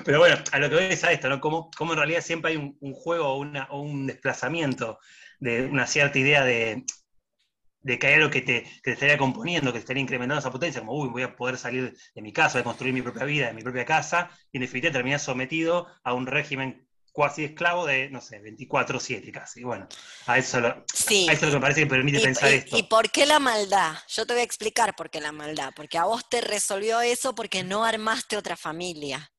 Pero 0.04 0.18
bueno, 0.18 0.36
a 0.50 0.58
lo 0.58 0.68
que 0.68 0.74
voy 0.76 0.84
es 0.86 1.04
a 1.04 1.12
esto, 1.12 1.28
¿no? 1.28 1.40
Como, 1.40 1.70
como 1.76 1.92
en 1.92 1.98
realidad 1.98 2.22
siempre 2.22 2.52
hay 2.52 2.56
un, 2.56 2.76
un 2.80 2.94
juego 2.94 3.28
o, 3.28 3.36
una- 3.38 3.66
o 3.70 3.80
un 3.80 4.06
desplazamiento 4.06 4.98
de 5.38 5.66
una 5.66 5.86
cierta 5.86 6.18
idea 6.18 6.44
de, 6.44 6.84
de 7.82 7.98
que 7.98 8.06
hay 8.08 8.14
algo 8.14 8.30
que 8.30 8.40
te, 8.42 8.62
que 8.64 8.80
te 8.82 8.92
estaría 8.92 9.18
componiendo, 9.18 9.70
que 9.72 9.78
te 9.78 9.80
estaría 9.80 10.02
incrementando 10.02 10.38
esa 10.40 10.50
potencia, 10.52 10.80
como, 10.80 10.94
uy, 10.94 11.08
voy 11.10 11.22
a 11.22 11.36
poder 11.36 11.56
salir 11.58 11.96
de 12.14 12.22
mi 12.22 12.32
casa, 12.32 12.54
voy 12.54 12.60
a 12.62 12.64
construir 12.64 12.94
mi 12.94 13.02
propia 13.02 13.24
vida, 13.24 13.46
de 13.48 13.54
mi 13.54 13.62
propia 13.62 13.84
casa, 13.84 14.30
y 14.52 14.58
en 14.58 14.62
definitiva 14.62 14.92
terminas 14.92 15.22
sometido 15.22 15.86
a 16.04 16.14
un 16.14 16.26
régimen 16.26 16.86
cuasi 17.12 17.44
esclavo 17.44 17.84
de, 17.86 18.08
no 18.10 18.20
sé, 18.20 18.40
24-7 18.40 19.30
casi. 19.32 19.62
Bueno, 19.64 19.86
a 20.26 20.38
eso, 20.38 20.60
lo- 20.60 20.84
Sí. 20.94 21.26
a 21.28 21.32
eso 21.32 21.46
es 21.46 21.52
lo 21.52 21.56
que 21.56 21.56
me 21.56 21.60
parece 21.60 21.80
que 21.82 21.86
permite 21.86 22.18
¿Y, 22.18 22.22
pensar 22.22 22.50
y- 22.50 22.54
esto. 22.56 22.76
y 22.78 22.82
por 22.84 23.10
qué 23.10 23.26
la 23.26 23.38
maldad? 23.38 23.94
Yo 24.08 24.26
te 24.26 24.32
voy 24.34 24.40
a 24.40 24.44
explicar 24.44 24.94
por 24.96 25.10
qué 25.10 25.20
la 25.20 25.32
maldad. 25.32 25.72
Porque 25.76 25.98
a 25.98 26.04
vos 26.04 26.28
te 26.28 26.40
resolvió 26.40 27.00
eso 27.00 27.34
porque 27.34 27.62
no 27.64 27.84
armaste 27.84 28.36
otra 28.36 28.56
familia. 28.56 29.30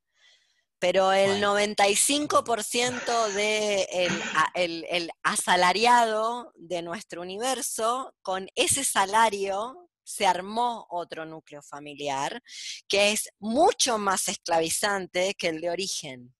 Pero 0.84 1.14
el 1.14 1.30
Bueno. 1.40 1.54
95% 1.56 3.30
de 3.36 3.84
el, 3.90 4.12
a- 4.36 4.52
el- 4.54 4.86
el 4.90 5.12
asalariado 5.24 6.52
de 6.58 6.82
nuestro 6.82 7.22
universo, 7.22 8.14
con 8.22 8.50
ese 8.56 8.84
salario 8.84 9.90
se 10.04 10.26
armó 10.26 10.86
otro 10.90 11.26
núcleo 11.26 11.62
familiar 11.62 12.42
que 12.90 13.14
es 13.14 13.30
mucho 13.40 13.98
más 13.98 14.28
esclavizante 14.28 15.34
que 15.36 15.48
el 15.48 15.62
de 15.62 15.70
origen 15.70 16.36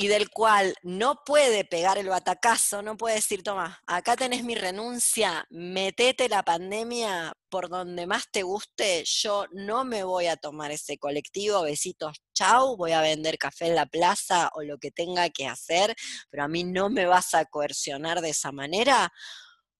y 0.00 0.08
del 0.08 0.30
cual 0.30 0.74
no 0.82 1.24
puede 1.26 1.66
pegar 1.66 1.98
el 1.98 2.08
batacazo, 2.08 2.80
no 2.80 2.96
puede 2.96 3.16
decir, 3.16 3.42
toma, 3.42 3.82
acá 3.86 4.16
tenés 4.16 4.44
mi 4.44 4.54
renuncia, 4.54 5.46
metete 5.50 6.26
la 6.30 6.42
pandemia 6.42 7.34
por 7.50 7.68
donde 7.68 8.06
más 8.06 8.24
te 8.32 8.42
guste, 8.42 9.04
yo 9.04 9.44
no 9.52 9.84
me 9.84 10.02
voy 10.02 10.28
a 10.28 10.38
tomar 10.38 10.70
ese 10.70 10.96
colectivo, 10.96 11.64
besitos, 11.64 12.16
chau, 12.32 12.78
voy 12.78 12.92
a 12.92 13.02
vender 13.02 13.36
café 13.36 13.66
en 13.66 13.74
la 13.74 13.84
plaza 13.84 14.50
o 14.54 14.62
lo 14.62 14.78
que 14.78 14.90
tenga 14.90 15.28
que 15.28 15.46
hacer, 15.46 15.94
pero 16.30 16.44
a 16.44 16.48
mí 16.48 16.64
no 16.64 16.88
me 16.88 17.04
vas 17.04 17.34
a 17.34 17.44
coercionar 17.44 18.22
de 18.22 18.30
esa 18.30 18.52
manera, 18.52 19.12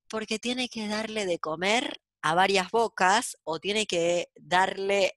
porque 0.07 0.39
tiene 0.39 0.69
que 0.69 0.87
darle 0.87 1.25
de 1.25 1.39
comer 1.39 1.99
a 2.21 2.35
varias 2.35 2.71
bocas 2.71 3.39
o 3.45 3.59
tiene 3.59 3.87
que 3.87 4.29
darle 4.37 5.15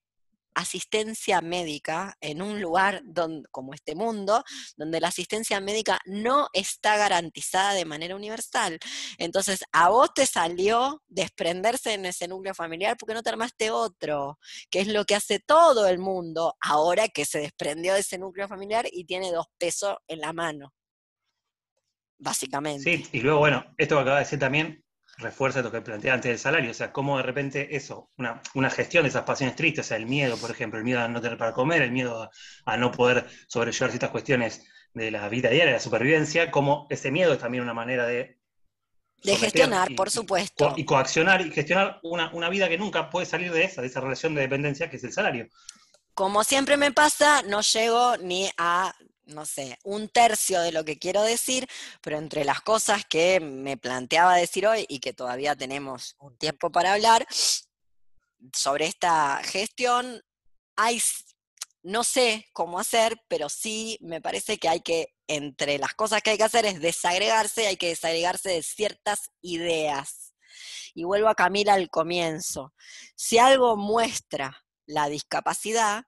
asistencia 0.55 1.41
médica 1.41 2.15
en 2.21 2.41
un 2.41 2.61
lugar 2.61 3.01
don- 3.05 3.43
como 3.51 3.73
este 3.73 3.95
mundo, 3.95 4.43
donde 4.77 4.99
la 4.99 5.09
asistencia 5.09 5.59
médica 5.59 5.99
no 6.05 6.47
está 6.53 6.97
garantizada 6.97 7.73
de 7.73 7.85
manera 7.85 8.15
universal. 8.15 8.79
Entonces, 9.17 9.63
a 9.71 9.89
vos 9.89 10.13
te 10.13 10.25
salió 10.25 11.01
desprenderse 11.07 11.93
en 11.93 12.05
ese 12.05 12.27
núcleo 12.27 12.53
familiar 12.53 12.97
porque 12.97 13.13
no 13.13 13.23
te 13.23 13.29
armaste 13.29 13.71
otro, 13.71 14.37
que 14.69 14.81
es 14.81 14.87
lo 14.87 15.05
que 15.05 15.15
hace 15.15 15.39
todo 15.39 15.87
el 15.87 15.99
mundo 15.99 16.55
ahora 16.61 17.07
que 17.07 17.25
se 17.25 17.39
desprendió 17.39 17.93
de 17.93 18.01
ese 18.01 18.17
núcleo 18.17 18.47
familiar 18.47 18.85
y 18.91 19.05
tiene 19.05 19.31
dos 19.31 19.47
pesos 19.57 19.95
en 20.07 20.19
la 20.19 20.33
mano, 20.33 20.73
básicamente. 22.17 22.97
Sí, 22.97 23.07
y 23.11 23.21
luego, 23.21 23.39
bueno, 23.39 23.65
esto 23.77 23.95
que 23.95 24.01
acaba 24.01 24.17
de 24.17 24.23
decir 24.23 24.39
también 24.39 24.82
refuerza 25.17 25.61
lo 25.61 25.71
que 25.71 25.81
planteé 25.81 26.11
antes 26.11 26.29
del 26.29 26.39
salario, 26.39 26.71
o 26.71 26.73
sea, 26.73 26.91
cómo 26.91 27.17
de 27.17 27.23
repente 27.23 27.75
eso, 27.75 28.09
una, 28.17 28.41
una 28.55 28.69
gestión 28.69 29.03
de 29.03 29.09
esas 29.09 29.23
pasiones 29.23 29.55
tristes, 29.55 29.85
o 29.85 29.87
sea, 29.89 29.97
el 29.97 30.05
miedo, 30.07 30.37
por 30.37 30.51
ejemplo, 30.51 30.79
el 30.79 30.85
miedo 30.85 30.99
a 31.01 31.07
no 31.07 31.21
tener 31.21 31.37
para 31.37 31.53
comer, 31.53 31.81
el 31.83 31.91
miedo 31.91 32.23
a, 32.23 32.31
a 32.65 32.77
no 32.77 32.91
poder 32.91 33.27
sobrellevar 33.47 33.91
ciertas 33.91 34.09
cuestiones 34.11 34.65
de 34.93 35.11
la 35.11 35.29
vida 35.29 35.49
diaria, 35.49 35.67
de 35.67 35.73
la 35.73 35.79
supervivencia, 35.79 36.51
como 36.51 36.87
ese 36.89 37.11
miedo 37.11 37.33
es 37.33 37.39
también 37.39 37.63
una 37.63 37.73
manera 37.73 38.05
de... 38.07 38.39
Gestionar, 39.25 39.89
y- 39.89 39.95
por 39.95 40.09
y 40.11 40.11
supuesto. 40.11 40.53
co- 40.55 40.73
y 40.77 40.85
coaccionar 40.85 41.41
y 41.41 41.51
gestionar 41.51 41.99
una, 42.03 42.31
una 42.33 42.49
vida 42.49 42.69
que 42.69 42.77
nunca 42.77 43.09
puede 43.09 43.25
salir 43.25 43.51
de 43.51 43.63
esa, 43.65 43.81
de 43.81 43.87
esa 43.87 44.01
relación 44.01 44.35
de 44.35 44.41
dependencia 44.41 44.89
que 44.89 44.97
es 44.97 45.03
el 45.03 45.13
salario. 45.13 45.47
Como 46.15 46.43
siempre 46.43 46.77
me 46.77 46.91
pasa, 46.91 47.41
no 47.43 47.61
llego 47.61 48.17
ni 48.17 48.49
a, 48.57 48.93
no 49.25 49.45
sé, 49.45 49.77
un 49.83 50.09
tercio 50.09 50.61
de 50.61 50.71
lo 50.71 50.83
que 50.83 50.97
quiero 50.97 51.23
decir, 51.23 51.67
pero 52.01 52.17
entre 52.17 52.43
las 52.45 52.61
cosas 52.61 53.05
que 53.05 53.39
me 53.39 53.77
planteaba 53.77 54.35
decir 54.35 54.67
hoy 54.67 54.85
y 54.89 54.99
que 54.99 55.13
todavía 55.13 55.55
tenemos 55.55 56.15
un 56.19 56.37
tiempo 56.37 56.71
para 56.71 56.93
hablar 56.93 57.25
sobre 58.53 58.87
esta 58.87 59.41
gestión, 59.43 60.21
hay, 60.75 61.01
no 61.83 62.03
sé 62.03 62.47
cómo 62.53 62.79
hacer, 62.79 63.21
pero 63.27 63.49
sí 63.49 63.97
me 64.01 64.21
parece 64.21 64.57
que 64.57 64.69
hay 64.69 64.81
que, 64.81 65.13
entre 65.27 65.77
las 65.77 65.93
cosas 65.93 66.21
que 66.21 66.31
hay 66.31 66.37
que 66.37 66.43
hacer 66.43 66.65
es 66.65 66.81
desagregarse, 66.81 67.67
hay 67.67 67.77
que 67.77 67.89
desagregarse 67.89 68.49
de 68.49 68.63
ciertas 68.63 69.31
ideas. 69.41 70.33
Y 70.93 71.05
vuelvo 71.05 71.29
a 71.29 71.35
Camila 71.35 71.73
al 71.73 71.89
comienzo. 71.89 72.73
Si 73.15 73.39
algo 73.39 73.75
muestra 73.75 74.63
la 74.85 75.07
discapacidad, 75.07 76.03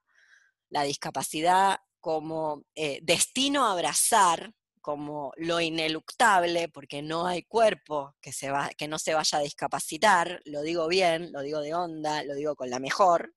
la 0.70 0.84
discapacidad 0.84 1.80
como 2.06 2.62
eh, 2.76 3.00
destino 3.02 3.66
a 3.66 3.72
abrazar, 3.72 4.54
como 4.80 5.32
lo 5.38 5.60
ineluctable, 5.60 6.70
porque 6.70 7.02
no 7.02 7.26
hay 7.26 7.42
cuerpo 7.42 8.14
que, 8.22 8.32
se 8.32 8.52
va, 8.52 8.70
que 8.78 8.88
no 8.88 9.00
se 9.00 9.16
vaya 9.16 9.40
a 9.40 9.42
discapacitar, 9.42 10.40
lo 10.46 10.62
digo 10.62 10.88
bien, 10.88 11.32
lo 11.32 11.42
digo 11.42 11.62
de 11.62 11.74
onda, 11.74 12.24
lo 12.24 12.36
digo 12.36 12.56
con 12.56 12.70
la 12.70 12.78
mejor, 12.78 13.34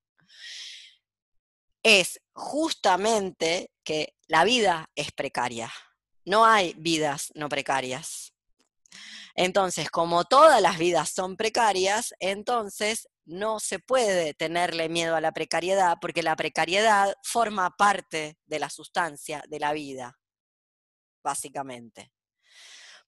es 1.82 2.20
justamente 2.34 3.70
que 3.82 4.12
la 4.26 4.44
vida 4.44 4.90
es 4.94 5.12
precaria. 5.12 5.72
No 6.26 6.44
hay 6.44 6.74
vidas 6.76 7.32
no 7.34 7.48
precarias. 7.48 8.34
Entonces, 9.34 9.88
como 9.88 10.24
todas 10.24 10.60
las 10.60 10.76
vidas 10.76 11.08
son 11.08 11.38
precarias, 11.38 12.12
entonces 12.20 13.08
no 13.28 13.60
se 13.60 13.78
puede 13.78 14.34
tenerle 14.34 14.88
miedo 14.88 15.14
a 15.14 15.20
la 15.20 15.32
precariedad 15.32 15.98
porque 16.00 16.22
la 16.22 16.34
precariedad 16.34 17.14
forma 17.22 17.70
parte 17.76 18.38
de 18.46 18.58
la 18.58 18.70
sustancia 18.70 19.42
de 19.48 19.60
la 19.60 19.72
vida, 19.72 20.18
básicamente. 21.22 22.12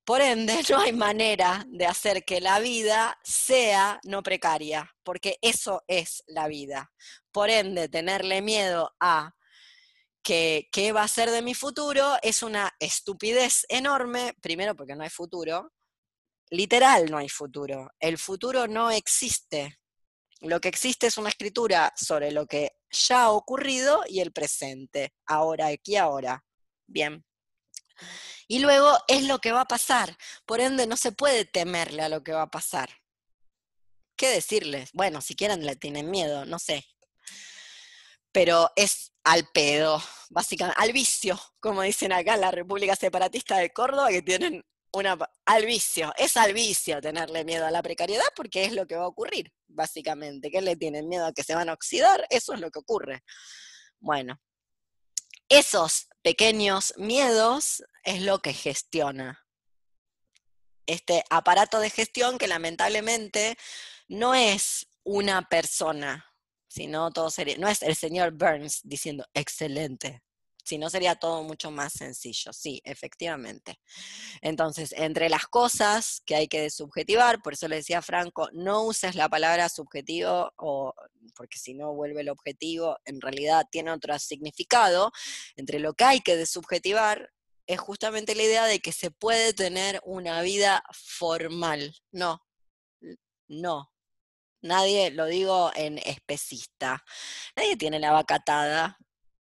Por 0.05 0.21
ende, 0.21 0.63
no 0.71 0.81
hay 0.81 0.93
manera 0.93 1.65
de 1.69 1.87
hacer 1.87 2.25
que 2.25 2.41
la 2.41 2.59
vida 2.61 3.19
sea 3.23 4.01
no 4.05 4.23
precaria, 4.23 4.91
porque 5.03 5.39
eso 5.41 5.83
es 5.89 6.23
la 6.27 6.49
vida. 6.49 6.93
Por 7.33 7.51
ende, 7.51 7.89
tenerle 7.89 8.43
miedo 8.43 8.95
a 9.01 9.35
que 10.23 10.69
qué 10.71 10.93
va 10.93 11.03
a 11.03 11.09
ser 11.09 11.31
de 11.31 11.43
mi 11.43 11.55
futuro 11.55 12.17
es 12.23 12.43
una 12.43 12.71
estupidez 12.79 13.65
enorme, 13.69 14.35
primero 14.43 14.77
porque 14.77 14.95
no 14.95 15.03
hay 15.03 15.11
futuro, 15.11 15.73
literal 16.51 17.11
no 17.11 17.19
hay 17.19 17.29
futuro. 17.29 17.91
El 17.99 18.19
futuro 18.19 18.67
no 18.67 18.91
existe. 18.91 19.80
Lo 20.41 20.61
que 20.61 20.69
existe 20.69 21.07
es 21.07 21.19
una 21.19 21.29
escritura 21.29 21.93
sobre 21.97 22.33
lo 22.33 22.47
que 22.47 22.73
ya 22.91 23.25
ha 23.25 23.31
ocurrido 23.31 24.03
y 24.09 24.21
el 24.21 24.33
presente, 24.33 25.15
ahora, 25.27 25.67
aquí, 25.67 25.97
ahora. 25.97 26.45
Bien. 26.87 27.25
Y 28.49 28.59
luego 28.61 28.97
es 29.07 29.25
lo 29.25 29.39
que 29.39 29.53
va 29.53 29.63
a 29.63 29.69
pasar. 29.69 30.17
Por 30.47 30.61
ende, 30.61 30.87
no 30.87 30.97
se 30.97 31.13
puede 31.13 31.45
temerle 31.45 32.03
a 32.03 32.09
lo 32.09 32.23
que 32.23 32.33
va 32.33 32.43
a 32.43 32.51
pasar. 32.51 32.91
¿Qué 34.17 34.29
decirles? 34.29 34.91
Bueno, 34.93 35.21
si 35.21 35.35
quieren 35.35 35.65
le 35.65 35.77
tienen 35.77 36.11
miedo, 36.11 36.45
no 36.47 36.59
sé. 36.59 36.85
Pero 38.33 38.71
es 38.77 39.13
al 39.25 39.49
pedo, 39.53 40.03
básicamente, 40.31 40.81
al 40.81 40.93
vicio, 40.93 41.41
como 41.61 41.83
dicen 41.83 42.13
acá 42.13 42.35
en 42.35 42.41
la 42.41 42.51
República 42.51 42.97
Separatista 42.97 43.59
de 43.59 43.73
Córdoba, 43.73 44.09
que 44.09 44.23
tienen 44.23 44.65
una, 44.93 45.19
al 45.47 45.67
vicio, 45.67 46.13
es 46.17 46.37
al 46.37 46.53
vicio 46.53 47.01
tenerle 47.01 47.45
miedo 47.45 47.67
a 47.67 47.71
la 47.71 47.83
precariedad 47.83 48.25
porque 48.35 48.65
es 48.65 48.73
lo 48.73 48.87
que 48.87 48.97
va 48.97 49.05
a 49.05 49.09
ocurrir, 49.09 49.53
básicamente. 49.69 50.51
¿Qué 50.51 50.61
le 50.61 50.77
tienen 50.77 51.09
miedo 51.09 51.27
a 51.27 51.33
que 51.33 51.45
se 51.45 51.55
van 51.55 51.69
a 51.69 51.75
oxidar? 51.75 52.27
Eso 52.31 52.55
es 52.55 52.61
lo 52.61 52.71
que 52.71 52.79
ocurre. 52.79 53.23
Bueno, 53.99 54.41
esos 55.49 56.09
pequeños 56.23 56.95
miedos 56.97 57.83
es 58.05 58.23
lo 58.23 58.41
que 58.41 58.53
gestiona 58.53 59.45
este 60.91 61.25
aparato 61.31 61.79
de 61.79 61.91
gestión 61.91 62.37
que 62.39 62.49
lamentablemente 62.49 63.57
no 64.09 64.35
es 64.35 64.87
una 65.05 65.49
persona, 65.49 66.27
sino 66.69 67.11
todo 67.13 67.31
sería, 67.31 67.57
no 67.59 67.69
es 67.69 67.83
el 67.83 67.95
señor 67.95 68.33
Burns 68.33 68.81
diciendo 68.83 69.25
excelente, 69.35 70.23
sino 70.71 70.89
sería 70.89 71.17
todo 71.17 71.43
mucho 71.43 71.73
más 71.73 71.93
sencillo, 71.95 72.53
sí, 72.53 72.81
efectivamente. 72.85 73.81
Entonces, 74.41 74.95
entre 74.97 75.29
las 75.29 75.49
cosas 75.49 76.23
que 76.25 76.37
hay 76.37 76.47
que 76.47 76.61
desubjetivar, 76.61 77.43
por 77.43 77.55
eso 77.55 77.67
le 77.67 77.75
decía 77.75 78.03
Franco, 78.03 78.49
no 78.53 78.85
uses 78.85 79.17
la 79.17 79.29
palabra 79.29 79.69
subjetivo, 79.69 80.53
o, 80.57 80.95
porque 81.35 81.59
si 81.59 81.75
no 81.75 81.93
vuelve 81.93 82.21
el 82.21 82.29
objetivo, 82.29 82.97
en 83.05 83.21
realidad 83.21 83.67
tiene 83.69 83.91
otro 83.91 84.17
significado, 84.21 85.11
entre 85.57 85.81
lo 85.81 85.93
que 85.95 86.05
hay 86.05 86.21
que 86.21 86.37
desubjetivar 86.37 87.33
es 87.67 87.81
justamente 87.81 88.37
la 88.37 88.45
idea 88.45 88.67
de 88.67 88.79
que 88.79 88.93
se 88.93 89.11
puede 89.11 89.53
tener 89.53 90.01
una 90.05 90.41
vida 90.43 90.85
formal. 90.93 91.97
No, 92.13 92.41
no, 93.49 93.91
Nadie, 94.63 95.11
lo 95.11 95.25
digo 95.25 95.71
en 95.75 95.97
especista, 95.99 97.03
nadie 97.57 97.77
tiene 97.79 97.99
la 97.99 98.13
vaca 98.13 98.35
atada. 98.37 98.99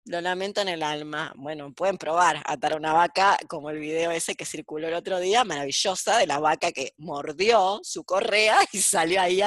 Lo 0.07 0.21
lamento 0.23 0.63
en 0.63 0.69
el 0.69 0.83
alma. 0.83 1.33
Bueno, 1.37 1.73
pueden 1.75 1.99
probar 1.99 2.43
atar 2.47 2.75
una 2.75 2.95
vaca, 2.95 3.37
como 3.49 3.69
el 3.69 3.79
video 3.79 4.11
ese 4.11 4.35
que 4.35 4.47
circuló 4.47 4.89
el 4.89 4.95
otro 4.95 5.21
día, 5.21 5.45
maravillosa, 5.45 6.17
de 6.17 6.27
la 6.27 6.39
vaca 6.39 6.73
que 6.73 6.95
mordió 6.97 7.81
su 7.83 8.03
correa 8.05 8.59
y 8.73 8.79
salió 8.79 9.21
ahí. 9.21 9.43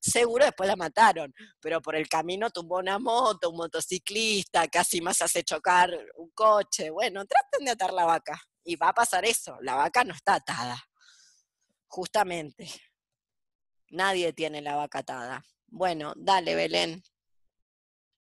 Seguro 0.00 0.46
después 0.46 0.66
la 0.66 0.76
mataron, 0.76 1.32
pero 1.60 1.82
por 1.82 1.94
el 1.94 2.08
camino 2.08 2.50
tumbó 2.50 2.78
una 2.78 2.98
moto, 2.98 3.50
un 3.50 3.56
motociclista, 3.58 4.66
casi 4.68 5.02
más 5.02 5.20
hace 5.20 5.44
chocar 5.44 5.90
un 6.16 6.30
coche. 6.30 6.90
Bueno, 6.90 7.24
traten 7.26 7.66
de 7.66 7.72
atar 7.72 7.92
la 7.92 8.06
vaca. 8.06 8.40
Y 8.64 8.76
va 8.76 8.90
a 8.90 8.94
pasar 8.94 9.24
eso, 9.24 9.58
la 9.60 9.74
vaca 9.74 10.04
no 10.04 10.14
está 10.14 10.36
atada. 10.36 10.82
Justamente. 11.86 12.70
Nadie 13.90 14.32
tiene 14.32 14.62
la 14.62 14.76
vaca 14.76 15.00
atada. 15.00 15.44
Bueno, 15.66 16.14
dale, 16.16 16.54
Belén. 16.54 17.02